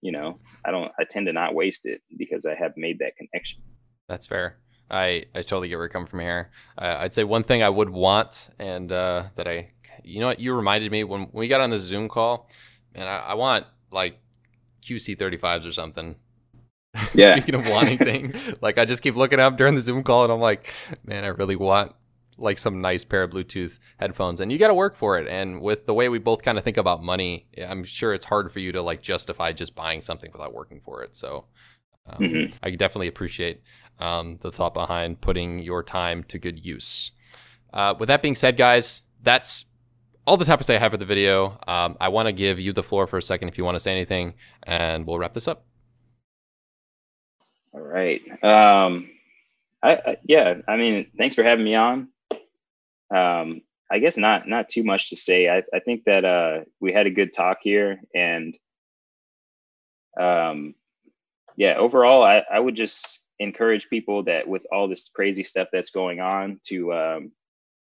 you 0.01 0.11
know 0.11 0.39
i 0.65 0.71
don't 0.71 0.91
i 0.99 1.03
tend 1.03 1.25
to 1.25 1.33
not 1.33 1.53
waste 1.53 1.85
it 1.85 2.01
because 2.17 2.45
i 2.45 2.55
have 2.55 2.71
made 2.77 2.99
that 2.99 3.15
connection 3.17 3.61
that's 4.07 4.27
fair 4.27 4.57
i 4.89 5.23
i 5.35 5.41
totally 5.41 5.67
get 5.67 5.75
where 5.75 5.85
you're 5.85 5.89
coming 5.89 6.07
from 6.07 6.19
here 6.19 6.51
uh, 6.77 6.97
i'd 6.99 7.13
say 7.13 7.23
one 7.23 7.43
thing 7.43 7.63
i 7.63 7.69
would 7.69 7.89
want 7.89 8.49
and 8.59 8.91
uh, 8.91 9.23
that 9.35 9.47
i 9.47 9.71
you 10.03 10.19
know 10.19 10.27
what 10.27 10.39
you 10.39 10.53
reminded 10.53 10.91
me 10.91 11.03
when, 11.03 11.21
when 11.21 11.41
we 11.41 11.47
got 11.47 11.61
on 11.61 11.69
the 11.69 11.79
zoom 11.79 12.07
call 12.07 12.49
and 12.95 13.07
I, 13.07 13.17
I 13.17 13.33
want 13.35 13.65
like 13.91 14.19
qc35s 14.81 15.67
or 15.67 15.71
something 15.71 16.15
yeah 17.13 17.35
speaking 17.35 17.55
of 17.55 17.67
wanting 17.69 17.97
things 18.09 18.35
like 18.61 18.77
i 18.77 18.85
just 18.85 19.03
keep 19.03 19.15
looking 19.15 19.39
up 19.39 19.57
during 19.57 19.75
the 19.75 19.81
zoom 19.81 20.03
call 20.03 20.23
and 20.23 20.33
i'm 20.33 20.39
like 20.39 20.73
man 21.03 21.23
i 21.23 21.27
really 21.27 21.55
want 21.55 21.93
like 22.39 22.57
some 22.57 22.81
nice 22.81 23.03
pair 23.03 23.23
of 23.23 23.31
Bluetooth 23.31 23.79
headphones, 23.97 24.39
and 24.39 24.51
you 24.51 24.57
got 24.57 24.69
to 24.69 24.73
work 24.73 24.95
for 24.95 25.17
it. 25.17 25.27
And 25.27 25.61
with 25.61 25.85
the 25.85 25.93
way 25.93 26.09
we 26.09 26.19
both 26.19 26.41
kind 26.41 26.57
of 26.57 26.63
think 26.63 26.77
about 26.77 27.03
money, 27.03 27.47
I'm 27.61 27.83
sure 27.83 28.13
it's 28.13 28.25
hard 28.25 28.51
for 28.51 28.59
you 28.59 28.71
to 28.71 28.81
like 28.81 29.01
justify 29.01 29.51
just 29.51 29.75
buying 29.75 30.01
something 30.01 30.31
without 30.31 30.53
working 30.53 30.79
for 30.79 31.03
it. 31.03 31.15
So 31.15 31.45
um, 32.09 32.19
mm-hmm. 32.19 32.55
I 32.63 32.71
definitely 32.71 33.07
appreciate 33.07 33.61
um, 33.99 34.37
the 34.37 34.51
thought 34.51 34.73
behind 34.73 35.21
putting 35.21 35.59
your 35.59 35.83
time 35.83 36.23
to 36.25 36.39
good 36.39 36.63
use. 36.63 37.11
Uh, 37.73 37.93
with 37.99 38.07
that 38.07 38.21
being 38.21 38.35
said, 38.35 38.57
guys, 38.57 39.01
that's 39.21 39.65
all 40.25 40.37
the 40.37 40.45
topics 40.45 40.69
I 40.69 40.77
have 40.77 40.91
for 40.91 40.97
the 40.97 41.05
video. 41.05 41.59
Um, 41.67 41.97
I 41.99 42.09
want 42.09 42.27
to 42.27 42.33
give 42.33 42.59
you 42.59 42.73
the 42.73 42.83
floor 42.83 43.07
for 43.07 43.17
a 43.17 43.21
second 43.21 43.49
if 43.49 43.57
you 43.57 43.63
want 43.63 43.75
to 43.75 43.79
say 43.79 43.91
anything, 43.91 44.35
and 44.63 45.05
we'll 45.05 45.19
wrap 45.19 45.33
this 45.33 45.47
up. 45.47 45.65
All 47.73 47.81
right. 47.81 48.21
Um, 48.43 49.09
I, 49.83 49.93
I, 49.93 50.17
yeah, 50.23 50.55
I 50.67 50.77
mean, 50.77 51.11
thanks 51.17 51.35
for 51.35 51.43
having 51.43 51.65
me 51.65 51.75
on 51.75 52.09
um, 53.11 53.61
I 53.91 53.99
guess 53.99 54.17
not 54.17 54.47
not 54.47 54.69
too 54.69 54.83
much 54.83 55.09
to 55.09 55.17
say. 55.17 55.49
I, 55.49 55.63
I 55.73 55.79
think 55.79 56.03
that 56.05 56.25
uh, 56.25 56.59
we 56.79 56.93
had 56.93 57.07
a 57.07 57.11
good 57.11 57.33
talk 57.33 57.59
here, 57.61 58.01
and 58.13 58.55
um, 60.19 60.75
yeah, 61.59 61.75
overall, 61.75 62.23
I, 62.23 62.45
I 62.49 62.57
would 62.57 62.75
just 62.75 63.19
encourage 63.37 63.89
people 63.89 64.23
that 64.23 64.47
with 64.47 64.65
all 64.71 64.87
this 64.87 65.09
crazy 65.13 65.43
stuff 65.43 65.67
that's 65.73 65.89
going 65.89 66.21
on, 66.21 66.61
to 66.67 66.93
um, 66.93 67.31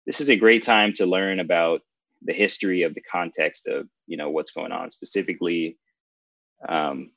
this 0.05 0.21
is 0.21 0.29
a 0.29 0.37
great 0.37 0.65
time 0.65 0.93
to 0.95 1.07
learn 1.07 1.41
about 1.41 1.81
the 2.21 2.35
history 2.35 2.83
of 2.83 2.95
the 2.95 3.01
context 3.01 3.67
of 3.67 3.89
you 4.07 4.19
know 4.19 4.29
what's 4.29 4.53
going 4.53 4.71
on 4.71 4.91
specifically. 4.91 5.79
Um, 6.69 7.13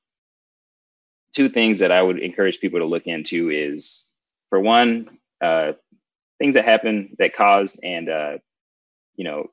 two 1.36 1.50
things 1.50 1.80
that 1.80 1.92
I 1.92 2.02
would 2.02 2.18
encourage 2.18 2.62
people 2.62 2.80
to 2.80 2.86
look 2.86 3.08
into 3.08 3.50
is, 3.52 4.06
for 4.50 4.62
one, 4.62 5.18
uh, 5.42 5.74
things 6.40 6.56
that 6.56 6.64
happened 6.64 7.18
that 7.20 7.36
caused 7.36 7.78
and 7.84 8.08
uh, 8.08 8.38
you 9.18 9.26
know, 9.26 9.48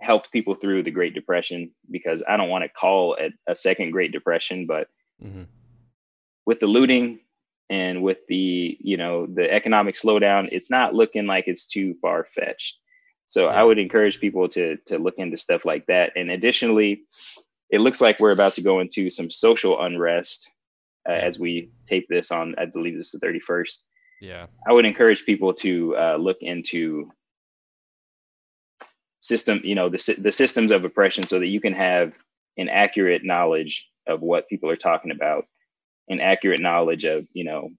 helped 0.00 0.30
people 0.30 0.54
through 0.54 0.84
the 0.84 0.92
Great 0.92 1.14
Depression 1.14 1.72
because 1.90 2.22
I 2.28 2.36
don't 2.36 2.48
want 2.48 2.62
to 2.62 2.68
call 2.68 3.14
it 3.14 3.32
a 3.48 3.56
second 3.56 3.90
Great 3.90 4.12
Depression, 4.12 4.66
but 4.66 4.86
mm-hmm. 5.22 5.44
with 6.46 6.60
the 6.60 6.66
looting 6.66 7.20
and 7.70 8.02
with 8.02 8.18
the 8.28 8.76
you 8.80 8.96
know 8.96 9.26
the 9.26 9.52
economic 9.52 9.94
slowdown, 9.94 10.48
it's 10.52 10.70
not 10.70 10.94
looking 10.94 11.26
like 11.26 11.44
it's 11.46 11.66
too 11.66 11.94
far 12.00 12.24
fetched. 12.24 12.78
So 13.26 13.44
yeah. 13.44 13.60
I 13.60 13.62
would 13.62 13.78
encourage 13.78 14.20
people 14.20 14.48
to 14.50 14.76
to 14.86 14.98
look 14.98 15.14
into 15.18 15.36
stuff 15.36 15.64
like 15.64 15.86
that. 15.86 16.12
And 16.16 16.30
additionally, 16.30 17.02
it 17.70 17.80
looks 17.80 18.00
like 18.00 18.18
we're 18.18 18.32
about 18.32 18.54
to 18.54 18.62
go 18.62 18.80
into 18.80 19.10
some 19.10 19.30
social 19.30 19.80
unrest 19.82 20.50
uh, 21.08 21.12
as 21.12 21.38
we 21.38 21.70
tape 21.86 22.06
this 22.08 22.30
on. 22.30 22.54
I 22.58 22.66
believe 22.66 22.94
this 22.94 23.06
is 23.06 23.12
the 23.12 23.18
thirty 23.18 23.40
first. 23.40 23.86
Yeah, 24.20 24.46
I 24.68 24.72
would 24.72 24.86
encourage 24.86 25.24
people 25.24 25.52
to 25.54 25.96
uh, 25.96 26.16
look 26.16 26.38
into 26.40 27.10
system, 29.20 29.60
you 29.62 29.74
know, 29.74 29.88
the 29.88 30.16
the 30.18 30.32
systems 30.32 30.72
of 30.72 30.84
oppression, 30.84 31.26
so 31.26 31.38
that 31.38 31.46
you 31.48 31.60
can 31.60 31.74
have 31.74 32.14
an 32.56 32.68
accurate 32.68 33.24
knowledge 33.24 33.88
of 34.08 34.20
what 34.20 34.48
people 34.48 34.70
are 34.70 34.76
talking 34.76 35.10
about, 35.10 35.44
an 36.08 36.20
accurate 36.20 36.60
knowledge 36.60 37.04
of, 37.04 37.26
you 37.32 37.44
know, 37.44 37.70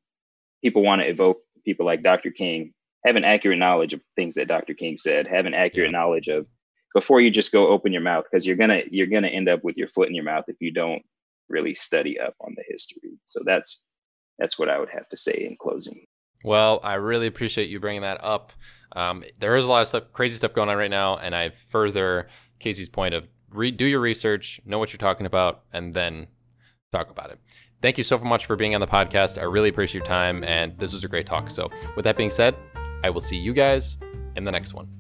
people 0.64 0.84
want 0.84 1.02
to 1.02 1.08
evoke 1.08 1.40
people 1.66 1.86
like 1.86 2.04
Dr. 2.04 2.32
King, 2.32 2.74
have 3.06 3.16
an 3.16 3.26
accurate 3.26 3.60
knowledge 3.60 3.94
of 3.94 4.02
things 4.16 4.36
that 4.36 4.48
Dr. 4.48 4.74
King 4.74 4.98
said, 4.98 5.28
have 5.28 5.46
an 5.46 5.54
accurate 5.54 5.92
knowledge 5.92 6.28
of 6.28 6.46
before 6.94 7.22
you 7.22 7.32
just 7.32 7.52
go 7.52 7.68
open 7.68 7.94
your 7.94 8.02
mouth 8.02 8.26
because 8.30 8.46
you're 8.46 8.56
gonna 8.56 8.82
you're 8.90 9.08
gonna 9.08 9.28
end 9.28 9.48
up 9.48 9.64
with 9.64 9.78
your 9.78 9.88
foot 9.88 10.10
in 10.10 10.16
your 10.16 10.24
mouth 10.24 10.46
if 10.48 10.56
you 10.60 10.72
don't 10.72 11.04
really 11.48 11.76
study 11.76 12.20
up 12.20 12.34
on 12.42 12.54
the 12.56 12.64
history. 12.68 13.12
So 13.26 13.42
that's 13.46 13.84
that's 14.38 14.58
what 14.58 14.70
I 14.70 14.80
would 14.80 14.90
have 14.90 15.08
to 15.10 15.18
say 15.18 15.46
in 15.50 15.56
closing. 15.60 16.06
Well, 16.44 16.80
I 16.84 16.96
really 16.96 17.28
appreciate 17.28 17.70
you 17.70 17.80
bringing 17.80 18.04
that 18.04 18.24
up. 18.24 18.54
Um, 18.94 19.24
there 19.40 19.56
is 19.58 19.66
a 19.66 19.68
lot 19.68 19.82
of 19.82 19.88
stuff, 19.88 20.12
crazy 20.14 20.38
stuff 20.38 20.54
going 20.54 20.70
on 20.70 20.78
right 20.78 20.90
now, 20.90 21.18
and 21.18 21.36
I 21.36 21.52
further 21.70 22.30
Casey's 22.60 22.90
point 22.90 23.14
of 23.14 23.28
do 23.50 23.86
your 23.86 24.00
research, 24.00 24.62
know 24.66 24.80
what 24.80 24.92
you're 24.92 24.98
talking 24.98 25.26
about, 25.26 25.64
and 25.74 25.94
then 25.94 26.28
talk 26.92 27.10
about 27.10 27.32
it. 27.32 27.40
Thank 27.82 27.98
you 27.98 28.04
so 28.04 28.18
much 28.18 28.46
for 28.46 28.56
being 28.56 28.76
on 28.76 28.82
the 28.82 28.88
podcast. 28.88 29.38
I 29.38 29.44
really 29.44 29.70
appreciate 29.70 30.00
your 30.00 30.08
time, 30.08 30.44
and 30.44 30.78
this 30.78 30.92
was 30.94 31.04
a 31.04 31.08
great 31.08 31.26
talk. 31.26 31.50
So, 31.50 31.70
with 31.96 32.04
that 32.04 32.18
being 32.18 32.30
said, 32.30 32.56
I 33.04 33.10
will 33.10 33.22
see 33.22 33.38
you 33.38 33.54
guys 33.54 33.98
in 34.36 34.44
the 34.44 34.52
next 34.52 34.74
one. 34.74 34.99